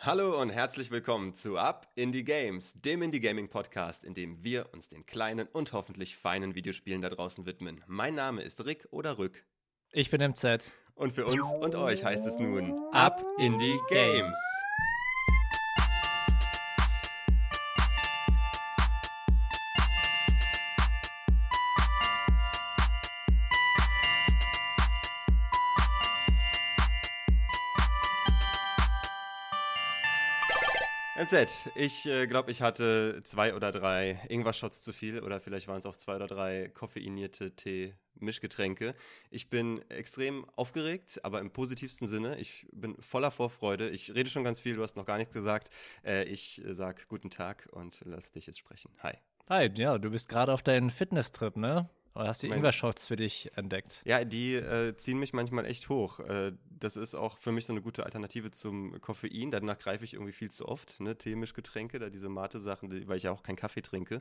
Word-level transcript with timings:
Hallo 0.00 0.40
und 0.40 0.50
herzlich 0.50 0.92
willkommen 0.92 1.34
zu 1.34 1.58
Up 1.58 1.88
Indie 1.96 2.22
Games, 2.22 2.72
dem 2.72 3.02
Indie 3.02 3.18
Gaming 3.18 3.48
Podcast, 3.48 4.04
in 4.04 4.14
dem 4.14 4.44
wir 4.44 4.72
uns 4.72 4.86
den 4.86 5.04
kleinen 5.06 5.48
und 5.48 5.72
hoffentlich 5.72 6.16
feinen 6.16 6.54
Videospielen 6.54 7.02
da 7.02 7.08
draußen 7.08 7.46
widmen. 7.46 7.82
Mein 7.88 8.14
Name 8.14 8.42
ist 8.42 8.64
Rick 8.64 8.86
oder 8.92 9.18
Rück. 9.18 9.44
Ich 9.90 10.08
bin 10.08 10.22
MZ. 10.22 10.72
Und 10.94 11.12
für 11.12 11.24
uns 11.26 11.52
und 11.60 11.74
euch 11.74 12.04
heißt 12.04 12.24
es 12.26 12.38
nun 12.38 12.72
Up 12.92 13.24
Indie 13.38 13.76
Games. 13.90 14.38
MZ, 31.28 31.70
ich 31.74 32.06
äh, 32.06 32.26
glaube, 32.26 32.50
ich 32.50 32.62
hatte 32.62 33.20
zwei 33.22 33.54
oder 33.54 33.70
drei 33.70 34.18
Ingwer-Shots 34.30 34.82
zu 34.82 34.94
viel 34.94 35.22
oder 35.22 35.40
vielleicht 35.40 35.68
waren 35.68 35.76
es 35.76 35.84
auch 35.84 35.96
zwei 35.96 36.16
oder 36.16 36.26
drei 36.26 36.68
koffeinierte 36.68 37.54
Tee-Mischgetränke. 37.54 38.94
Ich 39.30 39.50
bin 39.50 39.82
extrem 39.90 40.48
aufgeregt, 40.56 41.20
aber 41.24 41.40
im 41.40 41.50
positivsten 41.50 42.08
Sinne. 42.08 42.38
Ich 42.38 42.66
bin 42.72 42.96
voller 43.02 43.30
Vorfreude. 43.30 43.90
Ich 43.90 44.14
rede 44.14 44.30
schon 44.30 44.42
ganz 44.42 44.58
viel, 44.58 44.76
du 44.76 44.82
hast 44.82 44.96
noch 44.96 45.04
gar 45.04 45.18
nichts 45.18 45.34
gesagt. 45.34 45.68
Äh, 46.02 46.24
ich 46.24 46.64
äh, 46.64 46.74
sag 46.74 47.06
guten 47.08 47.28
Tag 47.28 47.68
und 47.72 48.00
lass 48.06 48.32
dich 48.32 48.46
jetzt 48.46 48.58
sprechen. 48.58 48.90
Hi. 49.02 49.12
Hi, 49.50 49.70
ja, 49.74 49.98
du 49.98 50.10
bist 50.10 50.30
gerade 50.30 50.52
auf 50.54 50.62
deinen 50.62 50.90
Fitness-Trip, 50.90 51.56
ne? 51.56 51.90
Oder 52.18 52.28
hast 52.28 52.42
du 52.42 52.48
Ingwer-Shots 52.48 53.06
für 53.06 53.14
dich 53.14 53.50
entdeckt? 53.54 54.02
Ja, 54.04 54.24
die 54.24 54.54
äh, 54.54 54.96
ziehen 54.96 55.20
mich 55.20 55.32
manchmal 55.32 55.66
echt 55.66 55.88
hoch. 55.88 56.18
Äh, 56.18 56.52
das 56.68 56.96
ist 56.96 57.14
auch 57.14 57.38
für 57.38 57.52
mich 57.52 57.66
so 57.66 57.72
eine 57.72 57.80
gute 57.80 58.04
Alternative 58.04 58.50
zum 58.50 59.00
Koffein. 59.00 59.52
Danach 59.52 59.78
greife 59.78 60.02
ich 60.02 60.14
irgendwie 60.14 60.32
viel 60.32 60.50
zu 60.50 60.66
oft, 60.66 60.98
ne? 60.98 61.16
Getränke, 61.54 62.00
da 62.00 62.10
diese 62.10 62.28
Mate-Sachen, 62.28 63.06
weil 63.06 63.18
ich 63.18 63.22
ja 63.22 63.30
auch 63.30 63.44
keinen 63.44 63.54
Kaffee 63.54 63.82
trinke. 63.82 64.20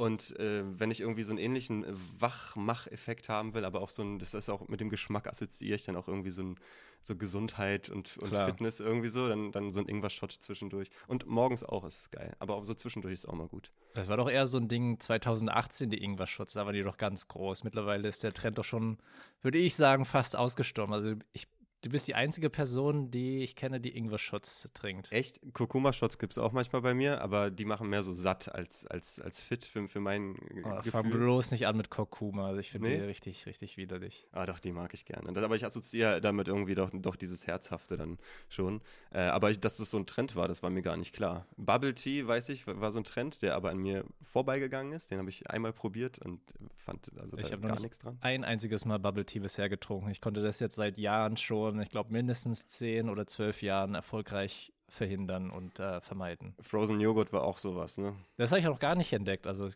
Und 0.00 0.34
äh, 0.40 0.62
wenn 0.64 0.90
ich 0.90 1.02
irgendwie 1.02 1.24
so 1.24 1.30
einen 1.30 1.38
ähnlichen 1.38 1.84
Wachmacheffekt 2.18 3.28
haben 3.28 3.52
will, 3.52 3.66
aber 3.66 3.82
auch 3.82 3.90
so 3.90 4.00
ein, 4.00 4.18
das 4.18 4.32
ist 4.32 4.48
auch 4.48 4.66
mit 4.66 4.80
dem 4.80 4.88
Geschmack 4.88 5.26
assoziiere 5.26 5.76
ich 5.76 5.84
dann 5.84 5.94
auch 5.94 6.08
irgendwie 6.08 6.30
so 6.30 6.42
ein 6.42 6.56
so 7.02 7.16
Gesundheit 7.16 7.90
und, 7.90 8.16
und 8.16 8.34
Fitness 8.34 8.80
irgendwie 8.80 9.10
so, 9.10 9.28
dann, 9.28 9.52
dann 9.52 9.72
so 9.72 9.80
ein 9.80 9.86
Ingwer-Shot 9.86 10.32
zwischendurch. 10.32 10.88
Und 11.06 11.26
morgens 11.26 11.62
auch 11.62 11.84
ist 11.84 11.98
es 11.98 12.10
geil, 12.10 12.34
aber 12.38 12.54
auch 12.54 12.64
so 12.64 12.72
zwischendurch 12.72 13.12
ist 13.12 13.24
es 13.24 13.26
auch 13.26 13.34
mal 13.34 13.46
gut. 13.46 13.72
Das 13.92 14.08
war 14.08 14.16
doch 14.16 14.30
eher 14.30 14.46
so 14.46 14.56
ein 14.56 14.68
Ding 14.68 14.98
2018, 14.98 15.90
die 15.90 16.02
Ingwer-Shots, 16.02 16.54
da 16.54 16.64
waren 16.64 16.74
die 16.74 16.82
doch 16.82 16.96
ganz 16.96 17.28
groß. 17.28 17.64
Mittlerweile 17.64 18.08
ist 18.08 18.22
der 18.22 18.32
Trend 18.32 18.56
doch 18.56 18.64
schon, 18.64 18.96
würde 19.42 19.58
ich 19.58 19.74
sagen, 19.74 20.06
fast 20.06 20.34
ausgestorben. 20.34 20.94
Also 20.94 21.14
ich 21.34 21.46
Du 21.82 21.88
bist 21.88 22.06
die 22.08 22.14
einzige 22.14 22.50
Person, 22.50 23.10
die 23.10 23.42
ich 23.42 23.56
kenne, 23.56 23.80
die 23.80 23.96
Ingwer-Shots 23.96 24.68
trinkt. 24.74 25.10
Echt? 25.12 25.40
Kurkuma-Shots 25.54 26.18
gibt 26.18 26.34
es 26.34 26.38
auch 26.38 26.52
manchmal 26.52 26.82
bei 26.82 26.92
mir, 26.92 27.22
aber 27.22 27.50
die 27.50 27.64
machen 27.64 27.88
mehr 27.88 28.02
so 28.02 28.12
satt 28.12 28.54
als, 28.54 28.86
als, 28.86 29.18
als 29.18 29.40
fit 29.40 29.64
für, 29.64 29.88
für 29.88 30.00
mein 30.00 30.36
oh, 30.62 30.76
Gefühl. 30.76 30.92
Fang 30.92 31.08
bloß 31.10 31.52
nicht 31.52 31.66
an 31.66 31.78
mit 31.78 31.88
Kurkuma. 31.88 32.48
Also 32.48 32.60
ich 32.60 32.70
finde 32.70 32.90
nee? 32.90 32.98
die 32.98 33.04
richtig, 33.04 33.46
richtig 33.46 33.78
widerlich. 33.78 34.26
Ah, 34.32 34.44
doch, 34.44 34.58
die 34.58 34.72
mag 34.72 34.92
ich 34.92 35.06
gerne. 35.06 35.32
Das, 35.32 35.42
aber 35.42 35.56
ich 35.56 35.64
assoziiere 35.64 36.20
damit 36.20 36.48
irgendwie 36.48 36.74
doch, 36.74 36.90
doch 36.92 37.16
dieses 37.16 37.46
Herzhafte 37.46 37.96
dann 37.96 38.18
schon. 38.50 38.82
Äh, 39.10 39.20
aber 39.20 39.50
ich, 39.50 39.58
dass 39.58 39.78
das 39.78 39.90
so 39.90 39.96
ein 39.96 40.06
Trend 40.06 40.36
war, 40.36 40.48
das 40.48 40.62
war 40.62 40.68
mir 40.68 40.82
gar 40.82 40.98
nicht 40.98 41.14
klar. 41.14 41.46
Bubble 41.56 41.94
Tea, 41.94 42.26
weiß 42.26 42.50
ich, 42.50 42.66
war 42.66 42.90
so 42.92 42.98
ein 42.98 43.04
Trend, 43.04 43.40
der 43.40 43.54
aber 43.54 43.70
an 43.70 43.78
mir 43.78 44.04
vorbeigegangen 44.22 44.92
ist. 44.92 45.10
Den 45.10 45.18
habe 45.18 45.30
ich 45.30 45.48
einmal 45.48 45.72
probiert 45.72 46.18
und 46.18 46.40
fand 46.76 47.10
also 47.18 47.38
ich 47.38 47.48
da 47.48 47.56
gar 47.56 47.80
nichts 47.80 47.98
dran. 47.98 48.18
Ein 48.20 48.44
einziges 48.44 48.84
Mal 48.84 48.98
Bubble 48.98 49.24
Tea 49.24 49.38
bisher 49.38 49.70
getrunken. 49.70 50.10
Ich 50.10 50.20
konnte 50.20 50.42
das 50.42 50.60
jetzt 50.60 50.76
seit 50.76 50.98
Jahren 50.98 51.38
schon 51.38 51.69
schon, 51.70 51.80
ich 51.80 51.90
glaube, 51.90 52.12
mindestens 52.12 52.66
zehn 52.66 53.08
oder 53.08 53.26
zwölf 53.26 53.62
Jahren 53.62 53.94
erfolgreich 53.94 54.72
verhindern 54.88 55.50
und 55.50 55.78
äh, 55.78 56.00
vermeiden. 56.00 56.54
Frozen 56.60 57.00
Joghurt 57.00 57.32
war 57.32 57.44
auch 57.44 57.58
sowas, 57.58 57.96
ne? 57.96 58.14
Das 58.36 58.50
habe 58.50 58.60
ich 58.60 58.66
auch 58.66 58.72
noch 58.72 58.80
gar 58.80 58.96
nicht 58.96 59.12
entdeckt. 59.12 59.46
Also 59.46 59.68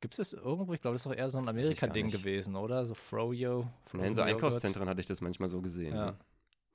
gibt 0.00 0.14
es 0.14 0.18
das 0.18 0.32
irgendwo? 0.32 0.72
Ich 0.72 0.80
glaube, 0.80 0.94
das 0.94 1.04
ist 1.04 1.12
auch 1.12 1.16
eher 1.16 1.28
so 1.28 1.38
ein 1.38 1.48
Amerika-Ding 1.48 2.10
gewesen, 2.10 2.56
oder? 2.56 2.86
So 2.86 2.94
Froyo. 2.94 3.66
Frozen 3.86 4.06
in 4.06 4.14
so 4.14 4.22
Einkaufszentren 4.22 4.88
hatte 4.88 5.00
ich 5.00 5.06
das 5.06 5.20
manchmal 5.20 5.48
so 5.48 5.60
gesehen. 5.60 5.94
Ja. 5.94 6.06
Ne? 6.12 6.16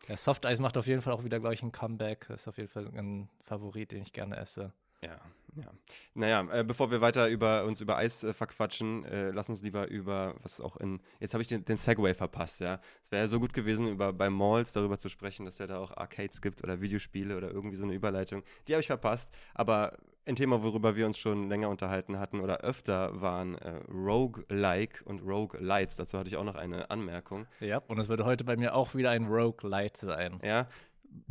Ja, 0.08 0.18
Soft 0.18 0.46
Eis 0.46 0.60
macht 0.60 0.78
auf 0.78 0.88
jeden 0.88 1.02
Fall 1.02 1.14
auch 1.14 1.24
wieder, 1.24 1.40
glaube 1.40 1.56
ich, 1.56 1.64
ein 1.64 1.72
Comeback. 1.72 2.28
Das 2.28 2.42
ist 2.42 2.48
auf 2.48 2.58
jeden 2.58 2.70
Fall 2.70 2.86
ein 2.96 3.30
Favorit, 3.44 3.92
den 3.92 4.02
ich 4.04 4.14
gerne 4.14 4.38
esse. 4.38 4.72
Ja, 5.06 5.20
ja. 5.56 5.72
Naja, 6.14 6.48
äh, 6.52 6.64
bevor 6.64 6.92
wir 6.92 7.02
weiter 7.02 7.30
über 7.30 7.66
uns 7.66 7.80
über 7.82 7.98
Eis 7.98 8.24
äh, 8.24 8.34
verquatschen, 8.34 9.06
äh, 9.06 9.32
lass 9.32 9.50
uns 9.50 9.62
lieber 9.62 9.88
über, 9.88 10.36
was 10.44 10.60
auch 10.60 10.78
in, 10.78 11.00
jetzt 11.20 11.34
habe 11.34 11.42
ich 11.42 11.48
den, 11.48 11.64
den 11.64 11.78
Segway 11.78 12.14
verpasst, 12.14 12.60
ja. 12.60 12.80
Es 13.04 13.12
wäre 13.12 13.24
ja 13.24 13.28
so 13.28 13.40
gut 13.40 13.54
gewesen, 13.54 13.88
über 13.88 14.12
bei 14.12 14.30
Malls 14.30 14.72
darüber 14.72 15.00
zu 15.00 15.10
sprechen, 15.10 15.46
dass 15.46 15.58
ja 15.58 15.68
da 15.68 15.80
auch 15.80 15.96
Arcades 15.96 16.42
gibt 16.42 16.64
oder 16.64 16.82
Videospiele 16.82 17.38
oder 17.38 17.52
irgendwie 17.52 17.78
so 17.78 17.84
eine 17.84 17.94
Überleitung. 17.94 18.44
Die 18.68 18.74
habe 18.74 18.82
ich 18.82 18.88
verpasst, 18.88 19.30
aber 19.54 19.98
ein 20.28 20.36
Thema, 20.36 20.64
worüber 20.64 20.96
wir 20.96 21.06
uns 21.06 21.18
schon 21.18 21.50
länger 21.50 21.70
unterhalten 21.70 22.20
hatten 22.20 22.40
oder 22.40 22.62
öfter 22.62 23.22
waren 23.22 23.56
äh, 23.56 23.80
Rogue-like 23.92 25.04
und 25.06 25.22
Rogue-lights. 25.22 25.96
Dazu 25.96 26.18
hatte 26.18 26.28
ich 26.28 26.38
auch 26.38 26.44
noch 26.44 26.56
eine 26.56 26.90
Anmerkung. 26.90 27.46
Ja, 27.60 27.78
und 27.88 28.00
es 28.00 28.10
würde 28.10 28.26
heute 28.26 28.44
bei 28.44 28.58
mir 28.58 28.74
auch 28.74 28.96
wieder 28.96 29.12
ein 29.12 29.28
Rogue-light 29.28 29.98
sein. 29.98 30.40
Ja, 30.44 30.68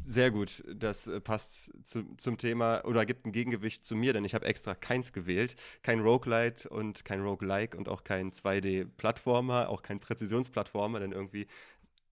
sehr 0.05 0.31
gut, 0.31 0.63
das 0.75 1.07
äh, 1.07 1.21
passt 1.21 1.73
zu, 1.85 2.05
zum 2.17 2.39
Thema 2.39 2.85
oder 2.85 3.07
gibt 3.07 3.27
ein 3.27 3.33
Gegengewicht 3.33 3.85
zu 3.85 3.97
mir, 3.97 4.13
denn 4.13 4.25
ich 4.25 4.35
habe 4.35 4.47
extra 4.47 4.75
keins 4.75 5.13
gewählt. 5.13 5.57
Kein 5.83 6.01
Roguelite 6.01 6.69
und 6.69 7.05
kein 7.05 7.21
Roguelike 7.21 7.77
und 7.77 7.89
auch 7.89 8.05
kein 8.05 8.33
2D-Plattformer, 8.33 9.69
auch 9.69 9.83
kein 9.83 10.01
Präzisionsplattformer, 10.01 11.01
denn 11.01 11.13
irgendwie. 11.13 11.47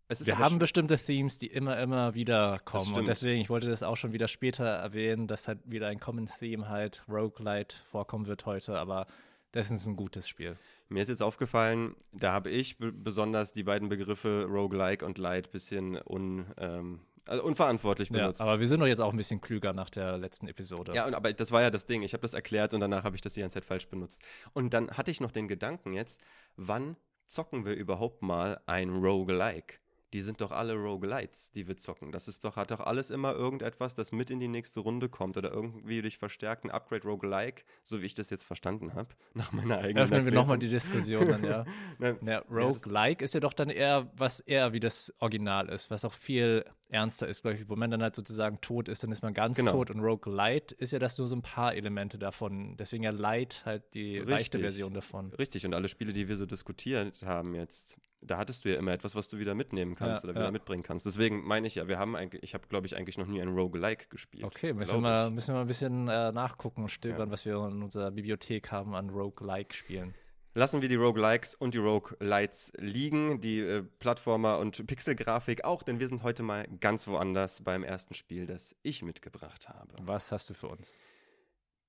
Wir 0.08 0.38
haben 0.38 0.58
bestimmte 0.58 0.98
Themes, 0.98 1.38
die 1.38 1.46
immer, 1.46 1.80
immer 1.80 2.14
wieder 2.14 2.58
kommen. 2.64 2.92
Und 2.94 3.08
deswegen, 3.08 3.40
ich 3.40 3.48
wollte 3.48 3.68
das 3.68 3.82
auch 3.82 3.96
schon 3.96 4.12
wieder 4.12 4.28
später 4.28 4.66
erwähnen, 4.66 5.26
dass 5.26 5.48
halt 5.48 5.60
wieder 5.64 5.88
ein 5.88 6.00
Common 6.00 6.26
Theme 6.26 6.68
halt 6.68 7.02
Roguelite 7.08 7.76
vorkommen 7.90 8.26
wird 8.26 8.44
heute, 8.44 8.78
aber 8.78 9.06
das 9.52 9.70
ist 9.70 9.86
ein 9.86 9.96
gutes 9.96 10.28
Spiel. 10.28 10.56
Mir 10.88 11.02
ist 11.02 11.08
jetzt 11.08 11.22
aufgefallen, 11.22 11.94
da 12.12 12.32
habe 12.32 12.50
ich 12.50 12.76
besonders 12.78 13.52
die 13.52 13.62
beiden 13.62 13.88
Begriffe 13.88 14.46
Roguelike 14.48 15.04
und 15.04 15.18
Light 15.18 15.48
ein 15.48 15.52
bisschen 15.52 15.98
un, 16.06 16.46
ähm, 16.58 17.00
also 17.26 17.44
unverantwortlich 17.44 18.10
benutzt. 18.10 18.40
Ja, 18.40 18.46
aber 18.46 18.60
wir 18.60 18.66
sind 18.66 18.80
doch 18.80 18.86
jetzt 18.86 19.00
auch 19.00 19.12
ein 19.12 19.16
bisschen 19.16 19.40
klüger 19.40 19.72
nach 19.72 19.90
der 19.90 20.18
letzten 20.18 20.48
Episode. 20.48 20.92
Ja, 20.94 21.06
und, 21.06 21.14
aber 21.14 21.32
das 21.32 21.52
war 21.52 21.62
ja 21.62 21.70
das 21.70 21.86
Ding. 21.86 22.02
Ich 22.02 22.12
habe 22.14 22.22
das 22.22 22.34
erklärt 22.34 22.74
und 22.74 22.80
danach 22.80 23.04
habe 23.04 23.16
ich 23.16 23.22
das 23.22 23.34
die 23.34 23.40
ganze 23.40 23.54
Zeit 23.54 23.64
falsch 23.64 23.88
benutzt. 23.88 24.22
Und 24.52 24.74
dann 24.74 24.90
hatte 24.90 25.10
ich 25.10 25.20
noch 25.20 25.30
den 25.30 25.48
Gedanken 25.48 25.92
jetzt, 25.92 26.20
wann 26.56 26.96
zocken 27.26 27.64
wir 27.64 27.74
überhaupt 27.74 28.22
mal 28.22 28.60
ein 28.66 28.90
Roguelike? 28.90 29.81
Die 30.12 30.20
sind 30.20 30.40
doch 30.40 30.50
alle 30.50 30.74
Roguelites, 30.74 31.52
die 31.52 31.66
wir 31.66 31.76
zocken. 31.76 32.12
Das 32.12 32.28
ist 32.28 32.44
doch, 32.44 32.56
hat 32.56 32.70
doch 32.70 32.80
alles 32.80 33.10
immer 33.10 33.32
irgendetwas, 33.32 33.94
das 33.94 34.12
mit 34.12 34.30
in 34.30 34.40
die 34.40 34.48
nächste 34.48 34.80
Runde 34.80 35.08
kommt 35.08 35.36
oder 35.36 35.52
irgendwie 35.52 36.02
durch 36.02 36.18
verstärkten 36.18 36.70
Upgrade 36.70 37.04
Roguelike, 37.04 37.62
so 37.82 38.02
wie 38.02 38.06
ich 38.06 38.14
das 38.14 38.30
jetzt 38.30 38.44
verstanden 38.44 38.94
habe, 38.94 39.08
nach 39.34 39.52
meiner 39.52 39.78
eigenen 39.78 40.04
Öffnen 40.04 40.24
wir 40.24 40.32
nochmal 40.32 40.58
die 40.58 40.68
Diskussion 40.68 41.28
dann, 41.28 41.44
ja. 41.44 41.64
Na, 41.98 42.16
ja 42.22 42.38
Roguelike 42.50 43.22
ja, 43.22 43.24
ist 43.24 43.34
ja 43.34 43.40
doch 43.40 43.54
dann 43.54 43.70
eher, 43.70 44.10
was 44.16 44.40
eher 44.40 44.72
wie 44.72 44.80
das 44.80 45.12
Original 45.18 45.68
ist, 45.68 45.90
was 45.90 46.04
auch 46.04 46.12
viel 46.12 46.64
ernster 46.92 47.26
ist, 47.26 47.42
glaube 47.42 47.56
ich, 47.56 47.68
wo 47.68 47.76
man 47.76 47.90
dann 47.90 48.02
halt 48.02 48.14
sozusagen 48.14 48.60
tot 48.60 48.88
ist, 48.88 49.02
dann 49.02 49.12
ist 49.12 49.22
man 49.22 49.32
ganz 49.32 49.56
genau. 49.56 49.72
tot 49.72 49.90
und 49.90 50.00
Roguelite 50.00 50.74
ist 50.74 50.92
ja 50.92 50.98
das 50.98 51.16
nur 51.18 51.26
so 51.26 51.34
ein 51.34 51.42
paar 51.42 51.74
Elemente 51.74 52.18
davon. 52.18 52.76
Deswegen 52.76 53.04
ja 53.04 53.10
Light 53.10 53.62
halt 53.64 53.94
die 53.94 54.18
Richtig. 54.18 54.28
leichte 54.28 54.58
Version 54.58 54.92
davon. 54.92 55.32
Richtig, 55.32 55.64
und 55.64 55.74
alle 55.74 55.88
Spiele, 55.88 56.12
die 56.12 56.28
wir 56.28 56.36
so 56.36 56.44
diskutiert 56.44 57.22
haben 57.24 57.54
jetzt, 57.54 57.98
da 58.22 58.38
hattest 58.38 58.64
du 58.64 58.70
ja 58.70 58.76
immer 58.76 58.92
etwas, 58.92 59.14
was 59.14 59.28
du 59.28 59.38
wieder 59.38 59.54
mitnehmen 59.54 59.94
kannst 59.94 60.22
ja, 60.22 60.28
oder 60.28 60.34
wieder 60.34 60.46
ja. 60.46 60.50
mitbringen 60.50 60.82
kannst. 60.82 61.04
Deswegen 61.06 61.44
meine 61.44 61.66
ich 61.66 61.74
ja, 61.74 61.88
wir 61.88 61.98
haben 61.98 62.16
eigentlich, 62.16 62.42
ich 62.42 62.54
habe, 62.54 62.66
glaube 62.68 62.86
ich, 62.86 62.96
eigentlich 62.96 63.18
noch 63.18 63.26
nie 63.26 63.42
ein 63.42 63.48
Roguelike 63.48 64.06
gespielt. 64.08 64.44
Okay, 64.44 64.72
müssen 64.72 64.94
wir, 64.94 65.00
mal, 65.00 65.30
müssen 65.30 65.48
wir 65.48 65.54
mal 65.54 65.60
ein 65.62 65.66
bisschen 65.66 66.08
äh, 66.08 66.32
nachgucken 66.32 66.82
und 66.82 66.88
stöbern, 66.88 67.28
ja. 67.28 67.32
was 67.32 67.44
wir 67.44 67.54
in 67.54 67.82
unserer 67.82 68.10
Bibliothek 68.10 68.70
haben 68.70 68.94
an 68.94 69.10
Roguelike-Spielen. 69.10 70.14
Lassen 70.54 70.82
wir 70.82 70.88
die 70.90 70.96
Roguelikes 70.96 71.54
und 71.54 71.72
die 71.72 71.78
Roguelites 71.78 72.72
liegen, 72.76 73.40
die 73.40 73.60
äh, 73.60 73.82
Plattformer 73.82 74.58
und 74.58 74.86
Pixelgrafik 74.86 75.64
auch, 75.64 75.82
denn 75.82 75.98
wir 75.98 76.06
sind 76.06 76.22
heute 76.22 76.42
mal 76.42 76.66
ganz 76.80 77.06
woanders 77.06 77.64
beim 77.64 77.82
ersten 77.82 78.14
Spiel, 78.14 78.46
das 78.46 78.76
ich 78.82 79.02
mitgebracht 79.02 79.68
habe. 79.70 79.94
Was 80.02 80.30
hast 80.30 80.50
du 80.50 80.54
für 80.54 80.68
uns? 80.68 80.98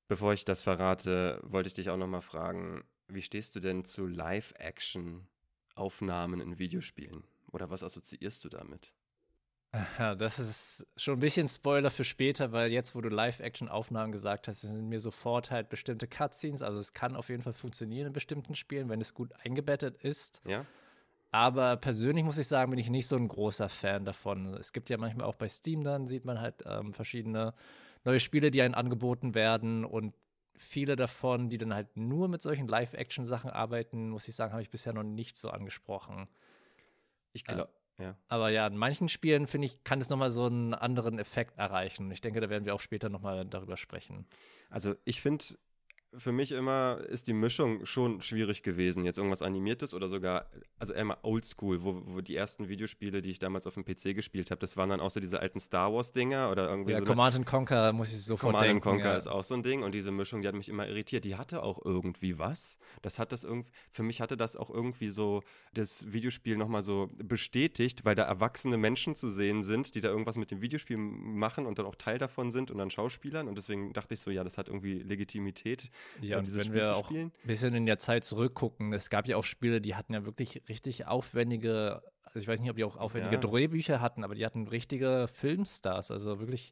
Bevor 0.08 0.34
ich 0.34 0.46
das 0.46 0.62
verrate, 0.62 1.40
wollte 1.44 1.68
ich 1.68 1.74
dich 1.74 1.90
auch 1.90 1.98
noch 1.98 2.08
mal 2.08 2.22
fragen, 2.22 2.84
wie 3.08 3.22
stehst 3.22 3.54
du 3.56 3.60
denn 3.60 3.84
zu 3.84 4.08
Live-Action 4.08 5.28
Aufnahmen 5.76 6.40
in 6.42 6.60
Videospielen? 6.60 7.24
Oder 7.52 7.70
was 7.70 7.84
assoziierst 7.84 8.44
du 8.44 8.50
damit? 8.50 8.94
Ja, 9.98 10.14
das 10.14 10.38
ist 10.38 10.86
schon 10.98 11.18
ein 11.18 11.20
bisschen 11.20 11.48
Spoiler 11.48 11.90
für 11.90 12.04
später, 12.04 12.52
weil 12.52 12.72
jetzt, 12.72 12.94
wo 12.94 13.02
du 13.02 13.10
Live-Action-Aufnahmen 13.10 14.12
gesagt 14.12 14.48
hast, 14.48 14.62
sind 14.62 14.88
mir 14.88 15.00
sofort 15.00 15.50
halt 15.50 15.70
bestimmte 15.70 16.08
Cutscenes. 16.08 16.62
Also 16.62 16.80
es 16.80 16.94
kann 16.94 17.16
auf 17.16 17.30
jeden 17.30 17.42
Fall 17.42 17.54
funktionieren 17.54 18.08
in 18.08 18.14
bestimmten 18.14 18.54
Spielen, 18.54 18.90
wenn 18.90 19.02
es 19.02 19.16
gut 19.16 19.34
eingebettet 19.44 19.98
ist. 20.04 20.44
Ja. 20.48 20.66
Aber 21.32 21.78
persönlich 21.78 22.24
muss 22.24 22.38
ich 22.38 22.48
sagen, 22.48 22.70
bin 22.70 22.80
ich 22.80 22.92
nicht 22.92 23.08
so 23.08 23.16
ein 23.16 23.28
großer 23.28 23.68
Fan 23.68 24.06
davon. 24.06 24.54
Es 24.54 24.74
gibt 24.74 24.92
ja 24.92 24.98
manchmal 24.98 25.26
auch 25.26 25.36
bei 25.36 25.50
Steam 25.50 25.84
dann, 25.84 26.06
sieht 26.06 26.26
man 26.26 26.40
halt 26.40 26.64
ähm, 26.68 26.94
verschiedene 26.94 27.56
neue 28.06 28.20
Spiele, 28.20 28.52
die 28.52 28.62
einem 28.62 28.76
angeboten 28.76 29.34
werden 29.34 29.86
und 29.86 30.14
viele 30.56 30.96
davon, 30.96 31.50
die 31.50 31.58
dann 31.58 31.74
halt 31.74 31.96
nur 31.98 32.28
mit 32.28 32.42
solchen 32.42 32.68
Live-Action-Sachen 32.68 33.50
arbeiten, 33.50 34.10
muss 34.10 34.28
ich 34.28 34.36
sagen, 34.36 34.54
habe 34.54 34.62
ich 34.62 34.70
bisher 34.70 34.94
noch 34.94 35.04
nicht 35.04 35.38
so 35.38 35.50
angesprochen. 35.50 36.30
Ich 37.32 37.44
glaube. 37.44 37.70
Ja. 38.00 38.18
Aber 38.28 38.50
ja, 38.50 38.66
in 38.66 38.76
manchen 38.76 39.08
Spielen, 39.08 39.46
finde 39.46 39.68
ich, 39.68 39.84
kann 39.84 40.02
es 40.02 40.10
nochmal 40.10 40.32
so 40.32 40.46
einen 40.46 40.74
anderen 40.74 41.20
Effekt 41.20 41.58
erreichen. 41.60 42.10
Ich 42.12 42.22
denke, 42.22 42.42
da 42.42 42.50
werden 42.50 42.66
wir 42.66 42.74
auch 42.74 42.80
später 42.80 43.10
nochmal 43.10 43.46
darüber 43.46 43.78
sprechen. 43.78 44.26
Also 44.70 44.96
ich 45.06 45.22
finde, 45.22 45.46
für 46.18 46.32
mich 46.32 46.52
immer 46.52 47.00
ist 47.08 47.28
die 47.28 47.34
Mischung 47.34 47.86
schon 47.86 48.22
schwierig 48.22 48.64
gewesen. 48.64 49.06
Jetzt 49.06 49.18
irgendwas 49.18 49.42
Animiertes 49.42 49.94
oder 49.94 50.08
sogar, 50.08 50.48
also 50.80 50.94
eher 50.94 51.06
mal 51.06 51.18
oldschool, 51.24 51.84
wo, 51.84 52.02
wo 52.06 52.22
die 52.22 52.36
ersten 52.36 52.70
Videospiele, 52.70 53.22
die 53.22 53.32
ich 53.32 53.40
damals 53.40 53.68
auf 53.68 53.74
dem 53.74 53.86
PC 53.86 54.16
gespielt 54.16 54.52
habe, 54.52 54.60
das 54.60 54.78
waren 54.78 54.90
dann 54.90 55.00
auch 55.00 55.10
so 55.10 55.20
diese 55.20 55.40
alten 55.40 55.60
Star 55.60 55.94
Wars-Dinger 55.94 56.52
oder 56.52 56.70
irgendwie 56.70 56.92
ja, 56.92 57.00
so. 57.00 57.06
Command 57.06 57.36
and 57.36 57.46
Conquer 57.46 57.94
muss 57.94 58.14
ich 58.14 58.24
sofort 58.24 58.54
Command 58.54 58.66
denken. 58.66 58.82
Command 58.82 59.02
Conquer 59.02 59.14
ja. 59.14 59.18
ist 59.18 59.28
auch 59.28 59.44
so 59.44 59.56
ein 59.56 59.64
Ding 59.64 59.84
und 59.84 59.94
diese 59.94 60.12
Mischung, 60.12 60.42
die 60.42 60.48
hat 60.48 60.56
mich 60.56 60.70
immer 60.70 60.88
irritiert. 60.88 61.26
Die 61.26 61.36
hatte 61.36 61.64
auch 61.64 61.84
irgendwie 61.84 62.38
was. 62.40 62.78
Das 63.02 63.20
hat 63.20 63.32
das 63.32 63.44
irgendwie, 63.44 63.72
für 63.92 64.04
mich 64.04 64.22
hatte 64.22 64.38
das 64.38 64.56
auch 64.56 64.70
irgendwie 64.70 65.10
so 65.10 65.42
das 65.74 66.12
Videospiel 66.12 66.58
nochmal 66.58 66.84
so 66.84 67.10
bestätigt, 67.18 68.06
weil 68.06 68.16
da 68.16 68.24
erwachsene 68.24 68.78
Menschen 68.78 69.16
zu 69.16 69.28
sehen 69.28 69.64
sind, 69.64 69.96
die 69.96 70.02
da 70.02 70.10
irgendwas 70.10 70.38
mit 70.38 70.52
dem 70.52 70.62
Videospiel 70.62 70.98
machen 70.98 71.66
und 71.66 71.80
dann 71.80 71.86
auch 71.86 71.96
Teil 71.96 72.18
davon 72.18 72.52
sind 72.52 72.72
und 72.72 72.78
dann 72.78 72.90
Schauspielern 72.90 73.48
und 73.48 73.58
deswegen 73.58 73.94
dachte 73.94 74.14
ich 74.14 74.20
so, 74.20 74.32
ja, 74.32 74.44
das 74.44 74.58
hat 74.58 74.68
irgendwie 74.68 75.00
Legitimität. 75.00 75.90
Ja, 76.22 76.38
und 76.40 76.54
wenn 76.54 76.62
Spiel 76.62 76.76
wir 76.76 76.96
auch 76.96 77.12
ein 77.12 77.32
bisschen 77.44 77.74
in 77.74 77.86
der 77.86 78.00
Zeit 78.00 78.24
zurückgucken, 78.24 78.94
es 78.94 79.10
gab 79.10 79.28
ja 79.28 79.38
auch 79.38 79.44
Spiele, 79.44 79.82
die 79.82 79.96
hatten 79.96 80.14
ja 80.14 80.26
wirklich 80.26 80.62
richtig 80.70 81.08
aufwendige, 81.08 82.02
also 82.24 82.40
ich 82.40 82.48
weiß 82.48 82.62
nicht, 82.62 82.70
ob 82.70 82.78
die 82.78 82.84
auch 82.84 82.98
aufwendige 82.98 83.36
ja. 83.36 83.42
Drehbücher 83.42 84.02
hatten, 84.02 84.24
aber 84.24 84.36
die 84.36 84.46
hatten 84.46 84.68
richtige 84.68 85.28
Filmstars, 85.34 86.12
also 86.12 86.40
wirklich 86.40 86.72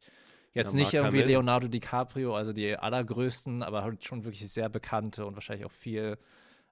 jetzt 0.53 0.73
ja, 0.73 0.79
nicht 0.79 0.93
irgendwie 0.93 1.21
Hamill. 1.21 1.33
Leonardo 1.33 1.67
DiCaprio, 1.67 2.35
also 2.35 2.53
die 2.53 2.75
allergrößten, 2.75 3.63
aber 3.63 3.83
halt 3.83 4.03
schon 4.03 4.23
wirklich 4.23 4.49
sehr 4.51 4.69
bekannte 4.69 5.25
und 5.25 5.35
wahrscheinlich 5.35 5.65
auch 5.65 5.71
viel 5.71 6.17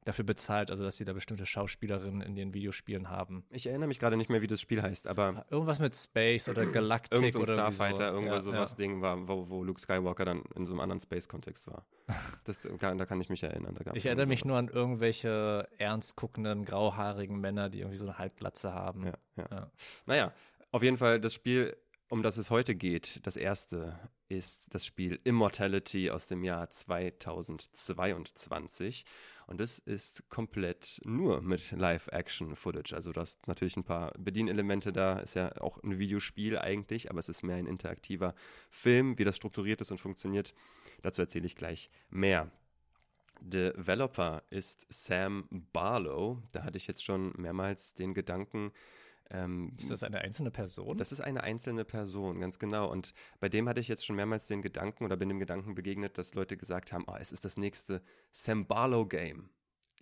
dafür 0.09 0.25
bezahlt, 0.25 0.71
also 0.71 0.83
dass 0.83 0.97
sie 0.97 1.05
da 1.05 1.13
bestimmte 1.13 1.45
Schauspielerinnen 1.45 2.21
in 2.21 2.35
den 2.35 2.53
Videospielen 2.53 3.09
haben. 3.09 3.45
Ich 3.51 3.67
erinnere 3.67 3.87
mich 3.87 3.99
gerade 3.99 4.17
nicht 4.17 4.29
mehr, 4.29 4.41
wie 4.41 4.47
das 4.47 4.59
Spiel 4.59 4.81
heißt, 4.81 5.07
aber. 5.07 5.45
Irgendwas 5.49 5.79
mit 5.79 5.95
Space 5.95 6.49
oder 6.49 6.65
Galactic 6.65 7.13
Irgend 7.13 7.33
so 7.33 7.39
ein 7.39 7.43
oder 7.43 7.53
Starfighter, 7.53 8.09
so. 8.09 8.15
irgendwas 8.15 8.37
ja, 8.37 8.41
sowas 8.41 8.71
ja. 8.71 8.77
Ding 8.77 9.01
war, 9.01 9.27
wo, 9.27 9.49
wo, 9.49 9.63
Luke 9.63 9.79
Skywalker 9.79 10.25
dann 10.25 10.41
in 10.55 10.65
so 10.65 10.73
einem 10.73 10.81
anderen 10.81 10.99
Space-Kontext 10.99 11.67
war. 11.67 11.85
Das, 12.45 12.67
da 12.79 13.05
kann 13.05 13.21
ich 13.21 13.29
mich 13.29 13.43
erinnern. 13.43 13.77
ich 13.93 14.07
erinnere 14.07 14.25
mich 14.25 14.43
nur 14.43 14.57
an 14.57 14.69
irgendwelche 14.69 15.67
ernst 15.77 16.15
guckenden, 16.15 16.65
grauhaarigen 16.65 17.39
Männer, 17.39 17.69
die 17.69 17.81
irgendwie 17.81 17.97
so 17.97 18.05
eine 18.05 18.17
Halbglatze 18.17 18.73
haben. 18.73 19.05
Ja, 19.05 19.13
ja. 19.35 19.47
ja. 19.51 19.71
Naja, 20.07 20.33
auf 20.71 20.81
jeden 20.81 20.97
Fall 20.97 21.19
das 21.19 21.33
Spiel 21.33 21.75
um 22.09 22.21
das 22.23 22.37
es 22.37 22.49
heute 22.49 22.73
geht, 22.75 23.25
das 23.25 23.37
erste 23.37 23.97
ist 24.27 24.65
das 24.71 24.85
Spiel 24.85 25.17
Immortality 25.23 26.09
aus 26.09 26.27
dem 26.27 26.43
Jahr 26.43 26.69
2022. 26.69 29.05
Und 29.47 29.61
es 29.61 29.79
ist 29.79 30.29
komplett 30.29 30.99
nur 31.03 31.41
mit 31.41 31.71
Live-Action-Footage. 31.71 32.95
Also 32.95 33.11
du 33.11 33.21
hast 33.21 33.47
natürlich 33.47 33.77
ein 33.77 33.83
paar 33.83 34.11
Bedienelemente 34.17 34.91
da, 34.91 35.19
ist 35.19 35.35
ja 35.35 35.55
auch 35.61 35.81
ein 35.83 35.97
Videospiel 35.97 36.57
eigentlich, 36.57 37.09
aber 37.09 37.19
es 37.19 37.29
ist 37.29 37.43
mehr 37.43 37.57
ein 37.57 37.65
interaktiver 37.65 38.35
Film. 38.69 39.17
Wie 39.17 39.23
das 39.23 39.37
strukturiert 39.37 39.81
ist 39.81 39.91
und 39.91 39.99
funktioniert, 39.99 40.53
dazu 41.01 41.21
erzähle 41.21 41.47
ich 41.47 41.55
gleich 41.55 41.89
mehr. 42.09 42.51
Developer 43.41 44.43
ist 44.49 44.85
Sam 44.89 45.47
Barlow. 45.49 46.41
Da 46.51 46.63
hatte 46.63 46.77
ich 46.77 46.87
jetzt 46.87 47.03
schon 47.03 47.33
mehrmals 47.37 47.95
den 47.95 48.13
Gedanken, 48.13 48.71
ähm, 49.31 49.73
ist 49.77 49.91
das 49.91 50.03
eine 50.03 50.19
einzelne 50.19 50.51
Person? 50.51 50.97
Das 50.97 51.11
ist 51.11 51.21
eine 51.21 51.43
einzelne 51.43 51.85
Person, 51.85 52.39
ganz 52.39 52.57
genau. 52.57 52.89
Und 52.91 53.13
bei 53.39 53.49
dem 53.49 53.69
hatte 53.69 53.79
ich 53.79 53.87
jetzt 53.87 54.05
schon 54.05 54.15
mehrmals 54.15 54.47
den 54.47 54.61
Gedanken 54.61 55.05
oder 55.05 55.17
bin 55.17 55.29
dem 55.29 55.39
Gedanken 55.39 55.75
begegnet, 55.75 56.17
dass 56.17 56.33
Leute 56.33 56.57
gesagt 56.57 56.91
haben, 56.91 57.05
oh, 57.07 57.15
es 57.19 57.31
ist 57.31 57.45
das 57.45 57.57
nächste 57.57 58.01
Sam 58.31 58.65
Barlow 58.65 59.05
Game. 59.05 59.49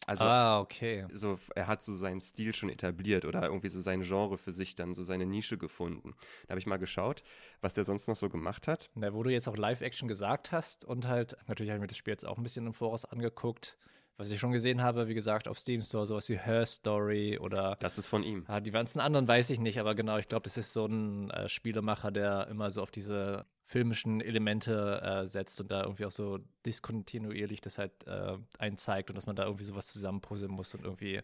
Also, 0.05 0.23
ah, 0.23 0.61
okay. 0.61 1.05
So, 1.11 1.37
er 1.55 1.67
hat 1.67 1.83
so 1.83 1.93
seinen 1.93 2.21
Stil 2.21 2.53
schon 2.55 2.69
etabliert 2.69 3.25
oder 3.25 3.43
irgendwie 3.43 3.67
so 3.67 3.81
sein 3.81 4.03
Genre 4.03 4.37
für 4.37 4.53
sich 4.53 4.75
dann, 4.75 4.95
so 4.95 5.03
seine 5.03 5.25
Nische 5.25 5.57
gefunden. 5.57 6.15
Da 6.45 6.51
habe 6.51 6.59
ich 6.59 6.65
mal 6.65 6.77
geschaut, 6.77 7.23
was 7.59 7.73
der 7.73 7.83
sonst 7.83 8.07
noch 8.07 8.15
so 8.15 8.29
gemacht 8.29 8.67
hat. 8.67 8.89
Na, 8.95 9.13
wo 9.13 9.23
du 9.23 9.29
jetzt 9.29 9.49
auch 9.49 9.57
Live-Action 9.57 10.07
gesagt 10.07 10.53
hast 10.53 10.85
und 10.85 11.09
halt, 11.09 11.35
natürlich 11.47 11.71
habe 11.71 11.79
ich 11.79 11.81
mir 11.81 11.87
das 11.87 11.97
Spiel 11.97 12.13
jetzt 12.13 12.25
auch 12.25 12.37
ein 12.37 12.43
bisschen 12.43 12.67
im 12.67 12.73
Voraus 12.73 13.03
angeguckt 13.03 13.77
was 14.17 14.31
ich 14.31 14.39
schon 14.39 14.51
gesehen 14.51 14.81
habe, 14.81 15.07
wie 15.07 15.13
gesagt, 15.13 15.47
auf 15.47 15.59
Steam 15.59 15.81
Store, 15.83 16.05
sowas 16.05 16.27
wie 16.29 16.37
Her 16.37 16.65
Story 16.65 17.37
oder. 17.37 17.77
Das 17.79 17.97
ist 17.97 18.07
von 18.07 18.23
ihm. 18.23 18.43
Ah, 18.47 18.59
die 18.59 18.71
ganzen 18.71 18.99
anderen 18.99 19.27
weiß 19.27 19.51
ich 19.51 19.59
nicht, 19.59 19.79
aber 19.79 19.93
genau, 19.93 20.17
ich 20.17 20.27
glaube, 20.27 20.43
das 20.43 20.57
ist 20.57 20.73
so 20.73 20.87
ein 20.87 21.29
äh, 21.29 21.47
Spielemacher, 21.47 22.11
der 22.11 22.47
immer 22.47 22.71
so 22.71 22.81
auf 22.81 22.91
diese 22.91 23.45
filmischen 23.65 24.21
Elemente 24.21 25.01
äh, 25.01 25.27
setzt 25.27 25.61
und 25.61 25.69
da 25.69 25.83
irgendwie 25.83 26.05
auch 26.05 26.11
so 26.11 26.39
diskontinuierlich 26.65 27.61
das 27.61 27.77
halt 27.77 28.07
äh, 28.07 28.37
einzeigt 28.57 29.09
und 29.09 29.15
dass 29.15 29.27
man 29.27 29.35
da 29.35 29.43
irgendwie 29.43 29.65
sowas 29.65 29.87
zusammenpuzzeln 29.87 30.51
muss 30.51 30.73
und 30.73 30.83
irgendwie 30.83 31.21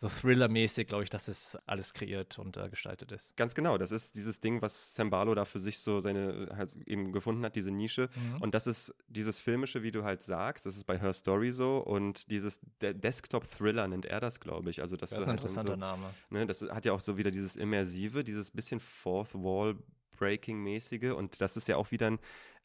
so 0.00 0.08
Thriller-mäßig, 0.08 0.86
glaube 0.86 1.02
ich, 1.02 1.10
dass 1.10 1.26
es 1.26 1.58
alles 1.66 1.92
kreiert 1.92 2.38
und 2.38 2.56
äh, 2.56 2.68
gestaltet 2.68 3.10
ist. 3.10 3.36
Ganz 3.36 3.54
genau, 3.54 3.78
das 3.78 3.90
ist 3.90 4.14
dieses 4.14 4.40
Ding, 4.40 4.62
was 4.62 4.94
Sambalo 4.94 5.34
da 5.34 5.44
für 5.44 5.58
sich 5.58 5.80
so 5.80 6.00
seine 6.00 6.50
halt 6.56 6.70
eben 6.86 7.12
gefunden 7.12 7.44
hat, 7.44 7.56
diese 7.56 7.72
Nische. 7.72 8.08
Mhm. 8.14 8.42
Und 8.42 8.54
das 8.54 8.68
ist 8.68 8.94
dieses 9.08 9.40
filmische, 9.40 9.82
wie 9.82 9.90
du 9.90 10.04
halt 10.04 10.22
sagst, 10.22 10.66
das 10.66 10.76
ist 10.76 10.84
bei 10.84 11.00
Her 11.00 11.12
Story 11.12 11.52
so 11.52 11.78
und 11.78 12.30
dieses 12.30 12.60
De 12.80 12.94
Desktop-Thriller 12.94 13.88
nennt 13.88 14.06
er 14.06 14.20
das, 14.20 14.38
glaube 14.38 14.70
ich. 14.70 14.80
Also 14.80 14.96
das, 14.96 15.10
das 15.10 15.20
ist 15.20 15.24
ein 15.24 15.30
halt 15.30 15.40
interessanter 15.40 15.72
so, 15.74 15.80
Name. 15.80 16.14
Ne, 16.30 16.46
das 16.46 16.62
hat 16.62 16.84
ja 16.84 16.92
auch 16.92 17.00
so 17.00 17.16
wieder 17.16 17.32
dieses 17.32 17.56
Immersive, 17.56 18.22
dieses 18.22 18.52
bisschen 18.52 18.78
Fourth 18.78 19.34
Wall 19.34 19.76
Breaking-mäßige 20.16 21.12
und 21.12 21.40
das 21.40 21.56
ist 21.56 21.68
ja 21.68 21.76
auch 21.76 21.90
wieder 21.90 22.08
ein 22.08 22.18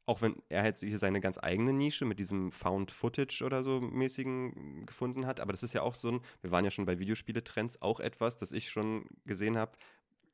auch 0.05 0.21
wenn 0.21 0.35
er 0.49 0.65
jetzt 0.65 0.81
hier 0.81 0.99
seine 0.99 1.21
ganz 1.21 1.37
eigene 1.41 1.73
Nische 1.73 2.05
mit 2.05 2.19
diesem 2.19 2.51
Found 2.51 2.91
Footage 2.91 3.43
oder 3.43 3.63
so 3.63 3.79
mäßigen 3.79 4.85
gefunden 4.85 5.25
hat, 5.25 5.39
aber 5.39 5.53
das 5.53 5.63
ist 5.63 5.73
ja 5.73 5.81
auch 5.81 5.95
so 5.95 6.11
ein, 6.11 6.21
wir 6.41 6.51
waren 6.51 6.65
ja 6.65 6.71
schon 6.71 6.85
bei 6.85 6.99
Videospiele-Trends, 6.99 7.81
auch 7.81 7.99
etwas, 7.99 8.37
das 8.37 8.51
ich 8.51 8.69
schon 8.69 9.05
gesehen 9.25 9.57
habe, 9.57 9.77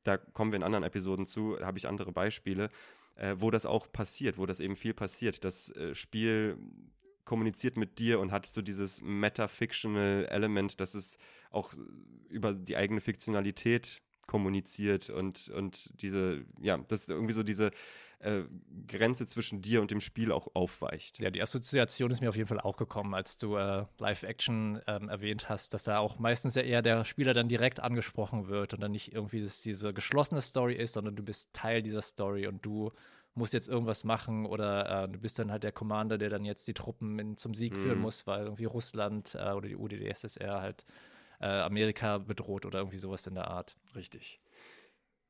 da 0.04 0.16
kommen 0.16 0.52
wir 0.52 0.56
in 0.56 0.62
anderen 0.62 0.84
Episoden 0.84 1.26
zu, 1.26 1.56
da 1.56 1.66
habe 1.66 1.78
ich 1.78 1.88
andere 1.88 2.12
Beispiele, 2.12 2.68
äh, 3.16 3.36
wo 3.38 3.50
das 3.50 3.66
auch 3.66 3.90
passiert, 3.92 4.38
wo 4.38 4.46
das 4.46 4.60
eben 4.60 4.76
viel 4.76 4.94
passiert. 4.94 5.44
Das 5.44 5.70
äh, 5.76 5.94
Spiel 5.94 6.56
kommuniziert 7.24 7.76
mit 7.76 7.98
dir 7.98 8.18
und 8.18 8.32
hat 8.32 8.46
so 8.46 8.62
dieses 8.62 9.00
metafictional 9.02 10.26
Element, 10.30 10.80
dass 10.80 10.94
es 10.94 11.18
auch 11.50 11.72
über 12.28 12.54
die 12.54 12.76
eigene 12.76 13.00
Fiktionalität 13.00 14.00
kommuniziert 14.26 15.10
und, 15.10 15.48
und 15.50 15.90
diese, 16.00 16.44
ja, 16.60 16.78
das 16.88 17.02
ist 17.02 17.10
irgendwie 17.10 17.32
so 17.32 17.42
diese 17.42 17.72
äh, 18.20 18.42
Grenze 18.86 19.26
zwischen 19.26 19.62
dir 19.62 19.80
und 19.80 19.90
dem 19.90 20.00
Spiel 20.00 20.32
auch 20.32 20.48
aufweicht. 20.54 21.18
Ja, 21.18 21.30
die 21.30 21.40
Assoziation 21.40 22.10
ist 22.10 22.20
mir 22.20 22.28
auf 22.28 22.36
jeden 22.36 22.48
Fall 22.48 22.60
auch 22.60 22.76
gekommen, 22.76 23.14
als 23.14 23.36
du 23.36 23.56
äh, 23.56 23.86
Live-Action 23.98 24.80
ähm, 24.86 25.08
erwähnt 25.08 25.48
hast, 25.48 25.74
dass 25.74 25.84
da 25.84 25.98
auch 25.98 26.18
meistens 26.18 26.54
ja 26.54 26.62
eher 26.62 26.82
der 26.82 27.04
Spieler 27.04 27.32
dann 27.32 27.48
direkt 27.48 27.80
angesprochen 27.80 28.48
wird 28.48 28.74
und 28.74 28.80
dann 28.80 28.92
nicht 28.92 29.12
irgendwie 29.12 29.42
das, 29.42 29.62
diese 29.62 29.94
geschlossene 29.94 30.40
Story 30.40 30.74
ist, 30.74 30.94
sondern 30.94 31.16
du 31.16 31.22
bist 31.22 31.52
Teil 31.52 31.82
dieser 31.82 32.02
Story 32.02 32.46
und 32.46 32.64
du 32.64 32.92
musst 33.34 33.54
jetzt 33.54 33.68
irgendwas 33.68 34.04
machen 34.04 34.44
oder 34.44 35.04
äh, 35.04 35.08
du 35.08 35.18
bist 35.18 35.38
dann 35.38 35.50
halt 35.50 35.62
der 35.62 35.72
Commander, 35.72 36.18
der 36.18 36.30
dann 36.30 36.44
jetzt 36.44 36.68
die 36.68 36.74
Truppen 36.74 37.18
in, 37.18 37.36
zum 37.36 37.54
Sieg 37.54 37.74
mhm. 37.74 37.80
führen 37.80 37.98
muss, 38.00 38.26
weil 38.26 38.44
irgendwie 38.44 38.64
Russland 38.64 39.34
äh, 39.34 39.52
oder 39.52 39.68
die 39.68 39.76
UdSSR 39.76 40.60
halt 40.60 40.84
äh, 41.40 41.46
Amerika 41.46 42.18
bedroht 42.18 42.66
oder 42.66 42.80
irgendwie 42.80 42.98
sowas 42.98 43.26
in 43.26 43.34
der 43.34 43.48
Art. 43.48 43.76
Richtig. 43.94 44.40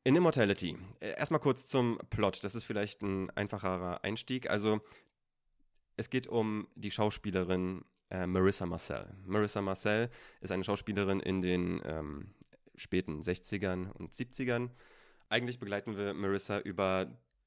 In 0.03 0.17
Immortality. 0.17 0.79
Äh, 1.01 1.11
erstmal 1.19 1.41
kurz 1.41 1.67
zum 1.67 1.99
Plot. 2.09 2.43
Das 2.43 2.55
ist 2.55 2.65
vielleicht 2.65 3.03
ein 3.03 3.29
einfacherer 3.31 4.03
Einstieg. 4.03 4.49
Also, 4.49 4.81
es 5.97 6.09
geht 6.09 6.27
um 6.27 6.69
die 6.75 6.91
Schauspielerin 6.91 7.85
äh, 8.11 8.27
Marissa 8.27 8.65
Marcel. 8.65 9.13
Marissa 9.27 9.61
Marcel 9.61 10.09
ist 10.41 10.53
eine 10.53 10.65
Schauspielerin 10.65 11.21
in 11.21 11.43
den 11.43 11.83
ähm, 11.85 12.35
späten 12.77 13.21
60ern 13.21 13.91
und 13.93 14.15
70ern. 14.15 14.71
Eigentlich 15.29 15.59
begleiten 15.59 15.99
wir 15.99 16.15
Marissa 16.15 16.61
über 16.61 17.07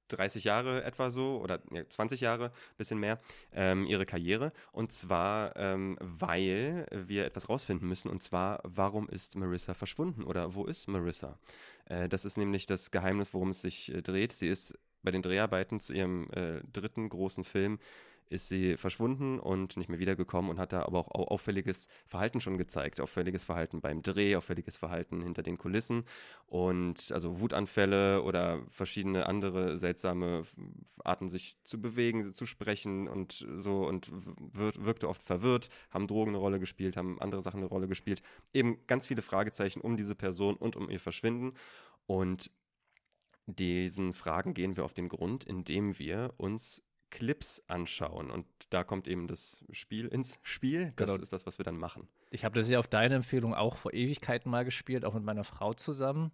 30 0.10 0.43
Jahre 0.43 0.83
etwa 0.83 1.10
so 1.10 1.39
oder 1.41 1.60
ja, 1.72 1.88
20 1.88 2.22
Jahre, 2.22 2.51
bisschen 2.77 3.00
mehr, 3.00 3.19
ähm, 3.51 3.86
ihre 3.86 4.05
Karriere. 4.05 4.51
Und 4.72 4.91
zwar, 4.91 5.55
ähm, 5.55 5.98
weil 6.00 6.86
wir 6.91 7.25
etwas 7.25 7.50
rausfinden 7.50 7.88
müssen. 7.88 8.10
Und 8.10 8.24
zwar, 8.24 8.62
warum 8.63 9.07
ist 9.10 9.36
Marissa 9.36 9.74
verschwunden 9.74 10.24
oder 10.24 10.55
wo 10.55 10.65
ist 10.65 10.88
Marissa? 10.88 11.38
Äh, 11.86 12.10
das 12.10 12.25
ist 12.25 12.38
nämlich 12.38 12.65
das 12.65 12.91
Geheimnis, 12.91 13.33
worum 13.33 13.50
es 13.50 13.62
sich 13.62 13.93
äh, 13.93 14.01
dreht. 14.01 14.31
Sie 14.33 14.48
ist 14.48 14.77
bei 15.03 15.12
den 15.12 15.22
Dreharbeiten 15.22 15.79
zu 15.79 15.93
ihrem 15.93 16.29
äh, 16.31 16.62
dritten 16.72 17.10
großen 17.10 17.43
Film 17.43 17.79
ist 18.33 18.49
sie 18.49 18.77
verschwunden 18.77 19.39
und 19.39 19.77
nicht 19.77 19.89
mehr 19.89 19.99
wiedergekommen 19.99 20.49
und 20.49 20.59
hat 20.59 20.73
da 20.73 20.81
aber 20.83 20.99
auch 20.99 21.09
auffälliges 21.31 21.87
Verhalten 22.07 22.41
schon 22.41 22.57
gezeigt. 22.57 22.99
Auffälliges 22.99 23.43
Verhalten 23.43 23.79
beim 23.79 24.01
Dreh, 24.01 24.35
auffälliges 24.35 24.75
Verhalten 24.77 25.21
hinter 25.21 25.43
den 25.43 25.57
Kulissen 25.57 26.03
und 26.47 27.11
also 27.11 27.39
Wutanfälle 27.39 28.23
oder 28.23 28.61
verschiedene 28.69 29.27
andere 29.27 29.77
seltsame 29.77 30.43
Arten, 31.03 31.29
sich 31.29 31.57
zu 31.63 31.79
bewegen, 31.79 32.33
zu 32.33 32.45
sprechen 32.45 33.07
und 33.07 33.45
so 33.55 33.87
und 33.87 34.11
wir 34.11 34.73
wirkte 34.79 35.07
oft 35.07 35.21
verwirrt, 35.21 35.69
haben 35.91 36.07
Drogen 36.07 36.31
eine 36.31 36.39
Rolle 36.39 36.59
gespielt, 36.59 36.97
haben 36.97 37.21
andere 37.21 37.41
Sachen 37.41 37.59
eine 37.59 37.67
Rolle 37.67 37.87
gespielt. 37.87 38.23
Eben 38.53 38.79
ganz 38.87 39.05
viele 39.05 39.21
Fragezeichen 39.21 39.79
um 39.79 39.95
diese 39.95 40.15
Person 40.15 40.55
und 40.55 40.75
um 40.75 40.89
ihr 40.89 40.99
Verschwinden 40.99 41.53
und 42.07 42.49
diesen 43.45 44.13
Fragen 44.13 44.53
gehen 44.53 44.77
wir 44.77 44.85
auf 44.85 44.93
den 44.93 45.09
Grund, 45.09 45.43
indem 45.43 45.99
wir 45.99 46.33
uns 46.37 46.83
Clips 47.13 47.62
anschauen. 47.67 48.32
Und 48.32 48.48
da 48.72 48.84
kommt 48.84 49.08
eben 49.08 49.27
das 49.27 49.63
Spiel 49.70 50.08
ins 50.08 50.39
Spiel. 50.41 50.91
Das 50.96 51.08
genau. 51.08 51.22
ist 51.22 51.32
das, 51.32 51.46
was 51.46 51.60
wir 51.60 51.63
dann 51.63 51.77
machen. 51.77 52.08
Ich 52.32 52.43
habe 52.43 52.55
das 52.55 52.67
ja 52.67 52.79
auf 52.79 52.88
deine 52.88 53.13
Empfehlung 53.13 53.53
auch 53.53 53.77
vor 53.77 53.93
Ewigkeiten 53.93 54.50
mal 54.50 54.65
gespielt, 54.65 55.05
auch 55.05 55.13
mit 55.13 55.24
meiner 55.24 55.43
Frau 55.43 55.74
zusammen. 55.74 56.32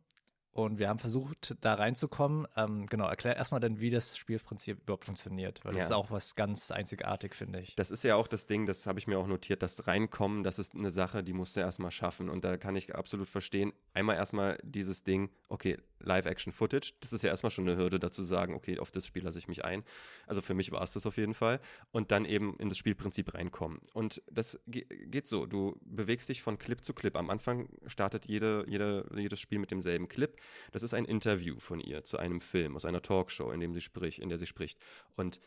Und 0.52 0.80
wir 0.80 0.90
haben 0.90 1.00
versucht, 1.00 1.56
da 1.62 1.76
reinzukommen. 1.76 2.48
Ähm, 2.58 2.86
genau, 2.88 3.08
erklär 3.08 3.36
erstmal 3.36 3.62
dann, 3.62 3.80
wie 3.80 3.92
das 3.92 4.18
Spielprinzip 4.18 4.82
überhaupt 4.82 5.06
funktioniert, 5.06 5.64
weil 5.64 5.74
das 5.74 5.82
ja. 5.82 5.86
ist 5.86 5.92
auch 5.92 6.12
was 6.12 6.36
ganz 6.36 6.72
einzigartig, 6.72 7.36
finde 7.36 7.60
ich. 7.60 7.76
Das 7.76 7.92
ist 7.92 8.04
ja 8.04 8.16
auch 8.16 8.28
das 8.28 8.46
Ding, 8.46 8.66
das 8.66 8.88
habe 8.88 9.00
ich 9.00 9.08
mir 9.08 9.20
auch 9.20 9.28
notiert, 9.28 9.62
das 9.62 9.88
Reinkommen, 9.88 10.44
das 10.44 10.60
ist 10.60 10.74
eine 10.76 10.90
Sache, 10.90 11.24
die 11.24 11.34
musst 11.34 11.56
du 11.56 11.60
erstmal 11.60 11.92
schaffen. 11.92 12.30
Und 12.30 12.44
da 12.44 12.58
kann 12.58 12.76
ich 12.76 12.96
absolut 12.96 13.30
verstehen, 13.30 13.74
einmal 13.94 14.16
erstmal 14.16 14.58
dieses 14.64 15.04
Ding, 15.04 15.30
okay, 15.50 15.78
Live-Action-Footage, 16.00 16.94
das 17.02 17.14
ist 17.14 17.24
ja 17.24 17.30
erstmal 17.30 17.52
schon 17.52 17.68
eine 17.68 17.78
Hürde 17.78 18.00
dazu 18.00 18.24
sagen, 18.24 18.54
okay, 18.54 18.80
auf 18.80 18.92
das 18.92 19.06
Spiel 19.06 19.24
lasse 19.24 19.38
ich 19.38 19.48
mich 19.48 19.66
ein. 19.66 19.84
Also 20.28 20.42
für 20.42 20.54
mich 20.54 20.72
war 20.72 20.82
es 20.82 20.94
das 20.94 21.06
auf 21.06 21.18
jeden 21.18 21.34
Fall. 21.34 21.60
Und 21.92 22.12
dann 22.12 22.26
eben 22.26 22.56
in 22.58 22.70
das 22.70 22.78
Spielprinzip 22.78 23.34
reinkommen. 23.34 23.80
Und 23.94 24.22
das 24.32 24.60
geht 24.66 25.28
so, 25.28 25.46
du 25.46 25.78
bewegst 25.82 26.30
dich 26.30 26.42
von 26.42 26.58
Clip 26.58 26.84
zu 26.84 26.94
Clip. 26.94 27.16
Am 27.16 27.30
Anfang 27.30 27.70
startet 27.86 28.28
jede, 28.28 28.66
jede, 28.68 29.10
jedes 29.16 29.40
Spiel 29.40 29.60
mit 29.60 29.72
demselben 29.72 30.08
Clip. 30.08 30.39
Das 30.72 30.84
ist 30.84 30.94
ein 30.94 31.06
Interview 31.06 31.60
von 31.60 31.80
ihr 31.80 32.04
zu 32.04 32.18
einem 32.18 32.42
Film, 32.42 32.76
aus 32.76 32.86
einer 32.86 33.02
Talkshow, 33.02 33.52
in, 33.52 33.60
dem 33.60 33.74
sie 33.74 33.82
spricht, 33.82 34.20
in 34.20 34.30
der 34.30 34.38
sie 34.38 34.48
spricht. 34.48 34.80
Und 35.16 35.40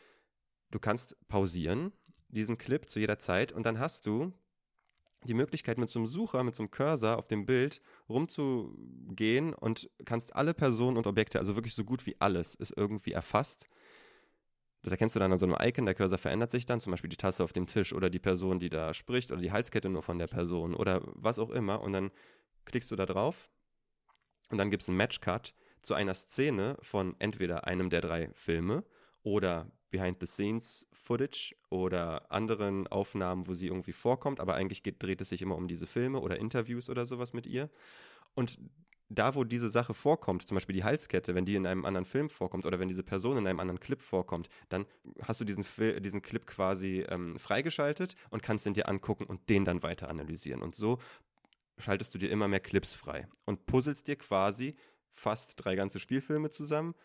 du 0.71 0.79
kannst 0.79 1.15
pausieren, 1.27 1.91
diesen 2.29 2.57
Clip 2.57 2.89
zu 2.89 2.99
jeder 2.99 3.19
Zeit, 3.19 3.51
und 3.51 3.65
dann 3.65 3.79
hast 3.79 4.05
du 4.05 4.33
die 5.25 5.33
Möglichkeit, 5.33 5.77
mit 5.77 5.89
so 5.89 5.99
einem 5.99 6.05
Sucher, 6.05 6.43
mit 6.43 6.55
so 6.55 6.63
einem 6.63 6.71
Cursor 6.71 7.17
auf 7.17 7.27
dem 7.27 7.45
Bild 7.45 7.81
rumzugehen 8.09 9.53
und 9.53 9.89
kannst 10.05 10.35
alle 10.35 10.53
Personen 10.53 10.97
und 10.97 11.07
Objekte, 11.07 11.39
also 11.39 11.55
wirklich 11.55 11.75
so 11.75 11.83
gut 11.83 12.05
wie 12.05 12.15
alles, 12.19 12.55
ist 12.55 12.75
irgendwie 12.75 13.13
erfasst. 13.13 13.69
Das 14.81 14.91
erkennst 14.91 15.15
du 15.15 15.19
dann 15.19 15.31
an 15.31 15.37
so 15.37 15.45
einem 15.45 15.55
Icon, 15.59 15.85
der 15.85 15.95
Cursor 15.95 16.17
verändert 16.17 16.51
sich 16.51 16.65
dann, 16.65 16.81
zum 16.81 16.91
Beispiel 16.91 17.09
die 17.09 17.15
Tasse 17.15 17.43
auf 17.43 17.53
dem 17.53 17.67
Tisch 17.67 17.93
oder 17.93 18.09
die 18.09 18.19
Person, 18.19 18.59
die 18.59 18.69
da 18.69 18.93
spricht 18.93 19.31
oder 19.31 19.41
die 19.41 19.51
Halskette 19.51 19.89
nur 19.89 20.01
von 20.01 20.19
der 20.19 20.27
Person 20.27 20.75
oder 20.75 21.01
was 21.05 21.39
auch 21.39 21.51
immer. 21.51 21.81
Und 21.81 21.93
dann 21.93 22.11
klickst 22.65 22.91
du 22.91 22.97
da 22.97 23.05
drauf 23.05 23.49
und 24.53 24.59
dann 24.59 24.69
gibt 24.69 24.83
es 24.83 24.89
einen 24.89 24.99
Matchcut 24.99 25.55
zu 25.81 25.95
einer 25.95 26.13
Szene 26.13 26.77
von 26.79 27.15
entweder 27.17 27.65
einem 27.65 27.89
der 27.89 28.01
drei 28.01 28.29
Filme 28.33 28.83
oder 29.23 29.71
Behind-the-Scenes-Footage 29.89 31.55
oder 31.71 32.31
anderen 32.31 32.85
Aufnahmen, 32.85 33.47
wo 33.47 33.55
sie 33.55 33.65
irgendwie 33.65 33.93
vorkommt, 33.93 34.39
aber 34.39 34.53
eigentlich 34.53 34.83
geht, 34.83 35.01
dreht 35.01 35.21
es 35.21 35.29
sich 35.29 35.41
immer 35.41 35.55
um 35.55 35.67
diese 35.67 35.87
Filme 35.87 36.21
oder 36.21 36.37
Interviews 36.37 36.87
oder 36.87 37.07
sowas 37.07 37.33
mit 37.33 37.47
ihr. 37.47 37.71
Und 38.35 38.59
da, 39.09 39.33
wo 39.33 39.43
diese 39.43 39.69
Sache 39.69 39.95
vorkommt, 39.95 40.47
zum 40.47 40.55
Beispiel 40.55 40.75
die 40.75 40.83
Halskette, 40.83 41.33
wenn 41.33 41.45
die 41.45 41.55
in 41.55 41.65
einem 41.65 41.85
anderen 41.85 42.05
Film 42.05 42.29
vorkommt 42.29 42.67
oder 42.67 42.79
wenn 42.79 42.87
diese 42.87 43.03
Person 43.03 43.37
in 43.37 43.47
einem 43.47 43.59
anderen 43.59 43.79
Clip 43.79 44.01
vorkommt, 44.01 44.49
dann 44.69 44.85
hast 45.21 45.39
du 45.39 45.45
diesen, 45.45 45.65
diesen 46.01 46.21
Clip 46.21 46.45
quasi 46.45 47.05
ähm, 47.09 47.39
freigeschaltet 47.39 48.15
und 48.29 48.43
kannst 48.43 48.67
ihn 48.67 48.73
dir 48.73 48.87
angucken 48.87 49.25
und 49.25 49.49
den 49.49 49.65
dann 49.65 49.83
weiter 49.83 50.09
analysieren. 50.09 50.61
Und 50.61 50.75
so 50.75 50.99
schaltest 51.77 52.13
du 52.13 52.17
dir 52.17 52.29
immer 52.29 52.47
mehr 52.47 52.59
Clips 52.59 52.93
frei 52.93 53.27
und 53.45 53.65
puzzelst 53.65 54.07
dir 54.07 54.15
quasi 54.15 54.75
fast 55.11 55.53
drei 55.57 55.75
ganze 55.75 55.99
Spielfilme 55.99 56.49
zusammen, 56.49 56.95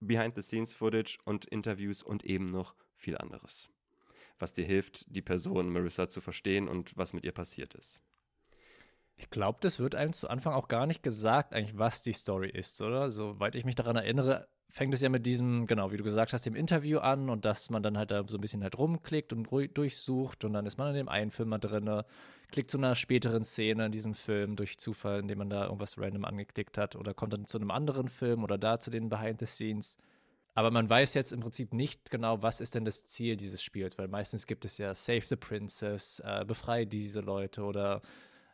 Behind-the-Scenes-Footage 0.00 1.18
und 1.24 1.44
Interviews 1.46 2.02
und 2.02 2.24
eben 2.24 2.46
noch 2.46 2.74
viel 2.94 3.16
anderes, 3.18 3.68
was 4.38 4.52
dir 4.52 4.64
hilft, 4.64 5.04
die 5.14 5.22
Person 5.22 5.70
Marissa 5.70 6.08
zu 6.08 6.20
verstehen 6.20 6.68
und 6.68 6.96
was 6.96 7.12
mit 7.12 7.24
ihr 7.24 7.32
passiert 7.32 7.74
ist. 7.74 8.00
Ich 9.16 9.30
glaube, 9.30 9.58
das 9.60 9.80
wird 9.80 9.96
einem 9.96 10.12
zu 10.12 10.30
Anfang 10.30 10.54
auch 10.54 10.68
gar 10.68 10.86
nicht 10.86 11.02
gesagt, 11.02 11.52
eigentlich, 11.52 11.76
was 11.76 12.04
die 12.04 12.12
Story 12.12 12.50
ist, 12.50 12.80
oder? 12.80 13.10
Soweit 13.10 13.56
ich 13.56 13.64
mich 13.64 13.74
daran 13.74 13.96
erinnere, 13.96 14.48
fängt 14.70 14.94
es 14.94 15.00
ja 15.00 15.08
mit 15.08 15.26
diesem, 15.26 15.66
genau, 15.66 15.90
wie 15.90 15.96
du 15.96 16.04
gesagt 16.04 16.32
hast, 16.32 16.46
dem 16.46 16.54
Interview 16.54 16.98
an 16.98 17.28
und 17.28 17.44
dass 17.44 17.70
man 17.70 17.82
dann 17.82 17.98
halt 17.98 18.12
da 18.12 18.22
so 18.28 18.38
ein 18.38 18.40
bisschen 18.40 18.62
halt 18.62 18.78
rumklickt 18.78 19.32
und 19.32 19.50
durchsucht 19.50 20.44
und 20.44 20.52
dann 20.52 20.66
ist 20.66 20.78
man 20.78 20.88
in 20.90 20.94
dem 20.94 21.08
einen 21.08 21.32
Film 21.32 21.48
mal 21.48 21.58
drin, 21.58 22.04
klickt 22.50 22.70
zu 22.70 22.78
einer 22.78 22.94
späteren 22.94 23.44
Szene 23.44 23.86
in 23.86 23.92
diesem 23.92 24.14
Film 24.14 24.56
durch 24.56 24.78
Zufall, 24.78 25.20
indem 25.20 25.38
man 25.38 25.50
da 25.50 25.64
irgendwas 25.64 25.98
random 25.98 26.24
angeklickt 26.24 26.78
hat 26.78 26.96
oder 26.96 27.14
kommt 27.14 27.32
dann 27.32 27.46
zu 27.46 27.58
einem 27.58 27.70
anderen 27.70 28.08
Film 28.08 28.42
oder 28.44 28.58
da 28.58 28.80
zu 28.80 28.90
den 28.90 29.08
Behind 29.08 29.38
the 29.40 29.46
Scenes. 29.46 29.98
Aber 30.54 30.70
man 30.70 30.90
weiß 30.90 31.14
jetzt 31.14 31.32
im 31.32 31.40
Prinzip 31.40 31.72
nicht 31.72 32.10
genau, 32.10 32.42
was 32.42 32.60
ist 32.60 32.74
denn 32.74 32.84
das 32.84 33.04
Ziel 33.04 33.36
dieses 33.36 33.62
Spiels, 33.62 33.96
weil 33.98 34.08
meistens 34.08 34.46
gibt 34.46 34.64
es 34.64 34.78
ja 34.78 34.94
Save 34.94 35.20
the 35.20 35.36
Princess, 35.36 36.20
äh, 36.20 36.44
befreie 36.44 36.86
diese 36.86 37.20
Leute 37.20 37.62
oder 37.62 38.02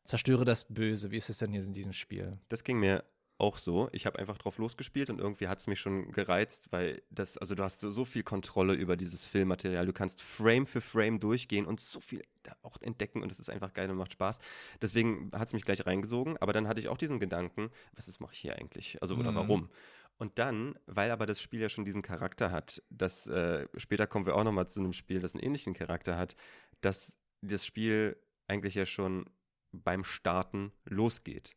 zerstöre 0.04 0.44
das 0.44 0.64
Böse. 0.64 1.10
Wie 1.10 1.16
ist 1.16 1.30
es 1.30 1.38
denn 1.38 1.52
hier 1.52 1.64
in 1.64 1.72
diesem 1.72 1.92
Spiel? 1.92 2.38
Das 2.48 2.62
ging 2.62 2.78
mir 2.78 3.04
auch 3.38 3.58
so. 3.58 3.88
Ich 3.92 4.06
habe 4.06 4.18
einfach 4.18 4.38
drauf 4.38 4.58
losgespielt 4.58 5.10
und 5.10 5.20
irgendwie 5.20 5.48
hat 5.48 5.58
es 5.58 5.66
mich 5.66 5.80
schon 5.80 6.12
gereizt, 6.12 6.68
weil 6.70 7.02
das, 7.10 7.36
also 7.36 7.54
du 7.54 7.64
hast 7.64 7.80
so, 7.80 7.90
so, 7.90 8.04
viel 8.04 8.22
Kontrolle 8.22 8.74
über 8.74 8.96
dieses 8.96 9.24
Filmmaterial. 9.24 9.86
Du 9.86 9.92
kannst 9.92 10.22
Frame 10.22 10.66
für 10.66 10.80
Frame 10.80 11.18
durchgehen 11.18 11.66
und 11.66 11.80
so 11.80 12.00
viel 12.00 12.22
auch 12.62 12.80
entdecken 12.82 13.22
und 13.22 13.32
es 13.32 13.40
ist 13.40 13.50
einfach 13.50 13.72
geil 13.72 13.90
und 13.90 13.96
macht 13.96 14.12
Spaß. 14.12 14.38
Deswegen 14.80 15.30
hat 15.32 15.48
es 15.48 15.54
mich 15.54 15.64
gleich 15.64 15.84
reingesogen, 15.86 16.36
aber 16.38 16.52
dann 16.52 16.68
hatte 16.68 16.80
ich 16.80 16.88
auch 16.88 16.98
diesen 16.98 17.18
Gedanken, 17.18 17.70
was 17.94 18.20
mache 18.20 18.34
ich 18.34 18.40
hier 18.40 18.56
eigentlich? 18.56 19.00
Also 19.02 19.16
oder 19.16 19.32
mhm. 19.32 19.36
warum? 19.36 19.70
Und 20.16 20.38
dann, 20.38 20.78
weil 20.86 21.10
aber 21.10 21.26
das 21.26 21.40
Spiel 21.40 21.60
ja 21.60 21.68
schon 21.68 21.84
diesen 21.84 22.02
Charakter 22.02 22.52
hat, 22.52 22.82
dass 22.88 23.26
äh, 23.26 23.66
später 23.76 24.06
kommen 24.06 24.26
wir 24.26 24.36
auch 24.36 24.44
nochmal 24.44 24.68
zu 24.68 24.80
einem 24.80 24.92
Spiel, 24.92 25.18
das 25.18 25.34
einen 25.34 25.42
ähnlichen 25.42 25.74
Charakter 25.74 26.16
hat, 26.16 26.36
dass 26.80 27.16
das 27.40 27.66
Spiel 27.66 28.16
eigentlich 28.46 28.74
ja 28.74 28.86
schon 28.86 29.24
beim 29.72 30.04
Starten 30.04 30.72
losgeht. 30.84 31.56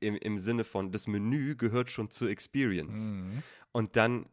Im, 0.00 0.16
Im 0.16 0.38
Sinne 0.38 0.64
von, 0.64 0.92
das 0.92 1.06
Menü 1.06 1.56
gehört 1.56 1.90
schon 1.90 2.10
zur 2.10 2.30
Experience. 2.30 3.12
Mhm. 3.12 3.42
Und 3.72 3.96
dann 3.96 4.26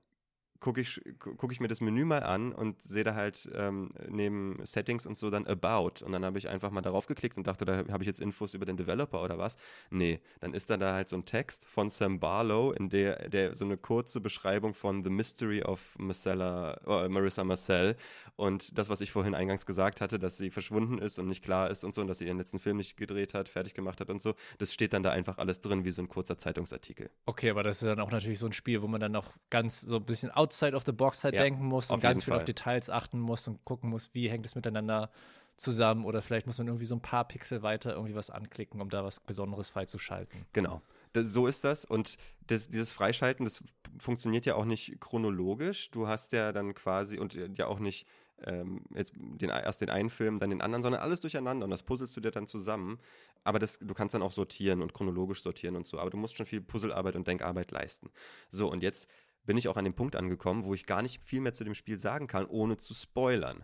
gucke 0.60 0.82
ich, 0.82 1.02
guck 1.20 1.52
ich 1.52 1.60
mir 1.60 1.68
das 1.68 1.82
Menü 1.82 2.06
mal 2.06 2.24
an 2.24 2.52
und 2.52 2.82
sehe 2.82 3.04
da 3.04 3.16
halt 3.16 3.50
ähm, 3.56 3.92
neben 4.10 4.60
Settings 4.64 5.06
und 5.06 5.18
so 5.18 5.30
dann 5.30 5.46
About. 5.48 6.04
Und 6.04 6.12
dann 6.12 6.26
habe 6.26 6.38
ich 6.38 6.48
einfach 6.50 6.72
mal 6.72 6.82
darauf 6.82 7.06
geklickt 7.08 7.38
und 7.38 7.48
dachte, 7.48 7.66
da 7.66 7.78
habe 7.90 8.04
ich 8.04 8.08
jetzt 8.08 8.20
Infos 8.20 8.54
über 8.54 8.66
den 8.66 8.78
Developer 8.78 9.24
oder 9.24 9.38
was. 9.38 9.58
Nee, 9.90 10.20
dann 10.40 10.54
ist 10.54 10.70
da, 10.70 10.78
da 10.78 10.94
halt 10.94 11.10
so 11.10 11.16
ein 11.16 11.26
Text 11.26 11.66
von 11.66 11.90
Sam 11.90 12.20
Barlow, 12.20 12.72
in 12.72 12.90
der, 12.90 13.30
der 13.30 13.56
so 13.56 13.66
eine 13.66 13.78
kurze 13.78 14.22
Beschreibung 14.22 14.74
von 14.74 15.04
The 15.04 15.10
Mystery 15.10 15.64
of 15.64 15.96
Marcella, 15.98 16.74
äh, 16.86 17.10
Marissa 17.10 17.44
Marcel 17.44 17.96
und 18.36 18.78
das, 18.78 18.90
was 18.90 19.02
ich 19.02 19.12
vorhin 19.12 19.34
eingangs 19.34 19.66
gesagt 19.66 20.00
hatte, 20.00 20.20
dass 20.20 20.38
sie 20.38 20.50
verschwunden 20.50 21.00
ist 21.00 21.18
und 21.20 21.28
nicht 21.28 21.44
klar 21.44 21.70
ist 21.70 21.84
und 21.84 21.96
so 21.96 22.02
und 22.02 22.08
dass 22.08 22.20
sie 22.20 22.26
ihren 22.26 22.38
letzten 22.38 22.60
Film 22.60 22.78
nicht 22.78 22.96
gedreht 22.98 23.34
hat, 23.34 23.50
fertig 23.50 23.74
gemacht 23.74 24.00
hat 24.00 24.10
und 24.10 24.22
so, 24.22 24.36
das 24.60 24.74
steht 24.74 24.94
dann 24.94 25.04
da 25.04 25.10
einfach 25.10 25.38
alles 25.38 25.60
drin, 25.62 25.86
wie 25.86 25.92
so 25.92 26.02
ein 26.02 26.08
kurzer 26.08 26.38
Zeitungsartikel. 26.38 27.10
Okay, 27.26 27.50
aber 27.50 27.64
das 27.64 27.82
ist 27.82 27.88
dann 27.88 28.00
auch 28.00 28.12
natürlich 28.12 28.40
so 28.40 28.46
ein 28.46 28.54
Spiel, 28.54 28.82
wo 28.82 28.88
man 28.88 29.02
dann 29.02 29.12
noch 29.12 29.34
ganz 29.50 29.82
so 29.82 29.98
ein 29.98 30.06
bisschen 30.06 30.30
outside 30.48 30.76
of 30.76 30.84
the 30.86 30.92
box 30.92 31.24
halt 31.24 31.36
ja, 31.36 31.42
denken 31.42 31.66
muss 31.66 31.92
und 31.92 32.00
ganz 32.00 32.24
viel 32.24 32.32
Fall. 32.32 32.40
auf 32.40 32.46
Details 32.46 32.90
achten 32.90 33.20
muss 33.20 33.48
und 33.48 33.64
gucken 33.66 33.90
muss, 33.90 34.10
wie 34.14 34.30
hängt 34.30 34.46
es 34.46 34.56
miteinander 34.56 35.10
zusammen 35.58 36.06
oder 36.06 36.22
vielleicht 36.22 36.46
muss 36.46 36.58
man 36.60 36.68
irgendwie 36.68 36.86
so 36.86 36.96
ein 36.96 37.02
paar 37.02 37.28
Pixel 37.28 37.64
weiter 37.64 37.94
irgendwie 37.94 38.16
was 38.16 38.30
anklicken, 38.30 38.80
um 38.80 38.90
da 38.90 39.04
was 39.04 39.20
Besonderes 39.20 39.70
freizuschalten. 39.70 40.46
Genau. 40.54 40.82
Das, 41.14 41.28
so 41.28 41.48
ist 41.48 41.64
das. 41.64 41.84
Und 41.84 42.18
das, 42.46 42.70
dieses 42.70 42.92
Freischalten, 42.92 43.46
das 43.46 43.64
funktioniert 43.98 44.46
ja 44.46 44.56
auch 44.56 44.66
nicht 44.66 45.00
chronologisch. 45.00 45.90
Du 45.90 46.08
hast 46.08 46.32
ja 46.32 46.52
dann 46.52 46.74
quasi 46.76 47.18
und 47.18 47.34
ja 47.58 47.66
auch 47.66 47.80
nicht 47.80 48.06
ähm, 48.44 48.82
jetzt 48.94 49.14
den, 49.16 49.50
erst 49.50 49.82
den 49.82 49.90
einen 49.90 50.12
Film, 50.12 50.40
dann 50.40 50.52
den 50.52 50.62
anderen, 50.62 50.84
sondern 50.84 51.02
alles 51.02 51.20
durcheinander 51.22 51.64
und 51.64 51.72
das 51.72 51.82
puzzelst 51.82 52.16
du 52.16 52.22
dir 52.22 52.32
dann 52.32 52.46
zusammen. 52.46 53.00
Aber 53.44 53.60
das, 53.60 53.80
du 53.80 53.94
kannst 53.94 54.14
dann 54.14 54.22
auch 54.22 54.32
sortieren 54.32 54.82
und 54.82 54.94
chronologisch 54.94 55.42
sortieren 55.42 55.76
und 55.76 55.88
so. 55.88 56.00
Aber 56.00 56.10
du 56.10 56.18
musst 56.18 56.38
schon 56.38 56.46
viel 56.46 56.62
Puzzlearbeit 56.62 57.16
und 57.16 57.28
Denkarbeit 57.28 57.72
leisten. 57.72 58.12
So, 58.52 58.70
und 58.70 58.84
jetzt 58.84 59.10
bin 59.48 59.58
ich 59.58 59.68
auch 59.68 59.78
an 59.78 59.86
dem 59.86 59.96
Punkt 59.96 60.16
angekommen, 60.16 60.66
wo 60.66 60.76
ich 60.76 60.86
gar 60.86 61.02
nicht 61.02 61.24
viel 61.24 61.42
mehr 61.42 61.54
zu 61.54 61.64
dem 61.64 61.74
Spiel 61.74 61.98
sagen 61.98 62.28
kann, 62.28 62.46
ohne 62.46 62.78
zu 62.78 62.94
spoilern. 62.94 63.64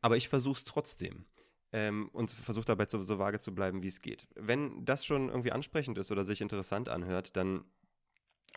Aber 0.00 0.16
ich 0.16 0.28
versuche 0.28 0.58
es 0.58 0.64
trotzdem. 0.64 1.26
Ähm, 1.74 2.08
und 2.12 2.30
versuche 2.32 2.66
dabei 2.66 2.86
so, 2.86 3.02
so 3.02 3.18
vage 3.18 3.38
zu 3.38 3.54
bleiben, 3.54 3.82
wie 3.82 3.88
es 3.88 4.02
geht. 4.02 4.26
Wenn 4.34 4.84
das 4.84 5.06
schon 5.06 5.28
irgendwie 5.28 5.52
ansprechend 5.52 5.96
ist 5.96 6.10
oder 6.10 6.24
sich 6.24 6.40
interessant 6.40 6.88
anhört, 6.88 7.36
dann 7.36 7.64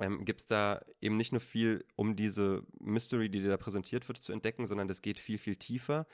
ähm, 0.01 0.25
gibt 0.25 0.41
es 0.41 0.47
da 0.47 0.81
eben 0.99 1.15
nicht 1.15 1.31
nur 1.31 1.39
viel 1.39 1.85
um 1.95 2.15
diese 2.15 2.63
Mystery, 2.79 3.29
die 3.29 3.41
da 3.41 3.55
präsentiert 3.55 4.07
wird, 4.07 4.17
zu 4.17 4.33
entdecken, 4.33 4.65
sondern 4.65 4.87
das 4.87 5.01
geht 5.01 5.19
viel, 5.19 5.37
viel 5.37 5.55
tiefer 5.55 6.07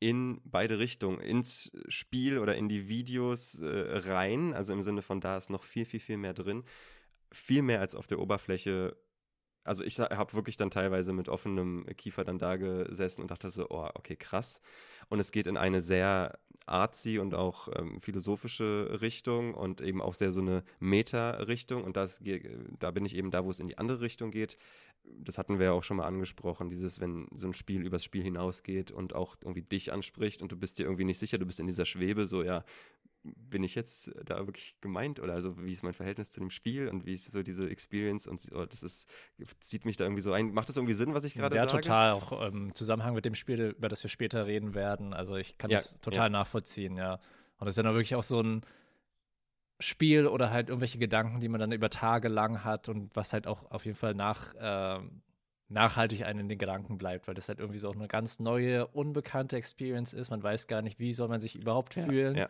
in 0.00 0.40
beide 0.44 0.78
Richtungen, 0.78 1.20
ins 1.20 1.70
Spiel 1.88 2.38
oder 2.38 2.56
in 2.56 2.68
die 2.68 2.88
Videos 2.88 3.58
äh, 3.58 3.98
rein. 4.08 4.54
Also 4.54 4.72
im 4.72 4.82
Sinne 4.82 5.02
von, 5.02 5.20
da 5.20 5.36
ist 5.36 5.50
noch 5.50 5.64
viel, 5.64 5.84
viel, 5.84 6.00
viel 6.00 6.16
mehr 6.16 6.34
drin. 6.34 6.64
Viel 7.30 7.62
mehr 7.62 7.80
als 7.80 7.94
auf 7.94 8.06
der 8.06 8.20
Oberfläche 8.20 8.96
also 9.68 9.84
ich 9.84 10.00
habe 10.00 10.32
wirklich 10.32 10.56
dann 10.56 10.70
teilweise 10.70 11.12
mit 11.12 11.28
offenem 11.28 11.86
Kiefer 11.96 12.24
dann 12.24 12.38
da 12.38 12.56
gesessen 12.56 13.22
und 13.22 13.30
dachte 13.30 13.50
so, 13.50 13.66
oh, 13.68 13.88
okay, 13.94 14.16
krass. 14.16 14.60
Und 15.08 15.20
es 15.20 15.30
geht 15.30 15.46
in 15.46 15.56
eine 15.56 15.82
sehr 15.82 16.38
artsy 16.66 17.18
und 17.18 17.34
auch 17.34 17.68
ähm, 17.76 18.00
philosophische 18.00 18.98
Richtung 19.00 19.54
und 19.54 19.80
eben 19.80 20.02
auch 20.02 20.14
sehr 20.14 20.32
so 20.32 20.40
eine 20.40 20.64
Meta-Richtung. 20.80 21.84
Und 21.84 21.96
das, 21.96 22.20
da 22.78 22.90
bin 22.90 23.04
ich 23.04 23.16
eben 23.16 23.30
da, 23.30 23.44
wo 23.44 23.50
es 23.50 23.60
in 23.60 23.68
die 23.68 23.78
andere 23.78 24.00
Richtung 24.00 24.30
geht. 24.30 24.58
Das 25.18 25.38
hatten 25.38 25.58
wir 25.58 25.66
ja 25.66 25.72
auch 25.72 25.84
schon 25.84 25.98
mal 25.98 26.06
angesprochen, 26.06 26.68
dieses, 26.70 27.00
wenn 27.00 27.28
so 27.34 27.48
ein 27.48 27.52
Spiel 27.52 27.82
übers 27.82 28.04
Spiel 28.04 28.22
hinausgeht 28.22 28.90
und 28.90 29.14
auch 29.14 29.36
irgendwie 29.40 29.62
dich 29.62 29.92
anspricht 29.92 30.42
und 30.42 30.52
du 30.52 30.56
bist 30.56 30.78
dir 30.78 30.84
irgendwie 30.84 31.04
nicht 31.04 31.18
sicher, 31.18 31.38
du 31.38 31.46
bist 31.46 31.60
in 31.60 31.66
dieser 31.66 31.86
Schwebe, 31.86 32.26
so 32.26 32.42
ja, 32.42 32.64
bin 33.22 33.62
ich 33.62 33.74
jetzt 33.74 34.12
da 34.24 34.46
wirklich 34.46 34.76
gemeint 34.80 35.20
oder 35.20 35.34
also 35.34 35.62
wie 35.62 35.72
ist 35.72 35.82
mein 35.82 35.94
Verhältnis 35.94 36.30
zu 36.30 36.40
dem 36.40 36.50
Spiel 36.50 36.88
und 36.88 37.04
wie 37.04 37.14
ist 37.14 37.30
so 37.30 37.42
diese 37.42 37.68
Experience 37.68 38.26
und 38.26 38.48
oh, 38.54 38.64
das 38.64 38.82
ist 38.82 39.08
zieht 39.60 39.84
mich 39.84 39.96
da 39.96 40.04
irgendwie 40.04 40.22
so 40.22 40.32
ein. 40.32 40.52
Macht 40.52 40.68
das 40.68 40.76
irgendwie 40.76 40.94
Sinn, 40.94 41.14
was 41.14 41.24
ich 41.24 41.34
gerade 41.34 41.56
ja, 41.56 41.64
sage? 41.64 41.76
Ja, 41.76 41.80
total. 41.82 42.12
Auch 42.12 42.32
im 42.32 42.68
ähm, 42.68 42.74
Zusammenhang 42.74 43.14
mit 43.14 43.24
dem 43.24 43.34
Spiel, 43.34 43.74
über 43.76 43.88
das 43.88 44.02
wir 44.02 44.10
später 44.10 44.46
reden 44.46 44.74
werden. 44.74 45.14
Also 45.14 45.36
ich 45.36 45.58
kann 45.58 45.70
ja, 45.70 45.78
das 45.78 46.00
total 46.00 46.26
ja. 46.26 46.30
nachvollziehen, 46.30 46.96
ja. 46.96 47.14
Und 47.58 47.66
das 47.66 47.74
ist 47.74 47.78
ja 47.78 47.82
dann 47.82 47.94
wirklich 47.94 48.14
auch 48.14 48.22
so 48.22 48.40
ein 48.40 48.62
Spiel 49.80 50.26
oder 50.26 50.50
halt 50.50 50.68
irgendwelche 50.68 50.98
Gedanken, 50.98 51.40
die 51.40 51.48
man 51.48 51.60
dann 51.60 51.72
über 51.72 51.90
Tage 51.90 52.28
lang 52.28 52.64
hat 52.64 52.88
und 52.88 53.14
was 53.14 53.32
halt 53.32 53.46
auch 53.46 53.70
auf 53.70 53.84
jeden 53.84 53.96
Fall 53.96 54.14
nach 54.14 54.54
äh, 54.54 55.00
nachhaltig 55.68 56.24
einen 56.24 56.40
in 56.40 56.48
den 56.48 56.58
Gedanken 56.58 56.98
bleibt, 56.98 57.28
weil 57.28 57.34
das 57.34 57.48
halt 57.48 57.60
irgendwie 57.60 57.78
so 57.78 57.90
auch 57.90 57.94
eine 57.94 58.08
ganz 58.08 58.40
neue, 58.40 58.86
unbekannte 58.86 59.56
Experience 59.56 60.14
ist. 60.14 60.30
Man 60.30 60.42
weiß 60.42 60.66
gar 60.66 60.82
nicht, 60.82 60.98
wie 60.98 61.12
soll 61.12 61.28
man 61.28 61.40
sich 61.40 61.56
überhaupt 61.56 61.94
ja, 61.96 62.02
fühlen. 62.04 62.36
Ja 62.36 62.48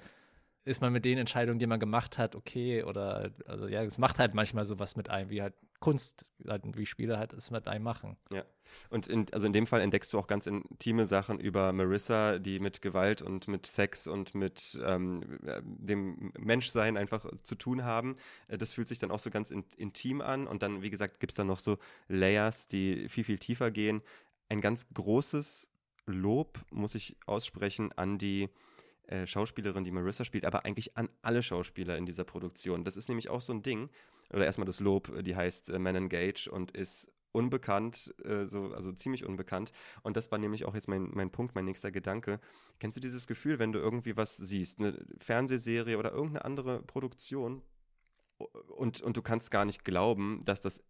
ist 0.65 0.81
man 0.81 0.93
mit 0.93 1.05
den 1.05 1.19
Entscheidungen, 1.19 1.59
die 1.59 1.67
man 1.67 1.81
gemacht 1.81 2.19
hat, 2.19 2.35
okay 2.35 2.83
oder 2.83 3.31
also 3.47 3.67
ja, 3.67 3.83
es 3.83 3.99
macht 3.99 4.19
halt 4.19 4.35
manchmal 4.35 4.67
sowas 4.67 4.97
mit 4.97 5.09
einem, 5.09 5.31
wie 5.31 5.43
halt 5.43 5.55
Kunst, 5.81 6.27
halt, 6.47 6.63
wie 6.77 6.87
Spiele 6.87 7.19
halt 7.19 7.33
es 7.33 7.51
mit 7.51 7.69
einem 7.69 7.85
machen. 7.85 8.17
Ja. 8.31 8.45
Und 8.91 9.07
in, 9.07 9.27
also 9.33 9.47
in 9.47 9.53
dem 9.53 9.67
Fall 9.67 9.81
entdeckst 9.81 10.13
du 10.13 10.19
auch 10.19 10.27
ganz 10.27 10.47
intime 10.47 11.07
Sachen 11.07 11.39
über 11.39 11.73
Marissa, 11.73 12.39
die 12.39 12.59
mit 12.59 12.83
Gewalt 12.83 13.23
und 13.23 13.47
mit 13.47 13.67
Sex 13.67 14.09
und 14.09 14.35
mit 14.35 14.79
ähm, 14.85 15.23
dem 15.65 16.33
Menschsein 16.39 16.97
einfach 16.97 17.27
zu 17.45 17.55
tun 17.55 17.85
haben. 17.85 18.17
Äh, 18.49 18.59
das 18.59 18.73
fühlt 18.73 18.89
sich 18.89 18.99
dann 18.99 19.13
auch 19.13 19.21
so 19.21 19.31
ganz 19.31 19.51
in, 19.51 19.65
intim 19.77 20.21
an. 20.21 20.49
Und 20.49 20.63
dann, 20.63 20.83
wie 20.83 20.91
gesagt, 20.91 21.21
gibt 21.21 21.33
es 21.33 21.37
dann 21.37 21.47
noch 21.47 21.61
so 21.61 21.79
Layers, 22.09 22.67
die 22.67 23.09
viel, 23.09 23.25
viel 23.25 23.39
tiefer 23.39 23.71
gehen. 23.71 24.03
Ein 24.49 24.61
ganz 24.61 24.87
großes 24.93 25.69
Lob 26.07 26.59
muss 26.71 26.95
ich 26.95 27.17
aussprechen 27.27 27.93
an 27.93 28.19
die 28.19 28.49
äh, 29.09 29.27
Schauspielerin, 29.27 29.85
die 29.85 29.91
Marissa 29.91 30.25
spielt, 30.25 30.45
aber 30.45 30.65
eigentlich 30.65 30.97
an 30.97 31.09
alle 31.23 31.43
Schauspieler 31.43 31.97
in 31.97 32.07
dieser 32.07 32.25
Produktion. 32.25 32.85
Das 32.85 32.97
ist 32.97 33.09
nämlich 33.09 33.29
auch 33.29 33.41
so 33.41 33.53
ein 33.53 33.63
Ding. 33.63 33.91
Oder 34.31 34.45
erstmal 34.45 34.67
das 34.67 34.81
Lob, 34.81 35.13
die 35.25 35.35
heißt 35.35 35.71
äh, 35.71 35.79
Man 35.79 35.97
Engage 35.97 36.49
und 36.51 36.73
ist 36.73 37.11
unbekannt, 37.33 38.15
äh, 38.25 38.45
so, 38.47 38.73
also 38.75 38.93
ziemlich 38.93 39.25
unbekannt. 39.25 39.73
Und 40.03 40.17
das 40.17 40.31
war 40.31 40.39
nämlich 40.39 40.65
auch 40.65 40.75
jetzt 40.75 40.89
mein, 40.89 41.11
mein 41.13 41.31
Punkt, 41.31 41.55
mein 41.55 41.65
nächster 41.65 41.91
Gedanke. 41.91 42.41
Kennst 42.79 42.97
du 42.97 43.01
dieses 43.01 43.27
Gefühl, 43.27 43.59
wenn 43.59 43.73
du 43.73 43.79
irgendwie 43.79 44.17
was 44.17 44.37
siehst, 44.37 44.79
eine 44.79 44.99
Fernsehserie 45.19 45.99
oder 45.99 46.13
irgendeine 46.13 46.45
andere 46.45 46.83
Produktion 46.83 47.63
und, 48.39 49.01
und 49.01 49.17
du 49.17 49.23
kannst 49.23 49.51
gar 49.51 49.65
nicht 49.65 49.85
glauben, 49.85 50.43
dass 50.45 50.61
das 50.61 50.83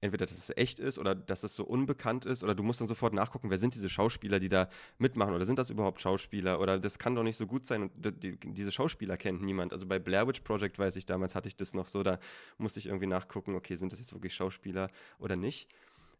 entweder, 0.00 0.26
dass 0.26 0.36
es 0.36 0.56
echt 0.56 0.80
ist 0.80 0.98
oder 0.98 1.14
dass 1.14 1.42
es 1.42 1.54
so 1.54 1.64
unbekannt 1.64 2.24
ist 2.24 2.42
oder 2.42 2.54
du 2.54 2.62
musst 2.62 2.80
dann 2.80 2.88
sofort 2.88 3.12
nachgucken, 3.12 3.50
wer 3.50 3.58
sind 3.58 3.74
diese 3.74 3.88
Schauspieler, 3.88 4.38
die 4.40 4.48
da 4.48 4.68
mitmachen 4.98 5.34
oder 5.34 5.44
sind 5.44 5.58
das 5.58 5.70
überhaupt 5.70 6.00
Schauspieler 6.00 6.60
oder 6.60 6.78
das 6.78 6.98
kann 6.98 7.14
doch 7.14 7.22
nicht 7.22 7.36
so 7.36 7.46
gut 7.46 7.66
sein 7.66 7.82
und 7.82 8.22
die, 8.22 8.36
diese 8.38 8.72
Schauspieler 8.72 9.16
kennt 9.16 9.42
niemand. 9.42 9.72
Also 9.72 9.86
bei 9.86 9.98
Blair 9.98 10.26
Witch 10.26 10.40
Project 10.40 10.78
weiß 10.78 10.96
ich 10.96 11.06
damals 11.06 11.34
hatte 11.34 11.48
ich 11.48 11.56
das 11.56 11.74
noch 11.74 11.86
so, 11.86 12.02
da 12.02 12.18
musste 12.58 12.78
ich 12.78 12.86
irgendwie 12.86 13.06
nachgucken, 13.06 13.54
okay, 13.54 13.74
sind 13.74 13.92
das 13.92 13.98
jetzt 13.98 14.12
wirklich 14.12 14.34
Schauspieler 14.34 14.90
oder 15.18 15.36
nicht. 15.36 15.68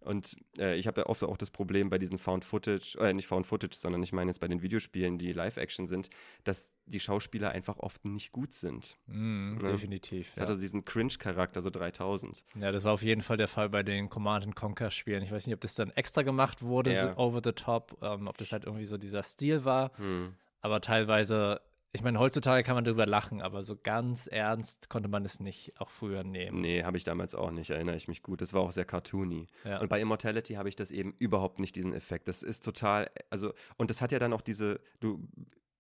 Und 0.01 0.37
äh, 0.59 0.77
ich 0.77 0.87
habe 0.87 1.03
ja 1.03 1.07
oft 1.07 1.23
auch 1.25 1.37
das 1.37 1.51
Problem 1.51 1.91
bei 1.91 1.99
diesen 1.99 2.19
Found 2.19 2.45
Footage, 2.45 2.97
äh, 2.99 3.13
nicht 3.13 3.27
Found 3.27 3.47
Footage, 3.47 3.77
sondern 3.77 4.03
ich 4.03 4.13
meine 4.13 4.31
jetzt 4.31 4.41
bei 4.41 4.49
den 4.49 4.63
Videospielen, 4.63 5.19
die 5.19 5.33
Live-Action 5.33 5.87
sind, 5.87 6.09
dass 6.45 6.73
die 6.87 7.01
Schauspieler 7.01 7.51
einfach 7.51 7.79
oft 7.79 8.05
nicht 8.05 8.33
gut 8.33 8.53
sind. 8.53 8.97
Mm, 9.07 9.59
ne? 9.59 9.73
Definitiv. 9.73 10.29
Das 10.29 10.37
ja. 10.37 10.43
hat 10.43 10.49
also 10.49 10.61
diesen 10.61 10.85
Cringe-Charakter, 10.85 11.61
so 11.61 11.71
3000. 11.71 12.45
Ja, 12.59 12.73
das 12.73 12.85
war 12.85 12.93
auf 12.93 13.03
jeden 13.03 13.21
Fall 13.21 13.37
der 13.37 13.49
Fall 13.49 13.69
bei 13.69 13.83
den 13.83 14.09
Command 14.09 14.57
Conquer-Spielen. 14.57 15.23
Ich 15.23 15.31
weiß 15.31 15.47
nicht, 15.47 15.55
ob 15.55 15.61
das 15.61 15.75
dann 15.75 15.91
extra 15.91 16.23
gemacht 16.23 16.63
wurde, 16.63 16.93
ja. 16.93 17.13
so 17.13 17.19
over 17.19 17.41
the 17.45 17.53
top, 17.53 17.99
ähm, 18.03 18.27
ob 18.27 18.39
das 18.39 18.53
halt 18.53 18.65
irgendwie 18.65 18.87
so 18.87 18.97
dieser 18.97 19.23
Stil 19.23 19.65
war. 19.65 19.93
Hm. 19.99 20.35
Aber 20.63 20.81
teilweise 20.81 21.61
ich 21.93 22.03
meine, 22.03 22.21
heutzutage 22.21 22.63
kann 22.63 22.77
man 22.77 22.85
darüber 22.85 23.05
lachen, 23.05 23.43
aber 23.43 23.63
so 23.65 23.77
ganz 23.77 24.29
ernst 24.29 24.89
konnte 24.89 25.09
man 25.09 25.25
es 25.25 25.41
nicht 25.41 25.73
auch 25.81 25.91
früher 25.91 26.23
nehmen. 26.23 26.61
Nee, 26.61 26.85
habe 26.85 26.97
ich 26.97 27.03
damals 27.03 27.35
auch 27.35 27.51
nicht, 27.51 27.71
erinnere 27.71 27.97
ich 27.97 28.07
mich 28.07 28.23
gut. 28.23 28.41
Das 28.41 28.53
war 28.53 28.61
auch 28.61 28.71
sehr 28.71 28.85
cartoony. 28.85 29.49
Ja. 29.65 29.81
Und 29.81 29.89
bei 29.89 30.01
Immortality 30.01 30.55
habe 30.55 30.69
ich 30.69 30.77
das 30.77 30.93
eben 30.93 31.15
überhaupt 31.19 31.59
nicht, 31.59 31.75
diesen 31.75 31.93
Effekt. 31.93 32.29
Das 32.29 32.45
ist 32.45 32.65
total, 32.65 33.11
also, 33.29 33.53
und 33.77 33.91
das 33.91 34.01
hat 34.03 34.13
ja 34.13 34.21
dann 34.21 34.33
auch 34.33 34.41
diese, 34.41 34.81
du 35.01 35.27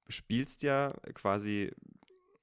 spielst 0.08 0.64
ja 0.64 0.94
quasi 1.14 1.70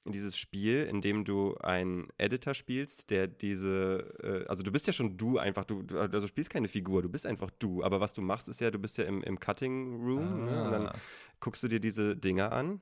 dieses 0.06 0.38
Spiel, 0.38 0.86
in 0.86 1.02
dem 1.02 1.26
du 1.26 1.58
einen 1.58 2.08
Editor 2.18 2.54
spielst, 2.54 3.10
der 3.10 3.28
diese, 3.28 4.14
äh, 4.24 4.48
also 4.48 4.64
du 4.64 4.72
bist 4.72 4.88
ja 4.88 4.94
schon 4.94 5.18
du 5.18 5.38
einfach, 5.38 5.66
du, 5.66 5.84
also 5.98 6.28
spielst 6.28 6.50
keine 6.50 6.70
Figur, 6.70 7.02
du 7.02 7.10
bist 7.10 7.26
einfach 7.26 7.52
du, 7.60 7.84
aber 7.84 8.00
was 8.00 8.14
du 8.14 8.22
machst 8.22 8.48
ist 8.48 8.62
ja, 8.62 8.72
du 8.72 8.80
bist 8.80 8.98
ja 8.98 9.04
im, 9.04 9.22
im 9.24 9.38
Cutting 9.38 9.96
Room 9.96 10.48
ah. 10.48 10.52
ne? 10.52 10.64
und 10.64 10.72
dann 10.72 10.88
ah. 10.88 10.96
guckst 11.42 11.62
du 11.64 11.68
dir 11.68 11.82
diese 11.82 12.16
Dinger 12.16 12.54
an 12.54 12.82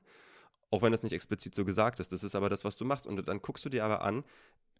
auch 0.70 0.82
wenn 0.82 0.92
das 0.92 1.02
nicht 1.02 1.12
explizit 1.12 1.54
so 1.54 1.64
gesagt 1.64 2.00
ist. 2.00 2.12
Das 2.12 2.22
ist 2.22 2.34
aber 2.34 2.48
das, 2.48 2.64
was 2.64 2.76
du 2.76 2.84
machst. 2.84 3.06
Und 3.06 3.26
dann 3.28 3.42
guckst 3.42 3.64
du 3.64 3.68
dir 3.68 3.84
aber 3.84 4.02
an 4.02 4.24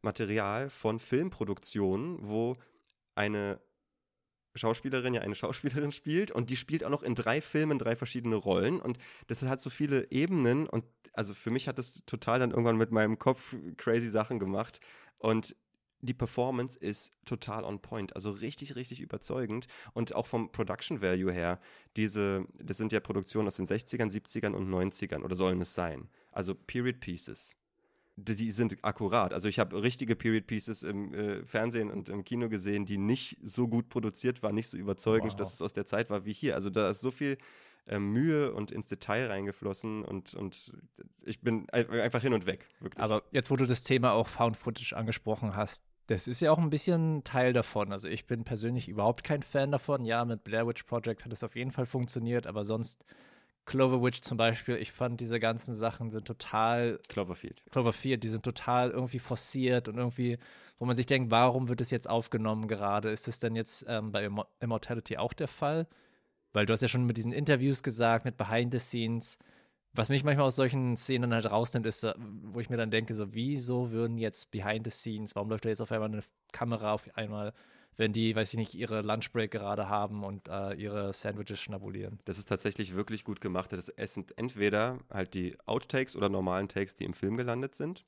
Material 0.02 0.70
von 0.70 0.98
Filmproduktionen, 0.98 2.18
wo 2.20 2.56
eine 3.14 3.60
Schauspielerin 4.54 5.14
ja 5.14 5.20
eine 5.20 5.34
Schauspielerin 5.34 5.92
spielt 5.92 6.30
und 6.30 6.50
die 6.50 6.56
spielt 6.56 6.84
auch 6.84 6.90
noch 6.90 7.02
in 7.02 7.14
drei 7.14 7.40
Filmen 7.40 7.78
drei 7.78 7.96
verschiedene 7.96 8.36
Rollen 8.36 8.80
und 8.80 8.98
das 9.26 9.42
hat 9.42 9.60
so 9.60 9.70
viele 9.70 10.10
Ebenen 10.10 10.66
und 10.66 10.84
also 11.12 11.34
für 11.34 11.50
mich 11.50 11.68
hat 11.68 11.78
das 11.78 12.02
total 12.06 12.38
dann 12.38 12.50
irgendwann 12.50 12.76
mit 12.76 12.90
meinem 12.90 13.18
Kopf 13.18 13.54
crazy 13.76 14.08
Sachen 14.08 14.38
gemacht 14.38 14.80
und 15.20 15.54
die 16.00 16.14
Performance 16.14 16.78
ist 16.78 17.12
total 17.24 17.64
on 17.64 17.80
point, 17.80 18.14
also 18.14 18.30
richtig, 18.30 18.76
richtig 18.76 19.00
überzeugend. 19.00 19.66
Und 19.92 20.14
auch 20.14 20.26
vom 20.26 20.52
Production 20.52 21.00
Value 21.00 21.32
her, 21.32 21.60
diese, 21.96 22.46
das 22.62 22.76
sind 22.76 22.92
ja 22.92 23.00
Produktionen 23.00 23.48
aus 23.48 23.56
den 23.56 23.66
60ern, 23.66 24.10
70ern 24.10 24.52
und 24.52 24.68
90ern 24.68 25.22
oder 25.22 25.34
sollen 25.34 25.60
es 25.60 25.74
sein. 25.74 26.08
Also 26.32 26.54
Period 26.54 27.00
Pieces. 27.00 27.56
Die 28.18 28.50
sind 28.50 28.78
akkurat. 28.82 29.34
Also 29.34 29.48
ich 29.48 29.58
habe 29.58 29.82
richtige 29.82 30.16
Period 30.16 30.46
Pieces 30.46 30.82
im 30.82 31.12
äh, 31.12 31.44
Fernsehen 31.44 31.90
und 31.90 32.08
im 32.08 32.24
Kino 32.24 32.48
gesehen, 32.48 32.86
die 32.86 32.96
nicht 32.96 33.38
so 33.42 33.68
gut 33.68 33.90
produziert 33.90 34.42
waren, 34.42 34.54
nicht 34.54 34.68
so 34.68 34.78
überzeugend, 34.78 35.32
wow. 35.32 35.36
dass 35.36 35.52
es 35.52 35.60
aus 35.60 35.74
der 35.74 35.84
Zeit 35.84 36.08
war 36.08 36.24
wie 36.24 36.32
hier. 36.32 36.54
Also 36.54 36.70
da 36.70 36.90
ist 36.90 37.00
so 37.00 37.10
viel 37.10 37.36
äh, 37.86 37.98
Mühe 37.98 38.52
und 38.52 38.72
ins 38.72 38.88
Detail 38.88 39.28
reingeflossen 39.28 40.04
und, 40.04 40.34
und 40.34 40.72
ich 41.24 41.40
bin 41.40 41.68
einfach 41.70 42.22
hin 42.22 42.32
und 42.32 42.46
weg, 42.46 42.66
wirklich. 42.80 43.02
Aber 43.02 43.22
jetzt, 43.30 43.50
wo 43.50 43.56
du 43.56 43.66
das 43.66 43.84
Thema 43.84 44.12
auch 44.12 44.28
Found 44.28 44.56
Footage 44.56 44.96
angesprochen 44.96 45.56
hast, 45.56 45.84
das 46.06 46.28
ist 46.28 46.40
ja 46.40 46.52
auch 46.52 46.58
ein 46.58 46.70
bisschen 46.70 47.24
Teil 47.24 47.52
davon. 47.52 47.92
Also 47.92 48.08
ich 48.08 48.26
bin 48.26 48.44
persönlich 48.44 48.88
überhaupt 48.88 49.24
kein 49.24 49.42
Fan 49.42 49.72
davon. 49.72 50.04
Ja, 50.04 50.24
mit 50.24 50.44
Blair 50.44 50.66
Witch 50.66 50.84
Project 50.84 51.24
hat 51.24 51.32
es 51.32 51.42
auf 51.42 51.56
jeden 51.56 51.72
Fall 51.72 51.86
funktioniert, 51.86 52.46
aber 52.46 52.64
sonst 52.64 53.04
Cloverwitch 53.64 54.20
zum 54.20 54.38
Beispiel, 54.38 54.76
ich 54.76 54.92
fand 54.92 55.20
diese 55.20 55.40
ganzen 55.40 55.74
Sachen 55.74 56.10
sind 56.10 56.26
total 56.26 57.00
Cloverfield. 57.08 57.62
Cloverfield, 57.70 58.22
die 58.22 58.28
sind 58.28 58.44
total 58.44 58.90
irgendwie 58.90 59.18
forciert 59.18 59.88
und 59.88 59.98
irgendwie, 59.98 60.38
wo 60.78 60.86
man 60.86 60.94
sich 60.94 61.06
denkt, 61.06 61.32
warum 61.32 61.68
wird 61.68 61.80
es 61.80 61.90
jetzt 61.90 62.08
aufgenommen 62.08 62.68
gerade? 62.68 63.10
Ist 63.10 63.26
es 63.26 63.40
denn 63.40 63.56
jetzt 63.56 63.84
ähm, 63.88 64.12
bei 64.12 64.30
Immortality 64.60 65.16
auch 65.16 65.32
der 65.32 65.48
Fall? 65.48 65.88
Weil 66.56 66.64
du 66.64 66.72
hast 66.72 66.80
ja 66.80 66.88
schon 66.88 67.04
mit 67.04 67.18
diesen 67.18 67.32
Interviews 67.32 67.82
gesagt, 67.82 68.24
mit 68.24 68.38
Behind 68.38 68.72
the 68.72 68.78
Scenes. 68.78 69.38
Was 69.92 70.08
mich 70.08 70.24
manchmal 70.24 70.46
aus 70.46 70.56
solchen 70.56 70.96
Szenen 70.96 71.34
halt 71.34 71.44
rausnimmt, 71.44 71.84
ist, 71.84 72.02
äh, 72.02 72.14
wo 72.16 72.60
ich 72.60 72.70
mir 72.70 72.78
dann 72.78 72.90
denke, 72.90 73.14
so, 73.14 73.34
wieso 73.34 73.90
würden 73.90 74.16
jetzt 74.16 74.50
Behind 74.50 74.82
the 74.82 74.90
Scenes, 74.90 75.36
warum 75.36 75.50
läuft 75.50 75.66
da 75.66 75.68
jetzt 75.68 75.82
auf 75.82 75.92
einmal 75.92 76.08
eine 76.08 76.22
Kamera 76.52 76.94
auf 76.94 77.14
einmal, 77.14 77.52
wenn 77.98 78.14
die, 78.14 78.34
weiß 78.34 78.54
ich 78.54 78.58
nicht, 78.58 78.72
ihre 78.72 79.02
Lunchbreak 79.02 79.50
gerade 79.50 79.90
haben 79.90 80.24
und 80.24 80.48
äh, 80.48 80.72
ihre 80.76 81.12
Sandwiches 81.12 81.60
schnabulieren. 81.60 82.20
Das 82.24 82.38
ist 82.38 82.48
tatsächlich 82.48 82.94
wirklich 82.94 83.24
gut 83.24 83.42
gemacht. 83.42 83.70
Das 83.74 83.92
sind 84.14 84.38
entweder 84.38 85.00
halt 85.12 85.34
die 85.34 85.58
Outtakes 85.66 86.16
oder 86.16 86.30
normalen 86.30 86.68
Takes, 86.68 86.94
die 86.94 87.04
im 87.04 87.12
Film 87.12 87.36
gelandet 87.36 87.74
sind. 87.74 88.06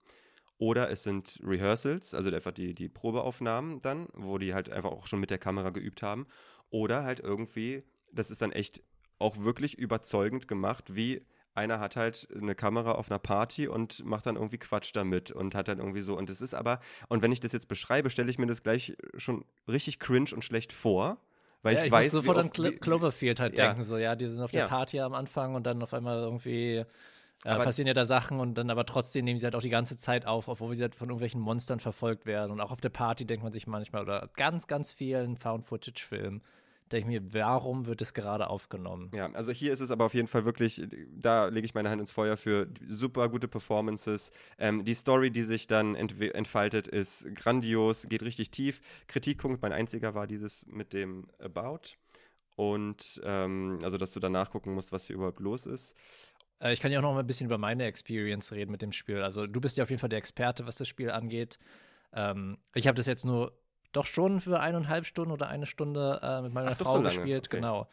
Oder 0.57 0.89
es 0.89 1.03
sind 1.03 1.39
Rehearsals, 1.45 2.15
also 2.15 2.31
einfach 2.31 2.53
die, 2.53 2.75
die 2.75 2.89
Probeaufnahmen 2.89 3.81
dann, 3.81 4.09
wo 4.15 4.39
die 4.39 4.55
halt 4.55 4.71
einfach 4.71 4.93
auch 4.93 5.07
schon 5.07 5.21
mit 5.21 5.29
der 5.29 5.37
Kamera 5.39 5.69
geübt 5.69 6.03
haben. 6.03 6.27
Oder 6.71 7.05
halt 7.05 7.21
irgendwie 7.21 7.85
das 8.13 8.31
ist 8.31 8.43
dann 8.43 8.53
echt 8.53 8.83
auch 9.19 9.39
wirklich 9.39 9.79
überzeugend 9.79 10.49
gemacht, 10.49 10.95
wie 10.95 11.23
einer 11.55 11.81
hat 11.81 11.97
halt 11.97 12.29
eine 12.35 12.55
Kamera 12.55 12.93
auf 12.93 13.11
einer 13.11 13.19
Party 13.19 13.67
und 13.67 14.05
macht 14.05 14.27
dann 14.27 14.37
irgendwie 14.37 14.59
Quatsch 14.59 14.93
damit 14.95 15.33
und 15.33 15.55
hat 15.55 15.69
dann 15.69 15.79
irgendwie 15.79 16.01
so. 16.01 16.17
Und 16.17 16.31
es 16.31 16.41
ist 16.41 16.55
aber, 16.55 16.81
und 17.09 17.21
wenn 17.21 17.33
ich 17.33 17.41
das 17.41 17.53
jetzt 17.53 17.69
beschreibe, 17.69 18.11
stelle 18.11 18.31
ich 18.31 18.39
mir 18.39 18.47
das 18.47 18.63
gleich 18.63 18.97
schon 19.17 19.45
richtig 19.67 19.99
cringe 19.99 20.31
und 20.33 20.45
schlecht 20.45 20.73
vor. 20.73 21.19
Weil 21.63 21.75
ja, 21.75 21.81
ich, 21.81 21.87
ich 21.87 21.93
weiß, 21.93 22.13
muss 22.13 22.25
sofort 22.25 22.39
an 22.39 22.51
Clo 22.53 22.71
Cloverfield 22.71 23.41
halt 23.41 23.59
ja. 23.59 23.67
denken, 23.67 23.83
so, 23.83 23.99
ja, 23.99 24.15
die 24.15 24.29
sind 24.29 24.43
auf 24.43 24.53
der 24.53 24.63
ja. 24.63 24.69
Party 24.69 25.01
am 25.01 25.15
Anfang 25.15 25.57
und 25.57 25.67
dann 25.67 25.83
auf 25.83 25.93
einmal 25.93 26.21
irgendwie 26.21 26.85
äh, 27.45 27.57
passieren 27.57 27.89
ja 27.89 27.95
da 27.95 28.07
Sachen 28.07 28.39
und 28.39 28.55
dann 28.55 28.71
aber 28.71 28.87
trotzdem 28.87 29.25
nehmen 29.25 29.39
sie 29.39 29.45
halt 29.45 29.57
auch 29.57 29.63
die 29.63 29.69
ganze 29.69 29.97
Zeit 29.97 30.27
auf, 30.27 30.47
obwohl 30.47 30.77
sie 30.77 30.83
halt 30.83 30.95
von 30.95 31.09
irgendwelchen 31.09 31.41
Monstern 31.41 31.81
verfolgt 31.81 32.27
werden. 32.27 32.53
Und 32.53 32.61
auch 32.61 32.71
auf 32.71 32.81
der 32.81 32.91
Party 32.91 33.25
denkt 33.25 33.43
man 33.43 33.53
sich 33.53 33.67
manchmal, 33.67 34.03
oder 34.03 34.29
ganz, 34.37 34.69
ganz 34.69 34.93
vielen 34.93 35.37
Found-Footage-Filmen, 35.37 36.43
denke 36.93 37.15
ich 37.15 37.21
mir, 37.21 37.35
warum 37.35 37.87
wird 37.87 38.03
es 38.03 38.15
gerade 38.15 38.49
aufgenommen? 38.49 39.11
Ja, 39.15 39.31
also 39.33 39.53
hier 39.53 39.73
ist 39.73 39.81
es 39.81 39.91
aber 39.91 40.05
auf 40.05 40.15
jeden 40.15 40.29
Fall 40.29 40.45
wirklich, 40.45 40.83
da 41.11 41.47
lege 41.47 41.65
ich 41.65 41.75
meine 41.75 41.91
Hand 41.91 42.01
ins 42.01 42.11
Feuer 42.11 42.37
für 42.37 42.69
super 42.89 43.29
gute 43.29 43.49
Performances. 43.49 44.31
Ähm, 44.59 44.85
die 44.85 44.95
Story, 44.95 45.31
die 45.31 45.43
sich 45.43 45.67
dann 45.67 45.95
entfaltet, 45.95 46.89
ist 46.89 47.35
grandios, 47.35 48.09
geht 48.09 48.23
richtig 48.23 48.51
tief. 48.51 48.81
Kritikpunkt, 49.07 49.63
mein 49.63 49.73
einziger 49.73 50.15
war 50.15 50.27
dieses 50.27 50.67
mit 50.67 50.93
dem 50.93 51.29
About. 51.39 51.97
Und 52.57 53.21
ähm, 53.25 53.79
also, 53.83 53.99
dass 53.99 54.13
du 54.13 54.19
dann 54.19 54.33
nachgucken 54.33 54.75
musst, 54.75 54.91
was 54.91 55.07
hier 55.07 55.15
überhaupt 55.15 55.39
los 55.39 55.65
ist. 55.65 55.97
Äh, 56.61 56.73
ich 56.73 56.81
kann 56.81 56.91
ja 56.91 56.99
auch 56.99 57.03
noch 57.03 57.15
mal 57.15 57.21
ein 57.21 57.27
bisschen 57.27 57.47
über 57.47 57.57
meine 57.57 57.85
Experience 57.85 58.51
reden 58.51 58.73
mit 58.73 58.83
dem 58.83 58.91
Spiel. 58.91 59.23
Also, 59.23 59.47
du 59.47 59.61
bist 59.61 59.77
ja 59.77 59.85
auf 59.85 59.91
jeden 59.91 60.01
Fall 60.01 60.09
der 60.09 60.19
Experte, 60.19 60.67
was 60.67 60.77
das 60.77 60.89
Spiel 60.89 61.11
angeht. 61.11 61.59
Ähm, 62.13 62.59
ich 62.75 62.89
habe 62.89 62.97
das 62.97 63.07
jetzt 63.07 63.25
nur 63.25 63.53
doch 63.93 64.07
schon 64.07 64.41
für 64.41 64.61
eineinhalb 64.61 65.07
Stunden 65.07 65.33
oder 65.33 65.49
eine 65.49 65.67
Stunde 65.67 66.21
äh, 66.23 66.43
mit 66.43 66.53
meiner 66.53 66.73
Ach, 66.73 66.77
Frau 66.77 66.97
so 66.97 67.03
gespielt, 67.03 67.49
okay. 67.49 67.57
genau. 67.57 67.89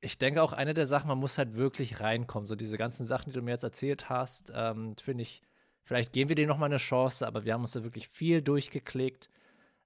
Ich 0.00 0.18
denke 0.18 0.42
auch, 0.42 0.52
eine 0.52 0.74
der 0.74 0.86
Sachen, 0.86 1.08
man 1.08 1.18
muss 1.18 1.38
halt 1.38 1.54
wirklich 1.54 2.00
reinkommen. 2.00 2.46
So 2.46 2.54
diese 2.54 2.78
ganzen 2.78 3.04
Sachen, 3.04 3.30
die 3.30 3.38
du 3.38 3.42
mir 3.42 3.50
jetzt 3.50 3.64
erzählt 3.64 4.08
hast, 4.08 4.52
ähm, 4.54 4.94
finde 4.96 5.22
ich, 5.22 5.42
vielleicht 5.82 6.12
geben 6.12 6.28
wir 6.28 6.36
denen 6.36 6.48
noch 6.48 6.58
mal 6.58 6.66
eine 6.66 6.76
Chance, 6.76 7.26
aber 7.26 7.44
wir 7.44 7.52
haben 7.52 7.62
uns 7.62 7.72
da 7.72 7.82
wirklich 7.82 8.08
viel 8.08 8.40
durchgeklickt. 8.40 9.28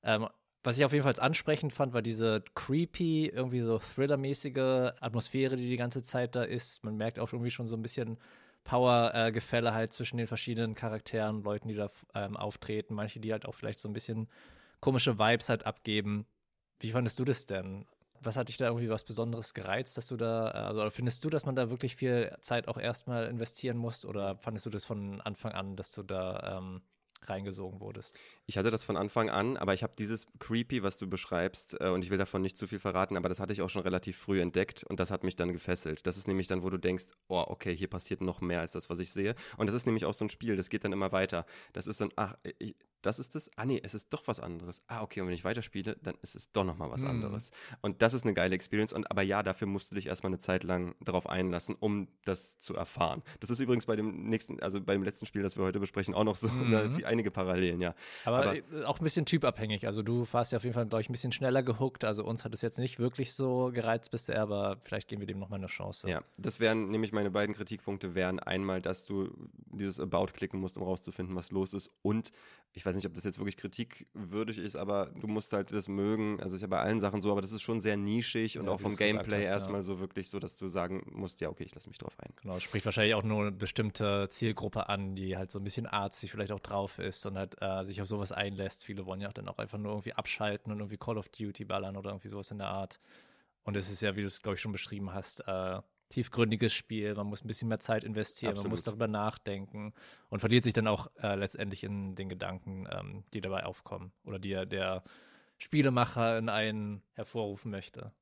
Ähm, 0.03 0.29
was 0.65 0.79
ich 0.79 0.85
auf 0.85 0.93
jeden 0.93 1.05
Fall 1.05 1.15
ansprechend 1.19 1.73
fand, 1.73 1.93
war 1.93 2.03
diese 2.03 2.45
creepy, 2.55 3.27
irgendwie 3.27 3.63
so 3.63 3.79
thrillermäßige 3.79 4.93
Atmosphäre, 5.01 5.57
die 5.57 5.69
die 5.69 5.77
ganze 5.77 6.03
Zeit 6.03 6.37
da 6.37 6.45
ist. 6.45 6.85
Man 6.85 6.97
merkt 6.97 7.19
auch 7.19 7.33
irgendwie 7.33 7.51
schon 7.51 7.67
so 7.67 7.77
ein 7.77 7.83
bisschen 7.83 8.19
Power-Gefälle 8.65 9.71
äh, 9.71 9.73
halt 9.73 9.93
zwischen 9.93 10.19
den 10.19 10.29
verschiedenen 10.29 10.75
Charakteren, 10.75 11.43
Leuten, 11.43 11.69
die 11.69 11.75
da 11.75 11.91
ähm, 12.15 12.37
auftreten. 12.37 12.95
Manche, 12.95 13.19
die 13.19 13.33
halt 13.33 13.47
auch 13.47 13.55
vielleicht 13.55 13.81
so 13.81 13.89
ein 13.89 13.93
bisschen 13.93 14.29
komische 14.83 15.19
Vibes 15.19 15.49
halt 15.49 15.65
abgeben. 15.65 16.27
Wie 16.81 16.91
fandest 16.91 17.19
du 17.19 17.25
das 17.25 17.47
denn? 17.47 17.87
Was 18.21 18.37
hat 18.37 18.49
dich 18.49 18.59
da 18.59 18.67
irgendwie 18.67 18.91
was 18.91 19.05
Besonderes 19.05 19.55
gereizt, 19.55 19.97
dass 19.97 20.09
du 20.09 20.17
da, 20.17 20.51
äh, 20.51 20.55
also 20.55 20.91
findest 20.91 21.25
du, 21.25 21.31
dass 21.31 21.47
man 21.47 21.57
da 21.57 21.71
wirklich 21.71 21.97
viel 21.97 22.37
Zeit 22.41 22.69
auch 22.69 22.77
erstmal 22.77 23.27
investieren 23.27 23.79
muss 23.79 24.05
oder 24.05 24.37
fandest 24.37 24.67
du 24.67 24.71
das 24.71 24.85
von 24.85 25.21
Anfang 25.23 25.53
an, 25.53 25.77
dass 25.77 25.93
du 25.93 26.03
da 26.03 26.59
ähm, 26.59 26.83
reingesogen 27.23 27.81
wurdest? 27.81 28.19
Ich 28.47 28.59
hatte 28.59 28.71
das 28.71 28.85
von 28.85 28.97
Anfang 28.97 29.31
an, 29.31 29.57
aber 29.57 29.75
ich 29.75 29.83
habe 29.83 29.95
dieses 29.99 30.27
Creepy, 30.39 30.83
was 30.83 30.97
du 30.97 31.09
beschreibst, 31.09 31.81
äh, 31.81 31.89
und 31.89 32.03
ich 32.03 32.11
will 32.11 32.19
davon 32.19 32.43
nicht 32.43 32.57
zu 32.57 32.67
viel 32.67 32.79
verraten, 32.79 33.17
aber 33.17 33.29
das 33.29 33.41
hatte 33.41 33.53
ich 33.53 33.63
auch 33.63 33.71
schon 33.71 33.83
relativ 33.83 34.17
früh 34.17 34.41
entdeckt 34.41 34.85
und 34.85 35.01
das 35.01 35.11
hat 35.11 35.25
mich 35.25 35.37
dann 35.37 35.53
gefesselt. 35.53 36.07
Das 36.07 36.17
ist 36.17 36.29
nämlich 36.29 36.47
dann, 36.47 36.63
wo 36.63 36.71
du 36.71 36.79
denkst, 36.79 37.07
oh, 37.29 37.45
okay, 37.47 37.77
hier 37.77 37.89
passiert 37.89 38.21
noch 38.21 38.41
mehr 38.41 38.61
als 38.61 38.73
das, 38.73 38.91
was 38.91 38.99
ich 38.99 39.13
sehe. 39.13 39.35
Und 39.57 39.67
das 39.67 39.77
ist 39.77 39.87
nämlich 39.87 40.05
auch 40.05 40.15
so 40.15 40.25
ein 40.25 40.31
Spiel, 40.31 40.57
das 40.57 40.71
geht 40.71 40.85
dann 40.85 40.93
immer 40.93 41.13
weiter. 41.13 41.47
Das 41.73 41.87
ist 41.87 42.01
dann, 42.01 42.11
ach, 42.17 42.37
ich, 42.59 42.75
das 43.03 43.19
ist 43.19 43.37
es. 43.37 43.51
Ah, 43.57 43.65
nee, 43.65 43.81
es 43.83 43.95
ist 43.95 44.13
doch 44.13 44.27
was 44.27 44.41
anderes. 44.41 44.81
Ah, 44.87 45.03
okay, 45.03 45.21
und 45.21 45.27
wenn 45.27 45.35
ich 45.35 45.45
weiterspiele, 45.45 45.97
dann 46.03 46.15
ist 46.23 46.35
es 46.35 46.51
doch 46.53 46.65
nochmal 46.65 46.91
was 46.91 47.03
mhm. 47.03 47.09
anderes. 47.09 47.51
Und 47.81 48.01
das 48.01 48.15
ist 48.15 48.25
eine 48.25 48.33
geile 48.33 48.55
Experience. 48.55 48.93
Und 48.93 49.11
aber 49.11 49.23
ja, 49.23 49.43
dafür 49.43 49.67
musst 49.67 49.91
du 49.91 49.97
dich 49.97 50.07
erstmal 50.07 50.31
eine 50.31 50.39
Zeit 50.39 50.63
lang 50.63 50.95
darauf 51.01 51.29
einlassen, 51.29 51.77
um 51.79 52.09
das 52.25 52.59
zu 52.59 52.75
erfahren. 52.75 53.23
Das 53.41 53.51
ist 53.51 53.59
übrigens 53.59 53.87
bei 53.87 53.97
dem 53.97 54.29
nächsten, 54.29 54.61
also 54.63 54.81
beim 54.81 55.03
letzten 55.03 55.27
Spiel, 55.27 55.43
das 55.43 55.57
wir 55.57 55.65
heute 55.65 55.81
besprechen, 55.81 56.15
auch 56.15 56.25
noch 56.25 56.37
so 56.37 56.49
mhm. 56.49 56.71
Einige 57.13 57.31
Parallelen, 57.31 57.81
ja. 57.81 57.95
Aber, 58.25 58.39
aber, 58.39 58.57
äh, 58.57 58.85
auch 58.85 58.99
ein 58.99 59.05
bisschen 59.05 59.27
typabhängig. 59.27 59.87
Also 59.87 60.03
du 60.03 60.27
warst 60.33 60.53
ja 60.53 60.57
auf 60.57 60.65
jeden 60.65 60.75
Fall, 60.75 60.87
glaube 60.87 61.03
ich, 61.03 61.09
ein 61.09 61.13
bisschen 61.13 61.33
schneller 61.33 61.63
gehuckt. 61.63 62.05
Also 62.05 62.25
uns 62.25 62.45
hat 62.45 62.55
es 62.55 62.63
jetzt 62.63 62.79
nicht 62.79 62.99
wirklich 62.99 63.35
so 63.35 63.71
gereizt 63.73 64.11
bisher, 64.11 64.41
aber 64.41 64.79
vielleicht 64.83 65.09
geben 65.09 65.21
wir 65.21 65.27
dem 65.27 65.39
nochmal 65.39 65.61
eine 65.61 65.69
Chance. 65.69 66.09
Ja, 66.09 66.23
das 66.39 66.59
wären 66.59 66.91
nämlich 66.91 67.13
meine 67.13 67.31
beiden 67.31 67.55
Kritikpunkte 67.55 68.15
wären 68.15 68.41
einmal, 68.41 68.83
dass 68.83 69.05
du 69.05 69.31
dieses 69.71 70.01
About 70.01 70.27
klicken 70.33 70.61
musst, 70.61 70.77
um 70.77 70.83
rauszufinden, 70.83 71.37
was 71.37 71.51
los 71.51 71.75
ist 71.75 71.91
und 72.03 72.33
ich 72.75 72.87
weiß 72.87 72.95
nicht, 72.95 73.07
ob 73.07 73.13
das 73.15 73.25
jetzt 73.25 73.39
wirklich 73.39 73.59
kritikwürdig 73.59 74.59
ist, 74.59 74.77
aber 74.77 75.11
du 75.21 75.27
musst 75.27 75.53
halt 75.53 75.73
das 75.73 75.89
mögen. 75.89 76.41
Also 76.41 76.57
ich 76.57 76.63
habe 76.63 76.71
bei 76.71 76.81
allen 76.81 77.01
Sachen 77.01 77.21
so, 77.21 77.31
aber 77.31 77.43
das 77.43 77.53
ist 77.53 77.61
schon 77.61 77.81
sehr 77.81 77.99
nischig 77.99 78.59
und 78.59 78.67
ja, 78.67 78.73
auch 78.73 78.81
vom 78.81 78.97
Gameplay 78.97 79.45
erstmal 79.45 79.81
ja. 79.81 79.83
so 79.83 80.01
wirklich 80.01 80.31
so, 80.31 80.39
dass 80.39 80.57
du 80.57 80.69
sagen 80.69 81.03
musst, 81.11 81.41
ja, 81.41 81.51
okay, 81.51 81.65
ich 81.65 81.75
lasse 81.75 81.89
mich 81.89 81.99
drauf 81.99 82.15
ein. 82.19 82.33
Genau, 82.41 82.59
spricht 82.61 82.87
wahrscheinlich 82.87 83.15
auch 83.15 83.25
nur 83.25 83.43
eine 83.43 83.53
bestimmte 83.53 84.29
Zielgruppe 84.31 84.89
an, 84.89 85.15
die 85.15 85.37
halt 85.37 85.51
so 85.51 85.59
ein 85.59 85.65
bisschen 85.65 85.87
artsy 85.87 86.29
vielleicht 86.29 86.53
auch 86.53 86.61
drauf 86.61 86.99
ist 86.99 87.27
und 87.27 87.37
halt 87.37 87.57
äh, 87.61 87.85
sich 87.85 88.01
auf 88.01 88.09
sowas 88.09 88.33
einlässt. 88.33 88.87
Viele 88.87 89.05
wollen 89.05 89.21
ja 89.21 89.29
auch 89.29 89.35
dann 89.35 89.49
auch 89.49 89.59
einfach 89.59 89.79
nur 89.79 89.93
irgendwie 89.93 90.15
abschalten 90.15 90.73
und 90.73 90.79
irgendwie 90.79 90.97
Call 90.97 91.19
of 91.19 91.29
Duty 91.29 91.67
ballern 91.67 91.97
oder 91.97 92.11
irgendwie 92.11 92.29
sowas 92.29 92.51
in 92.51 92.59
der 92.59 92.69
Art. 92.69 93.01
Und 93.65 93.77
es 93.77 93.91
ist 93.91 94.01
ja, 94.03 94.17
wie 94.17 94.23
du 94.23 94.27
es, 94.27 94.43
glaube 94.43 94.55
ich, 94.57 94.61
schon 94.61 94.73
beschrieben 94.73 95.13
hast, 95.13 95.41
äh, 95.47 95.81
tiefgründiges 96.13 96.73
Spiel, 96.73 97.15
man 97.15 97.27
muss 97.27 97.43
ein 97.43 97.49
bisschen 97.49 97.69
mehr 97.69 97.79
Zeit 97.79 98.05
investieren, 98.05 98.51
Absolut. 98.51 98.67
man 98.67 98.71
muss 98.73 98.83
darüber 98.83 99.09
nachdenken 99.09 99.93
und 100.29 100.39
verliert 100.39 100.63
sich 100.63 100.73
dann 100.73 100.87
auch 100.87 101.09
äh, 101.23 101.35
letztendlich 101.35 101.85
in 101.85 102.15
den 102.15 102.29
Gedanken, 102.29 102.87
ähm, 102.91 103.25
die 103.33 103.41
dabei 103.41 103.65
aufkommen 103.65 104.13
oder 104.25 104.39
die 104.39 104.67
der 104.67 105.03
Spielemacher 105.59 106.39
in 106.39 106.49
einen 106.49 107.03
hervorrufen 107.13 107.71
möchte. 107.71 108.13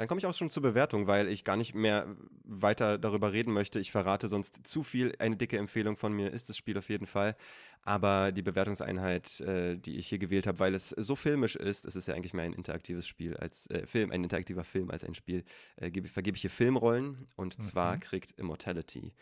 Dann 0.00 0.08
komme 0.08 0.18
ich 0.18 0.24
auch 0.24 0.32
schon 0.32 0.48
zur 0.48 0.62
Bewertung, 0.62 1.06
weil 1.08 1.28
ich 1.28 1.44
gar 1.44 1.58
nicht 1.58 1.74
mehr 1.74 2.16
weiter 2.42 2.96
darüber 2.96 3.34
reden 3.34 3.52
möchte. 3.52 3.78
Ich 3.78 3.90
verrate 3.90 4.28
sonst 4.28 4.66
zu 4.66 4.82
viel. 4.82 5.14
Eine 5.18 5.36
dicke 5.36 5.58
Empfehlung 5.58 5.98
von 5.98 6.14
mir 6.14 6.32
ist 6.32 6.48
das 6.48 6.56
Spiel 6.56 6.78
auf 6.78 6.88
jeden 6.88 7.04
Fall. 7.04 7.36
Aber 7.82 8.32
die 8.32 8.40
Bewertungseinheit, 8.40 9.40
äh, 9.40 9.76
die 9.76 9.98
ich 9.98 10.08
hier 10.08 10.16
gewählt 10.16 10.46
habe, 10.46 10.58
weil 10.58 10.74
es 10.74 10.88
so 10.88 11.16
filmisch 11.16 11.54
ist, 11.54 11.84
es 11.84 11.96
ist 11.96 12.08
ja 12.08 12.14
eigentlich 12.14 12.32
mehr 12.32 12.46
ein 12.46 12.54
interaktives 12.54 13.06
Spiel 13.06 13.36
als 13.36 13.68
äh, 13.68 13.84
Film, 13.84 14.10
ein 14.10 14.24
interaktiver 14.24 14.64
Film 14.64 14.90
als 14.90 15.04
ein 15.04 15.14
Spiel, 15.14 15.44
äh, 15.76 15.90
gebe, 15.90 16.08
vergebe 16.08 16.34
ich 16.34 16.40
hier 16.40 16.48
Filmrollen 16.48 17.28
und 17.36 17.58
mhm. 17.58 17.62
zwar 17.62 17.98
kriegt 17.98 18.32
Immortality 18.38 19.12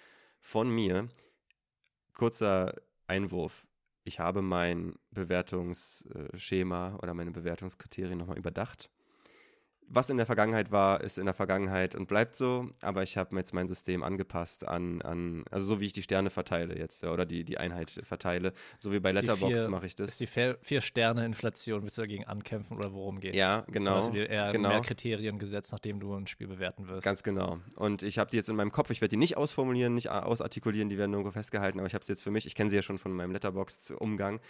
von 0.41 0.71
mir. 0.71 1.09
Kurzer 2.15 2.77
Einwurf. 3.09 3.67
Ich 4.05 4.21
habe 4.21 4.43
mein 4.43 4.95
Bewertungsschema 5.11 7.01
oder 7.03 7.15
meine 7.15 7.33
Bewertungskriterien 7.33 8.17
nochmal 8.17 8.39
überdacht 8.39 8.91
was 9.91 10.11
in 10.11 10.17
der 10.17 10.27
Vergangenheit 10.27 10.71
war, 10.71 11.01
ist 11.01 11.19
in 11.19 11.25
der 11.25 11.35
Vergangenheit 11.35 11.95
und 11.95 12.09
bleibt 12.09 12.37
so, 12.37 12.69
aber 12.83 13.03
ich 13.03 13.17
habe 13.17 13.35
jetzt 13.37 13.55
mein 13.55 13.67
System 13.67 14.03
angepasst 14.03 14.67
an, 14.67 15.03
an, 15.03 15.45
also 15.51 15.67
so 15.67 15.81
wie 15.81 15.87
ich 15.87 15.93
die 15.93 16.03
Sterne 16.03 16.31
verteile 16.31 16.79
jetzt 16.79 17.05
oder 17.05 17.25
die, 17.25 17.45
die 17.45 17.59
Einheit 17.59 17.91
verteile, 18.05 18.53
so 18.79 18.93
wie 18.93 19.01
bei 19.01 19.13
Letterboxd 19.13 19.69
mache 19.69 19.87
ich 19.87 19.95
das. 19.95 20.09
Ist 20.09 20.21
die 20.21 20.27
Vier-Sterne-Inflation, 20.61 21.83
willst 21.83 21.97
du 21.99 22.03
dagegen 22.03 22.25
ankämpfen 22.25 22.77
oder 22.77 22.93
worum 22.93 23.21
geht 23.21 23.33
es? 23.33 23.39
Ja, 23.39 23.65
genau. 23.69 24.07
Du 24.07 24.13
dir 24.13 24.29
eher 24.29 24.53
genau. 24.53 24.69
mehr 24.69 24.81
Kriterien 24.81 25.39
gesetzt, 25.39 25.73
nachdem 25.73 26.01
du 26.01 26.15
ein 26.15 26.27
Spiel 26.27 26.49
bewerten 26.49 26.89
wirst? 26.89 27.05
Ganz 27.05 27.23
genau. 27.23 27.59
Und 27.77 28.03
ich 28.03 28.19
habe 28.19 28.31
die 28.31 28.37
jetzt 28.37 28.49
in 28.49 28.57
meinem 28.57 28.73
Kopf, 28.73 28.91
ich 28.91 29.01
werde 29.01 29.11
die 29.11 29.17
nicht 29.17 29.37
ausformulieren, 29.37 29.95
nicht 29.95 30.11
ausartikulieren, 30.11 30.89
die 30.89 30.99
werden 30.99 31.13
irgendwo 31.13 31.31
festgehalten, 31.31 31.79
aber 31.79 31.87
ich 31.87 31.95
habe 31.95 32.05
sie 32.05 32.13
jetzt 32.13 32.23
für 32.23 32.31
mich, 32.31 32.47
ich 32.47 32.55
kenne 32.55 32.71
sie 32.71 32.77
ja 32.77 32.83
schon 32.83 32.99
von 32.99 33.13
meinem 33.13 33.33
Letterboxd-Umgang 33.33 34.41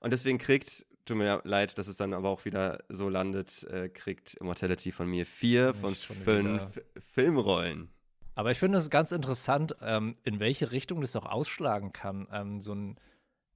und 0.00 0.12
deswegen 0.12 0.38
kriegt 0.38 0.86
tut 1.06 1.16
mir 1.16 1.40
leid, 1.44 1.78
dass 1.78 1.88
es 1.88 1.96
dann 1.96 2.12
aber 2.12 2.28
auch 2.30 2.44
wieder 2.44 2.82
so 2.88 3.08
landet, 3.08 3.62
äh, 3.64 3.88
kriegt 3.88 4.34
Immortality 4.34 4.92
von 4.92 5.08
mir 5.08 5.24
vier 5.24 5.72
von 5.74 5.94
fünf 5.94 6.80
Filmrollen. 7.14 7.88
Aber 8.34 8.50
ich 8.50 8.58
finde 8.58 8.78
es 8.78 8.90
ganz 8.90 9.12
interessant, 9.12 9.76
ähm, 9.80 10.16
in 10.24 10.40
welche 10.40 10.72
Richtung 10.72 11.00
das 11.00 11.16
auch 11.16 11.26
ausschlagen 11.26 11.92
kann. 11.92 12.28
Ähm, 12.30 12.60
so 12.60 12.74
ein 12.74 12.96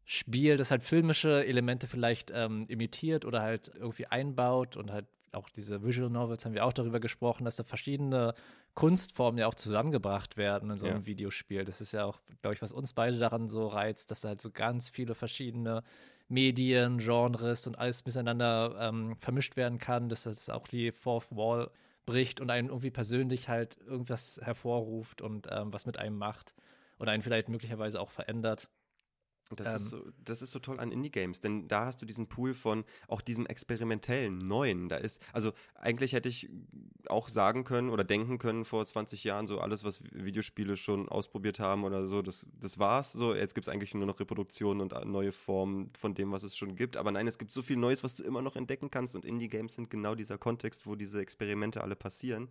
Spiel, 0.05 0.57
das 0.57 0.70
halt 0.70 0.83
filmische 0.83 1.44
Elemente 1.44 1.87
vielleicht 1.87 2.33
ähm, 2.35 2.66
imitiert 2.68 3.24
oder 3.24 3.42
halt 3.42 3.70
irgendwie 3.76 4.07
einbaut 4.07 4.76
und 4.76 4.90
halt 4.90 5.07
auch 5.33 5.48
diese 5.50 5.85
Visual 5.85 6.11
Novels 6.11 6.44
haben 6.44 6.55
wir 6.55 6.64
auch 6.64 6.72
darüber 6.72 6.98
gesprochen, 6.98 7.44
dass 7.44 7.57
da 7.57 7.62
verschiedene 7.62 8.35
Kunstformen 8.74 9.38
ja 9.38 9.46
auch 9.46 9.55
zusammengebracht 9.55 10.37
werden 10.37 10.70
in 10.70 10.79
so 10.79 10.87
einem 10.87 11.00
ja. 11.00 11.07
Videospiel. 11.07 11.64
Das 11.64 11.81
ist 11.81 11.92
ja 11.92 12.05
auch, 12.05 12.20
glaube 12.40 12.55
ich, 12.55 12.62
was 12.62 12.72
uns 12.72 12.94
beide 12.94 13.18
daran 13.18 13.48
so 13.48 13.68
reizt, 13.68 14.11
dass 14.11 14.22
da 14.22 14.29
halt 14.29 14.40
so 14.40 14.50
ganz 14.50 14.90
viele 14.90 15.14
verschiedene 15.14 15.85
Medien, 16.31 16.99
Genres 16.99 17.66
und 17.66 17.79
alles 17.79 18.05
miteinander 18.07 18.77
ähm, 18.79 19.16
vermischt 19.21 19.57
werden 19.57 19.79
kann, 19.79 20.09
dass 20.09 20.23
das 20.25 20.49
auch 20.49 20.66
die 20.66 20.93
Fourth 20.93 21.27
Wall 21.31 21.71
bricht 22.07 22.40
und 22.40 22.51
einen 22.51 22.69
irgendwie 22.69 22.90
persönlich 22.90 23.49
halt 23.49 23.77
irgendwas 23.87 24.40
hervorruft 24.43 25.23
und 25.23 25.49
ähm, 25.51 25.73
was 25.73 25.87
mit 25.87 25.99
einem 25.99 26.16
macht 26.16 26.55
und 26.99 27.09
einen 27.09 27.23
vielleicht 27.23 27.49
möglicherweise 27.49 28.01
auch 28.01 28.11
verändert. 28.11 28.69
Das, 29.57 29.67
ähm, 29.67 29.77
ist 29.77 29.89
so, 29.91 30.05
das 30.25 30.43
ist 30.43 30.51
so 30.53 30.59
toll 30.59 30.79
an 30.79 30.93
Indie-Games, 30.93 31.41
denn 31.41 31.69
da 31.69 31.87
hast 31.87 32.01
du 32.01 32.07
diesen 32.07 32.29
Pool 32.29 32.55
von 32.55 32.85
auch 33.09 33.21
diesem 33.21 33.47
experimentellen, 33.47 34.39
neuen. 34.39 34.89
Da 34.89 34.97
ist, 34.97 35.21
also 35.33 35.53
eigentlich 35.75 36.13
hätte 36.13 36.29
ich 36.29 36.49
auch 37.09 37.29
sagen 37.29 37.65
können 37.65 37.91
oder 37.91 38.05
denken 38.05 38.39
können 38.39 38.65
vor 38.65 38.85
20 38.87 39.25
Jahren, 39.25 39.47
so 39.47 39.61
alles, 39.61 39.85
was 39.85 40.03
Videospiele 40.13 40.77
schon 40.77 41.09
ausprobiert 41.09 41.59
haben 41.59 41.85
oder 41.85 42.07
so, 42.07 42.23
das, 42.23 42.47
das 42.61 42.79
war's. 42.79 43.13
So, 43.13 43.35
jetzt 43.35 43.55
gibt 43.55 43.67
es 43.67 43.73
eigentlich 43.73 43.95
nur 43.95 44.07
noch 44.07 44.21
Reproduktionen 44.21 44.81
und 44.81 45.07
neue 45.07 45.33
Formen 45.33 45.91
von 45.99 46.15
dem, 46.15 46.33
was 46.33 46.43
es 46.43 46.57
schon 46.57 46.77
gibt. 46.77 46.97
Aber 46.97 47.11
nein, 47.11 47.27
es 47.27 47.39
gibt 47.39 47.51
so 47.51 47.63
viel 47.63 47.77
Neues, 47.77 48.05
was 48.05 48.17
du 48.17 48.23
immer 48.23 48.43
noch 48.43 48.57
entdecken 48.57 48.91
kannst 48.91 49.15
und 49.15 49.25
Indie-Games 49.25 49.75
sind 49.75 49.91
genau 49.91 50.15
dieser 50.15 50.39
Kontext, 50.39 50.87
wo 50.87 50.95
diese 50.95 51.21
Experimente 51.21 51.83
alle 51.83 51.97
passieren. 51.97 52.49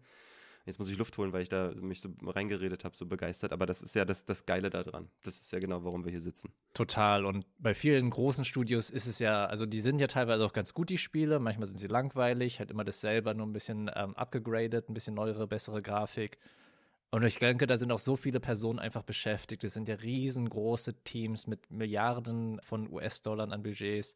Jetzt 0.69 0.77
muss 0.77 0.89
ich 0.89 0.97
Luft 0.97 1.17
holen, 1.17 1.33
weil 1.33 1.41
ich 1.41 1.49
da 1.49 1.71
mich 1.81 1.99
so 1.99 2.09
reingeredet 2.23 2.85
habe, 2.85 2.95
so 2.95 3.07
begeistert. 3.07 3.51
Aber 3.51 3.65
das 3.65 3.81
ist 3.81 3.95
ja 3.95 4.05
das, 4.05 4.23
das 4.23 4.45
Geile 4.45 4.69
daran. 4.69 5.09
Das 5.23 5.41
ist 5.41 5.51
ja 5.51 5.57
genau, 5.57 5.83
warum 5.83 6.05
wir 6.05 6.11
hier 6.11 6.21
sitzen. 6.21 6.51
Total. 6.75 7.25
Und 7.25 7.45
bei 7.57 7.73
vielen 7.73 8.11
großen 8.11 8.45
Studios 8.45 8.91
ist 8.91 9.07
es 9.07 9.17
ja, 9.17 9.45
also 9.45 9.65
die 9.65 9.81
sind 9.81 9.99
ja 9.99 10.05
teilweise 10.05 10.45
auch 10.45 10.53
ganz 10.53 10.75
gut, 10.75 10.89
die 10.89 10.99
Spiele. 10.99 11.39
Manchmal 11.39 11.65
sind 11.65 11.77
sie 11.77 11.87
langweilig, 11.87 12.59
halt 12.59 12.69
immer 12.69 12.83
dasselbe, 12.83 13.33
nur 13.33 13.47
ein 13.47 13.53
bisschen 13.53 13.89
ähm, 13.95 14.15
abgegradet, 14.15 14.89
ein 14.89 14.93
bisschen 14.93 15.15
neuere, 15.15 15.47
bessere 15.47 15.81
Grafik. 15.81 16.37
Und 17.11 17.23
ich 17.23 17.39
denke, 17.39 17.65
da 17.65 17.77
sind 17.77 17.91
auch 17.91 17.99
so 17.99 18.15
viele 18.15 18.39
Personen 18.39 18.77
einfach 18.77 19.01
beschäftigt. 19.01 19.63
Es 19.63 19.73
sind 19.73 19.87
ja 19.87 19.95
riesengroße 19.95 21.03
Teams 21.03 21.47
mit 21.47 21.71
Milliarden 21.71 22.61
von 22.61 22.87
US-Dollar 22.91 23.51
an 23.51 23.63
Budgets 23.63 24.15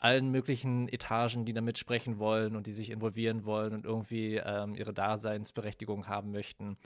allen 0.00 0.30
möglichen 0.30 0.88
Etagen, 0.88 1.44
die 1.44 1.52
da 1.52 1.60
mitsprechen 1.60 2.18
wollen 2.18 2.56
und 2.56 2.66
die 2.66 2.72
sich 2.72 2.90
involvieren 2.90 3.44
wollen 3.44 3.74
und 3.74 3.84
irgendwie 3.84 4.36
ähm, 4.36 4.74
ihre 4.74 4.94
Daseinsberechtigung 4.94 6.08
haben 6.08 6.32
möchten. 6.32 6.78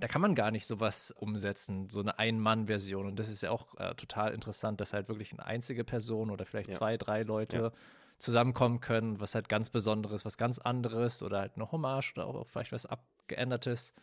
Da 0.00 0.08
kann 0.08 0.20
man 0.20 0.34
gar 0.34 0.50
nicht 0.50 0.66
sowas 0.66 1.12
umsetzen, 1.12 1.88
so 1.88 2.00
eine 2.00 2.18
Ein-Mann-Version. 2.18 3.06
Und 3.06 3.18
das 3.18 3.28
ist 3.28 3.42
ja 3.42 3.50
auch 3.50 3.74
äh, 3.78 3.94
total 3.94 4.34
interessant, 4.34 4.80
dass 4.80 4.92
halt 4.92 5.08
wirklich 5.08 5.32
eine 5.32 5.46
einzige 5.46 5.82
Person 5.82 6.30
oder 6.30 6.44
vielleicht 6.44 6.70
ja. 6.70 6.76
zwei, 6.76 6.98
drei 6.98 7.22
Leute 7.22 7.58
ja. 7.58 7.72
zusammenkommen 8.18 8.80
können, 8.80 9.18
was 9.18 9.34
halt 9.34 9.48
ganz 9.48 9.70
Besonderes, 9.70 10.26
was 10.26 10.36
ganz 10.36 10.58
anderes 10.58 11.22
oder 11.22 11.40
halt 11.40 11.52
eine 11.56 11.72
Hommage 11.72 12.12
oder 12.16 12.26
auch 12.26 12.46
vielleicht 12.48 12.72
was 12.72 12.84
Abgeändertes 12.84 13.94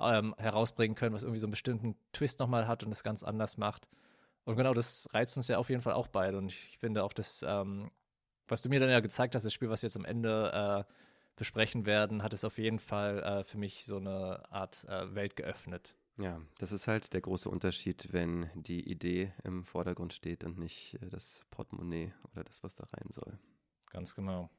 ähm, 0.00 0.34
herausbringen 0.38 0.94
können, 0.94 1.14
was 1.14 1.24
irgendwie 1.24 1.40
so 1.40 1.46
einen 1.46 1.52
bestimmten 1.52 1.94
Twist 2.12 2.40
nochmal 2.40 2.66
hat 2.66 2.84
und 2.84 2.92
es 2.92 3.02
ganz 3.02 3.22
anders 3.22 3.58
macht. 3.58 3.86
Und 4.44 4.56
genau, 4.56 4.74
das 4.74 5.08
reizt 5.12 5.36
uns 5.36 5.48
ja 5.48 5.58
auf 5.58 5.70
jeden 5.70 5.82
Fall 5.82 5.94
auch 5.94 6.08
beide. 6.08 6.38
Und 6.38 6.48
ich 6.48 6.78
finde 6.78 7.04
auch, 7.04 7.12
das, 7.12 7.44
ähm, 7.46 7.90
was 8.48 8.62
du 8.62 8.68
mir 8.68 8.80
dann 8.80 8.90
ja 8.90 9.00
gezeigt 9.00 9.34
hast, 9.34 9.44
das 9.44 9.52
Spiel, 9.52 9.70
was 9.70 9.82
wir 9.82 9.88
jetzt 9.88 9.96
am 9.96 10.04
Ende 10.04 10.86
äh, 10.88 10.92
besprechen 11.36 11.86
werden, 11.86 12.22
hat 12.22 12.32
es 12.32 12.44
auf 12.44 12.58
jeden 12.58 12.78
Fall 12.78 13.22
äh, 13.22 13.44
für 13.44 13.58
mich 13.58 13.84
so 13.84 13.96
eine 13.96 14.50
Art 14.50 14.84
äh, 14.88 15.14
Welt 15.14 15.36
geöffnet. 15.36 15.96
Ja, 16.18 16.40
das 16.58 16.70
ist 16.70 16.86
halt 16.86 17.14
der 17.14 17.22
große 17.22 17.48
Unterschied, 17.48 18.12
wenn 18.12 18.50
die 18.54 18.86
Idee 18.90 19.32
im 19.42 19.64
Vordergrund 19.64 20.12
steht 20.12 20.44
und 20.44 20.58
nicht 20.58 20.98
äh, 21.00 21.08
das 21.08 21.46
Portemonnaie 21.50 22.12
oder 22.32 22.44
das, 22.44 22.62
was 22.62 22.74
da 22.74 22.84
rein 22.84 23.08
soll. 23.10 23.38
Ganz 23.86 24.14
genau. 24.14 24.50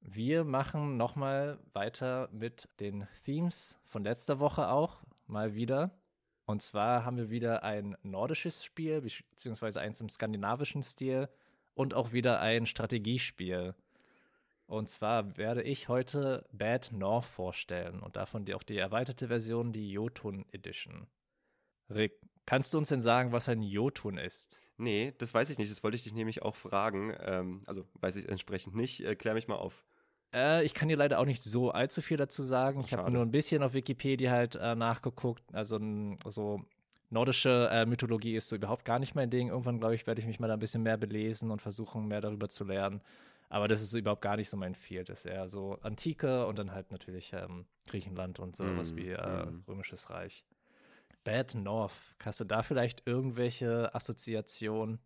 Wir 0.00 0.44
machen 0.44 0.96
nochmal 0.96 1.58
weiter 1.72 2.28
mit 2.32 2.68
den 2.80 3.06
Themes 3.24 3.78
von 3.86 4.04
letzter 4.04 4.40
Woche 4.40 4.68
auch, 4.68 5.02
mal 5.26 5.54
wieder. 5.54 5.96
Und 6.46 6.62
zwar 6.62 7.04
haben 7.04 7.16
wir 7.16 7.30
wieder 7.30 7.62
ein 7.62 7.96
nordisches 8.02 8.64
Spiel, 8.64 9.00
beziehungsweise 9.00 9.80
eins 9.80 10.00
im 10.00 10.08
skandinavischen 10.08 10.82
Stil 10.82 11.28
und 11.74 11.94
auch 11.94 12.12
wieder 12.12 12.40
ein 12.40 12.66
Strategiespiel. 12.66 13.74
Und 14.66 14.88
zwar 14.88 15.36
werde 15.36 15.62
ich 15.62 15.88
heute 15.88 16.46
Bad 16.52 16.90
North 16.92 17.26
vorstellen 17.26 18.00
und 18.00 18.16
davon 18.16 18.44
die, 18.44 18.54
auch 18.54 18.62
die 18.62 18.78
erweiterte 18.78 19.28
Version, 19.28 19.72
die 19.72 19.90
Jotun 19.90 20.46
Edition. 20.52 21.06
Rick, 21.90 22.18
kannst 22.46 22.72
du 22.72 22.78
uns 22.78 22.88
denn 22.88 23.00
sagen, 23.00 23.32
was 23.32 23.48
ein 23.48 23.62
Jotun 23.62 24.16
ist? 24.16 24.60
Nee, 24.76 25.14
das 25.18 25.32
weiß 25.32 25.50
ich 25.50 25.58
nicht. 25.58 25.70
Das 25.70 25.82
wollte 25.84 25.96
ich 25.96 26.02
dich 26.02 26.14
nämlich 26.14 26.42
auch 26.42 26.56
fragen. 26.56 27.14
Ähm, 27.20 27.62
also 27.66 27.86
weiß 28.00 28.16
ich 28.16 28.28
entsprechend 28.28 28.74
nicht. 28.74 29.04
Äh, 29.04 29.14
klär 29.14 29.34
mich 29.34 29.48
mal 29.48 29.56
auf. 29.56 29.84
Äh, 30.34 30.64
ich 30.64 30.74
kann 30.74 30.88
dir 30.88 30.96
leider 30.96 31.18
auch 31.20 31.24
nicht 31.24 31.42
so 31.42 31.70
allzu 31.70 32.02
viel 32.02 32.16
dazu 32.16 32.42
sagen. 32.42 32.80
Ich 32.80 32.92
habe 32.92 33.10
nur 33.10 33.22
ein 33.22 33.30
bisschen 33.30 33.62
auf 33.62 33.74
Wikipedia 33.74 34.30
halt 34.30 34.56
äh, 34.56 34.74
nachgeguckt. 34.74 35.42
Also, 35.52 35.78
also 36.24 36.60
nordische 37.10 37.68
äh, 37.70 37.86
Mythologie 37.86 38.36
ist 38.36 38.48
so 38.48 38.56
überhaupt 38.56 38.84
gar 38.84 38.98
nicht 38.98 39.14
mein 39.14 39.30
Ding. 39.30 39.48
Irgendwann, 39.48 39.78
glaube 39.78 39.94
ich, 39.94 40.06
werde 40.06 40.20
ich 40.20 40.26
mich 40.26 40.40
mal 40.40 40.48
da 40.48 40.54
ein 40.54 40.60
bisschen 40.60 40.82
mehr 40.82 40.96
belesen 40.96 41.50
und 41.50 41.62
versuchen, 41.62 42.08
mehr 42.08 42.20
darüber 42.20 42.48
zu 42.48 42.64
lernen. 42.64 43.00
Aber 43.48 43.68
das 43.68 43.82
ist 43.82 43.90
so 43.90 43.98
überhaupt 43.98 44.22
gar 44.22 44.36
nicht 44.36 44.48
so 44.48 44.56
mein 44.56 44.74
Field. 44.74 45.08
Das 45.08 45.20
ist 45.20 45.26
eher 45.26 45.46
so 45.46 45.78
Antike 45.82 46.46
und 46.46 46.58
dann 46.58 46.72
halt 46.72 46.90
natürlich 46.90 47.32
ähm, 47.32 47.66
Griechenland 47.86 48.40
und 48.40 48.56
so 48.56 48.64
mm, 48.64 48.78
was 48.78 48.96
wie 48.96 49.10
äh, 49.10 49.46
mm. 49.46 49.64
Römisches 49.68 50.10
Reich. 50.10 50.44
Bad 51.22 51.54
North, 51.54 51.94
hast 52.24 52.40
du 52.40 52.44
da 52.44 52.62
vielleicht 52.62 53.06
irgendwelche 53.06 53.94
Assoziationen? 53.94 54.98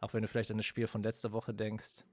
Auch 0.00 0.12
wenn 0.12 0.22
du 0.22 0.28
vielleicht 0.28 0.50
an 0.50 0.56
das 0.56 0.66
Spiel 0.66 0.86
von 0.86 1.02
letzter 1.02 1.32
Woche 1.32 1.54
denkst? 1.54 2.04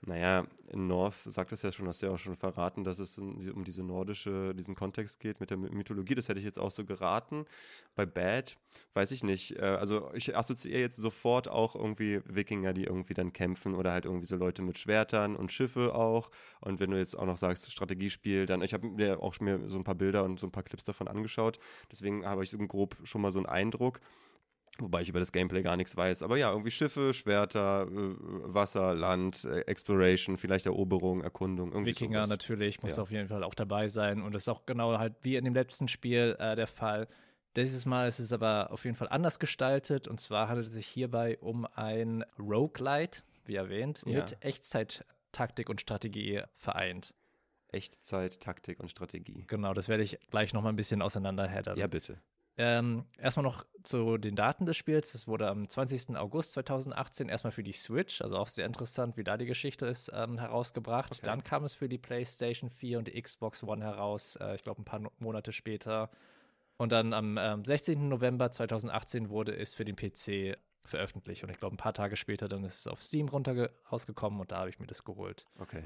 Naja, 0.00 0.46
in 0.68 0.86
North 0.86 1.16
sagt 1.24 1.50
es 1.50 1.62
ja 1.62 1.72
schon, 1.72 1.88
hast 1.88 2.02
du 2.02 2.06
ja 2.06 2.12
auch 2.12 2.18
schon 2.18 2.36
verraten, 2.36 2.84
dass 2.84 3.00
es 3.00 3.18
um 3.18 3.64
diese 3.64 3.82
nordische, 3.82 4.54
diesen 4.54 4.76
Kontext 4.76 5.18
geht 5.18 5.40
mit 5.40 5.50
der 5.50 5.56
Mythologie. 5.56 6.14
Das 6.14 6.28
hätte 6.28 6.38
ich 6.38 6.44
jetzt 6.44 6.58
auch 6.58 6.70
so 6.70 6.84
geraten. 6.84 7.46
Bei 7.96 8.06
Bad 8.06 8.56
weiß 8.94 9.10
ich 9.10 9.24
nicht. 9.24 9.56
Äh, 9.56 9.62
also 9.62 10.10
ich 10.14 10.36
assoziiere 10.36 10.78
jetzt 10.78 10.96
sofort 10.96 11.48
auch 11.48 11.74
irgendwie 11.74 12.20
Wikinger, 12.26 12.74
die 12.74 12.84
irgendwie 12.84 13.14
dann 13.14 13.32
kämpfen 13.32 13.74
oder 13.74 13.90
halt 13.90 14.04
irgendwie 14.04 14.26
so 14.26 14.36
Leute 14.36 14.62
mit 14.62 14.78
Schwertern 14.78 15.34
und 15.34 15.50
Schiffe 15.50 15.94
auch. 15.96 16.30
Und 16.60 16.78
wenn 16.78 16.92
du 16.92 16.96
jetzt 16.96 17.18
auch 17.18 17.26
noch 17.26 17.36
sagst, 17.36 17.70
Strategiespiel, 17.70 18.46
dann, 18.46 18.62
ich 18.62 18.74
habe 18.74 18.86
mir 18.86 19.20
auch 19.20 19.40
mir 19.40 19.68
so 19.68 19.78
ein 19.78 19.84
paar 19.84 19.96
Bilder 19.96 20.22
und 20.22 20.38
so 20.38 20.46
ein 20.46 20.52
paar 20.52 20.62
Clips 20.62 20.84
davon 20.84 21.08
angeschaut. 21.08 21.58
Deswegen 21.90 22.24
habe 22.24 22.44
ich 22.44 22.50
so 22.50 22.58
grob 22.58 22.96
schon 23.02 23.20
mal 23.20 23.32
so 23.32 23.40
einen 23.40 23.46
Eindruck. 23.46 24.00
Wobei 24.78 25.02
ich 25.02 25.08
über 25.08 25.18
das 25.18 25.32
Gameplay 25.32 25.62
gar 25.62 25.76
nichts 25.76 25.96
weiß. 25.96 26.22
Aber 26.22 26.36
ja, 26.36 26.50
irgendwie 26.50 26.70
Schiffe, 26.70 27.12
Schwerter, 27.14 27.86
äh, 27.86 28.14
Wasser, 28.54 28.94
Land, 28.94 29.44
äh, 29.44 29.60
Exploration, 29.62 30.36
vielleicht 30.36 30.66
Eroberung, 30.66 31.22
Erkundung. 31.22 31.72
Wikinger 31.84 32.20
sowas. 32.20 32.28
natürlich 32.28 32.82
muss 32.82 32.96
ja. 32.96 33.02
auf 33.02 33.10
jeden 33.10 33.28
Fall 33.28 33.42
auch 33.44 33.54
dabei 33.54 33.88
sein. 33.88 34.22
Und 34.22 34.34
das 34.34 34.44
ist 34.44 34.48
auch 34.48 34.66
genau 34.66 34.98
halt 34.98 35.14
wie 35.22 35.36
in 35.36 35.44
dem 35.44 35.54
letzten 35.54 35.88
Spiel 35.88 36.36
äh, 36.38 36.54
der 36.56 36.66
Fall. 36.66 37.08
Dieses 37.56 37.86
Mal 37.86 38.06
ist 38.06 38.18
es 38.18 38.32
aber 38.32 38.70
auf 38.70 38.84
jeden 38.84 38.96
Fall 38.96 39.08
anders 39.08 39.38
gestaltet. 39.38 40.06
Und 40.06 40.20
zwar 40.20 40.48
handelt 40.48 40.66
es 40.66 40.72
sich 40.72 40.86
hierbei 40.86 41.38
um 41.38 41.66
ein 41.74 42.24
Roguelite, 42.38 43.22
wie 43.46 43.56
erwähnt, 43.56 44.02
ja. 44.06 44.20
mit 44.20 44.36
Echtzeit-Taktik 44.44 45.68
und 45.68 45.80
Strategie 45.80 46.42
vereint. 46.56 47.14
Echtzeit, 47.70 48.40
Taktik 48.40 48.80
und 48.80 48.90
Strategie. 48.90 49.44
Genau, 49.46 49.74
das 49.74 49.88
werde 49.88 50.02
ich 50.02 50.18
gleich 50.30 50.54
noch 50.54 50.62
mal 50.62 50.70
ein 50.70 50.76
bisschen 50.76 51.02
auseinanderhäddern. 51.02 51.76
Ja, 51.78 51.86
bitte. 51.86 52.18
Ähm, 52.60 53.04
erstmal 53.16 53.44
noch 53.44 53.64
zu 53.84 54.18
den 54.18 54.34
Daten 54.34 54.66
des 54.66 54.76
Spiels. 54.76 55.12
Das 55.12 55.28
wurde 55.28 55.48
am 55.48 55.68
20. 55.68 56.16
August 56.16 56.52
2018 56.52 57.28
erstmal 57.28 57.52
für 57.52 57.62
die 57.62 57.72
Switch, 57.72 58.20
also 58.20 58.36
auch 58.36 58.48
sehr 58.48 58.66
interessant, 58.66 59.16
wie 59.16 59.22
da 59.22 59.36
die 59.36 59.46
Geschichte 59.46 59.86
ist, 59.86 60.10
ähm, 60.12 60.38
herausgebracht. 60.38 61.12
Okay. 61.12 61.22
Dann 61.22 61.44
kam 61.44 61.64
es 61.64 61.74
für 61.74 61.88
die 61.88 61.98
PlayStation 61.98 62.68
4 62.68 62.98
und 62.98 63.06
die 63.06 63.22
Xbox 63.22 63.62
One 63.62 63.84
heraus, 63.84 64.36
äh, 64.36 64.56
ich 64.56 64.62
glaube 64.62 64.82
ein 64.82 64.84
paar 64.84 65.00
Monate 65.20 65.52
später. 65.52 66.10
Und 66.78 66.90
dann 66.90 67.12
am 67.12 67.38
ähm, 67.38 67.64
16. 67.64 68.08
November 68.08 68.50
2018 68.50 69.30
wurde 69.30 69.56
es 69.56 69.74
für 69.74 69.84
den 69.84 69.94
PC 69.94 70.58
veröffentlicht. 70.84 71.44
Und 71.44 71.50
ich 71.50 71.58
glaube, 71.58 71.76
ein 71.76 71.78
paar 71.78 71.94
Tage 71.94 72.16
später 72.16 72.48
dann 72.48 72.64
ist 72.64 72.80
es 72.80 72.86
auf 72.88 73.02
Steam 73.02 73.28
runter 73.28 73.70
rausgekommen 73.90 74.40
und 74.40 74.50
da 74.50 74.58
habe 74.58 74.70
ich 74.70 74.80
mir 74.80 74.86
das 74.86 75.04
geholt. 75.04 75.46
Okay. 75.60 75.84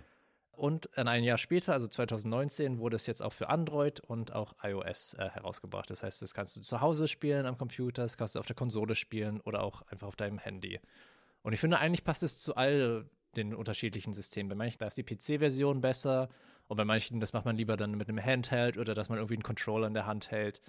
Und 0.53 0.97
ein 0.99 1.25
Jahr 1.25 1.39
später, 1.39 1.73
also 1.73 1.89
2019, 1.89 2.79
wurde 2.79 2.97
es 2.97 3.07
jetzt 3.07 3.23
auch 3.23 3.33
für 3.33 3.49
Android 3.49 4.01
und 4.01 4.33
auch 4.33 4.55
iOS 4.63 5.15
äh, 5.15 5.31
herausgebracht. 5.31 5.89
Das 5.91 6.03
heißt, 6.03 6.21
das 6.21 6.35
kannst 6.35 6.57
du 6.57 6.61
zu 6.61 6.81
Hause 6.81 7.09
spielen 7.09 7.47
am 7.47 7.57
Computer, 7.57 8.03
das 8.03 8.17
kannst 8.17 8.35
du 8.35 8.39
auf 8.39 8.47
der 8.47 8.57
Konsole 8.57 8.95
spielen 8.95 9.41
oder 9.41 9.63
auch 9.63 9.83
einfach 9.89 10.09
auf 10.09 10.17
deinem 10.17 10.39
Handy. 10.39 10.79
Und 11.43 11.55
ich 11.55 11.61
finde, 11.61 11.79
eigentlich 11.79 12.05
passt 12.05 12.23
es 12.23 12.39
zu 12.41 12.55
all 12.55 13.07
den 13.35 13.55
unterschiedlichen 13.55 14.13
Systemen. 14.13 14.51
Bei 14.51 14.55
manchen 14.55 14.79
da 14.79 14.87
ist 14.87 14.99
die 14.99 15.03
PC-Version 15.03 15.81
besser 15.81 16.29
und 16.69 16.77
bei 16.77 16.85
manchen, 16.85 17.19
das 17.19 17.33
macht 17.33 17.47
man 17.47 17.57
lieber 17.57 17.77
dann 17.77 17.97
mit 17.97 18.09
einem 18.09 18.23
Handheld 18.23 18.77
oder 18.77 18.95
dass 18.95 19.09
man 19.09 19.19
irgendwie 19.19 19.35
einen 19.35 19.43
Controller 19.43 19.87
in 19.87 19.95
der 19.95 20.07
Hand 20.07 20.31
hält. 20.31 20.61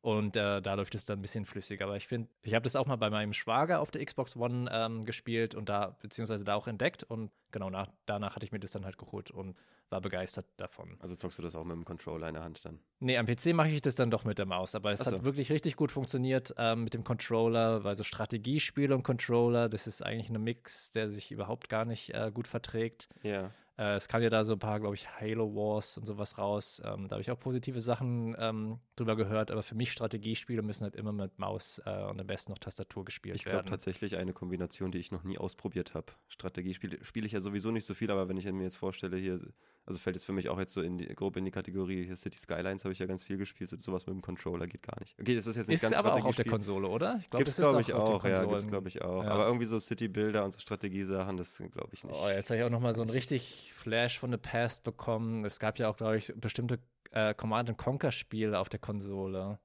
Und 0.00 0.36
äh, 0.36 0.62
da 0.62 0.74
läuft 0.74 0.94
es 0.94 1.04
dann 1.04 1.18
ein 1.18 1.22
bisschen 1.22 1.44
flüssiger. 1.44 1.86
Aber 1.86 1.96
ich 1.96 2.06
finde, 2.06 2.28
ich 2.42 2.54
habe 2.54 2.62
das 2.62 2.76
auch 2.76 2.86
mal 2.86 2.96
bei 2.96 3.10
meinem 3.10 3.32
Schwager 3.32 3.80
auf 3.80 3.90
der 3.90 4.04
Xbox 4.04 4.36
One 4.36 4.70
ähm, 4.72 5.04
gespielt 5.04 5.54
und 5.54 5.68
da, 5.68 5.96
beziehungsweise 6.00 6.44
da 6.44 6.54
auch 6.54 6.68
entdeckt. 6.68 7.02
Und 7.02 7.32
genau 7.50 7.68
nach, 7.68 7.88
danach 8.06 8.36
hatte 8.36 8.46
ich 8.46 8.52
mir 8.52 8.60
das 8.60 8.70
dann 8.70 8.84
halt 8.84 8.96
geholt 8.96 9.30
und 9.30 9.56
war 9.90 10.00
begeistert 10.00 10.46
davon. 10.56 10.96
Also 11.00 11.16
zockst 11.16 11.38
du 11.38 11.42
das 11.42 11.56
auch 11.56 11.64
mit 11.64 11.74
dem 11.74 11.84
Controller 11.84 12.28
in 12.28 12.34
der 12.34 12.44
Hand 12.44 12.64
dann? 12.64 12.78
Nee, 13.00 13.16
am 13.16 13.26
PC 13.26 13.54
mache 13.54 13.70
ich 13.70 13.80
das 13.80 13.94
dann 13.94 14.10
doch 14.10 14.24
mit 14.24 14.38
der 14.38 14.46
Maus. 14.46 14.74
Aber 14.74 14.92
es 14.92 15.00
so. 15.00 15.10
hat 15.10 15.24
wirklich 15.24 15.50
richtig 15.50 15.76
gut 15.76 15.90
funktioniert 15.90 16.54
ähm, 16.58 16.84
mit 16.84 16.94
dem 16.94 17.04
Controller, 17.04 17.82
weil 17.84 17.96
so 17.96 18.04
Strategiespiel 18.04 18.92
und 18.92 19.02
Controller, 19.02 19.68
das 19.68 19.86
ist 19.86 20.02
eigentlich 20.02 20.30
ein 20.30 20.42
Mix, 20.42 20.90
der 20.90 21.10
sich 21.10 21.32
überhaupt 21.32 21.68
gar 21.68 21.84
nicht 21.84 22.14
äh, 22.14 22.30
gut 22.32 22.46
verträgt. 22.46 23.08
Ja. 23.22 23.50
Äh, 23.78 23.94
es 23.94 24.08
kam 24.08 24.22
ja 24.22 24.28
da 24.28 24.44
so 24.44 24.54
ein 24.54 24.58
paar, 24.58 24.80
glaube 24.80 24.96
ich, 24.96 25.08
Halo 25.08 25.54
Wars 25.54 25.96
und 25.96 26.04
sowas 26.04 26.36
raus. 26.36 26.82
Ähm, 26.84 27.06
da 27.06 27.14
habe 27.14 27.20
ich 27.20 27.30
auch 27.30 27.38
positive 27.38 27.80
Sachen 27.80 28.36
ähm, 28.38 28.80
drüber 28.96 29.14
gehört, 29.14 29.50
aber 29.52 29.62
für 29.62 29.76
mich 29.76 29.92
Strategiespiele 29.92 30.62
müssen 30.62 30.82
halt 30.82 30.96
immer 30.96 31.12
mit 31.12 31.38
Maus 31.38 31.80
äh, 31.86 32.04
und 32.04 32.20
am 32.20 32.26
besten 32.26 32.50
noch 32.50 32.58
Tastatur 32.58 33.04
gespielt 33.04 33.36
ich 33.36 33.46
werden. 33.46 33.58
Ich 33.58 33.62
glaube 33.62 33.70
tatsächlich 33.70 34.16
eine 34.16 34.32
Kombination, 34.32 34.90
die 34.90 34.98
ich 34.98 35.12
noch 35.12 35.22
nie 35.22 35.38
ausprobiert 35.38 35.94
habe. 35.94 36.12
Strategiespiele 36.26 37.04
spiele 37.04 37.26
ich 37.26 37.32
ja 37.32 37.40
sowieso 37.40 37.70
nicht 37.70 37.86
so 37.86 37.94
viel, 37.94 38.10
aber 38.10 38.28
wenn 38.28 38.36
ich 38.36 38.50
mir 38.50 38.64
jetzt 38.64 38.76
vorstelle, 38.76 39.16
hier 39.16 39.40
also 39.88 39.98
fällt 39.98 40.16
es 40.16 40.24
für 40.24 40.32
mich 40.32 40.50
auch 40.50 40.58
jetzt 40.58 40.74
so 40.74 40.82
in 40.82 40.98
die, 40.98 41.06
grob 41.06 41.38
in 41.38 41.46
die 41.46 41.50
Kategorie 41.50 42.04
hier 42.04 42.14
City 42.14 42.36
Skylines 42.36 42.84
habe 42.84 42.92
ich 42.92 42.98
ja 42.98 43.06
ganz 43.06 43.22
viel 43.22 43.38
gespielt. 43.38 43.70
Sowas 43.70 44.06
mit 44.06 44.14
dem 44.14 44.20
Controller 44.20 44.66
geht 44.66 44.82
gar 44.82 45.00
nicht. 45.00 45.18
Okay, 45.18 45.34
das 45.34 45.46
ist 45.46 45.56
jetzt 45.56 45.68
nicht 45.68 45.76
ist 45.76 45.82
ganz 45.82 45.96
aber 45.96 46.12
auch 46.12 46.26
auf 46.26 46.36
der 46.36 46.44
Konsole, 46.44 46.88
oder? 46.88 47.16
Ich 47.20 47.30
glaube, 47.30 47.46
das 47.46 47.56
glaube 47.56 47.80
ich 47.80 47.94
auch. 47.94 48.22
Ja, 48.22 48.44
gibt's 48.44 48.66
glaube 48.66 48.88
ich 48.88 49.00
auch. 49.00 49.24
Ja. 49.24 49.30
Aber 49.30 49.46
irgendwie 49.46 49.64
so 49.64 49.80
City 49.80 50.08
Builder 50.08 50.44
und 50.44 50.52
so 50.52 50.58
Strategiesachen, 50.58 51.38
das 51.38 51.56
glaube 51.56 51.88
ich 51.92 52.04
nicht. 52.04 52.14
Oh, 52.14 52.28
jetzt 52.28 52.50
habe 52.50 52.58
ich 52.58 52.64
auch 52.66 52.70
noch 52.70 52.80
mal 52.80 52.94
so 52.94 53.00
ein 53.00 53.08
richtig 53.08 53.72
Flash 53.74 54.18
von 54.18 54.30
The 54.30 54.36
Past 54.36 54.84
bekommen. 54.84 55.46
Es 55.46 55.58
gab 55.58 55.78
ja 55.78 55.88
auch, 55.88 55.96
glaube 55.96 56.18
ich, 56.18 56.34
bestimmte 56.36 56.80
äh, 57.12 57.32
Command 57.32 57.74
Conquer 57.78 58.12
Spiele 58.12 58.58
auf 58.58 58.68
der 58.68 58.80
Konsole. 58.80 59.58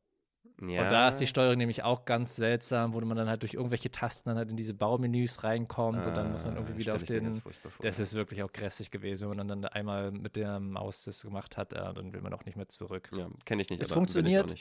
Ja. 0.69 0.83
Und 0.83 0.91
da 0.91 1.07
ist 1.07 1.19
die 1.19 1.27
Steuerung 1.27 1.57
nämlich 1.57 1.83
auch 1.83 2.05
ganz 2.05 2.35
seltsam, 2.35 2.93
wo 2.93 3.01
man 3.01 3.17
dann 3.17 3.29
halt 3.29 3.41
durch 3.41 3.53
irgendwelche 3.53 3.91
Tasten 3.91 4.29
dann 4.29 4.37
halt 4.37 4.49
in 4.49 4.57
diese 4.57 4.73
Baumenüs 4.73 5.43
reinkommt 5.43 6.05
ah, 6.05 6.09
und 6.09 6.17
dann 6.17 6.31
muss 6.31 6.43
man 6.43 6.55
irgendwie 6.55 6.77
wieder 6.77 6.95
auf 6.95 7.03
den. 7.03 7.41
Das 7.81 7.99
ist 7.99 8.13
wirklich 8.13 8.43
auch 8.43 8.51
grässig 8.51 8.91
gewesen, 8.91 9.29
wenn 9.29 9.37
man 9.37 9.47
dann 9.47 9.65
einmal 9.65 10.11
mit 10.11 10.35
der 10.35 10.59
Maus 10.59 11.03
das 11.05 11.21
gemacht 11.21 11.57
hat, 11.57 11.73
dann 11.73 12.13
will 12.13 12.21
man 12.21 12.33
auch 12.33 12.45
nicht 12.45 12.55
mehr 12.55 12.67
zurück. 12.67 13.09
Ja, 13.15 13.29
kenne 13.45 13.61
ich 13.61 13.69
nicht. 13.69 13.81
Es 13.81 13.91
funktioniert. 13.91 14.55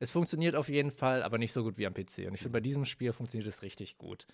Es 0.00 0.10
funktioniert 0.12 0.54
auf 0.54 0.68
jeden 0.68 0.92
Fall, 0.92 1.24
aber 1.24 1.38
nicht 1.38 1.52
so 1.52 1.64
gut 1.64 1.76
wie 1.76 1.86
am 1.86 1.92
PC. 1.92 2.26
Und 2.28 2.34
ich 2.34 2.40
finde, 2.40 2.50
bei 2.50 2.60
diesem 2.60 2.84
Spiel 2.84 3.12
funktioniert 3.12 3.48
es 3.48 3.62
richtig 3.62 3.98
gut. 3.98 4.26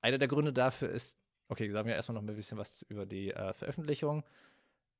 Einer 0.00 0.18
der 0.18 0.26
Gründe 0.26 0.52
dafür 0.52 0.90
ist, 0.90 1.20
okay, 1.48 1.70
sagen 1.70 1.88
wir 1.88 1.94
erstmal 1.94 2.14
noch 2.14 2.22
ein 2.22 2.34
bisschen 2.34 2.58
was 2.58 2.82
über 2.88 3.06
die 3.06 3.30
äh, 3.30 3.52
Veröffentlichung. 3.52 4.24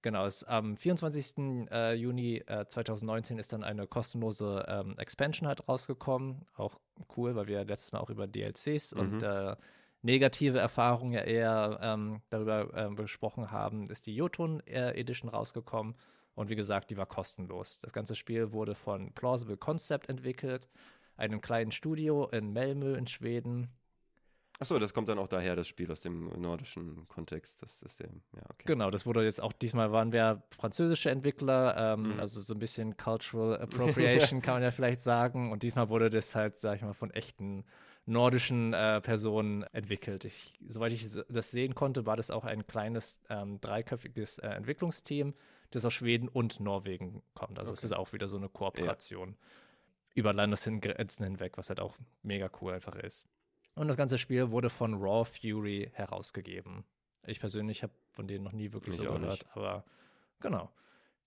Genau, 0.02 0.26
es, 0.26 0.44
am 0.44 0.76
24. 0.76 1.68
Äh, 1.70 1.94
Juni 1.94 2.37
äh, 2.46 2.66
2019 2.66 3.38
ist 3.38 3.52
dann 3.52 3.64
eine 3.64 3.87
kostenlose 3.87 4.64
ähm, 4.68 4.96
Expansion 4.98 5.48
halt 5.48 5.68
rausgekommen. 5.68 6.46
Auch 6.56 6.78
cool, 7.16 7.34
weil 7.34 7.48
wir 7.48 7.64
letztes 7.64 7.92
Mal 7.92 7.98
auch 7.98 8.11
über 8.11 8.26
DLCs 8.26 8.94
mhm. 8.94 9.00
und 9.00 9.22
äh, 9.22 9.56
negative 10.02 10.58
Erfahrung 10.58 11.12
ja 11.12 11.22
eher 11.22 11.80
ähm, 11.82 12.22
darüber 12.30 12.72
äh, 12.74 12.94
gesprochen 12.94 13.50
haben, 13.50 13.88
ist 13.88 14.06
die 14.06 14.14
Jotun 14.14 14.61
Edition 14.66 15.30
rausgekommen. 15.30 15.96
Und 16.34 16.48
wie 16.48 16.56
gesagt, 16.56 16.90
die 16.90 16.96
war 16.96 17.06
kostenlos. 17.06 17.80
Das 17.80 17.92
ganze 17.92 18.14
Spiel 18.14 18.52
wurde 18.52 18.76
von 18.76 19.12
Plausible 19.12 19.56
Concept 19.56 20.08
entwickelt, 20.08 20.68
einem 21.16 21.40
kleinen 21.40 21.72
Studio 21.72 22.28
in 22.28 22.52
Malmö 22.52 22.94
in 22.94 23.08
Schweden. 23.08 23.68
Achso, 24.61 24.79
das 24.81 24.92
kommt 24.92 25.09
dann 25.09 25.21
auch 25.21 25.29
daher, 25.29 25.55
das 25.55 25.68
Spiel 25.68 25.90
aus 25.92 26.01
dem 26.01 26.29
nordischen 26.40 27.07
Kontext, 27.07 27.62
das 27.62 27.79
System. 27.79 28.23
Ja, 28.35 28.42
okay. 28.51 28.64
Genau, 28.66 28.90
das 28.90 29.07
wurde 29.07 29.23
jetzt 29.23 29.40
auch, 29.40 29.53
diesmal 29.53 29.92
waren 29.92 30.11
wir 30.11 30.42
französische 30.51 31.11
Entwickler, 31.11 31.94
ähm, 31.94 32.14
mhm. 32.14 32.21
also 32.21 32.40
so 32.40 32.55
ein 32.55 32.59
bisschen 32.59 32.97
Cultural 32.97 33.57
Appropriation 33.62 34.42
kann 34.42 34.55
man 34.55 34.64
ja 34.64 34.73
vielleicht 34.73 35.01
sagen. 35.01 35.53
Und 35.53 35.62
diesmal 35.62 35.88
wurde 35.88 36.11
das 36.11 36.35
halt, 36.35 36.57
sag 36.57 36.77
ich 36.77 36.83
mal, 36.83 36.92
von 36.92 37.12
echten 37.12 37.64
nordischen 38.05 38.73
äh, 38.73 39.01
Personen 39.01 39.62
entwickelt. 39.73 40.25
Ich, 40.25 40.59
soweit 40.66 40.92
ich 40.92 41.07
das 41.29 41.51
sehen 41.53 41.77
konnte, 41.77 42.05
war 42.05 42.16
das 42.16 42.33
auch 42.33 42.44
ein 42.44 42.66
kleines 42.66 43.21
ähm, 43.29 43.61
dreiköpfiges 43.61 44.38
äh, 44.38 44.49
Entwicklungsteam, 44.49 45.35
das 45.71 45.85
aus 45.85 45.92
Schweden 45.92 46.27
und 46.27 46.59
Norwegen 46.59 47.23
kommt. 47.35 47.61
Also 47.61 47.71
okay. 47.71 47.79
es 47.79 47.85
ist 47.85 47.92
auch 47.92 48.12
wieder 48.12 48.27
so 48.27 48.38
eine 48.38 48.49
Kooperation 48.49 49.29
ja. 49.29 49.37
über 50.14 50.33
Landesgrenzen 50.33 51.27
hinweg, 51.27 51.59
was 51.59 51.68
halt 51.68 51.79
auch 51.79 51.97
mega 52.23 52.51
cool 52.61 52.73
einfach 52.73 52.97
ist. 52.97 53.29
Und 53.78 53.86
das 53.88 53.96
ganze 53.96 54.18
Spiel 54.18 54.50
wurde 54.50 54.70
von 54.70 54.94
Raw 54.94 55.24
Fury 55.24 55.90
herausgegeben. 55.94 56.84
Ich 57.26 57.38
persönlich 57.38 57.82
habe 57.82 57.92
von 58.12 58.26
denen 58.26 58.42
noch 58.42 58.52
nie 58.52 58.72
wirklich 58.72 58.98
gehört, 58.98 59.20
nicht. 59.20 59.46
aber 59.52 59.84
genau. 60.40 60.70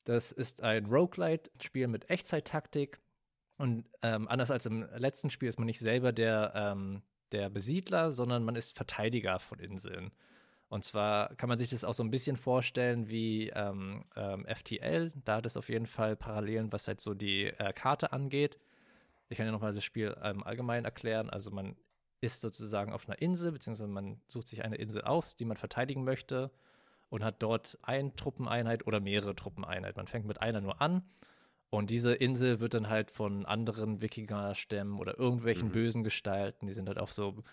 Das 0.03 0.31
ist 0.31 0.61
ein 0.61 0.87
Roguelite-Spiel 0.87 1.87
mit 1.87 2.09
Echtzeit-Taktik. 2.09 2.99
Und 3.57 3.85
ähm, 4.01 4.27
anders 4.27 4.51
als 4.51 4.65
im 4.65 4.87
letzten 4.95 5.29
Spiel 5.29 5.47
ist 5.47 5.59
man 5.59 5.67
nicht 5.67 5.79
selber 5.79 6.11
der, 6.11 6.51
ähm, 6.55 7.03
der 7.31 7.49
Besiedler, 7.49 8.11
sondern 8.11 8.43
man 8.43 8.55
ist 8.55 8.75
Verteidiger 8.75 9.39
von 9.39 9.59
Inseln. 9.59 10.11
Und 10.67 10.83
zwar 10.83 11.35
kann 11.35 11.47
man 11.47 11.57
sich 11.57 11.69
das 11.69 11.83
auch 11.83 11.93
so 11.93 12.03
ein 12.03 12.11
bisschen 12.11 12.35
vorstellen 12.35 13.07
wie 13.07 13.49
ähm, 13.49 14.03
ähm 14.15 14.45
FTL. 14.45 15.13
Da 15.23 15.37
hat 15.37 15.45
es 15.45 15.55
auf 15.55 15.69
jeden 15.69 15.85
Fall 15.85 16.15
Parallelen, 16.15 16.71
was 16.73 16.87
halt 16.87 16.99
so 16.99 17.13
die 17.13 17.45
äh, 17.45 17.71
Karte 17.73 18.11
angeht. 18.11 18.57
Ich 19.29 19.37
kann 19.37 19.45
ja 19.45 19.51
nochmal 19.51 19.73
das 19.73 19.83
Spiel 19.83 20.17
ähm, 20.21 20.43
allgemein 20.43 20.83
erklären. 20.83 21.29
Also 21.29 21.51
man 21.51 21.75
ist 22.21 22.39
sozusagen 22.41 22.93
auf 22.93 23.07
einer 23.07 23.21
Insel, 23.21 23.51
beziehungsweise 23.51 23.89
man 23.89 24.21
sucht 24.27 24.47
sich 24.47 24.63
eine 24.63 24.75
Insel 24.75 25.01
aus, 25.01 25.35
die 25.35 25.45
man 25.45 25.57
verteidigen 25.57 26.03
möchte 26.03 26.51
und 27.09 27.23
hat 27.23 27.43
dort 27.43 27.77
eine 27.81 28.15
Truppeneinheit 28.15 28.87
oder 28.87 28.99
mehrere 28.99 29.35
Truppeneinheiten. 29.35 29.99
Man 29.99 30.07
fängt 30.07 30.27
mit 30.27 30.41
einer 30.41 30.61
nur 30.61 30.81
an 30.81 31.03
und 31.69 31.89
diese 31.89 32.13
Insel 32.13 32.59
wird 32.59 32.73
dann 32.73 32.89
halt 32.89 33.11
von 33.11 33.45
anderen 33.45 34.01
Wikinger-Stämmen 34.01 34.99
oder 34.99 35.17
irgendwelchen 35.17 35.69
mhm. 35.69 35.73
bösen 35.73 36.03
Gestalten, 36.03 36.67
die 36.67 36.73
sind 36.73 36.87
halt 36.87 36.99
auch 36.99 37.09
so 37.09 37.43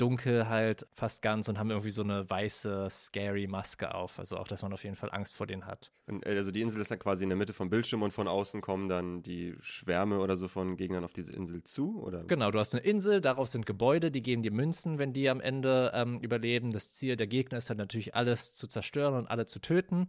dunkel 0.00 0.48
halt 0.48 0.86
fast 0.94 1.22
ganz 1.22 1.48
und 1.48 1.58
haben 1.58 1.70
irgendwie 1.70 1.90
so 1.90 2.02
eine 2.02 2.28
weiße, 2.28 2.88
scary 2.90 3.46
Maske 3.46 3.94
auf. 3.94 4.18
Also 4.18 4.38
auch, 4.38 4.48
dass 4.48 4.62
man 4.62 4.72
auf 4.72 4.84
jeden 4.84 4.96
Fall 4.96 5.10
Angst 5.12 5.34
vor 5.34 5.46
denen 5.46 5.66
hat. 5.66 5.90
Und, 6.06 6.24
äh, 6.26 6.36
also 6.36 6.50
die 6.50 6.62
Insel 6.62 6.80
ist 6.80 6.90
dann 6.90 6.98
quasi 6.98 7.24
in 7.24 7.30
der 7.30 7.36
Mitte 7.36 7.52
vom 7.52 7.68
Bildschirm 7.68 8.02
und 8.02 8.12
von 8.12 8.28
außen 8.28 8.60
kommen 8.60 8.88
dann 8.88 9.22
die 9.22 9.54
Schwärme 9.60 10.20
oder 10.20 10.36
so 10.36 10.48
von 10.48 10.76
Gegnern 10.76 11.04
auf 11.04 11.12
diese 11.12 11.32
Insel 11.32 11.62
zu, 11.64 12.02
oder? 12.02 12.24
Genau, 12.24 12.50
du 12.50 12.58
hast 12.58 12.74
eine 12.74 12.82
Insel, 12.82 13.20
darauf 13.20 13.48
sind 13.48 13.66
Gebäude, 13.66 14.10
die 14.10 14.22
geben 14.22 14.42
dir 14.42 14.52
Münzen, 14.52 14.98
wenn 14.98 15.12
die 15.12 15.28
am 15.28 15.40
Ende 15.40 15.92
ähm, 15.94 16.20
überleben. 16.20 16.72
Das 16.72 16.92
Ziel 16.92 17.16
der 17.16 17.26
Gegner 17.26 17.58
ist 17.58 17.68
halt 17.68 17.78
natürlich 17.78 18.14
alles 18.14 18.52
zu 18.52 18.66
zerstören 18.66 19.14
und 19.14 19.26
alle 19.26 19.46
zu 19.46 19.58
töten. 19.58 20.08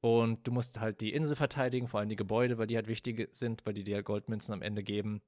Und 0.00 0.48
du 0.48 0.50
musst 0.50 0.80
halt 0.80 1.00
die 1.00 1.12
Insel 1.12 1.36
verteidigen, 1.36 1.86
vor 1.86 2.00
allem 2.00 2.08
die 2.08 2.16
Gebäude, 2.16 2.58
weil 2.58 2.66
die 2.66 2.74
halt 2.74 2.88
wichtig 2.88 3.28
sind, 3.32 3.64
weil 3.64 3.72
die 3.72 3.84
dir 3.84 4.02
Goldmünzen 4.02 4.52
am 4.52 4.60
Ende 4.60 4.82
geben. 4.82 5.22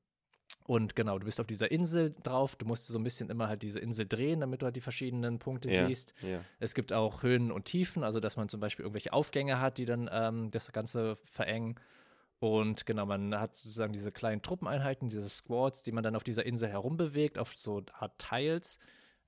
Und 0.67 0.97
genau, 0.97 1.19
du 1.19 1.27
bist 1.27 1.41
auf 1.41 1.47
dieser 1.47 1.71
Insel 1.71 2.15
drauf. 2.23 2.57
Du 2.57 2.65
musst 2.65 2.87
so 2.87 2.99
ein 2.99 3.05
bisschen 3.05 3.29
immer 3.29 3.49
halt 3.49 3.63
diese 3.63 3.81
Insel 3.81 4.07
drehen, 4.07 4.41
damit 4.41 4.63
du 4.63 4.65
halt 4.65 4.77
die 4.77 4.81
verschiedenen 4.81 5.39
Punkte 5.39 5.71
ja, 5.71 5.87
siehst. 5.87 6.15
Ja. 6.23 6.41
Es 6.59 6.75
gibt 6.75 6.93
auch 6.93 7.23
Höhen 7.23 7.53
und 7.53 7.67
Tiefen, 7.67 8.03
also 8.03 8.19
dass 8.19 8.37
man 8.37 8.49
zum 8.49 8.61
Beispiel 8.61 8.85
irgendwelche 8.85 9.13
Aufgänge 9.13 9.61
hat, 9.61 9.77
die 9.77 9.85
dann 9.85 10.09
ähm, 10.11 10.51
das 10.51 10.73
Ganze 10.73 11.19
verengen. 11.25 11.79
Und 12.41 12.87
genau, 12.87 13.05
man 13.05 13.39
hat 13.39 13.55
sozusagen 13.57 13.93
diese 13.93 14.11
kleinen 14.11 14.41
Truppeneinheiten, 14.41 15.09
diese 15.09 15.29
Squads, 15.29 15.83
die 15.83 15.93
man 15.93 16.03
dann 16.03 16.17
auf 16.17 16.25
dieser 16.25 16.47
Insel 16.47 16.71
herumbewegt, 16.71 17.39
auf 17.39 17.55
so 17.55 17.83
Art 17.99 18.19
Tiles. 18.19 18.79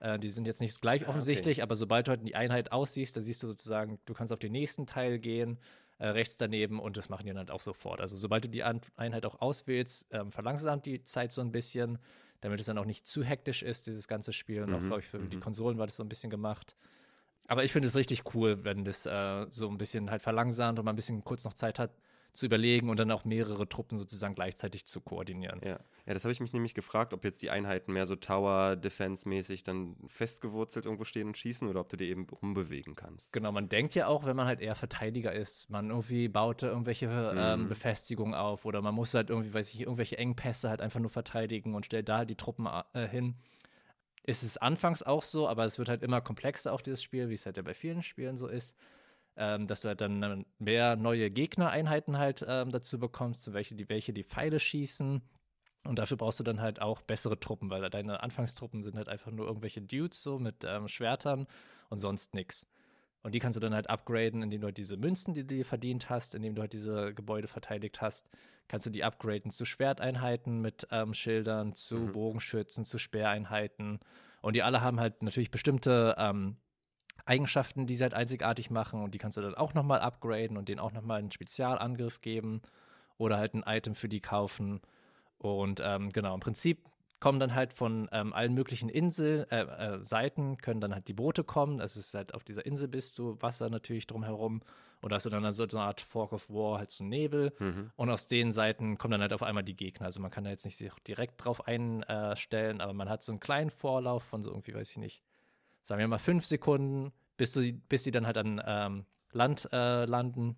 Äh, 0.00 0.18
die 0.18 0.30
sind 0.30 0.46
jetzt 0.46 0.62
nicht 0.62 0.80
gleich 0.80 1.06
offensichtlich, 1.06 1.58
ah, 1.58 1.60
okay. 1.60 1.62
aber 1.62 1.74
sobald 1.74 2.06
du 2.06 2.10
halt 2.12 2.26
die 2.26 2.34
Einheit 2.34 2.72
aussiehst, 2.72 3.14
da 3.14 3.20
siehst 3.20 3.42
du 3.42 3.46
sozusagen, 3.46 3.98
du 4.06 4.14
kannst 4.14 4.32
auf 4.32 4.38
den 4.38 4.52
nächsten 4.52 4.86
Teil 4.86 5.18
gehen 5.18 5.58
äh, 5.98 6.08
rechts 6.08 6.36
daneben 6.36 6.78
und 6.78 6.96
das 6.96 7.08
machen 7.08 7.24
die 7.24 7.30
dann 7.30 7.38
halt 7.38 7.50
auch 7.50 7.60
sofort. 7.60 8.00
Also 8.00 8.16
sobald 8.16 8.44
du 8.44 8.48
die 8.48 8.62
Einheit 8.62 9.24
auch 9.24 9.40
auswählst, 9.40 10.06
ähm, 10.10 10.30
verlangsamt 10.30 10.86
die 10.86 11.02
Zeit 11.04 11.32
so 11.32 11.40
ein 11.40 11.52
bisschen, 11.52 11.98
damit 12.40 12.60
es 12.60 12.66
dann 12.66 12.78
auch 12.78 12.84
nicht 12.84 13.06
zu 13.06 13.24
hektisch 13.24 13.62
ist, 13.62 13.86
dieses 13.86 14.06
ganze 14.06 14.32
Spiel. 14.32 14.62
Und 14.62 14.70
mhm. 14.70 14.76
auch, 14.76 14.80
glaube 14.80 15.00
ich, 15.00 15.06
für 15.06 15.18
mhm. 15.18 15.30
die 15.30 15.38
Konsolen 15.38 15.78
war 15.78 15.86
das 15.86 15.96
so 15.96 16.04
ein 16.04 16.08
bisschen 16.08 16.30
gemacht. 16.30 16.76
Aber 17.48 17.64
ich 17.64 17.72
finde 17.72 17.88
es 17.88 17.96
richtig 17.96 18.34
cool, 18.34 18.64
wenn 18.64 18.84
das 18.84 19.06
äh, 19.06 19.46
so 19.50 19.68
ein 19.68 19.78
bisschen 19.78 20.10
halt 20.10 20.22
verlangsamt 20.22 20.78
und 20.78 20.84
man 20.84 20.94
ein 20.94 20.96
bisschen 20.96 21.24
kurz 21.24 21.44
noch 21.44 21.54
Zeit 21.54 21.78
hat, 21.78 21.92
zu 22.36 22.46
überlegen 22.46 22.88
und 22.90 22.98
dann 22.98 23.10
auch 23.10 23.24
mehrere 23.24 23.68
Truppen 23.68 23.98
sozusagen 23.98 24.34
gleichzeitig 24.34 24.86
zu 24.86 25.00
koordinieren. 25.00 25.60
Ja, 25.64 25.80
ja 26.06 26.14
das 26.14 26.24
habe 26.24 26.32
ich 26.32 26.40
mich 26.40 26.52
nämlich 26.52 26.74
gefragt, 26.74 27.12
ob 27.12 27.24
jetzt 27.24 27.42
die 27.42 27.50
Einheiten 27.50 27.92
mehr 27.92 28.06
so 28.06 28.14
Tower-Defense-mäßig 28.14 29.62
dann 29.62 29.96
festgewurzelt 30.06 30.84
irgendwo 30.84 31.04
stehen 31.04 31.28
und 31.28 31.38
schießen 31.38 31.66
oder 31.68 31.80
ob 31.80 31.88
du 31.88 31.96
die 31.96 32.08
eben 32.08 32.26
rumbewegen 32.28 32.94
kannst. 32.94 33.32
Genau, 33.32 33.52
man 33.52 33.68
denkt 33.68 33.94
ja 33.94 34.06
auch, 34.06 34.24
wenn 34.26 34.36
man 34.36 34.46
halt 34.46 34.60
eher 34.60 34.74
Verteidiger 34.74 35.32
ist, 35.32 35.70
man 35.70 35.90
irgendwie 35.90 36.28
baut 36.28 36.62
irgendwelche 36.62 37.06
ähm, 37.36 37.62
mhm. 37.62 37.68
Befestigungen 37.68 38.34
auf 38.34 38.64
oder 38.64 38.82
man 38.82 38.94
muss 38.94 39.14
halt 39.14 39.30
irgendwie, 39.30 39.54
weiß 39.54 39.72
ich, 39.74 39.80
irgendwelche 39.80 40.18
Engpässe 40.18 40.68
halt 40.68 40.80
einfach 40.80 41.00
nur 41.00 41.10
verteidigen 41.10 41.74
und 41.74 41.86
stellt 41.86 42.08
da 42.08 42.18
halt 42.18 42.30
die 42.30 42.36
Truppen 42.36 42.68
äh, 42.92 43.08
hin 43.08 43.36
ist 44.28 44.42
es 44.42 44.56
anfangs 44.56 45.04
auch 45.04 45.22
so, 45.22 45.48
aber 45.48 45.64
es 45.64 45.78
wird 45.78 45.88
halt 45.88 46.02
immer 46.02 46.20
komplexer, 46.20 46.72
auch 46.72 46.80
dieses 46.80 47.00
Spiel, 47.00 47.28
wie 47.28 47.34
es 47.34 47.46
halt 47.46 47.58
ja 47.58 47.62
bei 47.62 47.74
vielen 47.74 48.02
Spielen 48.02 48.36
so 48.36 48.48
ist 48.48 48.76
ähm, 49.36 49.66
dass 49.66 49.82
du 49.82 49.88
halt 49.88 50.00
dann 50.00 50.44
mehr 50.58 50.96
neue 50.96 51.30
Gegnereinheiten 51.30 52.18
halt 52.18 52.44
ähm, 52.48 52.70
dazu 52.70 52.98
bekommst, 52.98 53.52
welche 53.52 53.74
die, 53.74 53.88
welche 53.88 54.12
die 54.12 54.24
Pfeile 54.24 54.58
schießen. 54.58 55.22
Und 55.84 55.98
dafür 55.98 56.16
brauchst 56.16 56.40
du 56.40 56.44
dann 56.44 56.60
halt 56.60 56.80
auch 56.80 57.02
bessere 57.02 57.38
Truppen, 57.38 57.70
weil 57.70 57.88
deine 57.90 58.22
Anfangstruppen 58.22 58.82
sind 58.82 58.96
halt 58.96 59.08
einfach 59.08 59.30
nur 59.30 59.46
irgendwelche 59.46 59.82
Dudes 59.82 60.22
so 60.22 60.38
mit 60.38 60.64
ähm, 60.64 60.88
Schwertern 60.88 61.46
und 61.90 61.98
sonst 61.98 62.34
nichts. 62.34 62.66
Und 63.22 63.34
die 63.34 63.40
kannst 63.40 63.56
du 63.56 63.60
dann 63.60 63.74
halt 63.74 63.90
upgraden, 63.90 64.42
indem 64.42 64.60
du 64.60 64.66
halt 64.66 64.78
diese 64.78 64.96
Münzen, 64.96 65.34
die 65.34 65.40
du 65.40 65.54
dir 65.56 65.64
verdient 65.64 66.10
hast, 66.10 66.34
indem 66.34 66.54
du 66.54 66.62
halt 66.62 66.72
diese 66.72 67.12
Gebäude 67.12 67.48
verteidigt 67.48 68.00
hast, 68.00 68.28
kannst 68.68 68.86
du 68.86 68.90
die 68.90 69.04
upgraden 69.04 69.50
zu 69.50 69.64
Schwerteinheiten 69.64 70.60
mit 70.60 70.86
ähm, 70.90 71.14
Schildern, 71.14 71.74
zu 71.74 71.96
mhm. 71.96 72.12
Bogenschützen, 72.12 72.84
zu 72.84 72.98
Speereinheiten. 72.98 74.00
Und 74.42 74.54
die 74.54 74.62
alle 74.62 74.80
haben 74.80 75.00
halt 75.00 75.22
natürlich 75.22 75.50
bestimmte 75.50 76.14
ähm, 76.18 76.56
Eigenschaften, 77.26 77.86
die 77.86 77.94
sie 77.96 78.02
halt 78.04 78.14
einzigartig 78.14 78.70
machen 78.70 79.02
und 79.02 79.12
die 79.14 79.18
kannst 79.18 79.36
du 79.36 79.42
dann 79.42 79.54
auch 79.54 79.74
nochmal 79.74 80.00
upgraden 80.00 80.56
und 80.56 80.68
denen 80.68 80.80
auch 80.80 80.92
nochmal 80.92 81.18
einen 81.18 81.32
Spezialangriff 81.32 82.20
geben 82.20 82.62
oder 83.18 83.36
halt 83.36 83.54
ein 83.54 83.64
Item 83.66 83.94
für 83.94 84.08
die 84.08 84.20
kaufen. 84.20 84.80
Und 85.38 85.82
ähm, 85.84 86.12
genau, 86.12 86.34
im 86.34 86.40
Prinzip 86.40 86.88
kommen 87.18 87.40
dann 87.40 87.54
halt 87.54 87.72
von 87.72 88.08
ähm, 88.12 88.32
allen 88.32 88.54
möglichen 88.54 88.88
Insel, 88.88 89.46
äh, 89.50 89.62
äh, 89.62 90.02
Seiten 90.04 90.58
können 90.58 90.80
dann 90.80 90.94
halt 90.94 91.08
die 91.08 91.14
Boote 91.14 91.44
kommen. 91.44 91.80
Es 91.80 91.96
ist 91.96 92.14
halt 92.14 92.34
auf 92.34 92.44
dieser 92.44 92.64
Insel 92.64 92.88
bist 92.88 93.18
du, 93.18 93.36
Wasser 93.40 93.70
natürlich 93.70 94.06
drumherum. 94.06 94.62
Und 95.02 95.10
da 95.10 95.16
hast 95.16 95.26
du 95.26 95.30
dann 95.30 95.50
so 95.52 95.64
eine 95.64 95.80
Art 95.80 96.00
Fork 96.00 96.32
of 96.32 96.48
War, 96.48 96.78
halt 96.78 96.90
so 96.90 97.04
Nebel. 97.04 97.52
Mhm. 97.58 97.90
Und 97.96 98.10
aus 98.10 98.28
den 98.28 98.50
Seiten 98.50 98.98
kommen 98.98 99.12
dann 99.12 99.20
halt 99.20 99.32
auf 99.32 99.42
einmal 99.42 99.62
die 99.62 99.76
Gegner. 99.76 100.06
Also 100.06 100.20
man 100.20 100.30
kann 100.30 100.44
da 100.44 100.50
jetzt 100.50 100.64
nicht 100.64 100.76
sich 100.76 100.92
direkt 101.06 101.44
drauf 101.44 101.66
einstellen, 101.66 102.80
aber 102.80 102.92
man 102.92 103.08
hat 103.08 103.22
so 103.22 103.32
einen 103.32 103.40
kleinen 103.40 103.70
Vorlauf 103.70 104.22
von 104.22 104.42
so 104.42 104.50
irgendwie, 104.50 104.74
weiß 104.74 104.90
ich 104.90 104.98
nicht, 104.98 105.22
sagen 105.86 106.00
wir 106.00 106.08
mal 106.08 106.18
fünf 106.18 106.44
Sekunden, 106.44 107.12
bis, 107.36 107.52
du, 107.52 107.72
bis 107.72 108.02
die 108.02 108.10
dann 108.10 108.26
halt 108.26 108.38
an 108.38 108.60
ähm, 108.66 109.06
Land 109.30 109.68
äh, 109.72 110.04
landen 110.04 110.56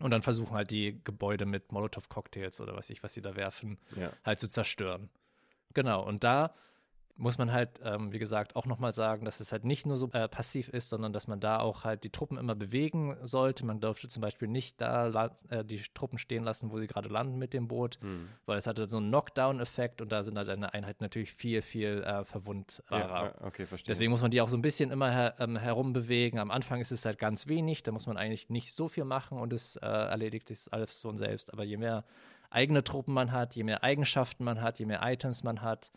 und 0.00 0.10
dann 0.10 0.22
versuchen 0.22 0.56
halt 0.56 0.72
die 0.72 1.00
Gebäude 1.04 1.46
mit 1.46 1.70
Molotow-Cocktails 1.70 2.60
oder 2.60 2.74
was 2.74 2.90
ich, 2.90 3.04
was 3.04 3.14
sie 3.14 3.22
da 3.22 3.36
werfen, 3.36 3.78
ja. 3.94 4.10
halt 4.24 4.40
zu 4.40 4.48
zerstören. 4.48 5.08
Genau, 5.72 6.04
und 6.04 6.24
da 6.24 6.52
muss 7.18 7.38
man 7.38 7.52
halt, 7.52 7.80
ähm, 7.82 8.12
wie 8.12 8.18
gesagt, 8.18 8.56
auch 8.56 8.66
nochmal 8.66 8.92
sagen, 8.92 9.24
dass 9.24 9.40
es 9.40 9.50
halt 9.50 9.64
nicht 9.64 9.86
nur 9.86 9.96
so 9.96 10.10
äh, 10.12 10.28
passiv 10.28 10.68
ist, 10.68 10.90
sondern 10.90 11.12
dass 11.12 11.28
man 11.28 11.40
da 11.40 11.60
auch 11.60 11.84
halt 11.84 12.04
die 12.04 12.10
Truppen 12.10 12.36
immer 12.36 12.54
bewegen 12.54 13.16
sollte. 13.22 13.64
Man 13.64 13.80
dürfte 13.80 14.08
zum 14.08 14.20
Beispiel 14.20 14.48
nicht 14.48 14.80
da 14.80 15.30
äh, 15.48 15.64
die 15.64 15.80
Truppen 15.94 16.18
stehen 16.18 16.44
lassen, 16.44 16.70
wo 16.70 16.78
sie 16.78 16.86
gerade 16.86 17.08
landen 17.08 17.38
mit 17.38 17.54
dem 17.54 17.68
Boot, 17.68 17.98
hm. 18.02 18.28
weil 18.44 18.58
es 18.58 18.66
hatte 18.66 18.86
so 18.86 18.98
einen 18.98 19.08
Knockdown-Effekt 19.08 20.02
und 20.02 20.12
da 20.12 20.22
sind 20.22 20.36
halt 20.36 20.48
eine 20.48 20.74
Einheit 20.74 21.00
natürlich 21.00 21.32
viel, 21.32 21.62
viel 21.62 22.02
äh, 22.02 22.24
verwundbarer. 22.24 23.34
Ja, 23.40 23.46
okay, 23.46 23.66
verstehe. 23.66 23.92
Deswegen 23.94 24.10
muss 24.10 24.22
man 24.22 24.30
die 24.30 24.42
auch 24.42 24.48
so 24.48 24.56
ein 24.58 24.62
bisschen 24.62 24.90
immer 24.90 25.10
her 25.10 25.34
ähm, 25.38 25.56
herumbewegen. 25.56 26.38
Am 26.38 26.50
Anfang 26.50 26.80
ist 26.80 26.92
es 26.92 27.06
halt 27.06 27.18
ganz 27.18 27.46
wenig, 27.46 27.82
da 27.82 27.92
muss 27.92 28.06
man 28.06 28.18
eigentlich 28.18 28.50
nicht 28.50 28.74
so 28.74 28.88
viel 28.88 29.04
machen 29.04 29.38
und 29.38 29.54
es 29.54 29.76
äh, 29.76 29.86
erledigt 29.86 30.48
sich 30.48 30.70
alles 30.70 31.00
von 31.00 31.16
selbst. 31.16 31.52
Aber 31.52 31.64
je 31.64 31.78
mehr 31.78 32.04
eigene 32.50 32.84
Truppen 32.84 33.14
man 33.14 33.32
hat, 33.32 33.54
je 33.54 33.64
mehr 33.64 33.82
Eigenschaften 33.82 34.44
man 34.44 34.60
hat, 34.60 34.78
je 34.78 34.86
mehr 34.86 35.00
Items 35.02 35.42
man 35.42 35.62
hat, 35.62 35.90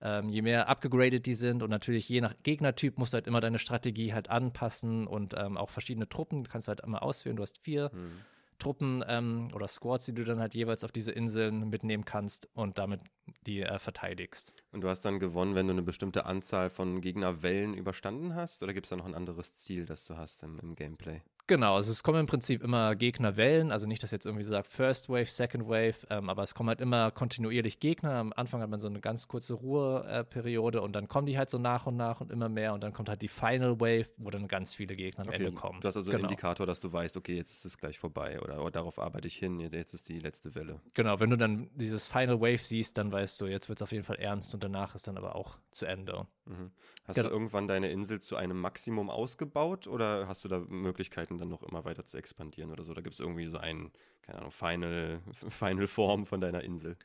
ähm, 0.00 0.28
je 0.28 0.42
mehr 0.42 0.68
abgegradet 0.68 1.26
die 1.26 1.34
sind 1.34 1.62
und 1.62 1.70
natürlich 1.70 2.08
je 2.08 2.20
nach 2.20 2.34
Gegnertyp 2.42 2.98
musst 2.98 3.12
du 3.12 3.16
halt 3.16 3.26
immer 3.26 3.40
deine 3.40 3.58
Strategie 3.58 4.12
halt 4.12 4.30
anpassen 4.30 5.06
und 5.06 5.34
ähm, 5.36 5.56
auch 5.56 5.70
verschiedene 5.70 6.08
Truppen, 6.08 6.44
du 6.44 6.50
kannst 6.50 6.68
halt 6.68 6.80
immer 6.80 7.02
auswählen, 7.02 7.36
du 7.36 7.42
hast 7.42 7.58
vier 7.58 7.90
mhm. 7.92 8.20
Truppen 8.58 9.04
ähm, 9.06 9.50
oder 9.54 9.68
Squads, 9.68 10.06
die 10.06 10.14
du 10.14 10.24
dann 10.24 10.40
halt 10.40 10.54
jeweils 10.54 10.84
auf 10.84 10.92
diese 10.92 11.12
Inseln 11.12 11.68
mitnehmen 11.68 12.04
kannst 12.04 12.48
und 12.54 12.78
damit 12.78 13.00
die 13.46 13.62
äh, 13.62 13.78
verteidigst. 13.78 14.52
Und 14.72 14.82
du 14.82 14.88
hast 14.88 15.02
dann 15.02 15.18
gewonnen, 15.18 15.54
wenn 15.54 15.66
du 15.66 15.72
eine 15.72 15.82
bestimmte 15.82 16.26
Anzahl 16.26 16.70
von 16.70 17.00
Gegnerwellen 17.00 17.74
überstanden 17.74 18.34
hast? 18.34 18.62
Oder 18.62 18.72
gibt 18.72 18.86
es 18.86 18.90
da 18.90 18.96
noch 18.96 19.06
ein 19.06 19.14
anderes 19.14 19.54
Ziel, 19.54 19.84
das 19.84 20.06
du 20.06 20.16
hast 20.16 20.42
im, 20.42 20.58
im 20.60 20.74
Gameplay? 20.74 21.22
Genau, 21.48 21.76
also 21.76 21.92
es 21.92 22.02
kommen 22.02 22.18
im 22.18 22.26
Prinzip 22.26 22.62
immer 22.62 22.96
Gegnerwellen, 22.96 23.70
also 23.70 23.86
nicht, 23.86 24.02
dass 24.02 24.10
jetzt 24.10 24.26
irgendwie 24.26 24.42
sagt 24.42 24.66
First 24.66 25.08
Wave, 25.08 25.26
Second 25.26 25.68
Wave, 25.68 25.94
ähm, 26.10 26.28
aber 26.28 26.42
es 26.42 26.54
kommen 26.54 26.68
halt 26.68 26.80
immer 26.80 27.12
kontinuierlich 27.12 27.78
Gegner. 27.78 28.14
Am 28.14 28.32
Anfang 28.34 28.62
hat 28.62 28.68
man 28.68 28.80
so 28.80 28.88
eine 28.88 29.00
ganz 29.00 29.28
kurze 29.28 29.54
Ruheperiode 29.54 30.82
und 30.82 30.92
dann 30.94 31.06
kommen 31.06 31.26
die 31.26 31.38
halt 31.38 31.48
so 31.48 31.58
nach 31.58 31.86
und 31.86 31.96
nach 31.96 32.20
und 32.20 32.32
immer 32.32 32.48
mehr 32.48 32.74
und 32.74 32.82
dann 32.82 32.92
kommt 32.92 33.08
halt 33.08 33.22
die 33.22 33.28
Final 33.28 33.80
Wave, 33.80 34.08
wo 34.16 34.30
dann 34.30 34.48
ganz 34.48 34.74
viele 34.74 34.96
Gegner 34.96 35.24
am 35.24 35.28
okay, 35.28 35.44
Ende 35.44 35.52
kommen. 35.52 35.80
Du 35.80 35.86
hast 35.86 35.96
also 35.96 36.10
genau. 36.10 36.24
einen 36.24 36.30
Indikator, 36.30 36.66
dass 36.66 36.80
du 36.80 36.92
weißt, 36.92 37.16
okay, 37.16 37.36
jetzt 37.36 37.52
ist 37.52 37.64
es 37.64 37.78
gleich 37.78 37.98
vorbei 37.98 38.40
oder, 38.40 38.60
oder 38.60 38.72
darauf 38.72 38.98
arbeite 38.98 39.28
ich 39.28 39.36
hin, 39.36 39.60
jetzt 39.60 39.94
ist 39.94 40.08
die 40.08 40.18
letzte 40.18 40.54
Welle. 40.56 40.80
Genau, 40.94 41.20
wenn 41.20 41.30
du 41.30 41.36
dann 41.36 41.70
dieses 41.74 42.08
Final 42.08 42.40
Wave 42.40 42.58
siehst, 42.58 42.98
dann 42.98 43.12
weißt 43.12 43.40
du, 43.40 43.46
jetzt 43.46 43.68
wird 43.68 43.78
es 43.78 43.82
auf 43.82 43.92
jeden 43.92 44.04
Fall 44.04 44.16
ernst 44.16 44.52
und 44.52 44.64
danach 44.64 44.96
ist 44.96 45.06
dann 45.06 45.16
aber 45.16 45.36
auch 45.36 45.58
zu 45.70 45.86
Ende. 45.86 46.26
Mhm. 46.46 46.72
Hast 47.06 47.16
genau. 47.16 47.28
du 47.28 47.34
irgendwann 47.34 47.68
deine 47.68 47.90
Insel 47.90 48.20
zu 48.20 48.36
einem 48.36 48.60
Maximum 48.60 49.10
ausgebaut 49.10 49.86
oder 49.86 50.26
hast 50.26 50.44
du 50.44 50.48
da 50.48 50.58
Möglichkeiten, 50.58 51.35
dann 51.38 51.48
noch 51.48 51.62
immer 51.62 51.84
weiter 51.84 52.04
zu 52.04 52.16
expandieren 52.16 52.70
oder 52.70 52.84
so? 52.84 52.94
Da 52.94 53.00
gibt 53.00 53.14
es 53.14 53.20
irgendwie 53.20 53.46
so 53.46 53.58
ein, 53.58 53.90
keine 54.22 54.38
Ahnung, 54.38 54.50
Final, 54.50 55.20
Final 55.32 55.86
Form 55.86 56.26
von 56.26 56.40
deiner 56.40 56.62
Insel. 56.62 56.96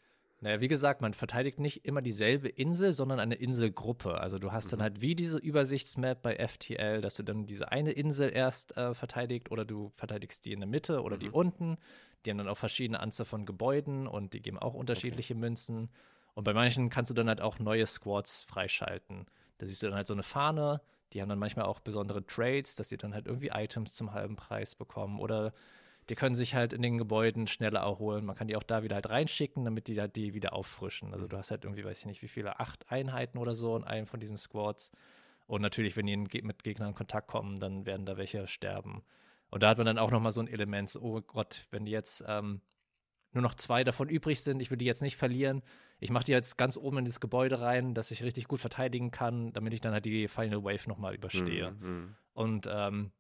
Naja, 0.43 0.59
wie 0.59 0.67
gesagt, 0.67 1.03
man 1.03 1.13
verteidigt 1.13 1.59
nicht 1.59 1.85
immer 1.85 2.01
dieselbe 2.01 2.49
Insel, 2.49 2.93
sondern 2.93 3.19
eine 3.19 3.35
Inselgruppe. 3.35 4.19
Also 4.19 4.39
du 4.39 4.51
hast 4.51 4.65
mhm. 4.65 4.69
dann 4.71 4.81
halt 4.81 5.01
wie 5.01 5.13
diese 5.13 5.37
Übersichtsmap 5.37 6.23
bei 6.23 6.35
FTL, 6.35 6.99
dass 7.01 7.13
du 7.13 7.23
dann 7.23 7.45
diese 7.45 7.71
eine 7.71 7.91
Insel 7.91 8.31
erst 8.33 8.75
äh, 8.75 8.95
verteidigt 8.95 9.51
oder 9.51 9.65
du 9.65 9.91
verteidigst 9.93 10.43
die 10.45 10.53
in 10.53 10.59
der 10.59 10.67
Mitte 10.67 11.03
oder 11.03 11.17
mhm. 11.17 11.19
die 11.19 11.29
unten. 11.29 11.77
Die 12.25 12.31
haben 12.31 12.39
dann 12.39 12.47
auch 12.47 12.57
verschiedene 12.57 12.99
Anzahl 12.99 13.27
von 13.27 13.45
Gebäuden 13.45 14.07
und 14.07 14.33
die 14.33 14.41
geben 14.41 14.57
auch 14.57 14.73
unterschiedliche 14.73 15.35
okay. 15.35 15.41
Münzen. 15.41 15.89
Und 16.33 16.43
bei 16.43 16.53
manchen 16.53 16.89
kannst 16.89 17.11
du 17.11 17.15
dann 17.15 17.27
halt 17.27 17.41
auch 17.41 17.59
neue 17.59 17.85
Squads 17.85 18.43
freischalten. 18.43 19.27
Da 19.59 19.67
siehst 19.67 19.83
du 19.83 19.87
dann 19.87 19.95
halt 19.95 20.07
so 20.07 20.13
eine 20.13 20.23
Fahne, 20.23 20.81
die 21.13 21.21
haben 21.21 21.29
dann 21.29 21.39
manchmal 21.39 21.65
auch 21.65 21.79
besondere 21.79 22.25
Trades, 22.25 22.75
dass 22.75 22.89
sie 22.89 22.97
dann 22.97 23.13
halt 23.13 23.27
irgendwie 23.27 23.49
Items 23.49 23.93
zum 23.93 24.13
halben 24.13 24.35
Preis 24.35 24.75
bekommen 24.75 25.19
oder 25.19 25.53
die 26.09 26.15
können 26.15 26.35
sich 26.35 26.55
halt 26.55 26.73
in 26.73 26.81
den 26.81 26.97
Gebäuden 26.97 27.47
schneller 27.47 27.81
erholen. 27.81 28.25
Man 28.25 28.35
kann 28.35 28.47
die 28.47 28.55
auch 28.55 28.63
da 28.63 28.83
wieder 28.83 28.95
halt 28.95 29.09
reinschicken, 29.09 29.63
damit 29.63 29.87
die 29.87 29.95
da 29.95 30.07
die 30.07 30.33
wieder 30.33 30.53
auffrischen. 30.53 31.13
Also 31.13 31.27
du 31.27 31.37
hast 31.37 31.51
halt 31.51 31.63
irgendwie, 31.63 31.85
weiß 31.85 31.99
ich 31.99 32.05
nicht, 32.05 32.21
wie 32.21 32.27
viele, 32.27 32.59
acht 32.59 32.91
Einheiten 32.91 33.37
oder 33.37 33.53
so 33.53 33.77
in 33.77 33.83
einem 33.83 34.07
von 34.07 34.19
diesen 34.19 34.37
Squads. 34.37 34.91
Und 35.47 35.61
natürlich, 35.61 35.95
wenn 35.95 36.07
die 36.07 36.17
mit 36.17 36.63
Gegnern 36.63 36.89
in 36.89 36.95
Kontakt 36.95 37.27
kommen, 37.27 37.57
dann 37.57 37.85
werden 37.85 38.05
da 38.05 38.17
welche 38.17 38.47
sterben. 38.47 39.03
Und 39.51 39.63
da 39.63 39.69
hat 39.69 39.77
man 39.77 39.85
dann 39.85 39.97
auch 39.97 40.11
nochmal 40.11 40.31
so 40.31 40.41
ein 40.41 40.47
Element, 40.47 40.89
so, 40.89 41.01
oh 41.01 41.21
Gott, 41.21 41.65
wenn 41.71 41.85
die 41.85 41.91
jetzt 41.91 42.23
ähm, 42.27 42.61
nur 43.33 43.41
noch 43.41 43.55
zwei 43.55 43.83
davon 43.83 44.09
übrig 44.09 44.41
sind, 44.41 44.59
ich 44.59 44.71
will 44.71 44.77
die 44.77 44.85
jetzt 44.85 45.01
nicht 45.01 45.15
verlieren, 45.15 45.61
ich 45.99 46.09
mache 46.09 46.25
die 46.25 46.31
jetzt 46.31 46.57
ganz 46.57 46.77
oben 46.77 46.99
in 46.99 47.05
das 47.05 47.19
Gebäude 47.19 47.61
rein, 47.61 47.93
dass 47.93 48.11
ich 48.11 48.23
richtig 48.23 48.47
gut 48.47 48.59
verteidigen 48.59 49.11
kann, 49.11 49.53
damit 49.53 49.73
ich 49.73 49.81
dann 49.81 49.93
halt 49.93 50.05
die 50.05 50.27
Final 50.27 50.63
Wave 50.63 50.87
nochmal 50.87 51.15
überstehe. 51.15 51.71
Mhm, 51.71 51.87
mhm. 51.87 52.15
Und 52.33 52.69
ähm, 52.71 53.11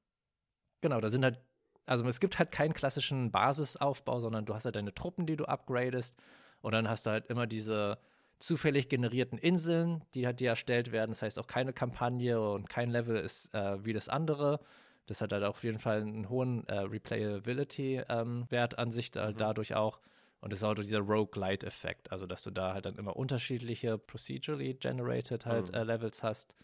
genau, 0.81 0.99
da 0.99 1.09
sind 1.09 1.23
halt, 1.23 1.39
also 1.85 2.05
es 2.07 2.19
gibt 2.19 2.39
halt 2.39 2.51
keinen 2.51 2.73
klassischen 2.73 3.31
Basisaufbau, 3.31 4.19
sondern 4.19 4.45
du 4.45 4.53
hast 4.53 4.65
halt 4.65 4.75
deine 4.75 4.93
Truppen, 4.93 5.25
die 5.25 5.37
du 5.37 5.45
upgradest 5.45 6.19
und 6.61 6.73
dann 6.73 6.89
hast 6.89 7.05
du 7.05 7.11
halt 7.11 7.27
immer 7.27 7.47
diese 7.47 7.99
zufällig 8.39 8.89
generierten 8.89 9.37
Inseln, 9.37 10.03
die 10.15 10.25
halt 10.25 10.39
dir 10.39 10.49
erstellt 10.49 10.91
werden. 10.91 11.11
Das 11.11 11.21
heißt 11.21 11.39
auch 11.39 11.47
keine 11.47 11.73
Kampagne 11.73 12.41
und 12.41 12.69
kein 12.69 12.89
Level 12.89 13.15
ist 13.15 13.53
äh, 13.53 13.85
wie 13.85 13.93
das 13.93 14.09
andere. 14.09 14.59
Das 15.07 15.21
hat 15.21 15.33
halt 15.33 15.43
auf 15.43 15.63
jeden 15.63 15.79
Fall 15.79 16.01
einen 16.01 16.29
hohen 16.29 16.67
äh, 16.67 16.79
Replayability-Wert 16.79 18.73
ähm, 18.73 18.79
an 18.79 18.91
sich, 18.91 19.15
äh, 19.15 19.31
mhm. 19.31 19.37
dadurch 19.37 19.75
auch. 19.75 19.99
Und 20.41 20.53
es 20.53 20.59
ist 20.59 20.63
auch 20.63 20.73
dieser 20.73 20.99
Roguelite-Effekt, 20.99 22.11
also 22.11 22.25
dass 22.25 22.43
du 22.43 22.51
da 22.51 22.73
halt 22.73 22.85
dann 22.85 22.95
immer 22.95 23.15
unterschiedliche 23.15 23.97
procedurally 23.97 24.73
generated 24.73 25.45
halt 25.45 25.69
mhm. 25.69 25.75
äh, 25.75 25.83
Levels 25.83 26.23
hast. 26.23 26.55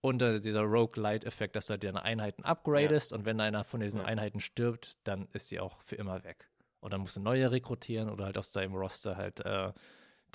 Und 0.00 0.20
äh, 0.22 0.40
dieser 0.40 0.62
Roguelite-Effekt, 0.62 1.54
dass 1.54 1.66
du 1.66 1.72
halt 1.72 1.84
deine 1.84 2.02
Einheiten 2.02 2.42
upgradest 2.44 3.12
ja. 3.12 3.18
und 3.18 3.24
wenn 3.24 3.40
einer 3.40 3.64
von 3.64 3.80
diesen 3.80 4.00
ja. 4.00 4.06
Einheiten 4.06 4.40
stirbt, 4.40 4.96
dann 5.04 5.28
ist 5.32 5.48
sie 5.48 5.60
auch 5.60 5.80
für 5.82 5.96
immer 5.96 6.24
weg. 6.24 6.48
Und 6.80 6.92
dann 6.92 7.02
musst 7.02 7.16
du 7.16 7.20
neue 7.20 7.50
rekrutieren 7.50 8.10
oder 8.10 8.24
halt 8.24 8.38
aus 8.38 8.50
deinem 8.50 8.74
Roster 8.74 9.16
halt 9.16 9.40
äh, 9.46 9.72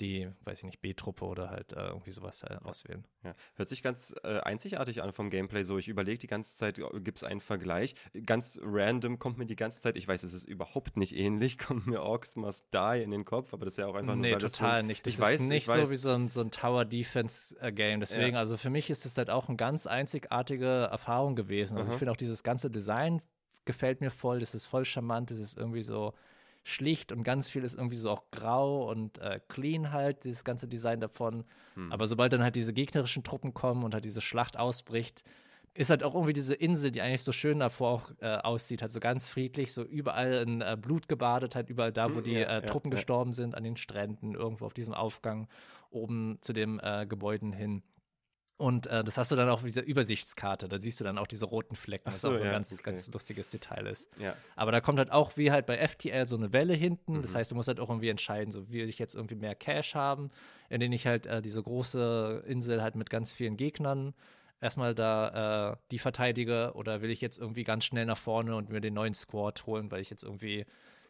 die, 0.00 0.28
weiß 0.44 0.58
ich 0.58 0.64
nicht, 0.64 0.80
B-Truppe 0.80 1.24
oder 1.24 1.50
halt 1.50 1.72
äh, 1.72 1.88
irgendwie 1.88 2.10
sowas 2.10 2.42
äh, 2.42 2.56
auswählen. 2.64 3.04
Ja. 3.24 3.34
Hört 3.56 3.68
sich 3.68 3.82
ganz 3.82 4.14
äh, 4.22 4.38
einzigartig 4.40 5.02
an 5.02 5.12
vom 5.12 5.30
Gameplay 5.30 5.64
so. 5.64 5.78
Ich 5.78 5.88
überlege 5.88 6.18
die 6.18 6.26
ganze 6.26 6.56
Zeit, 6.56 6.80
gibt 7.02 7.18
es 7.18 7.24
einen 7.24 7.40
Vergleich? 7.40 7.94
Ganz 8.26 8.60
random 8.62 9.18
kommt 9.18 9.38
mir 9.38 9.46
die 9.46 9.56
ganze 9.56 9.80
Zeit, 9.80 9.96
ich 9.96 10.06
weiß, 10.06 10.22
es 10.22 10.32
ist 10.32 10.44
überhaupt 10.44 10.96
nicht 10.96 11.16
ähnlich, 11.16 11.58
kommt 11.58 11.86
mir 11.86 12.02
Orcs 12.02 12.36
Must 12.36 12.64
Die 12.72 13.02
in 13.02 13.10
den 13.10 13.24
Kopf, 13.24 13.52
aber 13.52 13.64
das 13.64 13.74
ist 13.74 13.78
ja 13.78 13.86
auch 13.86 13.94
einfach 13.94 14.14
nur. 14.14 14.22
Nee, 14.22 14.36
total 14.36 14.82
so, 14.82 14.86
nicht. 14.86 15.06
Das 15.06 15.14
ich 15.14 15.18
ist 15.18 15.24
weiß, 15.24 15.40
nicht 15.40 15.66
so 15.66 15.72
weiß. 15.72 15.90
wie 15.90 15.96
so 15.96 16.10
ein, 16.10 16.28
so 16.28 16.40
ein 16.40 16.50
Tower-Defense-Game. 16.50 18.00
Deswegen, 18.00 18.34
ja. 18.34 18.38
also 18.38 18.56
für 18.56 18.70
mich 18.70 18.90
ist 18.90 19.04
es 19.04 19.18
halt 19.18 19.30
auch 19.30 19.48
eine 19.48 19.56
ganz 19.56 19.86
einzigartige 19.86 20.88
Erfahrung 20.90 21.36
gewesen. 21.36 21.76
Also 21.76 21.88
Aha. 21.88 21.94
ich 21.94 21.98
finde 21.98 22.12
auch 22.12 22.16
dieses 22.16 22.42
ganze 22.42 22.70
Design 22.70 23.22
gefällt 23.64 24.00
mir 24.00 24.10
voll, 24.10 24.40
das 24.40 24.54
ist 24.54 24.66
voll 24.66 24.86
charmant, 24.86 25.30
das 25.30 25.38
ist 25.38 25.58
irgendwie 25.58 25.82
so 25.82 26.14
schlicht 26.68 27.12
und 27.12 27.22
ganz 27.22 27.48
viel 27.48 27.64
ist 27.64 27.74
irgendwie 27.74 27.96
so 27.96 28.10
auch 28.10 28.30
grau 28.30 28.90
und 28.90 29.18
äh, 29.18 29.40
clean 29.48 29.90
halt, 29.92 30.24
dieses 30.24 30.44
ganze 30.44 30.68
Design 30.68 31.00
davon. 31.00 31.44
Hm. 31.74 31.90
Aber 31.92 32.06
sobald 32.06 32.32
dann 32.32 32.42
halt 32.42 32.56
diese 32.56 32.74
gegnerischen 32.74 33.24
Truppen 33.24 33.54
kommen 33.54 33.84
und 33.84 33.94
halt 33.94 34.04
diese 34.04 34.20
Schlacht 34.20 34.58
ausbricht, 34.58 35.22
ist 35.72 35.90
halt 35.90 36.02
auch 36.02 36.14
irgendwie 36.14 36.32
diese 36.32 36.54
Insel, 36.54 36.90
die 36.90 37.00
eigentlich 37.00 37.22
so 37.22 37.32
schön 37.32 37.60
davor 37.60 37.88
auch 37.90 38.10
äh, 38.20 38.36
aussieht, 38.36 38.82
halt 38.82 38.90
so 38.90 39.00
ganz 39.00 39.28
friedlich, 39.28 39.72
so 39.72 39.82
überall 39.82 40.34
in 40.34 40.60
äh, 40.60 40.76
Blut 40.80 41.08
gebadet, 41.08 41.54
halt 41.54 41.70
überall 41.70 41.92
da, 41.92 42.10
wo 42.10 42.16
hm, 42.16 42.24
die 42.24 42.32
ja, 42.32 42.58
äh, 42.58 42.66
Truppen 42.66 42.90
ja, 42.90 42.96
gestorben 42.96 43.30
ja. 43.30 43.36
sind, 43.36 43.54
an 43.54 43.64
den 43.64 43.76
Stränden, 43.76 44.34
irgendwo 44.34 44.66
auf 44.66 44.74
diesem 44.74 44.92
Aufgang 44.92 45.48
oben 45.90 46.38
zu 46.40 46.52
den 46.52 46.80
äh, 46.80 47.06
Gebäuden 47.08 47.52
hin. 47.52 47.82
Und 48.58 48.88
äh, 48.88 49.04
das 49.04 49.16
hast 49.16 49.30
du 49.30 49.36
dann 49.36 49.48
auch 49.48 49.54
auf 49.54 49.62
dieser 49.62 49.84
Übersichtskarte. 49.84 50.68
Da 50.68 50.80
siehst 50.80 50.98
du 50.98 51.04
dann 51.04 51.16
auch 51.16 51.28
diese 51.28 51.46
roten 51.46 51.76
Flecken, 51.76 52.06
was 52.06 52.20
so, 52.20 52.28
auch 52.28 52.32
so 52.32 52.38
ein 52.40 52.46
ja, 52.46 52.50
ganz, 52.50 52.72
okay. 52.72 52.82
ganz 52.86 53.10
lustiges 53.12 53.48
Detail 53.48 53.86
ist. 53.86 54.10
Ja. 54.18 54.36
Aber 54.56 54.72
da 54.72 54.80
kommt 54.80 54.98
halt 54.98 55.12
auch, 55.12 55.36
wie 55.36 55.52
halt 55.52 55.64
bei 55.64 55.78
FTL, 55.78 56.26
so 56.26 56.36
eine 56.36 56.52
Welle 56.52 56.74
hinten. 56.74 57.18
Mhm. 57.18 57.22
Das 57.22 57.36
heißt, 57.36 57.52
du 57.52 57.54
musst 57.54 57.68
halt 57.68 57.78
auch 57.78 57.88
irgendwie 57.88 58.08
entscheiden, 58.08 58.50
so 58.50 58.68
will 58.70 58.88
ich 58.88 58.98
jetzt 58.98 59.14
irgendwie 59.14 59.36
mehr 59.36 59.54
Cash 59.54 59.94
haben, 59.94 60.30
in 60.70 60.80
denen 60.80 60.92
ich 60.92 61.06
halt 61.06 61.26
äh, 61.26 61.40
diese 61.40 61.62
große 61.62 62.42
Insel 62.48 62.82
halt 62.82 62.96
mit 62.96 63.10
ganz 63.10 63.32
vielen 63.32 63.56
Gegnern 63.56 64.12
erstmal 64.60 64.94
da 64.94 65.72
äh, 65.72 65.76
die 65.90 65.98
verteidige 65.98 66.72
oder 66.74 67.00
will 67.00 67.10
ich 67.10 67.20
jetzt 67.20 67.38
irgendwie 67.38 67.64
ganz 67.64 67.84
schnell 67.84 68.06
nach 68.06 68.18
vorne 68.18 68.56
und 68.56 68.70
mir 68.70 68.80
den 68.80 68.94
neuen 68.94 69.14
Squad 69.14 69.66
holen, 69.66 69.90
weil 69.90 70.00
ich 70.00 70.10
jetzt 70.10 70.24
irgendwie 70.24 70.66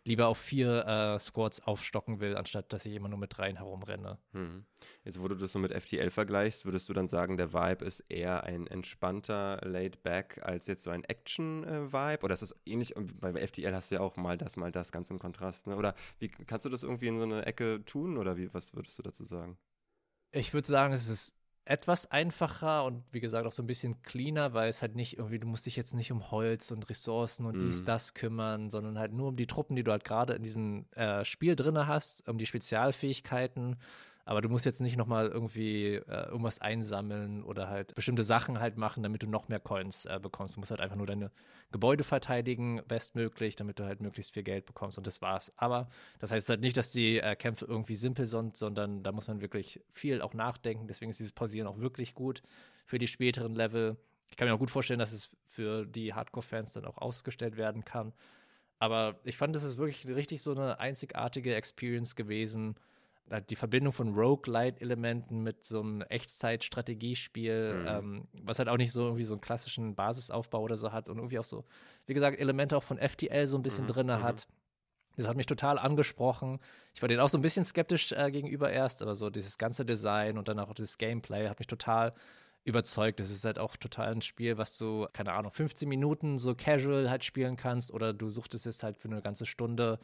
lieber 0.09 0.26
auf 0.26 0.38
vier 0.38 0.86
äh, 0.86 1.18
Squads 1.18 1.61
aufstocken 1.61 2.18
will, 2.20 2.36
anstatt 2.36 2.72
dass 2.72 2.86
ich 2.86 2.94
immer 2.94 3.09
nur 3.09 3.18
mit 3.18 3.36
dreien 3.36 3.56
herumrenne. 3.56 4.18
Hm. 4.32 4.64
Jetzt, 5.04 5.20
wo 5.20 5.28
du 5.28 5.34
das 5.34 5.52
so 5.52 5.59
mit 5.59 5.72
FTL 5.72 6.11
vergleichst, 6.11 6.64
würdest 6.64 6.88
du 6.88 6.94
dann 6.94 7.06
sagen, 7.06 7.36
der 7.36 7.52
Vibe 7.52 7.84
ist 7.84 8.00
eher 8.09 8.42
ein 8.42 8.66
entspannter 8.66 9.61
Laid 9.62 10.02
Back 10.02 10.40
als 10.42 10.66
jetzt 10.66 10.82
so 10.82 10.90
ein 10.90 11.04
Action-Vibe? 11.04 12.24
Oder 12.24 12.34
ist 12.34 12.42
das 12.42 12.56
ähnlich? 12.64 12.94
Bei 13.20 13.34
FTL 13.46 13.74
hast 13.74 13.90
du 13.90 13.96
ja 13.96 14.00
auch 14.00 14.16
mal 14.16 14.38
das, 14.38 14.56
mal 14.56 14.72
das 14.72 14.90
ganz 14.90 15.11
im 15.11 15.18
Kontrast. 15.18 15.66
Ne? 15.66 15.76
Oder 15.76 15.94
wie 16.18 16.28
kannst 16.28 16.64
du 16.64 16.70
das 16.70 16.82
irgendwie 16.82 17.09
in 17.09 17.18
so 17.18 17.24
eine 17.24 17.46
Ecke 17.46 17.84
tun? 17.84 18.16
Oder 18.16 18.36
wie, 18.36 18.52
was 18.52 18.74
würdest 18.74 18.98
du 18.98 19.02
dazu 19.02 19.24
sagen? 19.24 19.59
Ich 20.30 20.52
würde 20.52 20.66
sagen, 20.66 20.92
es 20.92 21.09
ist 21.09 21.38
etwas 21.68 22.10
einfacher 22.10 22.84
und 22.86 23.04
wie 23.12 23.20
gesagt 23.20 23.46
auch 23.46 23.52
so 23.52 23.62
ein 23.62 23.66
bisschen 23.66 24.02
cleaner, 24.02 24.54
weil 24.54 24.70
es 24.70 24.80
halt 24.80 24.96
nicht 24.96 25.18
irgendwie, 25.18 25.38
du 25.38 25.46
musst 25.46 25.66
dich 25.66 25.76
jetzt 25.76 25.94
nicht 25.94 26.10
um 26.10 26.30
Holz 26.30 26.70
und 26.70 26.88
Ressourcen 26.88 27.44
und 27.44 27.56
mhm. 27.56 27.60
dies, 27.60 27.84
das 27.84 28.14
kümmern, 28.14 28.70
sondern 28.70 28.98
halt 28.98 29.12
nur 29.12 29.28
um 29.28 29.36
die 29.36 29.46
Truppen, 29.46 29.76
die 29.76 29.84
du 29.84 29.90
halt 29.90 30.02
gerade 30.02 30.32
in 30.32 30.42
diesem 30.42 30.86
äh, 30.92 31.26
Spiel 31.26 31.56
drin 31.56 31.86
hast, 31.86 32.26
um 32.26 32.38
die 32.38 32.46
Spezialfähigkeiten 32.46 33.76
aber 34.29 34.43
du 34.43 34.51
musst 34.51 34.66
jetzt 34.66 34.83
nicht 34.83 34.99
nochmal 34.99 35.29
irgendwie 35.29 35.95
äh, 35.95 36.26
irgendwas 36.26 36.59
einsammeln 36.59 37.43
oder 37.43 37.70
halt 37.70 37.95
bestimmte 37.95 38.22
Sachen 38.22 38.61
halt 38.61 38.76
machen, 38.76 39.03
damit 39.03 39.22
du 39.22 39.26
noch 39.26 39.49
mehr 39.49 39.59
Coins 39.59 40.05
äh, 40.05 40.20
bekommst. 40.20 40.55
Du 40.55 40.61
musst 40.61 40.70
halt 40.70 40.83
einfach 40.83 40.97
nur 40.97 41.07
deine 41.07 41.31
Gebäude 41.72 42.05
verteidigen, 42.05 42.83
bestmöglich, 42.87 43.57
damit 43.57 43.79
du 43.79 43.85
halt 43.85 44.03
möglichst 44.03 44.35
viel 44.35 44.43
Geld 44.43 44.66
bekommst 44.66 44.99
und 44.99 45.07
das 45.07 45.22
war's. 45.22 45.51
Aber 45.57 45.89
das 46.18 46.31
heißt 46.31 46.51
halt 46.51 46.61
nicht, 46.61 46.76
dass 46.76 46.93
die 46.93 47.18
äh, 47.20 47.37
Kämpfe 47.37 47.64
irgendwie 47.64 47.97
simpel 47.97 48.26
sind, 48.26 48.55
sondern 48.55 49.03
da 49.03 49.12
muss 49.12 49.29
man 49.29 49.41
wirklich 49.41 49.81
viel 49.93 50.20
auch 50.20 50.35
nachdenken. 50.35 50.89
Deswegen 50.89 51.09
ist 51.09 51.20
dieses 51.20 51.33
Pausieren 51.33 51.66
auch 51.66 51.79
wirklich 51.79 52.14
gut 52.14 52.43
für 52.85 52.99
die 52.99 53.09
späteren 53.09 53.55
Level. 53.55 53.97
Ich 54.29 54.37
kann 54.37 54.47
mir 54.47 54.53
auch 54.53 54.59
gut 54.59 54.70
vorstellen, 54.70 55.01
dass 55.01 55.12
es 55.12 55.31
für 55.47 55.87
die 55.87 56.12
Hardcore-Fans 56.12 56.74
dann 56.74 56.85
auch 56.85 56.99
ausgestellt 56.99 57.57
werden 57.57 57.83
kann. 57.83 58.12
Aber 58.79 59.18
ich 59.24 59.39
fand, 59.39 59.57
das 59.57 59.62
ist 59.62 59.79
wirklich 59.79 60.07
richtig 60.07 60.43
so 60.43 60.51
eine 60.51 60.81
einzigartige 60.81 61.55
Experience 61.55 62.14
gewesen 62.14 62.76
die 63.51 63.57
Verbindung 63.57 63.93
von 63.93 64.14
Roguelite-Elementen 64.14 65.43
mit 65.43 65.64
so 65.64 65.81
einem 65.81 66.03
Echtzeit-Strategiespiel, 66.03 67.74
mhm. 67.74 67.87
ähm, 67.87 68.29
was 68.43 68.59
halt 68.59 68.68
auch 68.68 68.76
nicht 68.76 68.93
so 68.93 69.03
irgendwie 69.05 69.24
so 69.24 69.35
einen 69.35 69.41
klassischen 69.41 69.95
Basisaufbau 69.95 70.61
oder 70.62 70.76
so 70.76 70.93
hat 70.93 71.09
und 71.09 71.18
irgendwie 71.18 71.39
auch 71.39 71.45
so, 71.45 71.64
wie 72.07 72.14
gesagt, 72.14 72.39
Elemente 72.39 72.76
auch 72.76 72.83
von 72.83 72.99
FTL 72.99 73.47
so 73.47 73.59
ein 73.59 73.62
bisschen 73.62 73.85
mhm. 73.85 73.89
drin 73.89 74.07
mhm. 74.07 74.22
hat. 74.22 74.47
Das 75.16 75.26
hat 75.26 75.37
mich 75.37 75.47
total 75.47 75.79
angesprochen. 75.79 76.61
Ich 76.95 77.03
war 77.03 77.09
denen 77.09 77.20
auch 77.20 77.29
so 77.29 77.39
ein 77.39 77.43
bisschen 77.43 77.64
skeptisch 77.64 78.12
äh, 78.12 78.31
gegenüber 78.31 78.70
erst, 78.70 79.03
aber 79.03 79.16
so 79.16 79.31
dieses 79.31 79.59
ganze 79.59 79.85
Design 79.85 80.39
und 80.39 80.47
dann 80.47 80.61
auch 80.61 80.72
das 80.74 80.97
Gameplay 80.97 81.49
hat 81.49 81.59
mich 81.59 81.66
total 81.66 82.14
überzeugt. 82.62 83.18
Es 83.18 83.31
ist 83.31 83.45
halt 83.45 83.59
auch 83.59 83.76
total 83.76 84.12
ein 84.12 84.22
Spiel, 84.22 84.59
was 84.59 84.79
du, 84.79 85.09
keine 85.12 85.33
Ahnung, 85.33 85.53
15 85.53 85.89
Minuten 85.89 86.39
so 86.39 86.55
casual 86.55 87.11
halt 87.11 87.24
spielen 87.24 87.57
kannst 87.57 87.93
oder 87.93 88.12
du 88.12 88.29
suchtest 88.29 88.66
es 88.66 88.83
halt 88.83 88.97
für 88.97 89.09
eine 89.09 89.20
ganze 89.20 89.47
Stunde, 89.47 89.99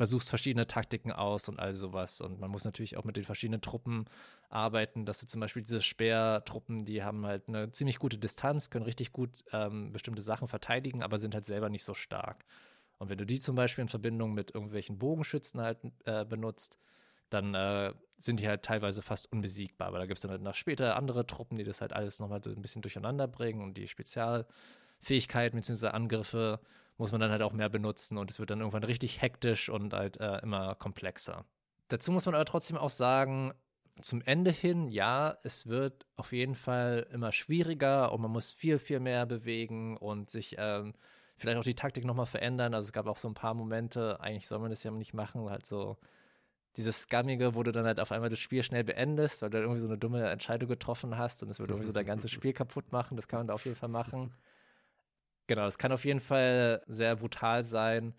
versuchst 0.00 0.30
verschiedene 0.30 0.66
Taktiken 0.66 1.12
aus 1.12 1.46
und 1.50 1.60
all 1.60 1.74
sowas. 1.74 2.22
Und 2.22 2.40
man 2.40 2.50
muss 2.50 2.64
natürlich 2.64 2.96
auch 2.96 3.04
mit 3.04 3.18
den 3.18 3.24
verschiedenen 3.24 3.60
Truppen 3.60 4.06
arbeiten, 4.48 5.04
dass 5.04 5.20
du 5.20 5.26
zum 5.26 5.42
Beispiel 5.42 5.60
diese 5.60 5.82
Speertruppen, 5.82 6.86
die 6.86 7.04
haben 7.04 7.26
halt 7.26 7.48
eine 7.48 7.70
ziemlich 7.70 7.98
gute 7.98 8.16
Distanz, 8.16 8.70
können 8.70 8.86
richtig 8.86 9.12
gut 9.12 9.44
ähm, 9.52 9.92
bestimmte 9.92 10.22
Sachen 10.22 10.48
verteidigen, 10.48 11.02
aber 11.02 11.18
sind 11.18 11.34
halt 11.34 11.44
selber 11.44 11.68
nicht 11.68 11.84
so 11.84 11.92
stark. 11.92 12.46
Und 12.96 13.10
wenn 13.10 13.18
du 13.18 13.26
die 13.26 13.40
zum 13.40 13.56
Beispiel 13.56 13.82
in 13.82 13.88
Verbindung 13.88 14.32
mit 14.32 14.54
irgendwelchen 14.54 14.96
Bogenschützen 14.96 15.60
halt 15.60 15.76
äh, 16.06 16.24
benutzt, 16.24 16.78
dann 17.28 17.54
äh, 17.54 17.92
sind 18.18 18.40
die 18.40 18.48
halt 18.48 18.62
teilweise 18.62 19.02
fast 19.02 19.30
unbesiegbar. 19.30 19.88
Aber 19.88 19.98
da 19.98 20.06
gibt 20.06 20.16
es 20.16 20.22
dann 20.22 20.30
halt 20.30 20.40
nach 20.40 20.54
später 20.54 20.96
andere 20.96 21.26
Truppen, 21.26 21.58
die 21.58 21.64
das 21.64 21.82
halt 21.82 21.92
alles 21.92 22.20
nochmal 22.20 22.42
so 22.42 22.48
ein 22.48 22.62
bisschen 22.62 22.80
durcheinander 22.80 23.28
bringen 23.28 23.60
und 23.60 23.76
die 23.76 23.86
Spezialfähigkeiten 23.86 25.60
bzw. 25.60 25.88
Angriffe 25.88 26.58
muss 27.00 27.12
man 27.12 27.20
dann 27.20 27.30
halt 27.30 27.42
auch 27.42 27.52
mehr 27.52 27.70
benutzen 27.70 28.18
und 28.18 28.30
es 28.30 28.38
wird 28.38 28.50
dann 28.50 28.60
irgendwann 28.60 28.84
richtig 28.84 29.22
hektisch 29.22 29.70
und 29.70 29.94
halt 29.94 30.20
äh, 30.20 30.38
immer 30.40 30.74
komplexer. 30.74 31.44
Dazu 31.88 32.12
muss 32.12 32.26
man 32.26 32.34
aber 32.34 32.44
trotzdem 32.44 32.76
auch 32.76 32.90
sagen, 32.90 33.52
zum 33.98 34.22
Ende 34.22 34.50
hin, 34.50 34.88
ja, 34.88 35.36
es 35.42 35.66
wird 35.66 36.06
auf 36.16 36.32
jeden 36.32 36.54
Fall 36.54 37.06
immer 37.10 37.32
schwieriger 37.32 38.12
und 38.12 38.20
man 38.20 38.30
muss 38.30 38.50
viel, 38.50 38.78
viel 38.78 39.00
mehr 39.00 39.26
bewegen 39.26 39.96
und 39.96 40.30
sich 40.30 40.56
ähm, 40.58 40.94
vielleicht 41.36 41.58
auch 41.58 41.64
die 41.64 41.74
Taktik 41.74 42.04
nochmal 42.04 42.26
verändern. 42.26 42.74
Also 42.74 42.86
es 42.86 42.92
gab 42.92 43.06
auch 43.06 43.16
so 43.16 43.28
ein 43.28 43.34
paar 43.34 43.54
Momente, 43.54 44.20
eigentlich 44.20 44.46
soll 44.46 44.58
man 44.58 44.70
das 44.70 44.82
ja 44.82 44.90
nicht 44.90 45.14
machen, 45.14 45.48
halt 45.48 45.66
so 45.66 45.96
dieses 46.76 47.02
Scammige, 47.02 47.54
wo 47.54 47.62
du 47.62 47.72
dann 47.72 47.86
halt 47.86 47.98
auf 47.98 48.12
einmal 48.12 48.30
das 48.30 48.38
Spiel 48.38 48.62
schnell 48.62 48.84
beendest, 48.84 49.42
weil 49.42 49.50
du 49.50 49.58
irgendwie 49.58 49.80
so 49.80 49.88
eine 49.88 49.98
dumme 49.98 50.28
Entscheidung 50.28 50.68
getroffen 50.68 51.18
hast 51.18 51.42
und 51.42 51.48
es 51.48 51.58
würde 51.58 51.72
irgendwie 51.72 51.86
so 51.86 51.92
dein 51.92 52.06
ganzes 52.06 52.30
Spiel 52.30 52.52
kaputt 52.52 52.92
machen. 52.92 53.16
Das 53.16 53.26
kann 53.26 53.40
man 53.40 53.46
da 53.48 53.54
auf 53.54 53.64
jeden 53.64 53.76
Fall 53.76 53.88
machen. 53.88 54.32
Genau, 55.50 55.64
das 55.64 55.78
kann 55.78 55.90
auf 55.90 56.04
jeden 56.04 56.20
Fall 56.20 56.80
sehr 56.86 57.16
brutal 57.16 57.64
sein. 57.64 58.14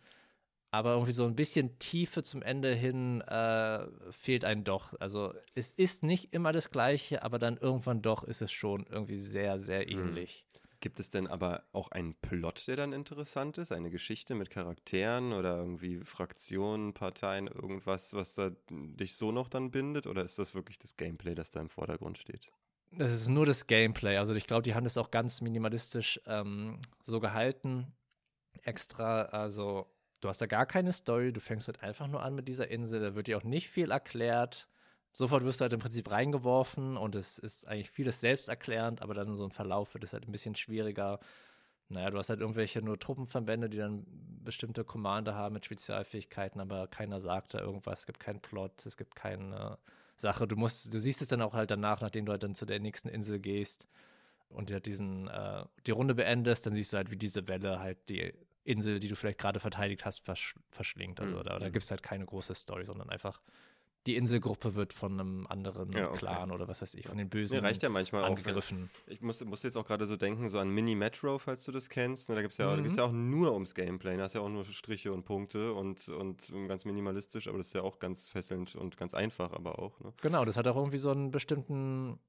Aber 0.70 0.92
irgendwie 0.92 1.14
so 1.14 1.24
ein 1.24 1.34
bisschen 1.38 1.80
Tiefe 1.80 2.24
zum 2.24 2.42
Ende 2.42 2.76
hin 2.76 3.22
äh, 3.22 3.88
fehlt 4.12 4.44
einem 4.44 4.66
doch. 4.66 5.00
Also 5.00 5.34
es 5.56 5.72
ist 5.72 6.04
nicht 6.04 6.34
immer 6.34 6.52
das 6.52 6.72
Gleiche, 6.72 7.24
aber 7.24 7.40
dann 7.40 7.56
irgendwann 7.56 8.02
doch 8.02 8.26
ist 8.26 8.42
es 8.42 8.52
schon 8.52 8.86
irgendwie 8.86 9.16
sehr, 9.16 9.60
sehr 9.60 9.80
mhm. 9.80 10.10
ähnlich. 10.10 10.46
Gibt 10.82 11.00
es 11.00 11.10
denn 11.10 11.26
aber 11.26 11.64
auch 11.72 11.88
einen 11.92 12.16
Plot, 12.16 12.68
der 12.68 12.76
dann 12.76 12.92
interessant 12.92 13.58
ist? 13.58 13.72
Eine 13.72 13.92
Geschichte 13.92 14.36
mit 14.36 14.50
Charakteren 14.50 15.32
oder 15.32 15.56
irgendwie 15.56 16.02
Fraktionen, 16.04 16.94
Parteien, 16.94 17.48
irgendwas, 17.48 18.14
was 18.14 18.34
da 18.34 18.52
dich 18.70 19.16
so 19.16 19.32
noch 19.32 19.48
dann 19.48 19.72
bindet? 19.72 20.06
Oder 20.06 20.26
ist 20.26 20.38
das 20.38 20.54
wirklich 20.54 20.80
das 20.80 20.98
Gameplay, 20.98 21.34
das 21.34 21.50
da 21.50 21.62
im 21.62 21.70
Vordergrund 21.70 22.18
steht? 22.18 22.52
Das 22.92 23.14
ist 23.14 23.30
nur 23.30 23.46
das 23.46 23.68
Gameplay. 23.68 24.18
Also 24.18 24.36
ich 24.36 24.48
glaube, 24.48 24.64
die 24.64 24.76
haben 24.76 24.84
das 24.84 24.98
auch 24.98 25.12
ganz 25.12 25.42
minimalistisch 25.42 26.20
ähm, 26.26 26.80
so 27.04 27.20
gehalten. 27.20 27.94
Extra, 28.64 29.24
also 29.24 29.88
du 30.20 30.28
hast 30.28 30.42
da 30.42 30.46
gar 30.46 30.66
keine 30.66 30.92
Story, 30.92 31.32
du 31.32 31.40
fängst 31.40 31.68
halt 31.68 31.82
einfach 31.84 32.08
nur 32.08 32.22
an 32.22 32.36
mit 32.36 32.48
dieser 32.48 32.70
Insel, 32.70 33.00
da 33.00 33.16
wird 33.16 33.28
dir 33.28 33.38
auch 33.38 33.44
nicht 33.44 33.70
viel 33.70 33.92
erklärt. 33.92 34.68
Sofort 35.14 35.44
wirst 35.44 35.60
du 35.60 35.64
halt 35.64 35.74
im 35.74 35.80
Prinzip 35.80 36.12
reingeworfen 36.12 36.98
und 36.98 37.16
es 37.16 37.38
ist 37.38 37.68
eigentlich 37.68 37.90
vieles 37.90 38.22
selbsterklärend, 38.22 39.02
aber 39.02 39.14
dann 39.14 39.36
so 39.36 39.46
im 39.46 39.52
Verlauf 39.52 39.94
wird 39.94 40.04
es 40.04 40.14
halt 40.14 40.28
ein 40.28 40.32
bisschen 40.32 40.56
schwieriger. 40.56 41.20
Naja, 41.90 42.10
du 42.10 42.18
hast 42.18 42.30
halt 42.30 42.40
irgendwelche 42.40 42.82
nur 42.82 43.00
Truppenverbände, 43.00 43.70
die 43.70 43.78
dann 43.78 44.06
bestimmte 44.44 44.84
Kommande 44.86 45.34
haben 45.36 45.54
mit 45.54 45.66
Spezialfähigkeiten, 45.66 46.62
aber 46.62 46.88
keiner 46.88 47.20
sagt 47.20 47.54
da 47.54 47.60
irgendwas, 47.60 48.02
es 48.02 48.06
gibt 48.06 48.20
keinen 48.20 48.42
Plot, 48.42 48.86
es 48.86 48.96
gibt 48.96 49.16
keine 49.16 49.78
Sache. 50.22 50.48
Du 50.48 50.56
musst, 50.56 50.94
du 50.94 51.00
siehst 51.00 51.22
es 51.22 51.28
dann 51.28 51.42
auch 51.42 51.54
halt 51.54 51.72
danach, 51.72 52.02
nachdem 52.02 52.26
du 52.26 52.32
halt 52.32 52.44
dann 52.44 52.56
zu 52.56 52.66
der 52.66 52.80
nächsten 52.80 53.10
Insel 53.10 53.40
gehst 53.40 53.88
und 54.50 54.70
dir 54.70 54.80
diesen, 54.80 55.28
äh, 55.28 55.66
die 55.86 55.92
Runde 55.92 56.16
beendest, 56.16 56.66
dann 56.66 56.74
siehst 56.74 56.94
du 56.94 56.98
halt, 56.98 57.12
wie 57.12 57.18
diese 57.18 57.48
Welle 57.48 57.80
halt 57.80 57.98
die 58.10 58.34
Insel, 58.64 59.00
die 59.00 59.08
du 59.08 59.16
vielleicht 59.16 59.40
gerade 59.40 59.60
verteidigt 59.60 60.06
hast, 60.06 60.24
versch 60.24 60.56
verschlingt. 60.70 61.20
Also 61.20 61.40
mhm. 61.40 61.44
da, 61.44 61.60
da 61.60 61.68
mhm. 61.68 61.74
gibt 61.74 61.84
es 61.84 61.92
halt 61.92 62.04
keine 62.04 62.26
große 62.26 62.56
Story, 62.56 62.86
sondern 62.86 63.10
einfach 63.10 63.42
die 64.08 64.16
Inselgruppe 64.16 64.74
wird 64.74 64.94
von 64.94 65.20
einem 65.20 65.48
anderen 65.48 65.92
ja, 65.92 66.10
okay. 66.10 66.20
Clan 66.20 66.52
oder 66.52 66.68
was 66.68 66.82
weiß 66.82 66.96
ich, 66.96 67.08
von 67.08 67.18
den 67.18 67.30
Bösen 67.30 67.56
ja, 67.56 67.62
reicht 67.62 67.84
ja 67.84 67.90
manchmal 67.90 68.24
angegriffen. 68.24 68.90
Auch, 69.06 69.12
ich 69.12 69.22
muss, 69.22 69.44
muss 69.46 69.62
jetzt 69.62 69.78
auch 69.78 69.86
gerade 69.86 70.08
so 70.08 70.18
denken, 70.18 70.50
so 70.50 70.58
an 70.58 70.70
Mini-Metro, 70.70 71.38
falls 71.38 71.66
du 71.66 71.72
das 71.72 71.88
kennst. 71.90 72.30
Ne, 72.30 72.36
da 72.36 72.42
gibt 72.42 72.54
es 72.54 72.58
ja, 72.58 72.76
mhm. 72.76 72.92
ja 72.96 73.04
auch 73.04 73.12
nur 73.12 73.54
ums 73.54 73.76
Gameplay. 73.76 74.18
Da 74.18 74.24
hast 74.24 74.34
ja 74.34 74.42
auch 74.42 74.50
nur 74.50 74.66
Striche 74.66 75.14
und 75.14 75.24
Punkte 75.24 75.74
und, 75.74 76.10
und 76.10 76.52
ganz 76.68 76.86
minimalistisch, 76.86 77.48
aber 77.48 77.60
das 77.60 77.68
ist 77.68 77.74
ja 77.74 77.84
auch 77.84 78.00
ganz 78.00 78.28
fesselnd 78.30 78.76
und 78.76 78.98
ganz 78.98 79.14
einfach, 79.14 79.54
aber 79.54 79.78
auch. 79.78 80.00
Ne? 80.00 80.14
Genau, 80.22 80.46
das 80.46 80.58
hat 80.58 80.68
auch 80.68 80.78
irgendwie 80.78 80.98
so 80.98 81.12
einen 81.12 81.30
bestimmten 81.30 82.20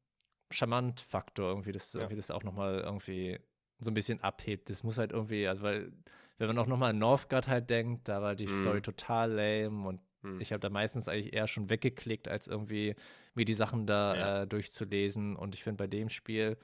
Charmant-Faktor, 0.51 1.49
irgendwie, 1.49 1.73
das, 1.73 1.95
ja. 1.95 2.01
irgendwie 2.01 2.17
das 2.17 2.31
auch 2.31 2.43
nochmal 2.43 2.81
irgendwie 2.81 3.39
so 3.79 3.91
ein 3.91 3.95
bisschen 3.95 4.21
abhebt. 4.21 4.69
Das 4.69 4.83
muss 4.83 4.99
halt 4.99 5.13
irgendwie, 5.13 5.49
also 5.49 5.63
weil, 5.63 5.91
wenn 6.37 6.49
man 6.49 6.59
auch 6.59 6.67
nochmal 6.67 6.91
an 6.91 6.99
Northgard 6.99 7.49
halt 7.49 7.71
denkt, 7.71 8.09
da 8.09 8.21
war 8.21 8.35
die 8.35 8.47
mhm. 8.47 8.61
Story 8.61 8.83
total 8.83 9.33
lame 9.33 9.89
und 9.89 10.01
hm. 10.23 10.41
Ich 10.41 10.53
habe 10.53 10.61
da 10.61 10.71
meistens 10.71 11.09
eigentlich 11.09 11.33
eher 11.33 11.47
schon 11.47 11.69
weggeklickt, 11.69 12.29
als 12.29 12.49
irgendwie 12.49 12.95
mir 13.35 13.45
die 13.45 13.55
Sachen 13.55 13.87
da 13.87 14.15
ja. 14.15 14.43
äh, 14.43 14.47
durchzulesen. 14.47 15.37
Und 15.37 15.55
ich 15.55 15.63
finde 15.63 15.79
bei 15.79 15.87
dem 15.87 16.09
Spiel, 16.09 16.57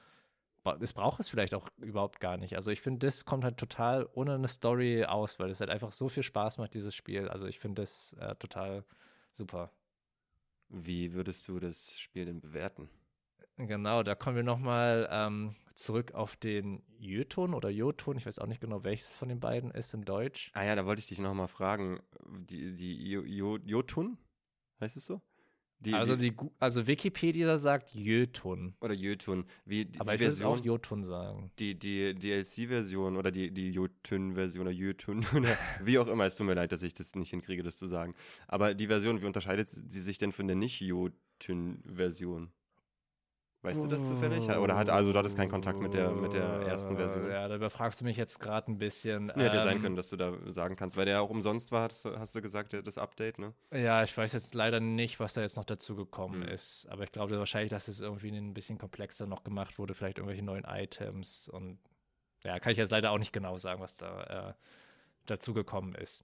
es 0.79 0.93
braucht 0.93 1.19
es 1.19 1.29
vielleicht 1.29 1.53
auch 1.53 1.67
überhaupt 1.77 2.19
gar 2.19 2.37
nicht. 2.37 2.55
Also 2.55 2.71
ich 2.71 2.81
finde, 2.81 3.05
das 3.05 3.25
kommt 3.25 3.43
halt 3.43 3.57
total 3.57 4.07
ohne 4.13 4.35
eine 4.35 4.47
Story 4.47 5.05
aus, 5.05 5.39
weil 5.39 5.49
es 5.49 5.59
halt 5.59 5.69
einfach 5.69 5.91
so 5.91 6.09
viel 6.09 6.23
Spaß 6.23 6.57
macht, 6.57 6.73
dieses 6.73 6.95
Spiel. 6.95 7.27
Also 7.27 7.47
ich 7.47 7.59
finde 7.59 7.81
das 7.81 8.13
äh, 8.13 8.35
total 8.35 8.83
super. 9.31 9.71
Wie 10.69 11.13
würdest 11.13 11.47
du 11.47 11.59
das 11.59 11.97
Spiel 11.97 12.25
denn 12.25 12.41
bewerten? 12.41 12.89
Genau, 13.67 14.03
da 14.03 14.15
kommen 14.15 14.37
wir 14.37 14.43
nochmal 14.43 15.09
ähm, 15.11 15.55
zurück 15.73 16.13
auf 16.13 16.37
den 16.37 16.81
Jöton 16.97 17.53
oder 17.53 17.69
Joton. 17.69 18.17
Ich 18.17 18.25
weiß 18.25 18.39
auch 18.39 18.47
nicht 18.47 18.61
genau, 18.61 18.83
welches 18.83 19.09
von 19.09 19.27
den 19.27 19.41
beiden 19.41 19.71
ist 19.71 19.93
in 19.93 20.03
Deutsch. 20.03 20.49
Ah 20.53 20.63
ja, 20.63 20.75
da 20.75 20.85
wollte 20.85 20.99
ich 20.99 21.07
dich 21.07 21.19
nochmal 21.19 21.49
fragen. 21.49 21.99
Die, 22.49 22.75
die 22.75 23.09
Jotun? 23.11 24.17
Heißt 24.79 24.95
es 24.95 25.05
so? 25.05 25.21
Die, 25.81 25.93
also, 25.93 26.17
die, 26.17 26.33
also 26.59 26.87
Wikipedia 26.87 27.57
sagt 27.57 27.93
Jötun. 27.93 28.75
Oder 28.81 28.93
Jötun. 28.93 29.45
Wie, 29.63 29.85
die, 29.85 29.99
Aber 29.99 30.13
ich 30.13 30.19
würde 30.19 30.45
auch 30.45 30.59
Jotun 30.59 31.05
sagen. 31.05 31.51
Die, 31.57 31.79
die 31.79 32.13
DLC-Version 32.15 33.15
oder 33.15 33.31
die, 33.31 33.51
die 33.51 33.71
Jotun-Version 33.71 34.61
oder 34.61 34.71
Jötun 34.71 35.25
oder 35.35 35.57
wie 35.81 35.97
auch 35.99 36.07
immer. 36.07 36.25
Es 36.25 36.35
tut 36.35 36.47
mir 36.47 36.53
leid, 36.53 36.73
dass 36.73 36.83
ich 36.83 36.93
das 36.93 37.15
nicht 37.15 37.29
hinkriege, 37.29 37.63
das 37.63 37.77
zu 37.77 37.87
sagen. 37.87 38.13
Aber 38.47 38.73
die 38.73 38.87
Version, 38.87 39.21
wie 39.21 39.25
unterscheidet 39.25 39.69
sie 39.69 40.01
sich 40.01 40.17
denn 40.17 40.33
von 40.33 40.47
der 40.47 40.57
Nicht-Jotun-Version? 40.57 42.51
Weißt 43.61 43.83
du 43.83 43.87
das 43.87 44.07
zufällig? 44.07 44.49
Oder 44.49 44.77
hat 44.77 44.89
also 44.89 45.11
du 45.11 45.19
hattest 45.19 45.35
keinen 45.35 45.49
Kontakt 45.49 45.81
mit 45.81 45.93
der 45.93 46.11
mit 46.11 46.31
der 46.31 46.43
ersten 46.61 46.95
Version? 46.95 47.29
Ja, 47.29 47.45
da 47.49 47.55
überfragst 47.55 47.99
du 47.99 48.05
mich 48.05 48.15
jetzt 48.15 48.39
gerade 48.39 48.71
ein 48.71 48.77
bisschen. 48.77 49.27
Ja, 49.35 49.43
hätte 49.43 49.57
ähm, 49.57 49.63
sein 49.63 49.81
können, 49.81 49.95
dass 49.97 50.09
du 50.09 50.15
da 50.15 50.33
sagen 50.45 50.77
kannst, 50.77 50.95
weil 50.95 51.03
der 51.03 51.15
ja 51.15 51.19
auch 51.19 51.29
umsonst 51.29 51.73
war, 51.73 51.89
hast, 51.89 52.05
hast, 52.05 52.35
du 52.35 52.41
gesagt, 52.41 52.73
das 52.73 52.97
Update, 52.97 53.37
ne? 53.37 53.53
Ja, 53.73 54.01
ich 54.01 54.17
weiß 54.17 54.31
jetzt 54.31 54.55
leider 54.55 54.79
nicht, 54.79 55.19
was 55.19 55.33
da 55.33 55.41
jetzt 55.41 55.57
noch 55.57 55.65
dazu 55.65 55.97
gekommen 55.97 56.43
hm. 56.43 56.49
ist. 56.49 56.87
Aber 56.89 57.03
ich 57.03 57.11
glaube 57.11 57.37
wahrscheinlich, 57.37 57.69
dass 57.69 57.89
es 57.89 57.99
irgendwie 57.99 58.29
ein 58.29 58.53
bisschen 58.53 58.77
komplexer 58.77 59.25
noch 59.25 59.43
gemacht 59.43 59.77
wurde, 59.77 59.93
vielleicht 59.93 60.19
irgendwelche 60.19 60.43
neuen 60.43 60.63
Items 60.63 61.49
und 61.49 61.79
ja, 62.45 62.59
kann 62.59 62.71
ich 62.71 62.77
jetzt 62.77 62.91
leider 62.91 63.11
auch 63.11 63.17
nicht 63.17 63.33
genau 63.33 63.57
sagen, 63.57 63.81
was 63.81 63.97
da 63.97 64.49
äh, 64.49 64.53
dazu 65.25 65.53
gekommen 65.53 65.95
ist. 65.95 66.23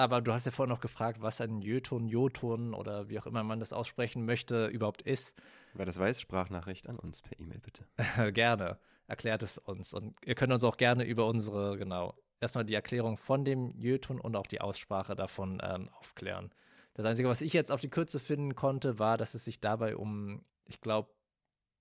Aber 0.00 0.22
du 0.22 0.32
hast 0.32 0.46
ja 0.46 0.50
vorhin 0.50 0.72
noch 0.72 0.80
gefragt, 0.80 1.20
was 1.20 1.42
ein 1.42 1.60
Jöton, 1.60 2.08
Joton 2.08 2.72
oder 2.72 3.10
wie 3.10 3.18
auch 3.18 3.26
immer 3.26 3.44
man 3.44 3.60
das 3.60 3.74
aussprechen 3.74 4.24
möchte, 4.24 4.66
überhaupt 4.68 5.02
ist. 5.02 5.36
Wer 5.74 5.84
das 5.84 5.98
weiß, 5.98 6.22
Sprachnachricht 6.22 6.88
an 6.88 6.98
uns 6.98 7.20
per 7.20 7.38
E-Mail 7.38 7.60
bitte. 7.60 7.84
gerne. 8.32 8.78
Erklärt 9.08 9.42
es 9.42 9.58
uns. 9.58 9.92
Und 9.92 10.16
ihr 10.24 10.34
könnt 10.34 10.54
uns 10.54 10.64
auch 10.64 10.78
gerne 10.78 11.04
über 11.04 11.26
unsere, 11.26 11.76
genau, 11.76 12.14
erstmal 12.40 12.64
die 12.64 12.72
Erklärung 12.72 13.18
von 13.18 13.44
dem 13.44 13.78
Jöton 13.78 14.18
und 14.18 14.36
auch 14.36 14.46
die 14.46 14.62
Aussprache 14.62 15.14
davon 15.14 15.60
ähm, 15.62 15.90
aufklären. 15.90 16.50
Das 16.94 17.04
Einzige, 17.04 17.28
was 17.28 17.42
ich 17.42 17.52
jetzt 17.52 17.70
auf 17.70 17.82
die 17.82 17.90
Kürze 17.90 18.20
finden 18.20 18.54
konnte, 18.54 18.98
war, 18.98 19.18
dass 19.18 19.34
es 19.34 19.44
sich 19.44 19.60
dabei 19.60 19.96
um, 19.96 20.46
ich 20.64 20.80
glaube, 20.80 21.10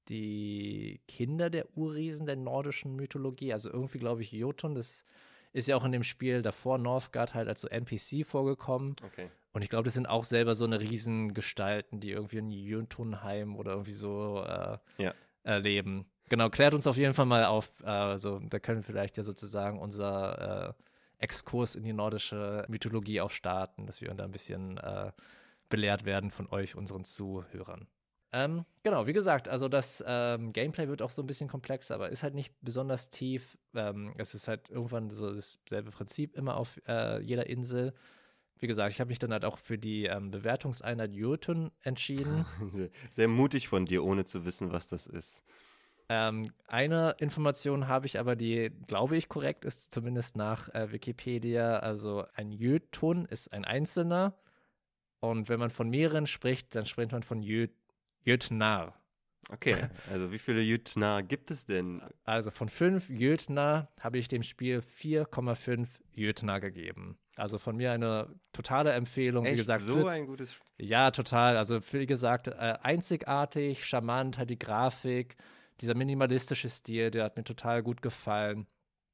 die 0.09 0.99
Kinder 1.07 1.49
der 1.49 1.77
Urriesen 1.77 2.25
der 2.25 2.35
nordischen 2.35 2.97
Mythologie, 2.97 3.53
also 3.53 3.71
irgendwie 3.71 3.99
glaube 3.99 4.23
ich 4.23 4.33
Jotun, 4.33 4.75
das 4.75 5.05
ist 5.51 5.67
ja 5.67 5.75
auch 5.75 5.85
in 5.85 5.91
dem 5.91 6.03
Spiel 6.03 6.41
davor 6.41 6.77
Northgard 6.77 7.33
halt 7.33 7.47
als 7.47 7.61
so 7.61 7.67
NPC 7.67 8.25
vorgekommen. 8.25 8.95
Okay. 9.03 9.29
Und 9.51 9.63
ich 9.63 9.69
glaube, 9.69 9.85
das 9.85 9.95
sind 9.95 10.07
auch 10.07 10.23
selber 10.23 10.53
so 10.53 10.65
eine 10.65 10.79
Riesengestalten, 10.79 11.99
die 11.99 12.11
irgendwie 12.11 12.37
in 12.37 12.51
Jötunheim 12.51 13.55
oder 13.55 13.71
irgendwie 13.71 13.93
so 13.93 14.43
äh, 14.45 14.77
ja. 14.97 15.13
erleben. 15.43 16.05
Genau, 16.29 16.49
klärt 16.49 16.75
uns 16.75 16.85
auf 16.85 16.97
jeden 16.97 17.15
Fall 17.15 17.25
mal 17.25 17.45
auf. 17.45 17.83
Also, 17.83 18.39
da 18.39 18.59
können 18.59 18.79
wir 18.79 18.83
vielleicht 18.83 19.17
ja 19.17 19.23
sozusagen 19.23 19.79
unser 19.79 20.69
äh, 20.69 20.73
Exkurs 21.17 21.75
in 21.75 21.83
die 21.83 21.93
nordische 21.93 22.65
Mythologie 22.67 23.21
auch 23.21 23.31
starten, 23.31 23.87
dass 23.87 24.01
wir 24.01 24.13
da 24.13 24.23
ein 24.23 24.31
bisschen 24.31 24.77
äh, 24.77 25.11
belehrt 25.69 26.05
werden 26.05 26.29
von 26.29 26.47
euch, 26.49 26.75
unseren 26.75 27.03
Zuhörern. 27.03 27.87
Ähm, 28.31 28.65
genau, 28.83 29.07
wie 29.07 29.13
gesagt, 29.13 29.47
also 29.47 29.67
das 29.67 30.03
ähm, 30.05 30.51
Gameplay 30.51 30.87
wird 30.87 31.01
auch 31.01 31.09
so 31.09 31.23
ein 31.23 31.27
bisschen 31.27 31.49
komplexer, 31.49 31.95
aber 31.95 32.09
ist 32.09 32.21
halt 32.21 32.35
nicht 32.35 32.53
besonders 32.61 33.09
tief. 33.09 33.57
Ähm, 33.73 34.13
es 34.17 34.35
ist 34.35 34.47
halt 34.47 34.69
irgendwann 34.69 35.09
so 35.09 35.33
dasselbe 35.33 35.89
Prinzip 35.91 36.35
immer 36.35 36.57
auf 36.57 36.79
äh, 36.87 37.19
jeder 37.21 37.47
Insel. 37.47 37.93
Wie 38.59 38.67
gesagt, 38.67 38.93
ich 38.93 38.99
habe 38.99 39.07
mich 39.07 39.19
dann 39.19 39.31
halt 39.31 39.45
auch 39.45 39.57
für 39.57 39.77
die 39.77 40.05
ähm, 40.05 40.31
Bewertungseinheit 40.31 41.13
Jotun 41.15 41.71
entschieden. 41.81 42.45
Sehr 43.11 43.27
mutig 43.27 43.67
von 43.67 43.85
dir, 43.85 44.03
ohne 44.03 44.25
zu 44.25 44.45
wissen, 44.45 44.71
was 44.71 44.85
das 44.85 45.07
ist. 45.07 45.43
Ähm, 46.09 46.51
eine 46.67 47.15
Information 47.19 47.87
habe 47.87 48.07
ich 48.07 48.19
aber, 48.19 48.35
die, 48.35 48.71
glaube 48.87 49.15
ich, 49.15 49.29
korrekt 49.29 49.63
ist, 49.63 49.93
zumindest 49.93 50.35
nach 50.35 50.67
äh, 50.73 50.91
Wikipedia. 50.91 51.77
Also 51.77 52.25
ein 52.33 52.51
Jötun 52.51 53.25
ist 53.25 53.53
ein 53.53 53.63
einzelner. 53.63 54.35
Und 55.19 55.49
wenn 55.49 55.59
man 55.59 55.69
von 55.69 55.89
mehreren 55.89 56.27
spricht, 56.27 56.75
dann 56.75 56.85
spricht 56.85 57.11
man 57.11 57.23
von 57.23 57.41
Jötnar. 58.23 58.93
Okay, 59.51 59.87
also 60.11 60.31
wie 60.31 60.37
viele 60.37 60.61
Jötnar 60.61 61.23
gibt 61.23 61.49
es 61.49 61.65
denn? 61.65 62.03
Also 62.23 62.51
von 62.51 62.69
fünf 62.69 63.09
Jötnar 63.09 63.91
habe 63.99 64.19
ich 64.19 64.27
dem 64.27 64.43
Spiel 64.43 64.79
4,5 64.79 65.87
Jötnar 66.11 66.59
gegeben. 66.59 67.17
Also 67.35 67.57
von 67.57 67.75
mir 67.75 67.91
eine 67.91 68.27
totale 68.53 68.91
Empfehlung. 68.91 69.45
Echt? 69.45 69.53
Wie 69.53 69.57
gesagt, 69.57 69.83
so 69.85 70.05
ein 70.05 70.27
gutes 70.27 70.53
Spiel. 70.53 70.85
Ja, 70.85 71.09
total. 71.09 71.57
Also 71.57 71.79
wie 71.93 72.05
gesagt, 72.05 72.47
äh, 72.47 72.77
einzigartig, 72.83 73.85
charmant, 73.85 74.37
halt 74.37 74.51
die 74.51 74.59
Grafik, 74.59 75.35
dieser 75.81 75.95
minimalistische 75.95 76.69
Stil, 76.69 77.09
der 77.09 77.23
hat 77.23 77.37
mir 77.37 77.43
total 77.43 77.81
gut 77.81 78.03
gefallen. 78.03 78.67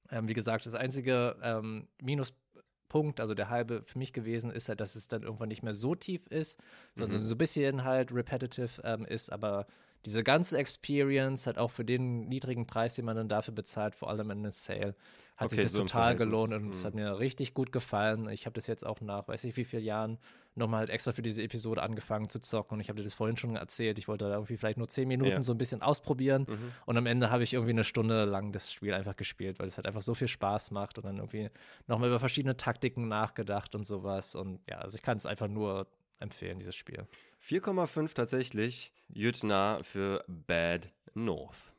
Ähm, 0.09 0.27
wie 0.27 0.33
gesagt, 0.33 0.65
das 0.65 0.75
einzige 0.75 1.37
ähm, 1.41 1.87
Minuspunkt, 2.95 3.19
also 3.19 3.33
der 3.33 3.49
halbe 3.49 3.83
für 3.83 3.97
mich 3.97 4.13
gewesen, 4.13 4.51
ist 4.51 4.69
halt, 4.69 4.79
dass 4.79 4.95
es 4.95 5.07
dann 5.07 5.23
irgendwann 5.23 5.49
nicht 5.49 5.63
mehr 5.63 5.73
so 5.73 5.95
tief 5.95 6.25
ist, 6.27 6.59
sondern 6.95 7.19
mhm. 7.19 7.23
so 7.23 7.35
ein 7.35 7.37
bisschen 7.37 7.83
halt 7.83 8.13
repetitive 8.13 8.81
ähm, 8.83 9.05
ist, 9.05 9.31
aber 9.31 9.67
diese 10.05 10.23
ganze 10.23 10.57
Experience 10.57 11.47
hat 11.47 11.57
auch 11.57 11.71
für 11.71 11.83
den 11.83 12.27
niedrigen 12.27 12.67
Preis, 12.67 12.95
den 12.95 13.05
man 13.05 13.15
dann 13.15 13.27
dafür 13.27 13.53
bezahlt, 13.53 13.95
vor 13.95 14.09
allem 14.09 14.29
in 14.29 14.39
einem 14.39 14.51
Sale, 14.51 14.95
hat 15.35 15.47
okay, 15.47 15.55
sich 15.55 15.65
das 15.65 15.71
so 15.71 15.79
total 15.79 16.15
gelohnt 16.15 16.53
und 16.53 16.69
es 16.69 16.81
mhm. 16.81 16.85
hat 16.85 16.93
mir 16.93 17.19
richtig 17.19 17.53
gut 17.53 17.71
gefallen. 17.71 18.29
Ich 18.29 18.45
habe 18.45 18.53
das 18.53 18.67
jetzt 18.67 18.85
auch 18.85 19.01
nach, 19.01 19.27
weiß 19.27 19.43
ich 19.45 19.57
wie 19.57 19.65
vielen 19.65 19.83
Jahren, 19.83 20.19
nochmal 20.53 20.81
halt 20.81 20.89
extra 20.89 21.11
für 21.11 21.23
diese 21.23 21.41
Episode 21.41 21.81
angefangen 21.81 22.29
zu 22.29 22.39
zocken 22.39 22.75
und 22.75 22.81
ich 22.81 22.89
habe 22.89 22.97
dir 22.97 23.03
das 23.03 23.15
vorhin 23.15 23.35
schon 23.35 23.55
erzählt. 23.55 23.97
Ich 23.97 24.07
wollte 24.07 24.25
da 24.25 24.35
irgendwie 24.35 24.57
vielleicht 24.57 24.77
nur 24.77 24.87
zehn 24.87 25.07
Minuten 25.07 25.31
ja. 25.31 25.41
so 25.41 25.53
ein 25.53 25.57
bisschen 25.57 25.81
ausprobieren 25.81 26.45
mhm. 26.47 26.71
und 26.85 26.97
am 26.97 27.07
Ende 27.07 27.31
habe 27.31 27.43
ich 27.43 27.53
irgendwie 27.53 27.71
eine 27.71 27.83
Stunde 27.83 28.25
lang 28.25 28.51
das 28.51 28.71
Spiel 28.71 28.93
einfach 28.93 29.15
gespielt, 29.15 29.59
weil 29.59 29.67
es 29.67 29.77
halt 29.77 29.87
einfach 29.87 30.03
so 30.03 30.13
viel 30.13 30.27
Spaß 30.27 30.71
macht 30.71 30.97
und 30.97 31.05
dann 31.05 31.17
irgendwie 31.17 31.49
nochmal 31.87 32.09
über 32.09 32.19
verschiedene 32.19 32.55
Taktiken 32.55 33.07
nachgedacht 33.07 33.75
und 33.75 33.85
sowas 33.85 34.35
und 34.35 34.59
ja, 34.69 34.77
also 34.77 34.95
ich 34.95 35.01
kann 35.01 35.17
es 35.17 35.25
einfach 35.25 35.47
nur 35.47 35.87
empfehlen, 36.19 36.57
dieses 36.57 36.75
Spiel. 36.75 37.05
4,5 37.47 38.15
tatsächlich. 38.15 38.91
Jütna 39.07 39.83
für 39.83 40.23
Bad 40.27 40.91
North. 41.13 41.71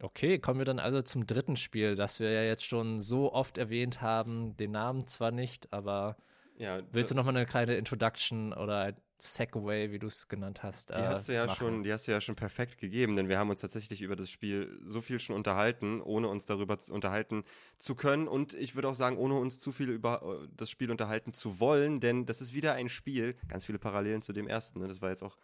Okay, 0.00 0.38
kommen 0.38 0.60
wir 0.60 0.64
dann 0.64 0.78
also 0.78 1.02
zum 1.02 1.26
dritten 1.26 1.56
Spiel, 1.56 1.96
das 1.96 2.20
wir 2.20 2.30
ja 2.30 2.42
jetzt 2.42 2.64
schon 2.64 3.00
so 3.00 3.32
oft 3.32 3.58
erwähnt 3.58 4.00
haben. 4.00 4.56
Den 4.56 4.70
Namen 4.70 5.06
zwar 5.08 5.32
nicht, 5.32 5.72
aber 5.72 6.16
ja, 6.56 6.82
willst 6.92 7.10
du 7.10 7.16
noch 7.16 7.24
mal 7.24 7.36
eine 7.36 7.46
kleine 7.46 7.74
Introduction 7.74 8.52
oder 8.52 8.94
Segway, 9.18 9.90
wie 9.92 9.98
du 9.98 10.08
es 10.08 10.28
genannt 10.28 10.62
hast. 10.62 10.90
Die 10.90 10.94
hast 10.94 11.28
du 11.28 11.34
ja 11.34 11.46
machen. 11.46 11.56
schon, 11.56 11.82
die 11.82 11.92
hast 11.92 12.06
du 12.06 12.12
ja 12.12 12.20
schon 12.20 12.34
perfekt 12.34 12.78
gegeben, 12.78 13.16
denn 13.16 13.28
wir 13.28 13.38
haben 13.38 13.50
uns 13.50 13.60
tatsächlich 13.60 14.02
über 14.02 14.16
das 14.16 14.30
Spiel 14.30 14.78
so 14.86 15.00
viel 15.00 15.20
schon 15.20 15.36
unterhalten, 15.36 16.00
ohne 16.00 16.28
uns 16.28 16.44
darüber 16.44 16.78
zu 16.78 16.92
unterhalten 16.92 17.44
zu 17.78 17.94
können 17.94 18.28
und 18.28 18.54
ich 18.54 18.74
würde 18.74 18.88
auch 18.88 18.94
sagen, 18.94 19.16
ohne 19.16 19.34
uns 19.34 19.60
zu 19.60 19.72
viel 19.72 19.90
über 19.90 20.40
äh, 20.42 20.48
das 20.56 20.70
Spiel 20.70 20.90
unterhalten 20.90 21.32
zu 21.32 21.60
wollen, 21.60 22.00
denn 22.00 22.26
das 22.26 22.40
ist 22.40 22.52
wieder 22.52 22.74
ein 22.74 22.88
Spiel, 22.88 23.36
ganz 23.48 23.64
viele 23.64 23.78
Parallelen 23.78 24.22
zu 24.22 24.32
dem 24.32 24.46
ersten, 24.48 24.80
ne? 24.80 24.88
das 24.88 25.00
war 25.00 25.10
jetzt 25.10 25.22
auch 25.22 25.36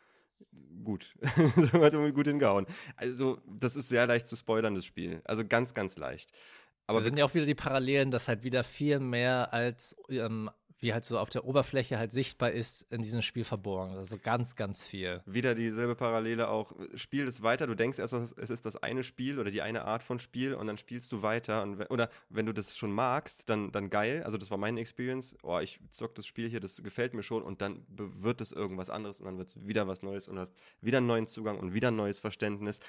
gut. 0.84 1.14
das 1.56 1.72
hat 1.72 1.92
gut 2.14 2.26
hingehauen. 2.26 2.66
Also, 2.96 3.40
das 3.46 3.76
ist 3.76 3.88
sehr 3.88 4.06
leicht 4.06 4.26
zu 4.26 4.36
spoilern, 4.36 4.74
das 4.74 4.84
Spiel. 4.84 5.20
Also 5.24 5.46
ganz, 5.46 5.74
ganz 5.74 5.96
leicht. 5.96 6.32
Aber 6.86 6.98
da 7.00 7.04
sind 7.04 7.18
ja 7.18 7.24
auch 7.24 7.34
wieder 7.34 7.46
die 7.46 7.54
Parallelen, 7.54 8.10
dass 8.10 8.26
halt 8.26 8.42
wieder 8.42 8.64
viel 8.64 8.98
mehr 8.98 9.52
als 9.52 9.96
ähm, 10.08 10.50
wie 10.80 10.94
halt 10.94 11.04
so 11.04 11.18
auf 11.18 11.28
der 11.28 11.44
Oberfläche 11.44 11.98
halt 11.98 12.10
sichtbar 12.10 12.52
ist, 12.52 12.90
in 12.90 13.02
diesem 13.02 13.20
Spiel 13.20 13.44
verborgen. 13.44 13.96
Also 13.96 14.16
ganz, 14.18 14.56
ganz 14.56 14.82
viel. 14.82 15.20
Wieder 15.26 15.54
dieselbe 15.54 15.94
Parallele 15.94 16.48
auch. 16.48 16.72
Spiel 16.94 17.28
es 17.28 17.42
weiter, 17.42 17.66
du 17.66 17.74
denkst 17.74 17.98
erst, 17.98 18.14
es 18.14 18.50
ist 18.50 18.64
das 18.64 18.76
eine 18.76 19.02
Spiel 19.02 19.38
oder 19.38 19.50
die 19.50 19.60
eine 19.60 19.84
Art 19.84 20.02
von 20.02 20.18
Spiel 20.18 20.54
und 20.54 20.66
dann 20.66 20.78
spielst 20.78 21.12
du 21.12 21.22
weiter. 21.22 21.62
Und, 21.62 21.90
oder 21.90 22.08
wenn 22.30 22.46
du 22.46 22.54
das 22.54 22.76
schon 22.76 22.92
magst, 22.92 23.48
dann, 23.50 23.70
dann 23.72 23.90
geil. 23.90 24.22
Also 24.24 24.38
das 24.38 24.50
war 24.50 24.56
meine 24.56 24.80
Experience. 24.80 25.36
Oh, 25.42 25.58
ich 25.58 25.80
zock 25.90 26.14
das 26.14 26.26
Spiel 26.26 26.48
hier, 26.48 26.60
das 26.60 26.82
gefällt 26.82 27.12
mir 27.12 27.22
schon 27.22 27.42
und 27.42 27.60
dann 27.60 27.84
wird 27.88 28.40
es 28.40 28.52
irgendwas 28.52 28.88
anderes 28.88 29.20
und 29.20 29.26
dann 29.26 29.36
wird 29.36 29.50
es 29.50 29.66
wieder 29.66 29.86
was 29.86 30.02
Neues 30.02 30.28
und 30.28 30.38
hast 30.38 30.54
wieder 30.80 30.98
einen 30.98 31.06
neuen 31.06 31.26
Zugang 31.26 31.58
und 31.58 31.74
wieder 31.74 31.88
ein 31.88 31.96
neues 31.96 32.20
Verständnis. 32.20 32.80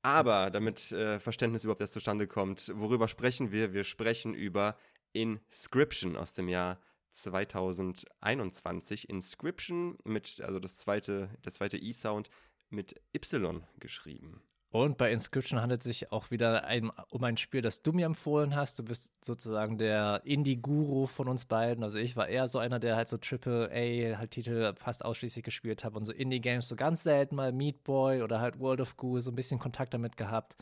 Aber 0.00 0.50
damit 0.50 0.92
äh, 0.92 1.18
Verständnis 1.18 1.64
überhaupt 1.64 1.80
erst 1.80 1.92
zustande 1.92 2.26
kommt, 2.26 2.72
worüber 2.76 3.08
sprechen 3.08 3.52
wir? 3.52 3.74
Wir 3.74 3.84
sprechen 3.84 4.32
über 4.32 4.78
Inscription 5.12 6.16
aus 6.16 6.32
dem 6.32 6.48
Jahr 6.48 6.78
2021 7.22 9.08
Inscription 9.08 9.98
mit, 10.04 10.40
also 10.42 10.58
das 10.58 10.76
zweite, 10.76 11.30
der 11.44 11.52
zweite 11.52 11.78
E-Sound 11.78 12.30
mit 12.70 13.00
Y 13.14 13.62
geschrieben. 13.78 14.42
Und 14.70 14.98
bei 14.98 15.10
Inscription 15.10 15.62
handelt 15.62 15.80
es 15.80 15.84
sich 15.84 16.12
auch 16.12 16.30
wieder 16.30 16.64
ein, 16.64 16.90
um 17.08 17.24
ein 17.24 17.36
Spiel, 17.36 17.62
das 17.62 17.82
du 17.82 17.92
mir 17.92 18.04
empfohlen 18.04 18.54
hast. 18.54 18.78
Du 18.78 18.82
bist 18.82 19.10
sozusagen 19.24 19.78
der 19.78 20.20
Indie-Guru 20.24 21.06
von 21.06 21.28
uns 21.28 21.46
beiden. 21.46 21.82
Also 21.82 21.98
ich 21.98 22.16
war 22.16 22.28
eher 22.28 22.46
so 22.46 22.58
einer, 22.58 22.78
der 22.78 22.96
halt 22.96 23.08
so 23.08 23.16
Triple-A 23.16 24.18
halt 24.18 24.32
Titel 24.32 24.74
fast 24.76 25.04
ausschließlich 25.04 25.44
gespielt 25.44 25.84
hat 25.84 25.94
und 25.94 26.04
so 26.04 26.12
Indie-Games 26.12 26.68
so 26.68 26.76
ganz 26.76 27.04
selten 27.04 27.36
mal 27.36 27.52
Meat 27.52 27.84
Boy 27.84 28.22
oder 28.22 28.40
halt 28.40 28.58
World 28.58 28.80
of 28.80 28.96
Goo 28.96 29.20
so 29.20 29.30
ein 29.30 29.36
bisschen 29.36 29.58
Kontakt 29.58 29.94
damit 29.94 30.16
gehabt. 30.16 30.56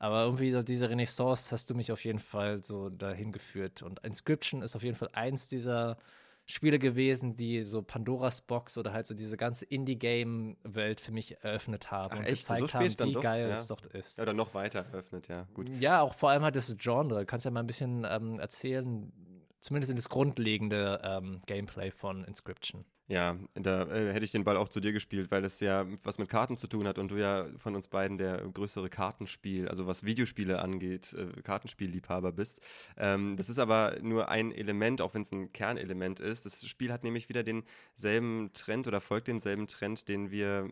Aber 0.00 0.24
irgendwie 0.24 0.64
diese 0.64 0.88
Renaissance 0.88 1.52
hast 1.52 1.68
du 1.68 1.74
mich 1.74 1.92
auf 1.92 2.02
jeden 2.04 2.18
Fall 2.18 2.64
so 2.64 2.88
dahin 2.88 3.32
geführt. 3.32 3.82
Und 3.82 4.00
Inscription 4.00 4.62
ist 4.62 4.74
auf 4.74 4.82
jeden 4.82 4.96
Fall 4.96 5.10
eins 5.12 5.48
dieser 5.48 5.98
Spiele 6.46 6.78
gewesen, 6.78 7.36
die 7.36 7.64
so 7.64 7.82
Pandoras 7.82 8.40
Box 8.40 8.78
oder 8.78 8.94
halt 8.94 9.06
so 9.06 9.12
diese 9.14 9.36
ganze 9.36 9.66
Indie-Game-Welt 9.66 11.02
für 11.02 11.12
mich 11.12 11.44
eröffnet 11.44 11.90
haben 11.90 12.12
Ach, 12.14 12.18
und 12.18 12.24
echt? 12.24 12.40
gezeigt 12.40 12.70
so 12.70 12.78
haben, 12.78 13.08
wie 13.08 13.12
doch? 13.12 13.22
geil 13.22 13.50
ja. 13.50 13.54
es 13.54 13.68
doch 13.68 13.84
ist. 13.92 14.16
Ja, 14.16 14.22
oder 14.22 14.32
noch 14.32 14.54
weiter 14.54 14.86
eröffnet, 14.90 15.28
ja. 15.28 15.46
Gut. 15.52 15.68
Ja, 15.68 16.00
auch 16.00 16.14
vor 16.14 16.30
allem 16.30 16.44
halt 16.44 16.56
das 16.56 16.74
Genre. 16.78 17.20
Du 17.20 17.26
kannst 17.26 17.44
ja 17.44 17.50
mal 17.50 17.60
ein 17.60 17.66
bisschen 17.66 18.06
ähm, 18.08 18.40
erzählen, 18.40 19.12
zumindest 19.60 19.90
in 19.90 19.96
das 19.96 20.08
grundlegende 20.08 20.98
ähm, 21.04 21.42
Gameplay 21.44 21.90
von 21.90 22.24
Inscription. 22.24 22.86
Ja, 23.10 23.36
da 23.54 23.88
äh, 23.88 24.12
hätte 24.12 24.24
ich 24.24 24.30
den 24.30 24.44
Ball 24.44 24.56
auch 24.56 24.68
zu 24.68 24.78
dir 24.78 24.92
gespielt, 24.92 25.32
weil 25.32 25.44
es 25.44 25.58
ja 25.58 25.84
was 26.04 26.18
mit 26.18 26.28
Karten 26.28 26.56
zu 26.56 26.68
tun 26.68 26.86
hat 26.86 26.96
und 26.96 27.10
du 27.10 27.16
ja 27.16 27.48
von 27.56 27.74
uns 27.74 27.88
beiden 27.88 28.18
der 28.18 28.36
größere 28.54 28.88
Kartenspiel, 28.88 29.66
also 29.66 29.88
was 29.88 30.04
Videospiele 30.04 30.62
angeht, 30.62 31.12
äh, 31.14 31.42
Kartenspielliebhaber 31.42 32.30
bist. 32.30 32.60
Ähm, 32.96 33.36
das 33.36 33.48
ist 33.48 33.58
aber 33.58 33.96
nur 34.00 34.28
ein 34.28 34.52
Element, 34.52 35.02
auch 35.02 35.12
wenn 35.14 35.22
es 35.22 35.32
ein 35.32 35.52
Kernelement 35.52 36.20
ist. 36.20 36.46
Das 36.46 36.64
Spiel 36.64 36.92
hat 36.92 37.02
nämlich 37.02 37.28
wieder 37.28 37.42
denselben 37.42 38.52
Trend 38.52 38.86
oder 38.86 39.00
folgt 39.00 39.26
denselben 39.26 39.66
Trend, 39.66 40.06
den 40.06 40.30
wir 40.30 40.70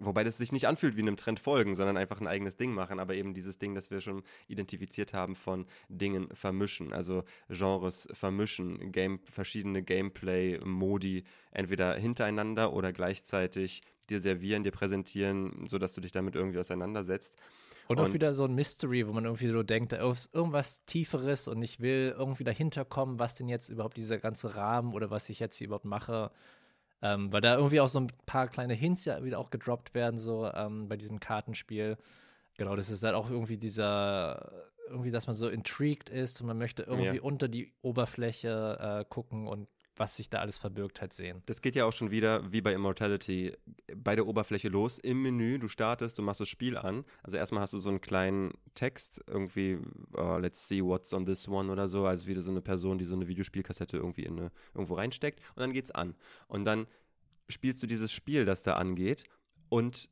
Wobei 0.00 0.24
das 0.24 0.38
sich 0.38 0.52
nicht 0.52 0.66
anfühlt 0.66 0.96
wie 0.96 1.02
einem 1.02 1.16
Trend 1.16 1.40
folgen, 1.40 1.74
sondern 1.74 1.96
einfach 1.96 2.20
ein 2.20 2.26
eigenes 2.26 2.56
Ding 2.56 2.72
machen, 2.72 2.98
aber 2.98 3.14
eben 3.14 3.34
dieses 3.34 3.58
Ding, 3.58 3.74
das 3.74 3.90
wir 3.90 4.00
schon 4.00 4.22
identifiziert 4.48 5.12
haben 5.12 5.36
von 5.36 5.66
Dingen 5.88 6.28
vermischen, 6.32 6.92
also 6.92 7.24
Genres 7.48 8.08
vermischen, 8.12 8.92
Game, 8.92 9.20
verschiedene 9.24 9.82
Gameplay-Modi 9.82 11.24
entweder 11.52 11.94
hintereinander 11.94 12.72
oder 12.72 12.92
gleichzeitig 12.92 13.82
dir 14.08 14.20
servieren, 14.20 14.64
dir 14.64 14.72
präsentieren, 14.72 15.66
sodass 15.66 15.92
du 15.92 16.00
dich 16.00 16.12
damit 16.12 16.34
irgendwie 16.34 16.58
auseinandersetzt. 16.58 17.36
Und, 17.90 17.98
und 17.98 18.06
auch 18.06 18.12
wieder 18.12 18.32
so 18.32 18.44
ein 18.44 18.54
Mystery, 18.54 19.06
wo 19.08 19.12
man 19.12 19.24
irgendwie 19.24 19.50
so 19.50 19.64
denkt, 19.64 19.92
da 19.92 20.10
ist 20.10 20.32
irgendwas 20.32 20.84
Tieferes 20.84 21.48
und 21.48 21.60
ich 21.60 21.80
will 21.80 22.14
irgendwie 22.16 22.44
dahinter 22.44 22.84
kommen, 22.84 23.18
was 23.18 23.34
denn 23.34 23.48
jetzt 23.48 23.68
überhaupt 23.68 23.96
dieser 23.96 24.18
ganze 24.18 24.54
Rahmen 24.54 24.94
oder 24.94 25.10
was 25.10 25.28
ich 25.28 25.40
jetzt 25.40 25.56
hier 25.56 25.66
überhaupt 25.66 25.86
mache, 25.86 26.30
ähm, 27.02 27.32
weil 27.32 27.40
da 27.40 27.56
irgendwie 27.56 27.80
auch 27.80 27.88
so 27.88 28.00
ein 28.00 28.08
paar 28.26 28.48
kleine 28.48 28.74
Hints 28.74 29.04
ja 29.04 29.22
wieder 29.24 29.38
auch 29.38 29.50
gedroppt 29.50 29.94
werden, 29.94 30.18
so 30.18 30.50
ähm, 30.52 30.88
bei 30.88 30.96
diesem 30.96 31.20
Kartenspiel. 31.20 31.96
Genau, 32.56 32.76
das 32.76 32.90
ist 32.90 33.02
halt 33.02 33.14
auch 33.14 33.30
irgendwie 33.30 33.56
dieser, 33.56 34.52
irgendwie, 34.88 35.10
dass 35.10 35.26
man 35.26 35.36
so 35.36 35.48
intrigued 35.48 36.10
ist 36.10 36.40
und 36.40 36.46
man 36.46 36.58
möchte 36.58 36.82
irgendwie 36.82 37.16
ja. 37.16 37.22
unter 37.22 37.48
die 37.48 37.72
Oberfläche 37.82 39.00
äh, 39.00 39.04
gucken 39.08 39.46
und 39.46 39.68
was 40.00 40.16
sich 40.16 40.30
da 40.30 40.38
alles 40.38 40.56
verbirgt, 40.56 41.02
halt 41.02 41.12
sehen. 41.12 41.42
Das 41.44 41.60
geht 41.60 41.76
ja 41.76 41.84
auch 41.84 41.92
schon 41.92 42.10
wieder, 42.10 42.50
wie 42.50 42.62
bei 42.62 42.72
Immortality, 42.72 43.54
bei 43.94 44.16
der 44.16 44.26
Oberfläche 44.26 44.70
los. 44.70 44.98
Im 44.98 45.20
Menü, 45.20 45.58
du 45.58 45.68
startest, 45.68 46.16
du 46.16 46.22
machst 46.22 46.40
das 46.40 46.48
Spiel 46.48 46.78
an. 46.78 47.04
Also 47.22 47.36
erstmal 47.36 47.60
hast 47.60 47.74
du 47.74 47.78
so 47.78 47.90
einen 47.90 48.00
kleinen 48.00 48.54
Text, 48.74 49.22
irgendwie, 49.26 49.78
uh, 50.16 50.38
let's 50.38 50.66
see 50.66 50.82
what's 50.82 51.12
on 51.12 51.26
this 51.26 51.46
one 51.46 51.70
oder 51.70 51.86
so. 51.86 52.06
Also 52.06 52.26
wieder 52.26 52.40
so 52.40 52.50
eine 52.50 52.62
Person, 52.62 52.96
die 52.96 53.04
so 53.04 53.14
eine 53.14 53.28
Videospielkassette 53.28 53.98
irgendwie 53.98 54.24
in 54.24 54.38
eine, 54.38 54.52
irgendwo 54.72 54.94
reinsteckt. 54.94 55.38
Und 55.54 55.60
dann 55.60 55.74
geht's 55.74 55.90
an. 55.90 56.14
Und 56.48 56.64
dann 56.64 56.86
spielst 57.50 57.82
du 57.82 57.86
dieses 57.86 58.10
Spiel, 58.10 58.46
das 58.46 58.62
da 58.62 58.76
angeht. 58.76 59.24
Und 59.68 60.08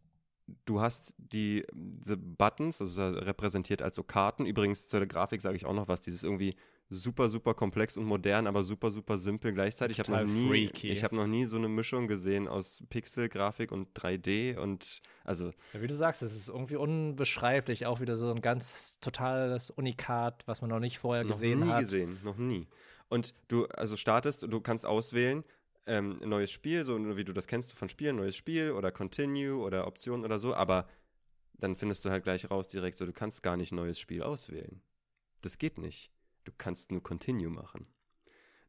du 0.66 0.82
hast 0.82 1.14
die, 1.16 1.64
diese 1.72 2.18
Buttons, 2.18 2.82
also 2.82 3.08
repräsentiert 3.08 3.80
als 3.80 3.96
so 3.96 4.02
Karten. 4.02 4.44
Übrigens 4.44 4.86
zur 4.86 5.06
Grafik 5.06 5.40
sage 5.40 5.56
ich 5.56 5.64
auch 5.64 5.72
noch 5.72 5.88
was, 5.88 6.02
dieses 6.02 6.24
irgendwie 6.24 6.56
super, 6.90 7.28
super 7.28 7.54
komplex 7.54 7.96
und 7.96 8.04
modern, 8.04 8.46
aber 8.46 8.62
super, 8.62 8.90
super 8.90 9.18
simpel 9.18 9.52
gleichzeitig. 9.52 9.98
Ich 9.98 10.08
habe 10.08 10.24
noch, 10.24 10.32
nie, 10.32 10.68
hab 10.68 11.12
noch 11.12 11.26
nie 11.26 11.44
so 11.44 11.56
eine 11.56 11.68
Mischung 11.68 12.06
gesehen 12.06 12.48
aus 12.48 12.82
Pixel-Grafik 12.88 13.72
und 13.72 13.88
3D 13.98 14.56
und 14.58 15.02
also. 15.24 15.52
Ja, 15.72 15.82
wie 15.82 15.86
du 15.86 15.94
sagst, 15.94 16.22
es 16.22 16.34
ist 16.34 16.48
irgendwie 16.48 16.76
unbeschreiblich, 16.76 17.86
auch 17.86 18.00
wieder 18.00 18.16
so 18.16 18.30
ein 18.30 18.40
ganz 18.40 18.98
totales 19.00 19.70
Unikat, 19.70 20.42
was 20.46 20.62
man 20.62 20.70
noch 20.70 20.80
nicht 20.80 20.98
vorher 20.98 21.24
gesehen 21.24 21.60
hat. 21.60 21.68
Noch 21.68 21.74
nie 21.74 21.80
gesehen, 21.80 22.18
noch 22.24 22.36
nie. 22.36 22.66
Und 23.08 23.34
du 23.48 23.66
also 23.66 23.96
startest, 23.96 24.42
du 24.42 24.60
kannst 24.60 24.86
auswählen, 24.86 25.44
ähm, 25.86 26.20
neues 26.24 26.50
Spiel, 26.50 26.84
so 26.84 27.16
wie 27.16 27.24
du 27.24 27.32
das 27.32 27.46
kennst 27.46 27.72
von 27.72 27.88
Spielen, 27.88 28.16
neues 28.16 28.36
Spiel 28.36 28.72
oder 28.72 28.92
Continue 28.92 29.56
oder 29.56 29.86
Option 29.86 30.24
oder 30.24 30.38
so, 30.38 30.54
aber 30.54 30.86
dann 31.54 31.76
findest 31.76 32.04
du 32.04 32.10
halt 32.10 32.24
gleich 32.24 32.50
raus 32.50 32.68
direkt 32.68 32.98
so, 32.98 33.06
du 33.06 33.12
kannst 33.12 33.42
gar 33.42 33.56
nicht 33.56 33.72
neues 33.72 33.98
Spiel 33.98 34.22
auswählen. 34.22 34.82
Das 35.40 35.58
geht 35.58 35.78
nicht. 35.78 36.10
Du 36.48 36.54
kannst 36.56 36.90
nur 36.90 37.02
Continue 37.02 37.50
machen 37.50 37.86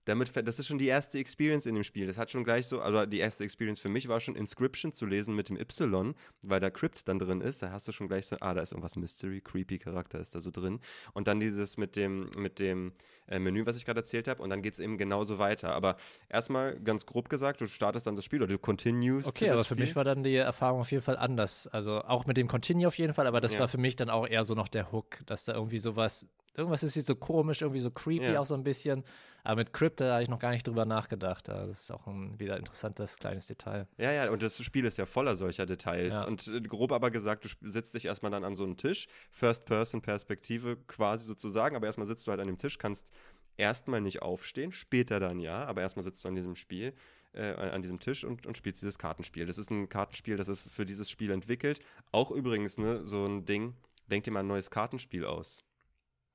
damit, 0.09 0.31
das 0.35 0.59
ist 0.59 0.67
schon 0.67 0.77
die 0.77 0.87
erste 0.87 1.19
Experience 1.19 1.65
in 1.65 1.75
dem 1.75 1.83
Spiel. 1.83 2.07
Das 2.07 2.17
hat 2.17 2.31
schon 2.31 2.43
gleich 2.43 2.65
so, 2.65 2.81
also 2.81 3.05
die 3.05 3.19
erste 3.19 3.43
Experience 3.43 3.79
für 3.79 3.89
mich 3.89 4.07
war 4.07 4.19
schon 4.19 4.35
Inscription 4.35 4.91
zu 4.91 5.05
lesen 5.05 5.35
mit 5.35 5.49
dem 5.49 5.57
Y, 5.57 6.15
weil 6.41 6.59
da 6.59 6.69
Crypt 6.69 7.07
dann 7.07 7.19
drin 7.19 7.41
ist. 7.41 7.61
Da 7.61 7.71
hast 7.71 7.87
du 7.87 7.91
schon 7.91 8.07
gleich 8.07 8.25
so, 8.25 8.37
ah, 8.39 8.53
da 8.53 8.61
ist 8.61 8.71
irgendwas 8.71 8.95
Mystery, 8.95 9.39
creepy 9.41 9.77
Charakter 9.77 10.19
ist 10.19 10.33
da 10.33 10.41
so 10.41 10.51
drin. 10.51 10.79
Und 11.13 11.27
dann 11.27 11.39
dieses 11.39 11.77
mit 11.77 11.95
dem, 11.95 12.29
mit 12.35 12.59
dem 12.59 12.93
äh, 13.27 13.39
Menü, 13.39 13.65
was 13.65 13.77
ich 13.77 13.85
gerade 13.85 13.99
erzählt 13.99 14.27
habe. 14.27 14.41
Und 14.41 14.49
dann 14.49 14.61
geht 14.61 14.73
es 14.73 14.79
eben 14.79 14.97
genauso 14.97 15.37
weiter. 15.37 15.73
Aber 15.73 15.95
erstmal 16.27 16.79
ganz 16.79 17.05
grob 17.05 17.29
gesagt, 17.29 17.61
du 17.61 17.67
startest 17.67 18.07
dann 18.07 18.15
das 18.15 18.25
Spiel 18.25 18.41
oder 18.41 18.53
du 18.53 18.59
continues. 18.59 19.27
Okay, 19.27 19.49
aber 19.49 19.59
für 19.59 19.75
Spiel. 19.75 19.85
mich 19.85 19.95
war 19.95 20.03
dann 20.03 20.23
die 20.23 20.35
Erfahrung 20.35 20.81
auf 20.81 20.91
jeden 20.91 21.03
Fall 21.03 21.17
anders. 21.17 21.67
Also 21.67 22.01
auch 22.01 22.25
mit 22.25 22.37
dem 22.37 22.47
Continue 22.47 22.87
auf 22.87 22.97
jeden 22.97 23.13
Fall, 23.13 23.27
aber 23.27 23.41
das 23.41 23.53
ja. 23.53 23.59
war 23.59 23.67
für 23.67 23.77
mich 23.77 23.95
dann 23.95 24.09
auch 24.09 24.27
eher 24.27 24.43
so 24.43 24.55
noch 24.55 24.67
der 24.69 24.91
Hook, 24.91 25.19
dass 25.27 25.45
da 25.45 25.53
irgendwie 25.53 25.79
sowas 25.79 26.27
irgendwas 26.59 26.83
ist 26.83 26.95
jetzt 26.95 27.07
so 27.07 27.15
komisch, 27.15 27.61
irgendwie 27.61 27.79
so 27.79 27.89
creepy 27.89 28.33
ja. 28.33 28.39
auch 28.39 28.45
so 28.45 28.53
ein 28.53 28.63
bisschen. 28.63 29.03
Aber 29.43 29.55
mit 29.57 29.73
Crypt, 29.73 30.01
da 30.01 30.13
habe 30.13 30.23
ich 30.23 30.29
noch 30.29 30.39
gar 30.39 30.51
nicht 30.51 30.67
drüber 30.67 30.85
nachgedacht. 30.85 31.47
Das 31.47 31.81
ist 31.81 31.91
auch 31.91 32.05
ein 32.07 32.39
wieder 32.39 32.57
interessantes 32.57 33.17
kleines 33.17 33.47
Detail. 33.47 33.87
Ja, 33.97 34.11
ja, 34.11 34.29
und 34.29 34.43
das 34.43 34.61
Spiel 34.63 34.85
ist 34.85 34.97
ja 34.97 35.05
voller 35.05 35.35
solcher 35.35 35.65
Details. 35.65 36.13
Ja. 36.13 36.25
Und 36.25 36.47
äh, 36.47 36.61
grob 36.61 36.91
aber 36.91 37.09
gesagt, 37.09 37.45
du 37.45 37.69
setzt 37.69 37.93
dich 37.93 38.05
erstmal 38.05 38.31
dann 38.31 38.43
an 38.43 38.55
so 38.55 38.63
einen 38.63 38.77
Tisch, 38.77 39.07
First-Person-Perspektive 39.31 40.77
quasi 40.87 41.25
sozusagen, 41.25 41.75
aber 41.75 41.87
erstmal 41.87 42.07
sitzt 42.07 42.27
du 42.27 42.31
halt 42.31 42.41
an 42.41 42.47
dem 42.47 42.57
Tisch, 42.57 42.77
kannst 42.77 43.11
erstmal 43.57 44.01
nicht 44.01 44.21
aufstehen, 44.21 44.71
später 44.71 45.19
dann 45.19 45.39
ja, 45.39 45.65
aber 45.65 45.81
erstmal 45.81 46.03
sitzt 46.03 46.23
du 46.23 46.27
an 46.27 46.35
diesem 46.35 46.55
Spiel. 46.55 46.93
Äh, 47.31 47.53
an 47.53 47.83
diesem 47.83 47.99
Tisch 47.99 48.23
und, 48.23 48.47
und 48.47 48.57
spielst 48.57 48.81
dieses 48.81 48.97
Kartenspiel. 48.97 49.45
Das 49.45 49.59
ist 49.59 49.69
ein 49.69 49.87
Kartenspiel, 49.87 50.35
das 50.35 50.47
ist 50.47 50.67
für 50.71 50.83
dieses 50.83 51.11
Spiel 51.11 51.29
entwickelt. 51.29 51.79
Auch 52.11 52.31
übrigens, 52.31 52.79
ne, 52.79 53.05
so 53.05 53.23
ein 53.23 53.45
Ding, 53.45 53.75
denk 54.07 54.23
dir 54.23 54.31
mal 54.31 54.39
ein 54.39 54.47
neues 54.47 54.71
Kartenspiel 54.71 55.25
aus. 55.25 55.63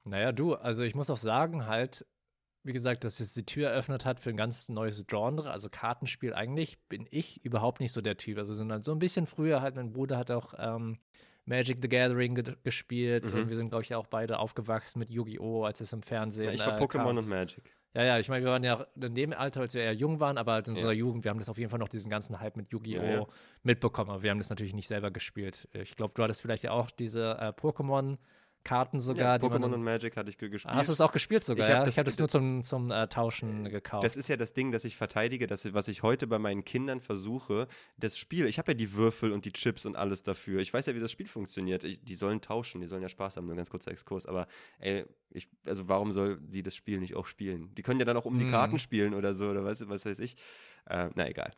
Naja, 0.04 0.32
du, 0.32 0.54
also 0.54 0.82
ich 0.82 0.94
muss 0.94 1.10
auch 1.10 1.16
sagen, 1.16 1.66
halt, 1.66 2.06
wie 2.62 2.72
gesagt, 2.72 3.04
dass 3.04 3.20
es 3.20 3.34
die 3.34 3.46
Tür 3.46 3.70
eröffnet 3.70 4.04
hat 4.04 4.20
für 4.20 4.30
ein 4.30 4.36
ganz 4.36 4.68
neues 4.68 5.04
Genre, 5.06 5.50
also 5.50 5.68
Kartenspiel. 5.70 6.34
Eigentlich 6.34 6.78
bin 6.88 7.06
ich 7.10 7.44
überhaupt 7.44 7.80
nicht 7.80 7.92
so 7.92 8.00
der 8.00 8.16
Typ. 8.16 8.38
Also 8.38 8.68
halt 8.68 8.84
so 8.84 8.92
ein 8.92 8.98
bisschen 8.98 9.26
früher 9.26 9.62
halt, 9.62 9.76
mein 9.76 9.92
Bruder 9.92 10.18
hat 10.18 10.30
auch 10.30 10.54
ähm, 10.58 10.98
Magic 11.46 11.78
the 11.80 11.88
Gathering 11.88 12.34
ge 12.34 12.56
gespielt 12.62 13.32
mhm. 13.32 13.40
und 13.40 13.48
wir 13.48 13.56
sind, 13.56 13.68
glaube 13.68 13.82
ich, 13.82 13.94
auch 13.94 14.06
beide 14.06 14.38
aufgewachsen 14.38 14.98
mit 14.98 15.10
Yu-Gi-Oh!, 15.10 15.64
als 15.64 15.80
es 15.80 15.92
im 15.92 16.02
Fernsehen. 16.02 16.46
Ja, 16.46 16.52
ich 16.52 16.66
war 16.66 16.78
äh, 16.78 16.82
Pokémon 16.82 17.18
und 17.18 17.28
Magic. 17.28 17.74
Ja, 17.94 18.02
ja, 18.02 18.18
ich 18.18 18.28
meine, 18.28 18.44
wir 18.44 18.50
waren 18.50 18.64
ja 18.64 18.86
in 19.00 19.14
dem 19.14 19.32
Alter, 19.32 19.60
als 19.60 19.74
wir 19.74 19.82
eher 19.82 19.94
jung 19.94 20.18
waren, 20.18 20.36
aber 20.36 20.54
halt 20.54 20.66
in 20.66 20.74
unserer 20.74 20.92
ja. 20.92 20.98
Jugend, 20.98 21.22
wir 21.22 21.30
haben 21.30 21.38
das 21.38 21.48
auf 21.48 21.58
jeden 21.58 21.70
Fall 21.70 21.78
noch 21.78 21.88
diesen 21.88 22.10
ganzen 22.10 22.40
Hype 22.40 22.56
mit 22.56 22.72
Yu-Gi-Oh! 22.72 23.02
Ja, 23.02 23.12
ja. 23.20 23.26
mitbekommen, 23.62 24.10
aber 24.10 24.22
wir 24.22 24.30
haben 24.30 24.38
das 24.38 24.50
natürlich 24.50 24.74
nicht 24.74 24.88
selber 24.88 25.10
gespielt. 25.10 25.68
Ich 25.74 25.94
glaube, 25.96 26.12
du 26.14 26.22
hattest 26.22 26.42
vielleicht 26.42 26.64
ja 26.64 26.72
auch 26.72 26.90
diese 26.90 27.38
äh, 27.38 27.48
Pokémon- 27.50 28.18
Karten 28.64 29.00
sogar. 29.00 29.40
Ja, 29.40 29.46
Pokémon 29.46 29.72
und 29.72 29.82
Magic 29.82 30.16
hatte 30.16 30.30
ich 30.30 30.38
gespielt. 30.38 30.74
hast 30.74 30.88
du 30.88 30.92
es 30.92 31.00
auch 31.00 31.12
gespielt 31.12 31.44
sogar? 31.44 31.66
Ich 31.66 31.72
habe 31.72 31.80
ja? 31.80 31.86
das, 31.86 31.98
hab 31.98 32.18
nur 32.18 32.28
zum, 32.28 32.62
zum 32.62 32.90
äh, 32.90 33.06
Tauschen 33.08 33.64
gekauft. 33.64 34.04
Das 34.04 34.16
ist 34.16 34.28
ja 34.28 34.36
das 34.36 34.52
Ding, 34.52 34.72
das 34.72 34.84
ich 34.84 34.96
verteidige, 34.96 35.46
das, 35.46 35.72
was 35.74 35.88
ich 35.88 36.02
heute 36.02 36.26
bei 36.26 36.38
meinen 36.38 36.64
Kindern 36.64 37.00
versuche. 37.00 37.68
Das 37.98 38.18
Spiel, 38.18 38.46
ich 38.46 38.58
habe 38.58 38.72
ja 38.72 38.74
die 38.74 38.94
Würfel 38.94 39.32
und 39.32 39.44
die 39.44 39.52
Chips 39.52 39.86
und 39.86 39.96
alles 39.96 40.22
dafür. 40.22 40.60
Ich 40.60 40.72
weiß 40.72 40.86
ja, 40.86 40.94
wie 40.94 41.00
das 41.00 41.12
Spiel 41.12 41.26
funktioniert. 41.26 41.84
Ich, 41.84 42.02
die 42.02 42.14
sollen 42.14 42.40
tauschen, 42.40 42.80
die 42.80 42.86
sollen 42.86 43.02
ja 43.02 43.08
Spaß 43.08 43.36
haben, 43.36 43.46
nur 43.46 43.54
ein 43.54 43.58
ganz 43.58 43.70
kurzer 43.70 43.90
Exkurs. 43.90 44.26
Aber 44.26 44.46
ey, 44.78 45.04
ich, 45.30 45.48
also 45.66 45.88
warum 45.88 46.12
soll 46.12 46.40
die 46.40 46.62
das 46.62 46.74
Spiel 46.74 46.98
nicht 47.00 47.14
auch 47.14 47.26
spielen? 47.26 47.74
Die 47.74 47.82
können 47.82 48.00
ja 48.00 48.06
dann 48.06 48.16
auch 48.16 48.24
um 48.24 48.38
die 48.38 48.46
mhm. 48.46 48.50
Karten 48.50 48.78
spielen 48.78 49.14
oder 49.14 49.34
so, 49.34 49.50
oder 49.50 49.64
was, 49.64 49.86
was 49.88 50.06
weiß 50.06 50.18
ich. 50.20 50.36
Äh, 50.86 51.10
na 51.14 51.28
egal. 51.28 51.52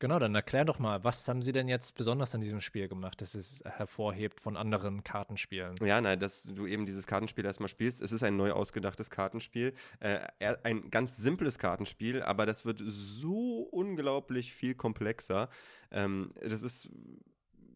Genau, 0.00 0.18
dann 0.18 0.34
erklär 0.34 0.64
doch 0.64 0.78
mal, 0.78 1.04
was 1.04 1.28
haben 1.28 1.42
Sie 1.42 1.52
denn 1.52 1.68
jetzt 1.68 1.94
besonders 1.94 2.34
an 2.34 2.40
diesem 2.40 2.62
Spiel 2.62 2.88
gemacht, 2.88 3.20
das 3.20 3.34
es 3.34 3.62
hervorhebt 3.66 4.40
von 4.40 4.56
anderen 4.56 5.04
Kartenspielen? 5.04 5.76
Ja, 5.82 6.00
nein, 6.00 6.18
dass 6.18 6.44
du 6.44 6.66
eben 6.66 6.86
dieses 6.86 7.06
Kartenspiel 7.06 7.44
erstmal 7.44 7.68
spielst. 7.68 8.00
Es 8.00 8.10
ist 8.10 8.22
ein 8.22 8.38
neu 8.38 8.52
ausgedachtes 8.52 9.10
Kartenspiel. 9.10 9.74
Äh, 10.00 10.20
ein 10.62 10.90
ganz 10.90 11.18
simples 11.18 11.58
Kartenspiel, 11.58 12.22
aber 12.22 12.46
das 12.46 12.64
wird 12.64 12.82
so 12.82 13.68
unglaublich 13.70 14.54
viel 14.54 14.74
komplexer. 14.74 15.50
Ähm, 15.90 16.32
das 16.40 16.62
ist 16.62 16.88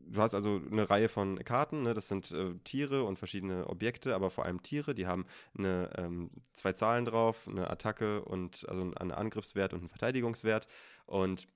du 0.07 0.20
hast 0.20 0.35
also 0.35 0.61
eine 0.70 0.89
Reihe 0.89 1.09
von 1.09 1.43
Karten, 1.45 1.83
ne? 1.83 1.93
das 1.93 2.09
sind 2.09 2.31
äh, 2.33 2.55
Tiere 2.64 3.05
und 3.05 3.18
verschiedene 3.18 3.66
Objekte, 3.68 4.14
aber 4.14 4.31
vor 4.31 4.45
allem 4.45 4.62
Tiere, 4.62 4.95
die 4.95 5.07
haben 5.07 5.27
eine, 5.57 5.91
ähm, 5.97 6.31
zwei 6.53 6.72
Zahlen 6.72 7.05
drauf, 7.05 7.49
eine 7.49 7.70
Attacke 7.70 8.22
und 8.25 8.66
also 8.68 8.93
einen 8.97 9.12
Angriffswert 9.12 9.72
und 9.72 9.81
einen 9.81 9.89
Verteidigungswert. 9.89 10.68
Und 11.07 11.49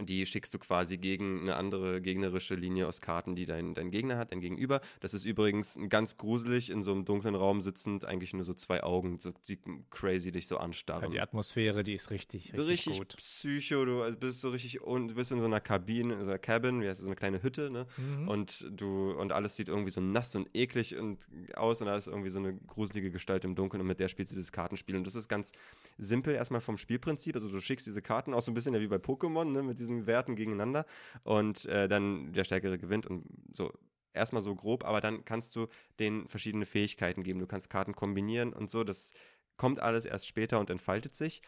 die 0.00 0.26
schickst 0.26 0.52
du 0.52 0.58
quasi 0.58 0.96
gegen 0.96 1.42
eine 1.42 1.56
andere 1.56 2.00
gegnerische 2.00 2.54
Linie 2.54 2.88
aus 2.88 3.00
Karten, 3.00 3.36
die 3.36 3.46
dein, 3.46 3.74
dein 3.74 3.90
Gegner 3.90 4.18
hat, 4.18 4.32
dein 4.32 4.40
Gegenüber. 4.40 4.80
Das 5.00 5.14
ist 5.14 5.24
übrigens 5.24 5.78
ganz 5.88 6.16
gruselig, 6.16 6.70
in 6.70 6.82
so 6.82 6.92
einem 6.92 7.04
dunklen 7.04 7.34
Raum 7.34 7.60
sitzend, 7.60 8.04
eigentlich 8.04 8.32
nur 8.32 8.44
so 8.44 8.54
zwei 8.54 8.82
Augen, 8.82 9.18
so, 9.20 9.32
die 9.48 9.58
crazy 9.90 10.32
dich 10.32 10.48
so 10.48 10.56
anstarren. 10.56 11.04
Ja, 11.04 11.10
die 11.10 11.20
Atmosphäre, 11.20 11.84
die 11.84 11.94
ist 11.94 12.10
richtig, 12.10 12.52
richtig, 12.52 12.66
richtig 12.66 12.98
gut. 12.98 13.16
psycho, 13.16 13.84
du 13.84 14.16
bist 14.16 14.40
so 14.40 14.50
richtig, 14.50 14.82
und 14.82 15.08
du 15.08 15.14
bist 15.14 15.30
in 15.30 15.38
so 15.38 15.44
einer 15.44 15.60
Kabine, 15.60 16.14
in 16.14 16.24
so 16.24 16.30
einer 16.30 16.38
Cabin, 16.38 16.80
wie 16.82 16.88
heißt 16.88 16.98
das, 16.98 17.02
so 17.02 17.06
eine 17.06 17.16
kleine 17.16 17.42
Hütte, 17.42 17.70
ne? 17.70 17.86
Mhm. 17.96 18.28
Und 18.28 18.66
du, 18.70 19.12
und 19.12 19.32
alles 19.32 19.56
sieht 19.56 19.68
irgendwie 19.68 19.90
so 19.90 20.00
nass 20.00 20.34
und 20.34 20.48
eklig 20.54 20.96
und 20.96 21.28
aus 21.54 21.80
und 21.80 21.86
da 21.86 21.96
ist 21.96 22.08
irgendwie 22.08 22.30
so 22.30 22.38
eine 22.38 22.54
gruselige 22.54 23.10
Gestalt 23.10 23.44
im 23.44 23.54
Dunkeln 23.54 23.80
und 23.80 23.86
mit 23.86 24.00
der 24.00 24.08
spielst 24.08 24.32
du 24.32 24.36
dieses 24.36 24.50
Kartenspiel. 24.50 24.96
Und 24.96 25.06
das 25.06 25.14
ist 25.14 25.28
ganz 25.28 25.52
simpel 25.98 26.34
erstmal 26.34 26.60
vom 26.60 26.78
Spielprinzip, 26.78 27.36
also 27.36 27.48
du 27.48 27.60
schickst 27.60 27.86
diese 27.86 28.02
Karten 28.02 28.34
auch 28.34 28.42
so 28.42 28.50
ein 28.50 28.54
bisschen 28.54 28.74
ja 28.74 28.80
wie 28.80 28.88
bei 28.88 28.96
Pokémon, 28.96 29.44
ne, 29.44 29.62
mit 29.62 29.78
diesen 29.84 30.06
Werten 30.06 30.36
gegeneinander 30.36 30.86
und 31.22 31.66
äh, 31.66 31.88
dann 31.88 32.32
der 32.32 32.44
Stärkere 32.44 32.78
gewinnt 32.78 33.06
und 33.06 33.24
so. 33.52 33.72
Erstmal 34.12 34.42
so 34.42 34.54
grob, 34.54 34.84
aber 34.84 35.00
dann 35.00 35.24
kannst 35.24 35.56
du 35.56 35.66
denen 35.98 36.28
verschiedene 36.28 36.66
Fähigkeiten 36.66 37.24
geben. 37.24 37.40
Du 37.40 37.48
kannst 37.48 37.68
Karten 37.68 37.96
kombinieren 37.96 38.52
und 38.52 38.70
so. 38.70 38.84
Das 38.84 39.12
kommt 39.56 39.80
alles 39.80 40.04
erst 40.04 40.28
später 40.28 40.60
und 40.60 40.70
entfaltet 40.70 41.16
sich. 41.16 41.42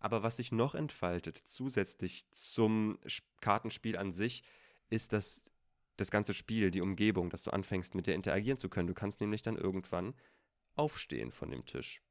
Aber 0.00 0.22
was 0.22 0.36
sich 0.36 0.52
noch 0.52 0.74
entfaltet, 0.74 1.38
zusätzlich 1.38 2.26
zum 2.30 2.98
Kartenspiel 3.40 3.96
an 3.96 4.12
sich, 4.12 4.42
ist 4.90 5.12
das, 5.12 5.50
das 5.96 6.10
ganze 6.10 6.34
Spiel, 6.34 6.70
die 6.70 6.80
Umgebung, 6.80 7.30
dass 7.30 7.42
du 7.42 7.52
anfängst, 7.52 7.94
mit 7.94 8.06
der 8.06 8.14
interagieren 8.14 8.58
zu 8.58 8.68
können. 8.68 8.88
Du 8.88 8.94
kannst 8.94 9.20
nämlich 9.20 9.42
dann 9.42 9.56
irgendwann 9.56 10.14
aufstehen 10.74 11.30
von 11.30 11.50
dem 11.50 11.64
Tisch. 11.64 12.02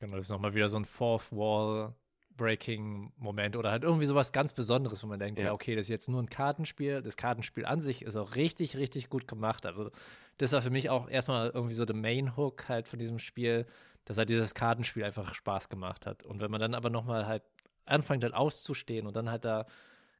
Genau, 0.00 0.16
das 0.16 0.26
ist 0.26 0.30
nochmal 0.30 0.54
wieder 0.54 0.68
so 0.68 0.78
ein 0.78 0.84
Fourth 0.84 1.30
Wall 1.30 1.94
Breaking-Moment 2.36 3.56
oder 3.56 3.70
halt 3.70 3.84
irgendwie 3.84 4.06
sowas 4.06 4.32
ganz 4.32 4.52
Besonderes, 4.52 5.02
wo 5.02 5.06
man 5.06 5.18
denkt, 5.18 5.38
ja. 5.38 5.46
ja. 5.46 5.52
okay, 5.52 5.76
das 5.76 5.86
ist 5.86 5.90
jetzt 5.90 6.08
nur 6.08 6.22
ein 6.22 6.28
Kartenspiel. 6.28 7.02
Das 7.02 7.16
Kartenspiel 7.16 7.64
an 7.64 7.80
sich 7.80 8.02
ist 8.02 8.16
auch 8.16 8.34
richtig, 8.34 8.76
richtig 8.76 9.08
gut 9.08 9.28
gemacht. 9.28 9.66
Also, 9.66 9.90
das 10.38 10.52
war 10.52 10.62
für 10.62 10.70
mich 10.70 10.90
auch 10.90 11.08
erstmal 11.08 11.50
irgendwie 11.50 11.74
so 11.74 11.84
der 11.84 11.96
Main-Hook 11.96 12.68
halt 12.68 12.88
von 12.88 12.98
diesem 12.98 13.18
Spiel, 13.18 13.66
dass 14.04 14.18
halt 14.18 14.28
dieses 14.28 14.54
Kartenspiel 14.54 15.04
einfach 15.04 15.34
Spaß 15.34 15.68
gemacht 15.68 16.06
hat. 16.06 16.24
Und 16.24 16.40
wenn 16.40 16.50
man 16.50 16.60
dann 16.60 16.74
aber 16.74 16.90
nochmal 16.90 17.26
halt 17.26 17.42
anfängt, 17.86 18.24
halt 18.24 18.34
auszustehen 18.34 19.06
und 19.06 19.16
dann 19.16 19.30
halt 19.30 19.44
da, 19.44 19.66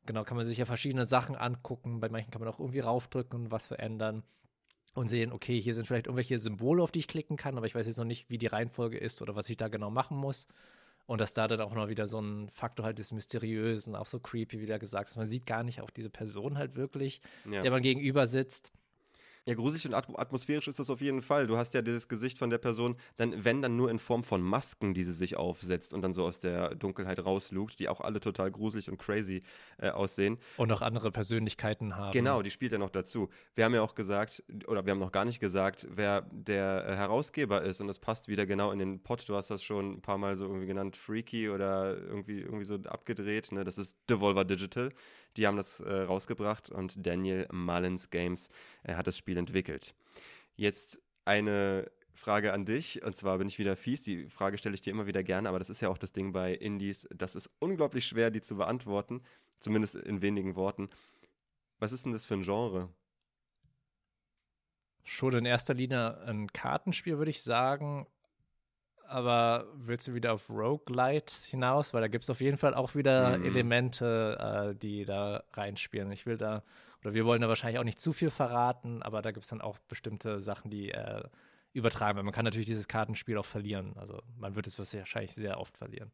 genau, 0.07 0.25
kann 0.25 0.37
man 0.37 0.47
sich 0.47 0.59
ja 0.59 0.65
verschiedene 0.65 1.05
Sachen 1.05 1.37
angucken. 1.37 2.01
Bei 2.01 2.09
manchen 2.09 2.31
kann 2.31 2.41
man 2.41 2.49
auch 2.49 2.61
irgendwie 2.61 2.81
raufdrücken 2.81 3.45
und 3.45 3.51
was 3.51 3.67
verändern 3.67 4.23
und 4.95 5.09
sehen, 5.09 5.33
okay, 5.33 5.61
hier 5.61 5.75
sind 5.75 5.87
vielleicht 5.87 6.07
irgendwelche 6.07 6.39
Symbole, 6.39 6.83
auf 6.83 6.93
die 6.93 7.01
ich 7.01 7.09
klicken 7.09 7.37
kann, 7.37 7.57
aber 7.57 7.67
ich 7.67 7.75
weiß 7.75 7.87
jetzt 7.87 7.97
noch 7.97 8.05
nicht, 8.05 8.31
wie 8.31 8.39
die 8.39 8.47
Reihenfolge 8.47 8.97
ist 8.97 9.21
oder 9.23 9.35
was 9.35 9.51
ich 9.51 9.57
da 9.57 9.69
genau 9.69 9.91
machen 9.91 10.17
muss. 10.17 10.47
Und 11.07 11.21
dass 11.21 11.35
da 11.35 11.49
dann 11.49 11.61
auch 11.61 11.75
noch 11.75 11.89
wieder 11.89 12.07
so 12.07 12.19
ein 12.19 12.49
Faktor 12.49 12.87
halt 12.87 12.99
des 12.99 13.13
Mysteriösen, 13.13 13.95
auch 13.95 14.07
so 14.07 14.21
creepy, 14.21 14.61
wie 14.61 14.67
der 14.67 14.79
gesagt 14.79 15.11
ist. 15.11 15.17
Man 15.17 15.29
sieht 15.29 15.45
gar 15.45 15.63
nicht 15.63 15.83
auch 15.83 15.91
diese 15.91 16.09
Person 16.09 16.57
halt 16.57 16.77
wirklich, 16.77 17.21
ja. 17.51 17.61
der 17.61 17.71
man 17.71 17.83
gegenüber 17.83 18.27
sitzt. 18.27 18.73
Ja, 19.47 19.55
gruselig 19.55 19.87
und 19.87 19.95
atmosphärisch 19.95 20.69
ist 20.69 20.79
das 20.79 20.89
auf 20.89 21.03
jeden 21.03 21.21
Fall. 21.21 21.47
Du 21.47 21.59
hast 21.59 21.75
ja 21.75 21.83
dieses 21.83 22.09
Gesicht 22.09 22.39
von 22.39 22.49
der 22.49 22.57
Person, 22.57 22.97
dann, 23.19 23.45
wenn 23.45 23.61
dann 23.61 23.77
nur 23.77 23.91
in 23.91 23.99
Form 23.99 24.25
von 24.25 24.41
Masken, 24.41 24.95
die 24.95 25.05
sie 25.05 25.13
sich 25.13 25.37
aufsetzt 25.37 25.93
und 25.93 26.01
dann 26.01 26.15
so 26.15 26.25
aus 26.25 26.41
der 26.41 26.75
Dunkelheit 26.75 27.23
rauslugt, 27.23 27.79
die 27.79 27.91
auch 27.91 28.01
alle 28.01 28.21
total 28.21 28.51
gruselig 28.51 28.89
und 28.89 28.97
crazy 28.97 29.43
äh, 29.77 29.91
aussehen. 29.91 30.39
Und 30.57 30.73
auch 30.73 30.81
andere 30.81 31.13
Persönlichkeiten 31.13 31.95
haben. 31.95 32.13
Genau, 32.13 32.41
die 32.41 32.51
spielt 32.51 32.73
ja 32.73 32.79
noch 32.79 32.89
dazu. 32.89 33.29
Wir 33.55 33.67
haben 33.67 33.75
ja 33.75 33.83
auch 33.83 33.95
gesagt, 33.95 34.43
oder 34.67 34.87
wir 34.87 34.93
haben 34.93 34.99
noch 34.99 35.13
gar 35.13 35.27
nicht 35.27 35.41
gesagt, 35.41 35.87
wer 35.91 36.23
der 36.33 36.87
äh, 36.89 36.97
Herausgeber 36.97 37.61
ist 37.63 37.83
und 37.83 37.89
das 37.89 37.99
passt 37.99 38.29
wieder 38.29 38.47
genau 38.47 38.73
in 38.73 38.79
den 38.79 39.03
Pot. 39.03 39.29
Du 39.29 39.37
hast 39.37 39.51
das 39.51 39.63
schon 39.63 39.93
ein 39.93 40.01
paar 40.01 40.17
Mal 40.17 40.37
so 40.37 40.47
irgendwie 40.47 40.67
genannt, 40.67 40.97
Freaky 40.97 41.51
oder 41.51 41.99
irgendwie, 41.99 42.41
irgendwie 42.41 42.65
so 42.65 42.77
abgedreht. 42.77 43.53
Ne? 43.53 43.65
Das 43.65 43.77
ist 43.77 43.95
Devolver 44.09 44.47
Digital. 44.47 44.91
Die 45.37 45.47
haben 45.47 45.57
das 45.57 45.81
äh, 45.81 45.93
rausgebracht 45.93 46.71
und 46.71 47.07
Daniel 47.07 47.49
Mullins 47.53 48.11
Games 48.11 48.49
äh, 48.83 48.95
hat 48.95 49.07
das 49.07 49.19
Spiel 49.19 49.37
entwickelt. 49.37 49.95
Jetzt 50.57 51.01
eine 51.25 51.91
Frage 52.13 52.53
an 52.53 52.65
dich, 52.65 53.03
und 53.03 53.17
zwar 53.17 53.39
bin 53.39 53.49
ich 53.49 53.59
wieder 53.59 53.77
fies, 53.77 54.03
die 54.03 54.29
Frage 54.29 54.57
stelle 54.57 54.75
ich 54.75 54.81
dir 54.81 54.93
immer 54.93 55.07
wieder 55.07 55.23
gerne, 55.23 55.49
aber 55.49 55.59
das 55.59 55.71
ist 55.71 55.81
ja 55.81 55.89
auch 55.89 55.99
das 55.99 56.13
Ding 56.13 56.33
bei 56.33 56.55
Indies, 56.55 57.09
das 57.15 57.35
ist 57.35 57.51
unglaublich 57.59 58.07
schwer, 58.07 58.31
die 58.31 58.41
zu 58.41 58.57
beantworten, 58.57 59.23
zumindest 59.59 59.97
in 59.97 60.23
wenigen 60.23 60.55
Worten. 60.55 60.91
Was 61.81 61.93
ist 61.93 62.05
denn 62.05 62.13
das 62.13 62.25
für 62.25 62.35
ein 62.35 62.43
Genre? 62.43 62.89
Schon 65.03 65.35
in 65.35 65.45
erster 65.45 65.75
Linie 65.75 66.19
ein 66.23 66.53
Kartenspiel, 66.53 67.19
würde 67.19 67.31
ich 67.31 67.43
sagen. 67.43 68.07
Aber 69.09 69.67
willst 69.75 70.09
du 70.09 70.15
wieder 70.15 70.33
auf 70.33 70.49
Roguelite 70.51 71.33
hinaus? 71.49 71.95
Weil 71.95 72.01
da 72.01 72.09
gibt 72.09 72.25
es 72.25 72.31
auf 72.31 72.41
jeden 72.41 72.59
Fall 72.59 72.75
auch 72.75 72.95
wieder 72.95 73.39
mhm. 73.39 73.45
Elemente, 73.45 74.73
äh, 74.73 74.75
die 74.75 75.05
da 75.05 75.45
reinspielen. 75.53 76.11
Ich 76.13 76.27
will 76.27 76.37
da, 76.37 76.63
oder 77.03 77.15
wir 77.15 77.25
wollen 77.25 77.41
da 77.41 77.49
wahrscheinlich 77.49 77.79
auch 77.79 77.85
nicht 77.85 78.01
zu 78.01 78.13
viel 78.13 78.31
verraten, 78.31 79.03
aber 79.03 79.23
da 79.23 79.31
gibt 79.31 79.45
es 79.45 79.51
dann 79.51 79.61
auch 79.61 79.79
bestimmte 79.89 80.41
Sachen, 80.41 80.71
die 80.71 80.91
äh, 80.91 81.23
übertragen 81.75 82.17
werden. 82.17 82.27
Man 82.27 82.35
kann 82.35 82.45
natürlich 82.45 82.67
dieses 82.67 82.89
Kartenspiel 82.89 83.37
auch 83.37 83.45
verlieren. 83.45 83.95
Also 83.97 84.23
man 84.39 84.55
wird 84.55 84.67
es 84.67 84.79
wahrscheinlich 84.79 85.35
sehr 85.35 85.59
oft 85.59 85.77
verlieren. 85.77 86.13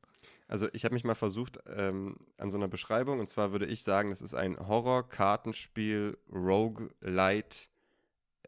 Also 0.49 0.69
ich 0.73 0.85
habe 0.85 0.95
mich 0.95 1.05
mal 1.05 1.15
versucht 1.15 1.61
ähm, 1.67 2.17
an 2.39 2.51
so 2.51 2.57
einer 2.57 2.67
Beschreibung, 2.67 3.21
und 3.21 3.29
zwar 3.29 3.53
würde 3.53 3.67
ich 3.67 3.83
sagen, 3.85 4.11
das 4.11 4.23
ist 4.23 4.35
ein 4.35 4.59
Horror-Kartenspiel 4.59 6.19
Roguelite 6.33 7.69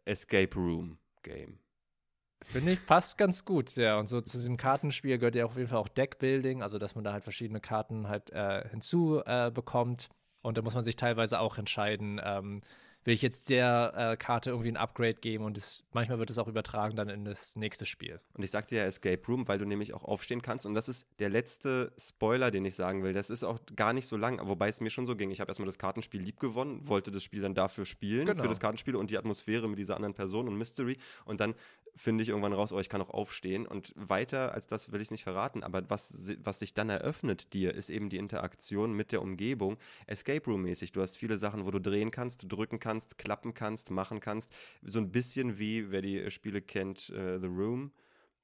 Escape 0.04 0.54
Room 0.56 0.98
Game. 1.22 1.61
Finde 2.44 2.72
ich, 2.72 2.86
passt 2.86 3.18
ganz 3.18 3.44
gut, 3.44 3.76
ja. 3.76 3.98
Und 3.98 4.08
so 4.08 4.20
zu 4.20 4.36
diesem 4.36 4.56
Kartenspiel 4.56 5.18
gehört 5.18 5.34
ja 5.34 5.44
auf 5.44 5.56
jeden 5.56 5.68
Fall 5.68 5.78
auch 5.78 5.88
Deckbuilding, 5.88 6.62
also 6.62 6.78
dass 6.78 6.94
man 6.94 7.04
da 7.04 7.12
halt 7.12 7.24
verschiedene 7.24 7.60
Karten 7.60 8.08
halt 8.08 8.30
äh, 8.30 8.68
hinzubekommt. 8.68 10.08
Äh, 10.10 10.46
und 10.46 10.58
da 10.58 10.62
muss 10.62 10.74
man 10.74 10.82
sich 10.82 10.96
teilweise 10.96 11.38
auch 11.40 11.58
entscheiden, 11.58 12.20
ähm, 12.22 12.62
will 13.04 13.14
ich 13.14 13.22
jetzt 13.22 13.50
der 13.50 13.92
äh, 13.96 14.16
Karte 14.16 14.50
irgendwie 14.50 14.70
ein 14.70 14.76
Upgrade 14.76 15.14
geben 15.14 15.44
und 15.44 15.56
das, 15.56 15.84
manchmal 15.92 16.18
wird 16.18 16.30
es 16.30 16.38
auch 16.38 16.48
übertragen 16.48 16.96
dann 16.96 17.08
in 17.08 17.24
das 17.24 17.56
nächste 17.56 17.86
Spiel. 17.86 18.20
Und 18.34 18.44
ich 18.44 18.50
sagte 18.50 18.76
ja 18.76 18.84
Escape 18.84 19.20
Room, 19.26 19.48
weil 19.48 19.58
du 19.58 19.64
nämlich 19.64 19.94
auch 19.94 20.04
aufstehen 20.04 20.42
kannst 20.42 20.66
und 20.66 20.74
das 20.74 20.88
ist 20.88 21.06
der 21.18 21.28
letzte 21.28 21.92
Spoiler, 21.98 22.50
den 22.50 22.64
ich 22.64 22.74
sagen 22.74 23.02
will. 23.02 23.12
Das 23.12 23.30
ist 23.30 23.44
auch 23.44 23.58
gar 23.74 23.92
nicht 23.92 24.06
so 24.06 24.16
lang, 24.16 24.40
wobei 24.42 24.68
es 24.68 24.80
mir 24.80 24.90
schon 24.90 25.06
so 25.06 25.16
ging. 25.16 25.30
Ich 25.30 25.40
habe 25.40 25.50
erstmal 25.50 25.66
das 25.66 25.78
Kartenspiel 25.78 26.20
lieb 26.20 26.40
gewonnen, 26.40 26.86
wollte 26.86 27.10
das 27.10 27.24
Spiel 27.24 27.42
dann 27.42 27.54
dafür 27.54 27.86
spielen, 27.86 28.26
genau. 28.26 28.42
für 28.42 28.48
das 28.48 28.60
Kartenspiel 28.60 28.96
und 28.96 29.10
die 29.10 29.18
Atmosphäre 29.18 29.68
mit 29.68 29.78
dieser 29.78 29.96
anderen 29.96 30.14
Person 30.14 30.48
und 30.48 30.56
Mystery 30.56 30.98
und 31.24 31.40
dann 31.40 31.54
finde 31.94 32.22
ich 32.22 32.30
irgendwann 32.30 32.52
raus, 32.52 32.72
oh, 32.72 32.80
ich 32.80 32.88
kann 32.88 33.02
auch 33.02 33.10
aufstehen. 33.10 33.66
Und 33.66 33.92
weiter 33.96 34.54
als 34.54 34.66
das 34.66 34.92
will 34.92 35.00
ich 35.00 35.08
es 35.08 35.10
nicht 35.10 35.24
verraten, 35.24 35.62
aber 35.62 35.88
was, 35.90 36.14
was 36.42 36.58
sich 36.58 36.74
dann 36.74 36.88
eröffnet 36.88 37.52
dir, 37.52 37.74
ist 37.74 37.90
eben 37.90 38.08
die 38.08 38.16
Interaktion 38.16 38.92
mit 38.94 39.12
der 39.12 39.22
Umgebung, 39.22 39.76
Escape 40.06 40.44
Room-mäßig. 40.50 40.92
Du 40.92 41.02
hast 41.02 41.16
viele 41.16 41.38
Sachen, 41.38 41.66
wo 41.66 41.70
du 41.70 41.80
drehen 41.80 42.10
kannst, 42.10 42.50
drücken 42.50 42.80
kannst, 42.80 42.91
klappen 43.18 43.54
kannst, 43.54 43.90
machen 43.90 44.20
kannst. 44.20 44.52
So 44.82 44.98
ein 44.98 45.10
bisschen 45.10 45.58
wie, 45.58 45.90
wer 45.90 46.02
die 46.02 46.30
Spiele 46.30 46.62
kennt, 46.62 47.10
uh, 47.10 47.38
The 47.40 47.46
Room 47.46 47.92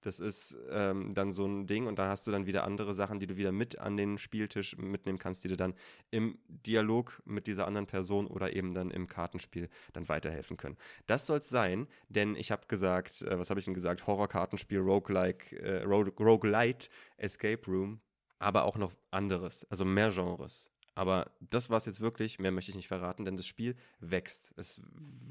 das 0.03 0.21
ist 0.21 0.57
ähm, 0.71 1.15
dann 1.15 1.33
so 1.33 1.45
ein 1.45 1.67
Ding 1.67 1.87
und 1.87 1.99
da 1.99 2.09
hast 2.09 2.27
du 2.27 2.31
dann 2.31 2.47
wieder 2.47 2.65
andere 2.65 2.95
Sachen, 2.95 3.19
die 3.19 3.27
du 3.27 3.37
wieder 3.37 3.53
mit 3.53 3.79
an 3.79 3.97
den 3.97 4.19
Spieltisch 4.19 4.77
mitnehmen 4.77 5.19
kannst, 5.19 5.43
die 5.43 5.49
dir 5.49 5.57
dann 5.57 5.75
im 6.11 6.39
Dialog 6.49 7.21
mit 7.25 7.47
dieser 7.47 7.67
anderen 7.67 7.87
Person 7.87 8.27
oder 8.29 8.55
eben 8.55 8.75
dann 8.75 8.91
im 8.91 9.09
Kartenspiel 9.09 9.69
dann 9.93 10.09
weiterhelfen 10.09 10.57
können. 10.57 10.77
Das 11.07 11.27
soll 11.27 11.39
es 11.39 11.49
sein, 11.49 11.89
denn 12.09 12.37
ich 12.37 12.53
habe 12.53 12.67
gesagt, 12.69 13.23
äh, 13.23 13.39
was 13.39 13.51
habe 13.51 13.59
ich 13.59 13.65
denn 13.65 13.75
gesagt? 13.75 14.07
Horror-Kartenspiel, 14.07 14.79
Roguelike, 14.79 15.57
äh, 15.57 15.83
Roguelite, 15.83 16.89
Escape 17.17 17.67
Room, 17.67 18.01
aber 18.39 18.65
auch 18.65 18.77
noch 18.77 18.93
anderes, 19.11 19.67
also 19.69 19.85
mehr 19.85 20.11
Genres. 20.11 20.71
Aber 20.99 21.31
das 21.41 21.71
war 21.71 21.77
es 21.79 21.87
jetzt 21.87 22.01
wirklich, 22.01 22.41
mehr 22.41 22.51
möchte 22.51 22.73
ich 22.73 22.77
nicht 22.77 22.89
verraten, 22.89 23.25
denn 23.25 23.37
das 23.37 23.47
Spiel 23.47 23.77
wächst. 24.01 24.53
Es 24.57 24.83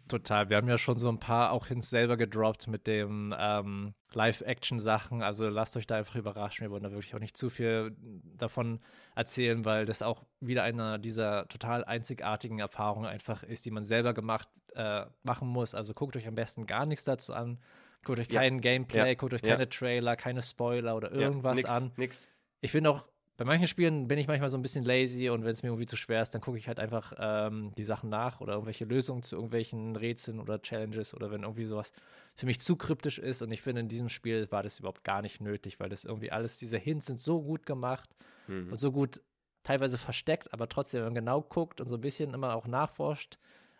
Total. 0.07 0.49
Wir 0.49 0.55
haben 0.55 0.69
ja 0.69 0.77
schon 0.77 0.97
so 0.97 1.09
ein 1.09 1.19
paar 1.19 1.51
auch 1.51 1.67
Hints 1.67 1.89
selber 1.89 2.15
gedroppt 2.15 2.67
mit 2.67 2.87
dem 2.87 3.35
ähm, 3.37 3.93
Live-Action-Sachen. 4.13 5.21
Also 5.21 5.49
lasst 5.49 5.75
euch 5.75 5.85
da 5.85 5.97
einfach 5.97 6.15
überraschen. 6.15 6.61
Wir 6.61 6.71
wollen 6.71 6.83
da 6.83 6.91
wirklich 6.91 7.13
auch 7.15 7.19
nicht 7.19 7.35
zu 7.35 7.49
viel 7.49 7.93
davon 8.37 8.79
erzählen, 9.13 9.65
weil 9.65 9.83
das 9.83 10.01
auch 10.01 10.23
wieder 10.39 10.63
eine 10.63 11.01
dieser 11.01 11.49
total 11.49 11.83
einzigartigen 11.83 12.59
Erfahrungen 12.59 13.05
einfach 13.05 13.43
ist, 13.43 13.65
die 13.65 13.71
man 13.71 13.83
selber 13.83 14.13
gemacht 14.13 14.47
äh, 14.73 15.05
machen 15.23 15.49
muss. 15.49 15.75
Also 15.75 15.93
guckt 15.93 16.15
euch 16.15 16.29
am 16.29 16.35
besten 16.35 16.65
gar 16.65 16.85
nichts 16.85 17.03
dazu 17.03 17.33
an. 17.33 17.59
Guckt 18.05 18.19
euch 18.19 18.31
ja. 18.31 18.39
kein 18.39 18.61
Gameplay, 18.61 19.09
ja. 19.09 19.13
guckt 19.15 19.33
euch 19.33 19.41
keine 19.41 19.67
Trailer, 19.67 20.15
keine 20.15 20.41
Spoiler 20.41 20.95
oder 20.95 21.11
irgendwas 21.11 21.57
nix, 21.57 21.69
an. 21.69 21.91
Nix. 21.97 22.29
Ich 22.61 22.71
finde 22.71 22.91
auch 22.91 23.09
bei 23.37 23.45
manchen 23.45 23.67
Spielen 23.67 24.07
bin 24.07 24.17
ich 24.17 24.27
manchmal 24.27 24.49
so 24.49 24.57
ein 24.57 24.63
bisschen 24.63 24.83
lazy 24.83 25.29
und 25.29 25.43
wenn 25.43 25.51
es 25.51 25.61
mir 25.61 25.69
irgendwie 25.69 25.85
zu 25.85 25.95
schwer 25.95 26.23
ist, 26.23 26.31
dann 26.31 26.41
gucke 26.41 26.57
ich 26.57 26.67
halt 26.67 26.79
einfach 26.79 27.13
ähm, 27.19 27.71
die 27.77 27.83
Sachen 27.83 28.09
nach 28.09 28.41
oder 28.41 28.53
irgendwelche 28.53 28.85
Lösungen 28.85 29.21
zu 29.21 29.35
irgendwelchen 29.35 29.95
Rätseln 29.95 30.39
oder 30.39 30.59
Challenges 30.59 31.13
oder 31.13 31.29
wenn 31.29 31.43
irgendwie 31.43 31.65
sowas 31.65 31.93
für 32.35 32.47
mich 32.47 32.59
zu 32.59 32.75
kryptisch 32.75 33.19
ist. 33.19 33.43
Und 33.43 33.51
ich 33.51 33.61
finde, 33.61 33.81
in 33.81 33.87
diesem 33.87 34.09
Spiel 34.09 34.51
war 34.51 34.63
das 34.63 34.79
überhaupt 34.79 35.03
gar 35.03 35.21
nicht 35.21 35.39
nötig, 35.39 35.79
weil 35.79 35.89
das 35.89 36.03
irgendwie 36.03 36.31
alles, 36.31 36.57
diese 36.57 36.79
Hints 36.79 37.05
sind 37.05 37.19
so 37.19 37.41
gut 37.41 37.67
gemacht 37.67 38.09
mhm. 38.47 38.71
und 38.71 38.79
so 38.79 38.91
gut 38.91 39.21
teilweise 39.61 39.99
versteckt, 39.99 40.51
aber 40.51 40.67
trotzdem, 40.67 41.01
wenn 41.01 41.07
man 41.07 41.15
genau 41.15 41.41
guckt 41.41 41.79
und 41.79 41.87
so 41.87 41.95
ein 41.95 42.01
bisschen 42.01 42.33
immer 42.33 42.55
auch 42.55 42.65
nachforscht, 42.65 43.37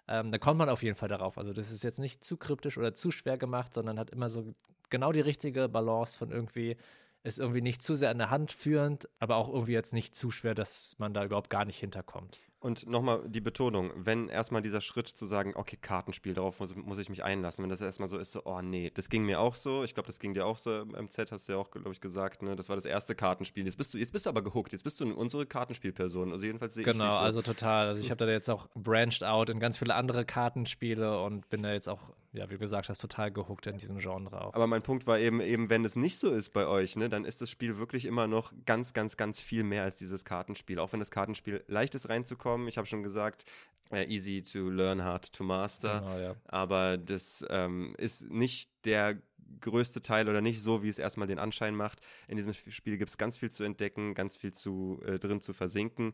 ähm, 0.07 0.31
dann 0.31 0.39
kommt 0.39 0.59
man 0.59 0.69
auf 0.69 0.83
jeden 0.83 0.95
Fall 0.95 1.09
darauf. 1.09 1.37
Also 1.37 1.51
das 1.53 1.71
ist 1.71 1.83
jetzt 1.83 1.99
nicht 1.99 2.23
zu 2.23 2.37
kryptisch 2.37 2.77
oder 2.77 2.93
zu 2.93 3.09
schwer 3.09 3.37
gemacht, 3.37 3.73
sondern 3.73 3.97
hat 3.97 4.11
immer 4.11 4.29
so 4.29 4.53
genau 4.89 5.11
die 5.11 5.21
richtige 5.21 5.67
Balance 5.67 6.17
von 6.17 6.31
irgendwie 6.31 6.77
ist 7.27 7.39
irgendwie 7.39 7.61
nicht 7.61 7.81
zu 7.81 7.95
sehr 7.95 8.09
an 8.09 8.17
der 8.17 8.29
Hand 8.29 8.51
führend, 8.51 9.07
aber 9.19 9.35
auch 9.35 9.49
irgendwie 9.49 9.73
jetzt 9.73 9.93
nicht 9.93 10.15
zu 10.15 10.31
schwer, 10.31 10.55
dass 10.55 10.95
man 10.97 11.13
da 11.13 11.23
überhaupt 11.25 11.49
gar 11.49 11.65
nicht 11.65 11.79
hinterkommt. 11.79 12.39
Und 12.59 12.87
nochmal 12.87 13.21
die 13.27 13.39
Betonung, 13.39 13.91
wenn 13.95 14.29
erstmal 14.29 14.63
dieser 14.63 14.81
Schritt 14.81 15.07
zu 15.07 15.27
sagen, 15.27 15.53
okay, 15.55 15.77
Kartenspiel, 15.79 16.33
darauf 16.33 16.59
muss, 16.59 16.75
muss 16.75 16.97
ich 16.97 17.07
mich 17.07 17.23
einlassen, 17.23 17.61
wenn 17.61 17.69
das 17.69 17.81
erstmal 17.81 18.07
so 18.07 18.17
ist, 18.17 18.31
so, 18.31 18.41
oh 18.45 18.61
nee, 18.61 18.91
das 18.91 19.09
ging 19.09 19.25
mir 19.25 19.39
auch 19.39 19.53
so, 19.53 19.83
ich 19.83 19.93
glaube, 19.93 20.07
das 20.07 20.19
ging 20.19 20.33
dir 20.33 20.45
auch 20.45 20.57
so 20.57 20.81
im 20.81 21.09
Z, 21.09 21.31
hast 21.31 21.47
du 21.47 21.53
ja 21.53 21.59
auch, 21.59 21.69
glaube 21.69 21.91
ich, 21.91 22.01
gesagt, 22.01 22.41
ne? 22.41 22.55
Das 22.55 22.67
war 22.67 22.75
das 22.75 22.85
erste 22.85 23.13
Kartenspiel. 23.13 23.63
Jetzt 23.63 23.77
bist 23.77 23.93
du, 23.93 23.99
jetzt 23.99 24.11
bist 24.11 24.25
du 24.25 24.31
aber 24.31 24.41
gehuckt, 24.41 24.71
jetzt 24.71 24.83
bist 24.83 24.99
du 24.99 25.13
unsere 25.13 25.45
Kartenspielperson. 25.45 26.31
Also 26.31 26.47
jedenfalls 26.47 26.73
sehe 26.73 26.83
genau, 26.83 26.95
ich 26.95 27.09
Genau, 27.09 27.15
so. 27.15 27.21
also 27.21 27.41
total. 27.43 27.87
Also 27.89 28.01
ich 28.01 28.09
habe 28.09 28.25
da 28.25 28.31
jetzt 28.31 28.49
auch 28.49 28.67
branched 28.73 29.23
out 29.23 29.51
in 29.51 29.59
ganz 29.59 29.77
viele 29.77 29.93
andere 29.93 30.25
Kartenspiele 30.25 31.21
und 31.21 31.47
bin 31.49 31.61
da 31.61 31.71
jetzt 31.71 31.87
auch, 31.87 32.09
ja, 32.37 32.49
wie 32.49 32.53
du 32.53 32.59
gesagt 32.59 32.89
hast, 32.89 32.99
total 32.99 33.31
gehuckt 33.31 33.67
in 33.67 33.77
diesem 33.77 33.99
Genre 33.99 34.41
auch. 34.41 34.53
Aber 34.53 34.67
mein 34.67 34.81
Punkt 34.81 35.05
war 35.05 35.19
eben, 35.19 35.41
eben, 35.41 35.69
wenn 35.69 35.83
es 35.83 35.95
nicht 35.95 36.17
so 36.17 36.31
ist 36.31 36.53
bei 36.53 36.65
euch, 36.65 36.95
ne, 36.95 37.09
dann 37.09 37.25
ist 37.25 37.41
das 37.41 37.49
Spiel 37.49 37.77
wirklich 37.77 38.05
immer 38.05 38.27
noch 38.27 38.53
ganz, 38.65 38.93
ganz, 38.93 39.17
ganz 39.17 39.39
viel 39.39 39.63
mehr 39.63 39.83
als 39.83 39.95
dieses 39.95 40.25
Kartenspiel. 40.25 40.79
Auch 40.79 40.93
wenn 40.93 40.99
das 40.99 41.11
Kartenspiel 41.11 41.63
leicht 41.67 41.93
ist 41.95 42.09
reinzukommen, 42.09 42.67
ich 42.67 42.77
habe 42.77 42.87
schon 42.87 43.03
gesagt, 43.03 43.17
gesagt, 43.17 43.45
äh, 43.91 44.05
easy 44.05 44.41
to 44.41 44.69
learn, 44.69 45.03
hard 45.03 45.31
to 45.33 45.43
master. 45.43 45.99
Genau, 45.99 46.19
ja. 46.19 46.35
Aber 46.45 46.97
das 46.97 47.45
ähm, 47.49 47.95
ist 47.97 48.29
nicht 48.29 48.69
der 48.85 49.17
größte 49.61 50.01
Teil 50.01 50.27
oder 50.29 50.41
nicht 50.41 50.61
so, 50.61 50.83
wie 50.83 50.89
es 50.89 50.99
erstmal 50.99 51.27
den 51.27 51.39
Anschein 51.39 51.73
macht. 51.73 52.01
In 52.27 52.35
diesem 52.35 52.53
Spiel 52.53 52.97
gibt 52.97 53.09
es 53.09 53.17
ganz 53.17 53.37
viel 53.37 53.49
zu 53.49 53.63
entdecken, 53.63 54.13
ganz 54.13 54.35
viel 54.35 54.53
zu, 54.53 55.01
äh, 55.05 55.19
drin 55.19 55.41
zu 55.41 55.53
versinken. 55.53 56.13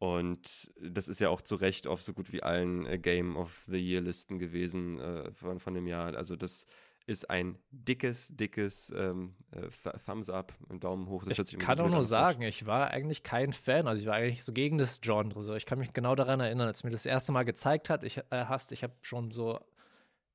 Und 0.00 0.72
das 0.80 1.08
ist 1.08 1.20
ja 1.20 1.28
auch 1.28 1.42
zu 1.42 1.56
Recht 1.56 1.86
auf 1.86 2.00
so 2.00 2.14
gut 2.14 2.32
wie 2.32 2.42
allen 2.42 2.86
äh, 2.86 2.98
Game 2.98 3.36
of 3.36 3.66
the 3.68 3.76
Year 3.76 4.00
Listen 4.00 4.38
gewesen 4.38 4.98
äh, 4.98 5.30
von, 5.30 5.60
von 5.60 5.74
dem 5.74 5.86
Jahr. 5.86 6.16
Also 6.16 6.36
das 6.36 6.64
ist 7.06 7.28
ein 7.28 7.58
dickes, 7.70 8.28
dickes 8.30 8.90
ähm, 8.96 9.34
äh, 9.50 9.68
Thumbs 10.06 10.30
up, 10.30 10.54
Daumen 10.70 11.06
hoch. 11.06 11.24
Das 11.24 11.38
ich 11.38 11.58
kann 11.58 11.78
auch 11.80 11.90
nur 11.90 12.02
sagen, 12.02 12.40
ich 12.42 12.64
war 12.64 12.90
eigentlich 12.90 13.22
kein 13.24 13.52
Fan. 13.52 13.86
Also 13.86 14.00
ich 14.00 14.08
war 14.08 14.14
eigentlich 14.14 14.42
so 14.42 14.54
gegen 14.54 14.78
das 14.78 15.02
Genre. 15.02 15.42
So. 15.42 15.54
Ich 15.54 15.66
kann 15.66 15.78
mich 15.78 15.92
genau 15.92 16.14
daran 16.14 16.40
erinnern, 16.40 16.68
als 16.68 16.82
mir 16.82 16.90
das 16.90 17.04
erste 17.04 17.32
Mal 17.32 17.42
gezeigt 17.42 17.90
hat, 17.90 18.02
ich 18.02 18.16
äh, 18.30 18.46
hast, 18.46 18.72
ich 18.72 18.82
habe 18.82 18.94
schon 19.02 19.32
so 19.32 19.60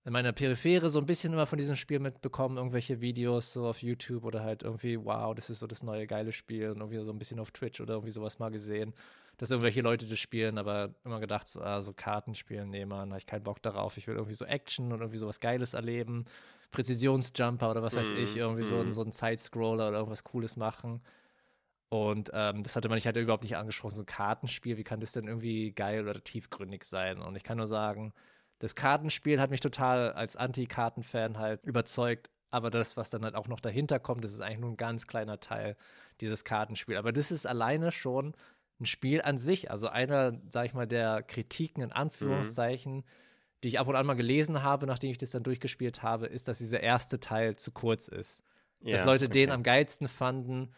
in 0.06 0.14
meiner 0.14 0.34
Peripherie 0.34 0.88
so 0.90 1.00
ein 1.00 1.08
bisschen 1.08 1.34
immer 1.34 1.48
von 1.48 1.58
diesem 1.58 1.76
Spiel 1.76 2.00
mitbekommen, 2.00 2.58
irgendwelche 2.58 3.02
Videos 3.02 3.54
so 3.54 3.68
auf 3.68 3.82
YouTube 3.82 4.24
oder 4.24 4.44
halt 4.44 4.62
irgendwie, 4.62 5.04
wow, 5.04 5.34
das 5.34 5.50
ist 5.50 5.60
so 5.60 5.68
das 5.68 5.82
neue 5.82 6.06
geile 6.06 6.32
Spiel 6.32 6.70
und 6.70 6.78
irgendwie 6.78 7.04
so 7.04 7.12
ein 7.12 7.18
bisschen 7.18 7.40
auf 7.40 7.50
Twitch 7.50 7.82
oder 7.82 7.96
irgendwie 7.96 8.12
sowas 8.12 8.38
mal 8.38 8.52
gesehen, 8.52 8.94
dass 9.38 9.50
irgendwelche 9.50 9.82
Leute 9.82 10.06
das 10.06 10.20
spielen, 10.20 10.60
aber 10.60 10.94
immer 11.04 11.20
gedacht, 11.20 11.48
so, 11.48 11.60
ah, 11.60 11.82
so 11.82 11.92
Kartenspielen, 11.92 12.70
nee, 12.70 12.86
man, 12.86 13.10
habe 13.10 13.18
ich 13.18 13.26
keinen 13.26 13.44
Bock 13.44 13.64
darauf. 13.64 13.98
Ich 13.98 14.06
will 14.06 14.14
irgendwie 14.14 14.36
so 14.36 14.46
Action 14.46 14.94
und 14.94 15.02
irgendwie 15.02 15.18
sowas 15.18 15.40
Geiles 15.40 15.74
erleben. 15.74 16.26
Präzisionsjumper 16.72 17.72
oder 17.72 17.82
was 17.82 17.96
weiß 17.96 18.14
mm, 18.14 18.18
ich, 18.18 18.38
irgendwie 18.38 18.62
mm. 18.62 18.66
so, 18.66 18.76
mhm. 18.84 18.92
so 18.92 19.02
ein 19.02 19.12
Sidescroller 19.12 19.90
oder 19.90 19.98
irgendwas 19.98 20.24
Cooles 20.24 20.56
machen. 20.56 21.02
Und 21.90 22.30
ähm, 22.34 22.62
das 22.62 22.76
hatte 22.76 22.90
man 22.90 22.96
nicht 22.96 23.08
halt 23.08 23.18
überhaupt 23.18 23.44
nicht 23.44 23.58
angesprochen, 23.58 23.96
so 23.96 24.02
ein 24.04 24.06
Kartenspiel, 24.06 24.78
wie 24.78 24.84
kann 24.84 25.00
das 25.00 25.14
denn 25.14 25.28
irgendwie 25.28 25.72
geil 25.72 26.08
oder 26.08 26.24
tiefgründig 26.24 26.84
sein? 26.84 27.20
Und 27.22 27.36
ich 27.36 27.44
kann 27.44 27.58
nur 27.58 27.68
sagen, 27.68 28.14
das 28.60 28.76
Kartenspiel 28.76 29.40
hat 29.42 29.50
mich 29.50 29.60
total 29.60 30.14
als 30.14 30.36
Anti-Karten-Fan 30.36 31.38
halt 31.38 31.64
überzeugt. 31.64 32.30
Aber 32.52 32.70
das, 32.70 32.96
was 32.96 33.10
dann 33.10 33.24
halt 33.24 33.36
auch 33.36 33.48
noch 33.48 33.60
dahinter 33.60 34.00
kommt, 34.00 34.24
das 34.24 34.32
ist 34.32 34.42
eigentlich 34.42 34.60
nur 34.60 34.72
ein 34.72 34.78
ganz 34.78 35.08
kleiner 35.08 35.40
Teil 35.40 35.76
dieses 36.22 36.46
Kartenspiels. 36.46 37.00
Aber 37.00 37.12
das 37.12 37.32
ist 37.32 37.46
alleine 37.46 37.92
schon 37.92 38.34
ein 38.80 38.86
Spiel 38.86 39.22
an 39.22 39.38
sich. 39.38 39.72
Also 39.72 39.90
einer, 39.90 40.40
sag 40.50 40.66
ich 40.66 40.74
mal, 40.74 40.88
der 40.88 41.22
Kritiken 41.24 41.84
in 41.84 41.92
Anführungszeichen, 41.92 42.98
mhm 42.98 43.04
die 43.66 43.70
ich 43.70 43.80
ab 43.80 43.88
und 43.88 43.96
an 43.96 44.06
mal 44.06 44.14
gelesen 44.14 44.62
habe, 44.62 44.86
nachdem 44.86 45.10
ich 45.10 45.18
das 45.18 45.32
dann 45.32 45.42
durchgespielt 45.42 46.04
habe, 46.04 46.28
ist, 46.28 46.48
dass 46.48 46.60
dieser 46.60 46.82
erste 46.82 47.20
Teil 47.20 47.56
zu 47.56 47.72
kurz 47.72 48.08
ist. 48.08 48.44
Ja, 48.82 48.92
dass 48.92 49.06
Leute 49.06 49.26
okay. 49.26 49.34
den 49.34 49.50
am 49.50 49.64
geilsten 49.64 50.08
fanden 50.08 50.72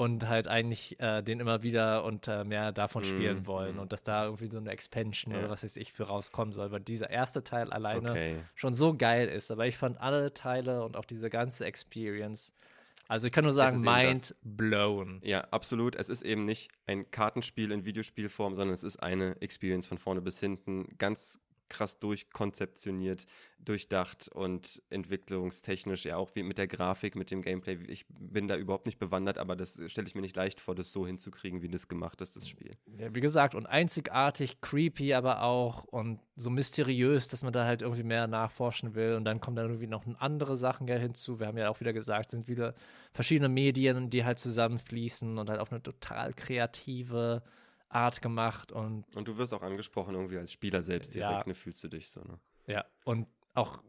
und 0.00 0.26
halt 0.26 0.48
eigentlich 0.48 0.98
äh, 0.98 1.20
den 1.20 1.40
immer 1.40 1.62
wieder 1.62 2.04
und 2.04 2.26
äh, 2.26 2.42
mehr 2.42 2.72
davon 2.72 3.02
mm, 3.02 3.04
spielen 3.04 3.46
wollen 3.46 3.76
mm. 3.76 3.80
und 3.80 3.92
dass 3.92 4.02
da 4.02 4.24
irgendwie 4.24 4.46
so 4.46 4.56
eine 4.56 4.70
Expansion 4.70 5.34
ja. 5.34 5.40
oder 5.40 5.50
was 5.50 5.62
weiß 5.62 5.76
ich 5.76 5.92
für 5.92 6.04
rauskommen 6.04 6.54
soll, 6.54 6.72
weil 6.72 6.80
dieser 6.80 7.10
erste 7.10 7.44
Teil 7.44 7.70
alleine 7.70 8.10
okay. 8.10 8.36
schon 8.54 8.72
so 8.72 8.96
geil 8.96 9.28
ist. 9.28 9.50
Aber 9.50 9.66
ich 9.66 9.76
fand 9.76 10.00
alle 10.00 10.32
Teile 10.32 10.84
und 10.84 10.96
auch 10.96 11.04
diese 11.04 11.28
ganze 11.28 11.66
Experience 11.66 12.54
also 13.08 13.26
ich 13.26 13.32
kann 13.32 13.42
nur 13.42 13.52
sagen, 13.52 13.82
mind 13.82 14.36
blown. 14.42 15.20
Ja, 15.24 15.40
absolut. 15.50 15.96
Es 15.96 16.08
ist 16.08 16.22
eben 16.22 16.44
nicht 16.44 16.70
ein 16.86 17.10
Kartenspiel 17.10 17.72
in 17.72 17.84
Videospielform, 17.84 18.54
sondern 18.54 18.72
es 18.72 18.84
ist 18.84 19.02
eine 19.02 19.36
Experience 19.40 19.84
von 19.84 19.98
vorne 19.98 20.20
bis 20.22 20.38
hinten. 20.38 20.86
Ganz 20.96 21.40
krass 21.70 21.98
durchkonzeptioniert, 21.98 23.24
durchdacht 23.58 24.28
und 24.28 24.82
entwicklungstechnisch 24.90 26.04
ja 26.04 26.16
auch 26.16 26.34
wie 26.34 26.42
mit 26.42 26.58
der 26.58 26.66
Grafik, 26.66 27.14
mit 27.14 27.30
dem 27.30 27.42
Gameplay. 27.42 27.78
Ich 27.88 28.06
bin 28.08 28.48
da 28.48 28.56
überhaupt 28.56 28.86
nicht 28.86 28.98
bewandert, 28.98 29.38
aber 29.38 29.56
das 29.56 29.80
stelle 29.86 30.06
ich 30.06 30.14
mir 30.14 30.20
nicht 30.20 30.36
leicht 30.36 30.60
vor, 30.60 30.74
das 30.74 30.92
so 30.92 31.06
hinzukriegen, 31.06 31.62
wie 31.62 31.68
das 31.68 31.88
gemacht 31.88 32.20
ist, 32.20 32.36
das 32.36 32.48
Spiel. 32.48 32.72
Ja, 32.98 33.14
wie 33.14 33.20
gesagt, 33.20 33.54
und 33.54 33.66
einzigartig, 33.66 34.60
creepy 34.60 35.14
aber 35.14 35.42
auch 35.42 35.84
und 35.84 36.20
so 36.36 36.50
mysteriös, 36.50 37.28
dass 37.28 37.42
man 37.42 37.52
da 37.52 37.64
halt 37.64 37.82
irgendwie 37.82 38.02
mehr 38.02 38.26
nachforschen 38.26 38.94
will. 38.94 39.14
Und 39.14 39.24
dann 39.24 39.40
kommen 39.40 39.56
dann 39.56 39.66
irgendwie 39.66 39.86
noch 39.86 40.04
andere 40.18 40.56
Sachen 40.56 40.88
ja 40.88 40.96
hinzu. 40.96 41.38
Wir 41.38 41.46
haben 41.46 41.58
ja 41.58 41.70
auch 41.70 41.80
wieder 41.80 41.92
gesagt, 41.92 42.30
sind 42.30 42.48
wieder 42.48 42.74
verschiedene 43.12 43.48
Medien, 43.48 44.10
die 44.10 44.24
halt 44.24 44.38
zusammenfließen 44.38 45.38
und 45.38 45.50
halt 45.50 45.60
auf 45.60 45.70
eine 45.70 45.82
total 45.82 46.32
kreative 46.32 47.42
Art 47.90 48.22
gemacht 48.22 48.72
und 48.72 49.04
und 49.16 49.28
du 49.28 49.36
wirst 49.36 49.52
auch 49.52 49.62
angesprochen 49.62 50.14
irgendwie 50.14 50.38
als 50.38 50.52
Spieler 50.52 50.82
selbst 50.82 51.14
direkt, 51.14 51.32
ja. 51.32 51.44
ne, 51.46 51.54
fühlst 51.54 51.84
du 51.84 51.88
dich 51.88 52.08
so, 52.08 52.20
ne? 52.22 52.38
Ja, 52.66 52.84
und 53.04 53.26
auch 53.54 53.82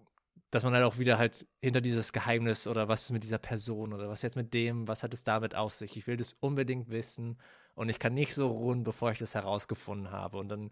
dass 0.51 0.63
man 0.63 0.73
halt 0.73 0.83
auch 0.83 0.97
wieder 0.97 1.17
halt 1.17 1.47
hinter 1.61 1.79
dieses 1.79 2.11
Geheimnis 2.11 2.67
oder 2.67 2.89
was 2.89 3.03
ist 3.03 3.11
mit 3.11 3.23
dieser 3.23 3.37
Person 3.37 3.93
oder 3.93 4.09
was 4.09 4.21
jetzt 4.21 4.35
mit 4.35 4.53
dem, 4.53 4.85
was 4.85 5.01
hat 5.01 5.13
es 5.13 5.23
damit 5.23 5.55
auf 5.55 5.73
sich? 5.73 5.95
Ich 5.95 6.07
will 6.07 6.17
das 6.17 6.33
unbedingt 6.33 6.89
wissen 6.89 7.37
und 7.73 7.87
ich 7.87 7.99
kann 7.99 8.13
nicht 8.13 8.35
so 8.35 8.49
ruhen, 8.49 8.83
bevor 8.83 9.11
ich 9.11 9.17
das 9.17 9.33
herausgefunden 9.33 10.11
habe 10.11 10.37
und 10.37 10.49
dann 10.49 10.71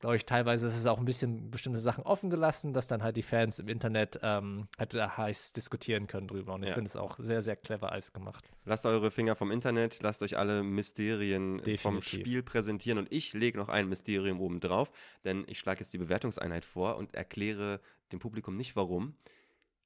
glaube 0.00 0.16
ich, 0.16 0.26
teilweise 0.26 0.66
ist 0.66 0.76
es 0.76 0.86
auch 0.86 0.98
ein 0.98 1.04
bisschen 1.04 1.50
bestimmte 1.50 1.80
Sachen 1.80 2.04
offen 2.04 2.30
gelassen, 2.30 2.72
dass 2.72 2.86
dann 2.86 3.02
halt 3.02 3.16
die 3.16 3.22
Fans 3.22 3.58
im 3.58 3.68
Internet 3.68 4.20
ähm, 4.22 4.68
halt 4.78 4.94
heiß 4.94 5.52
diskutieren 5.52 6.06
können 6.06 6.28
drüber. 6.28 6.54
Und 6.54 6.62
ich 6.62 6.70
ja. 6.70 6.74
finde 6.74 6.88
es 6.88 6.96
auch 6.96 7.18
sehr, 7.18 7.42
sehr 7.42 7.56
clever 7.56 7.92
alles 7.92 8.12
gemacht. 8.12 8.44
Lasst 8.64 8.86
eure 8.86 9.10
Finger 9.10 9.36
vom 9.36 9.50
Internet, 9.50 10.02
lasst 10.02 10.22
euch 10.22 10.36
alle 10.36 10.62
Mysterien 10.62 11.58
Definitiv. 11.58 11.80
vom 11.80 12.02
Spiel 12.02 12.42
präsentieren. 12.42 12.98
Und 12.98 13.12
ich 13.12 13.32
lege 13.32 13.58
noch 13.58 13.68
ein 13.68 13.88
Mysterium 13.88 14.40
oben 14.40 14.60
drauf, 14.60 14.92
denn 15.24 15.44
ich 15.46 15.58
schlage 15.58 15.80
jetzt 15.80 15.92
die 15.92 15.98
Bewertungseinheit 15.98 16.64
vor 16.64 16.96
und 16.96 17.14
erkläre 17.14 17.80
dem 18.12 18.18
Publikum 18.18 18.56
nicht 18.56 18.76
warum. 18.76 19.14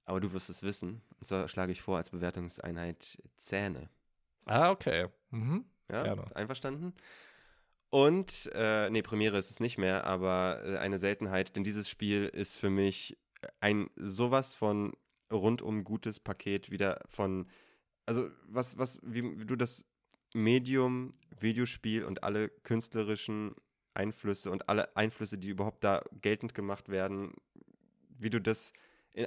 Aber 0.04 0.20
du 0.20 0.32
wirst 0.32 0.50
es 0.50 0.62
wissen. 0.62 1.02
Und 1.20 1.26
zwar 1.26 1.46
schlage 1.48 1.72
ich 1.72 1.82
vor 1.82 1.96
als 1.96 2.11
Bewertungseinheit 2.11 3.18
Zähne. 3.36 3.88
Ah, 4.46 4.70
okay. 4.70 5.06
Mhm. 5.30 5.64
Ja, 5.90 6.02
Gerne. 6.02 6.24
einverstanden? 6.34 6.94
Und, 7.91 8.49
äh, 8.55 8.88
nee, 8.91 9.03
Premiere 9.03 9.38
ist 9.38 9.51
es 9.51 9.61
nicht 9.61 9.76
mehr, 9.76 10.05
aber 10.05 10.62
äh, 10.64 10.78
eine 10.78 10.99
Seltenheit, 10.99 11.57
denn 11.57 11.64
dieses 11.64 11.88
Spiel 11.88 12.26
ist 12.26 12.57
für 12.57 12.70
mich 12.70 13.18
ein 13.59 13.91
sowas 13.97 14.55
von 14.55 14.93
rundum 15.30 15.82
gutes 15.82 16.20
Paket 16.20 16.70
wieder 16.70 17.01
von, 17.09 17.49
also 18.07 18.30
was, 18.47 18.78
was, 18.78 19.01
wie, 19.03 19.41
wie 19.41 19.45
du 19.45 19.57
das 19.57 19.84
Medium, 20.34 21.12
Videospiel 21.41 22.05
und 22.05 22.22
alle 22.22 22.49
künstlerischen 22.49 23.57
Einflüsse 23.95 24.51
und 24.53 24.68
alle 24.68 24.97
Einflüsse, 24.97 25.36
die 25.36 25.51
überhaupt 25.51 25.82
da 25.82 26.05
geltend 26.20 26.55
gemacht 26.55 26.88
werden, 26.88 27.34
wie 28.18 28.30
du 28.30 28.41
das 28.41 28.72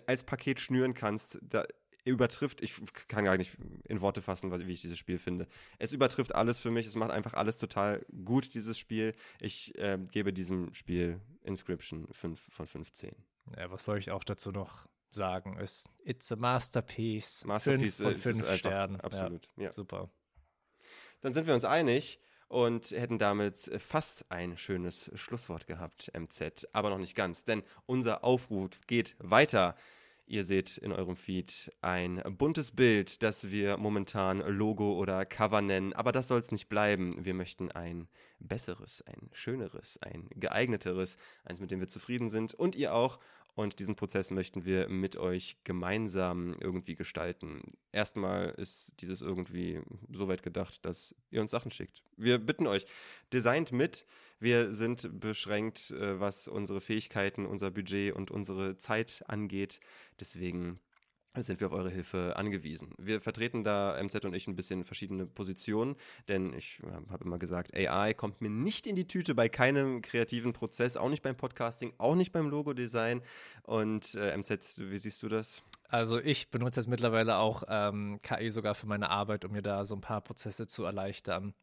als 0.05 0.24
Paket 0.24 0.61
schnüren 0.61 0.93
kannst, 0.93 1.38
da 1.41 1.66
übertrifft, 2.06 2.62
ich 2.62 2.82
kann 3.08 3.26
gar 3.26 3.38
nicht 3.38 3.58
in 3.88 4.01
Worte 4.01 4.22
fassen, 4.22 4.51
wie 4.68 4.72
ich 4.72 4.82
dieses 4.82 4.97
Spiel 4.97 5.18
finde. 5.18 5.47
Es 5.80 5.93
übertrifft 5.93 6.36
alles 6.36 6.60
für 6.60 6.72
mich, 6.72 6.86
es 6.86 6.95
macht 6.95 7.12
einfach 7.12 7.34
alles 7.34 7.58
total 7.58 8.06
gut, 8.26 8.54
dieses 8.54 8.78
Spiel. 8.78 9.14
Ich 9.39 9.78
äh, 9.78 9.99
gebe 10.12 10.34
diesem 10.34 10.74
Spiel 10.74 11.20
Inscription 11.43 12.08
5 12.12 12.39
von 12.49 12.68
15. 12.68 13.16
Ja, 13.58 13.72
was 13.72 13.86
soll 13.86 13.97
ich 13.97 14.12
auch 14.12 14.24
dazu 14.24 14.51
noch 14.51 14.88
sagen? 15.10 15.58
Es, 15.60 15.89
it's 16.04 16.32
a 16.32 16.36
masterpiece. 16.36 17.45
Masterpiece 17.45 17.97
fünf 17.97 18.22
von 18.22 18.34
fünf 18.34 18.56
Sternen. 18.56 18.99
Absolut, 18.99 19.47
ja, 19.58 19.66
ja. 19.66 19.74
Super. 19.74 20.10
Dann 21.22 21.34
sind 21.34 21.47
wir 21.47 21.54
uns 21.54 21.66
einig 21.66 22.20
und 22.49 22.91
hätten 22.91 23.18
damit 23.18 23.58
fast 23.82 24.30
ein 24.30 24.58
schönes 24.58 25.10
Schlusswort 25.16 25.68
gehabt, 25.68 26.12
MZ. 26.18 26.68
Aber 26.74 26.89
noch 26.89 26.97
nicht 26.97 27.16
ganz, 27.16 27.45
denn 27.45 27.64
unser 27.86 28.24
Aufruf 28.24 28.70
geht 28.88 29.16
weiter. 29.20 29.76
Ihr 30.26 30.45
seht 30.45 30.78
in 30.78 30.91
eurem 30.93 31.17
Feed 31.17 31.71
ein 31.82 32.21
buntes 32.38 32.71
Bild, 32.71 33.21
das 33.24 33.51
wir 33.51 33.78
momentan 33.78 34.39
Logo 34.39 34.93
oder 34.93 35.26
Cover 35.26 35.61
nennen, 35.61 35.93
aber 35.93 36.11
das 36.11 36.30
soll 36.30 36.39
es 36.39 36.51
nicht 36.51 36.69
bleiben. 36.69 37.26
Wir 37.26 37.34
möchten 37.34 37.71
ein 37.71 38.07
besseres, 38.39 39.03
ein 39.05 39.30
schöneres, 39.34 40.01
ein 40.01 40.30
geeigneteres, 40.36 41.17
eins, 41.43 41.59
mit 41.59 41.71
dem 41.71 41.82
wir 41.82 41.88
zufrieden 41.88 42.30
sind 42.30 42.53
und 42.53 42.76
ihr 42.76 42.93
auch. 42.93 43.19
Und 43.55 43.78
diesen 43.78 43.95
Prozess 43.95 44.32
möchten 44.32 44.65
wir 44.65 44.89
mit 44.89 45.15
euch 45.15 45.57
gemeinsam 45.63 46.55
irgendwie 46.59 46.95
gestalten. 46.95 47.61
Erstmal 47.91 48.49
ist 48.49 48.91
dieses 48.99 49.21
irgendwie 49.21 49.80
so 50.11 50.28
weit 50.28 50.41
gedacht, 50.41 50.84
dass 50.86 51.13
ihr 51.30 51.39
uns 51.39 51.51
Sachen 51.51 51.69
schickt. 51.69 52.01
Wir 52.17 52.39
bitten 52.39 52.65
euch, 52.65 52.88
designt 53.32 53.71
mit. 53.71 54.05
Wir 54.43 54.73
sind 54.73 55.21
beschränkt, 55.21 55.91
äh, 55.91 56.19
was 56.19 56.49
unsere 56.49 56.81
Fähigkeiten, 56.81 57.45
unser 57.45 57.71
Budget 57.71 58.13
und 58.13 58.29
unsere 58.29 58.75
Zeit 58.75 59.23
angeht. 59.27 59.79
Deswegen 60.19 60.81
sind 61.33 61.61
wir 61.61 61.67
auf 61.67 61.73
eure 61.73 61.89
Hilfe 61.89 62.35
angewiesen. 62.35 62.89
Wir 62.97 63.21
vertreten 63.21 63.63
da 63.63 63.97
MZ 64.03 64.25
und 64.25 64.33
ich 64.33 64.45
ein 64.47 64.57
bisschen 64.57 64.83
verschiedene 64.83 65.25
Positionen, 65.27 65.95
denn 66.27 66.51
ich 66.51 66.81
äh, 66.83 67.09
habe 67.09 67.23
immer 67.23 67.39
gesagt, 67.39 67.73
AI 67.73 68.13
kommt 68.13 68.41
mir 68.41 68.49
nicht 68.49 68.85
in 68.85 68.97
die 68.97 69.07
Tüte 69.07 69.33
bei 69.33 69.47
keinem 69.47 70.01
kreativen 70.01 70.51
Prozess, 70.51 70.97
auch 70.97 71.09
nicht 71.09 71.23
beim 71.23 71.37
Podcasting, 71.37 71.93
auch 71.97 72.15
nicht 72.15 72.33
beim 72.33 72.49
Logodesign. 72.49 73.21
Und 73.63 74.13
äh, 74.15 74.35
MZ, 74.35 74.77
wie 74.77 74.97
siehst 74.97 75.23
du 75.23 75.29
das? 75.29 75.63
Also 75.87 76.19
ich 76.19 76.51
benutze 76.51 76.81
jetzt 76.81 76.89
mittlerweile 76.89 77.37
auch 77.37 77.63
ähm, 77.69 78.19
KI 78.21 78.49
sogar 78.49 78.75
für 78.75 78.87
meine 78.87 79.09
Arbeit, 79.09 79.45
um 79.45 79.53
mir 79.53 79.61
da 79.61 79.85
so 79.85 79.95
ein 79.95 80.01
paar 80.01 80.19
Prozesse 80.19 80.67
zu 80.67 80.83
erleichtern. 80.83 81.53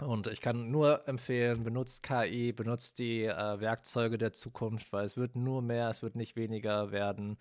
Und 0.00 0.28
ich 0.28 0.40
kann 0.40 0.70
nur 0.70 1.08
empfehlen, 1.08 1.64
benutzt 1.64 2.02
KI, 2.02 2.52
benutzt 2.52 2.98
die 2.98 3.24
äh, 3.24 3.60
Werkzeuge 3.60 4.16
der 4.18 4.32
Zukunft, 4.32 4.92
weil 4.92 5.04
es 5.04 5.16
wird 5.16 5.34
nur 5.34 5.60
mehr, 5.60 5.88
es 5.88 6.02
wird 6.02 6.14
nicht 6.14 6.36
weniger 6.36 6.92
werden 6.92 7.36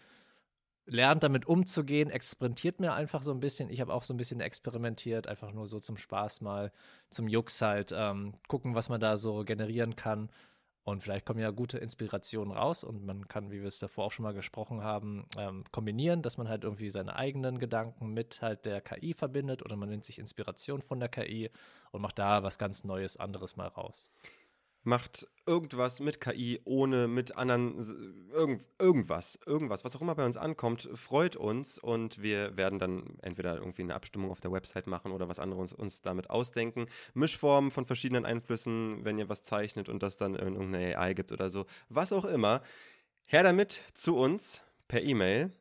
lernt 0.88 1.24
damit 1.24 1.46
umzugehen, 1.46 2.10
experimentiert 2.10 2.80
mir 2.80 2.94
einfach 2.94 3.22
so 3.22 3.32
ein 3.32 3.40
bisschen. 3.40 3.70
Ich 3.70 3.82
habe 3.82 3.94
auch 3.94 4.04
so 4.04 4.14
ein 4.14 4.18
bisschen 4.18 4.40
experimentiert, 4.40 5.28
einfach 5.28 5.52
nur 5.52 5.68
so 5.68 5.80
zum 5.80 5.98
Spaß 5.98 6.42
mal, 6.42 6.72
zum 7.10 7.28
Jux 7.28 7.62
halt, 7.62 7.94
ähm, 7.96 8.34
gucken, 8.48 8.74
was 8.74 8.90
man 8.90 9.02
da 9.02 9.18
so 9.18 9.44
generieren 9.44 9.96
kann. 9.96 10.30
Und 10.88 11.04
vielleicht 11.04 11.26
kommen 11.26 11.42
ja 11.42 11.50
gute 11.50 11.80
Inspirationen 11.80 12.54
raus 12.56 12.86
und 12.86 13.06
man 13.06 13.28
kann, 13.28 13.52
wie 13.52 13.60
wir 13.60 13.68
es 13.68 13.78
davor 13.78 14.06
auch 14.06 14.12
schon 14.14 14.24
mal 14.24 14.34
gesprochen 14.34 14.86
haben, 14.86 15.26
ähm, 15.38 15.66
kombinieren, 15.74 16.22
dass 16.22 16.38
man 16.38 16.48
halt 16.48 16.64
irgendwie 16.64 16.90
seine 16.90 17.18
eigenen 17.18 17.60
Gedanken 17.60 18.14
mit 18.14 18.42
halt 18.42 18.66
der 18.66 18.80
KI 18.80 19.14
verbindet 19.14 19.66
oder 19.66 19.76
man 19.76 19.90
nimmt 19.90 20.06
sich 20.06 20.18
Inspiration 20.18 20.82
von 20.82 21.02
der 21.02 21.10
KI 21.10 21.52
und 21.92 22.02
macht 22.02 22.18
da 22.20 22.42
was 22.42 22.58
ganz 22.58 22.86
Neues, 22.86 23.18
anderes 23.18 23.58
mal 23.58 23.68
raus 23.68 24.10
macht 24.88 25.28
irgendwas 25.46 26.00
mit 26.00 26.22
KI, 26.22 26.62
ohne 26.64 27.10
mit 27.10 27.36
anderen, 27.36 28.32
irgend, 28.32 28.66
irgendwas, 28.80 29.38
irgendwas, 29.46 29.84
was 29.84 29.96
auch 29.96 30.02
immer 30.02 30.16
bei 30.16 30.26
uns 30.26 30.38
ankommt, 30.38 30.90
freut 30.96 31.36
uns 31.36 31.78
und 31.78 32.22
wir 32.22 32.56
werden 32.56 32.80
dann 32.80 33.18
entweder 33.22 33.58
irgendwie 33.58 33.82
eine 33.82 33.96
Abstimmung 33.96 34.32
auf 34.32 34.40
der 34.40 34.52
Website 34.54 34.88
machen 34.88 35.12
oder 35.12 35.28
was 35.28 35.40
anderes 35.40 35.74
uns 35.74 36.02
damit 36.02 36.30
ausdenken. 36.30 36.88
Mischformen 37.14 37.70
von 37.70 37.86
verschiedenen 37.86 38.26
Einflüssen, 38.26 39.04
wenn 39.04 39.20
ihr 39.20 39.28
was 39.28 39.44
zeichnet 39.44 39.90
und 39.90 40.02
das 40.04 40.16
dann 40.16 40.36
in 40.36 40.56
irgendeine 40.56 40.98
AI 40.98 41.14
gibt 41.14 41.34
oder 41.34 41.50
so, 41.50 41.66
was 41.90 42.14
auch 42.14 42.26
immer. 42.26 42.62
Her 43.26 43.44
damit 43.44 43.84
zu 43.94 44.16
uns 44.16 44.64
per 44.88 45.04
E-Mail 45.04 45.52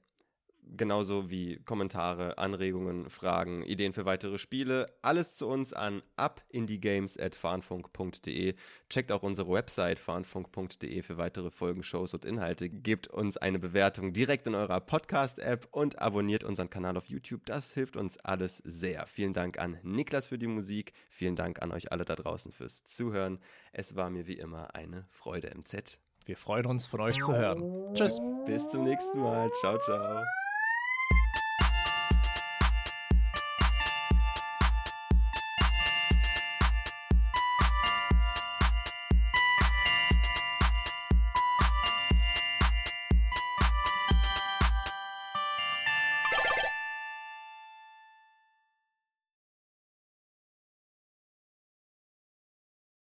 genauso 0.76 1.30
wie 1.30 1.60
Kommentare, 1.64 2.36
Anregungen, 2.38 3.08
Fragen, 3.10 3.62
Ideen 3.62 3.92
für 3.92 4.04
weitere 4.04 4.38
Spiele. 4.38 4.92
Alles 5.02 5.34
zu 5.34 5.46
uns 5.46 5.72
an 5.72 6.02
abindiegames.farnfunk.de. 6.16 8.54
Checkt 8.88 9.12
auch 9.12 9.22
unsere 9.22 9.52
Website 9.52 9.98
farnfunk.de 9.98 11.02
für 11.02 11.18
weitere 11.18 11.50
Folgen, 11.50 11.82
Shows 11.82 12.14
und 12.14 12.24
Inhalte. 12.24 12.68
Gebt 12.68 13.08
uns 13.08 13.36
eine 13.36 13.58
Bewertung 13.58 14.12
direkt 14.12 14.46
in 14.46 14.54
eurer 14.54 14.78
Podcast-App 14.80 15.66
und 15.70 15.98
abonniert 16.00 16.44
unseren 16.44 16.70
Kanal 16.70 16.96
auf 16.96 17.06
YouTube. 17.06 17.44
Das 17.46 17.72
hilft 17.72 17.96
uns 17.96 18.18
alles 18.18 18.58
sehr. 18.58 19.06
Vielen 19.06 19.32
Dank 19.32 19.58
an 19.58 19.78
Niklas 19.82 20.28
für 20.28 20.38
die 20.38 20.46
Musik. 20.46 20.92
Vielen 21.10 21.34
Dank 21.36 21.62
an 21.62 21.72
euch 21.72 21.92
alle 21.92 22.04
da 22.04 22.16
draußen 22.16 22.52
fürs 22.52 22.84
Zuhören. 22.84 23.38
Es 23.72 23.96
war 23.96 24.10
mir 24.10 24.26
wie 24.26 24.38
immer 24.38 24.74
eine 24.74 25.06
Freude, 25.10 25.50
MZ. 25.54 25.98
Wir 26.26 26.36
freuen 26.36 26.66
uns, 26.66 26.86
von 26.86 27.00
euch 27.00 27.16
zu 27.16 27.32
hören. 27.32 27.94
Tschüss. 27.94 28.20
Bis 28.46 28.68
zum 28.68 28.84
nächsten 28.84 29.20
Mal. 29.20 29.50
Ciao, 29.60 29.78
ciao. 29.78 30.22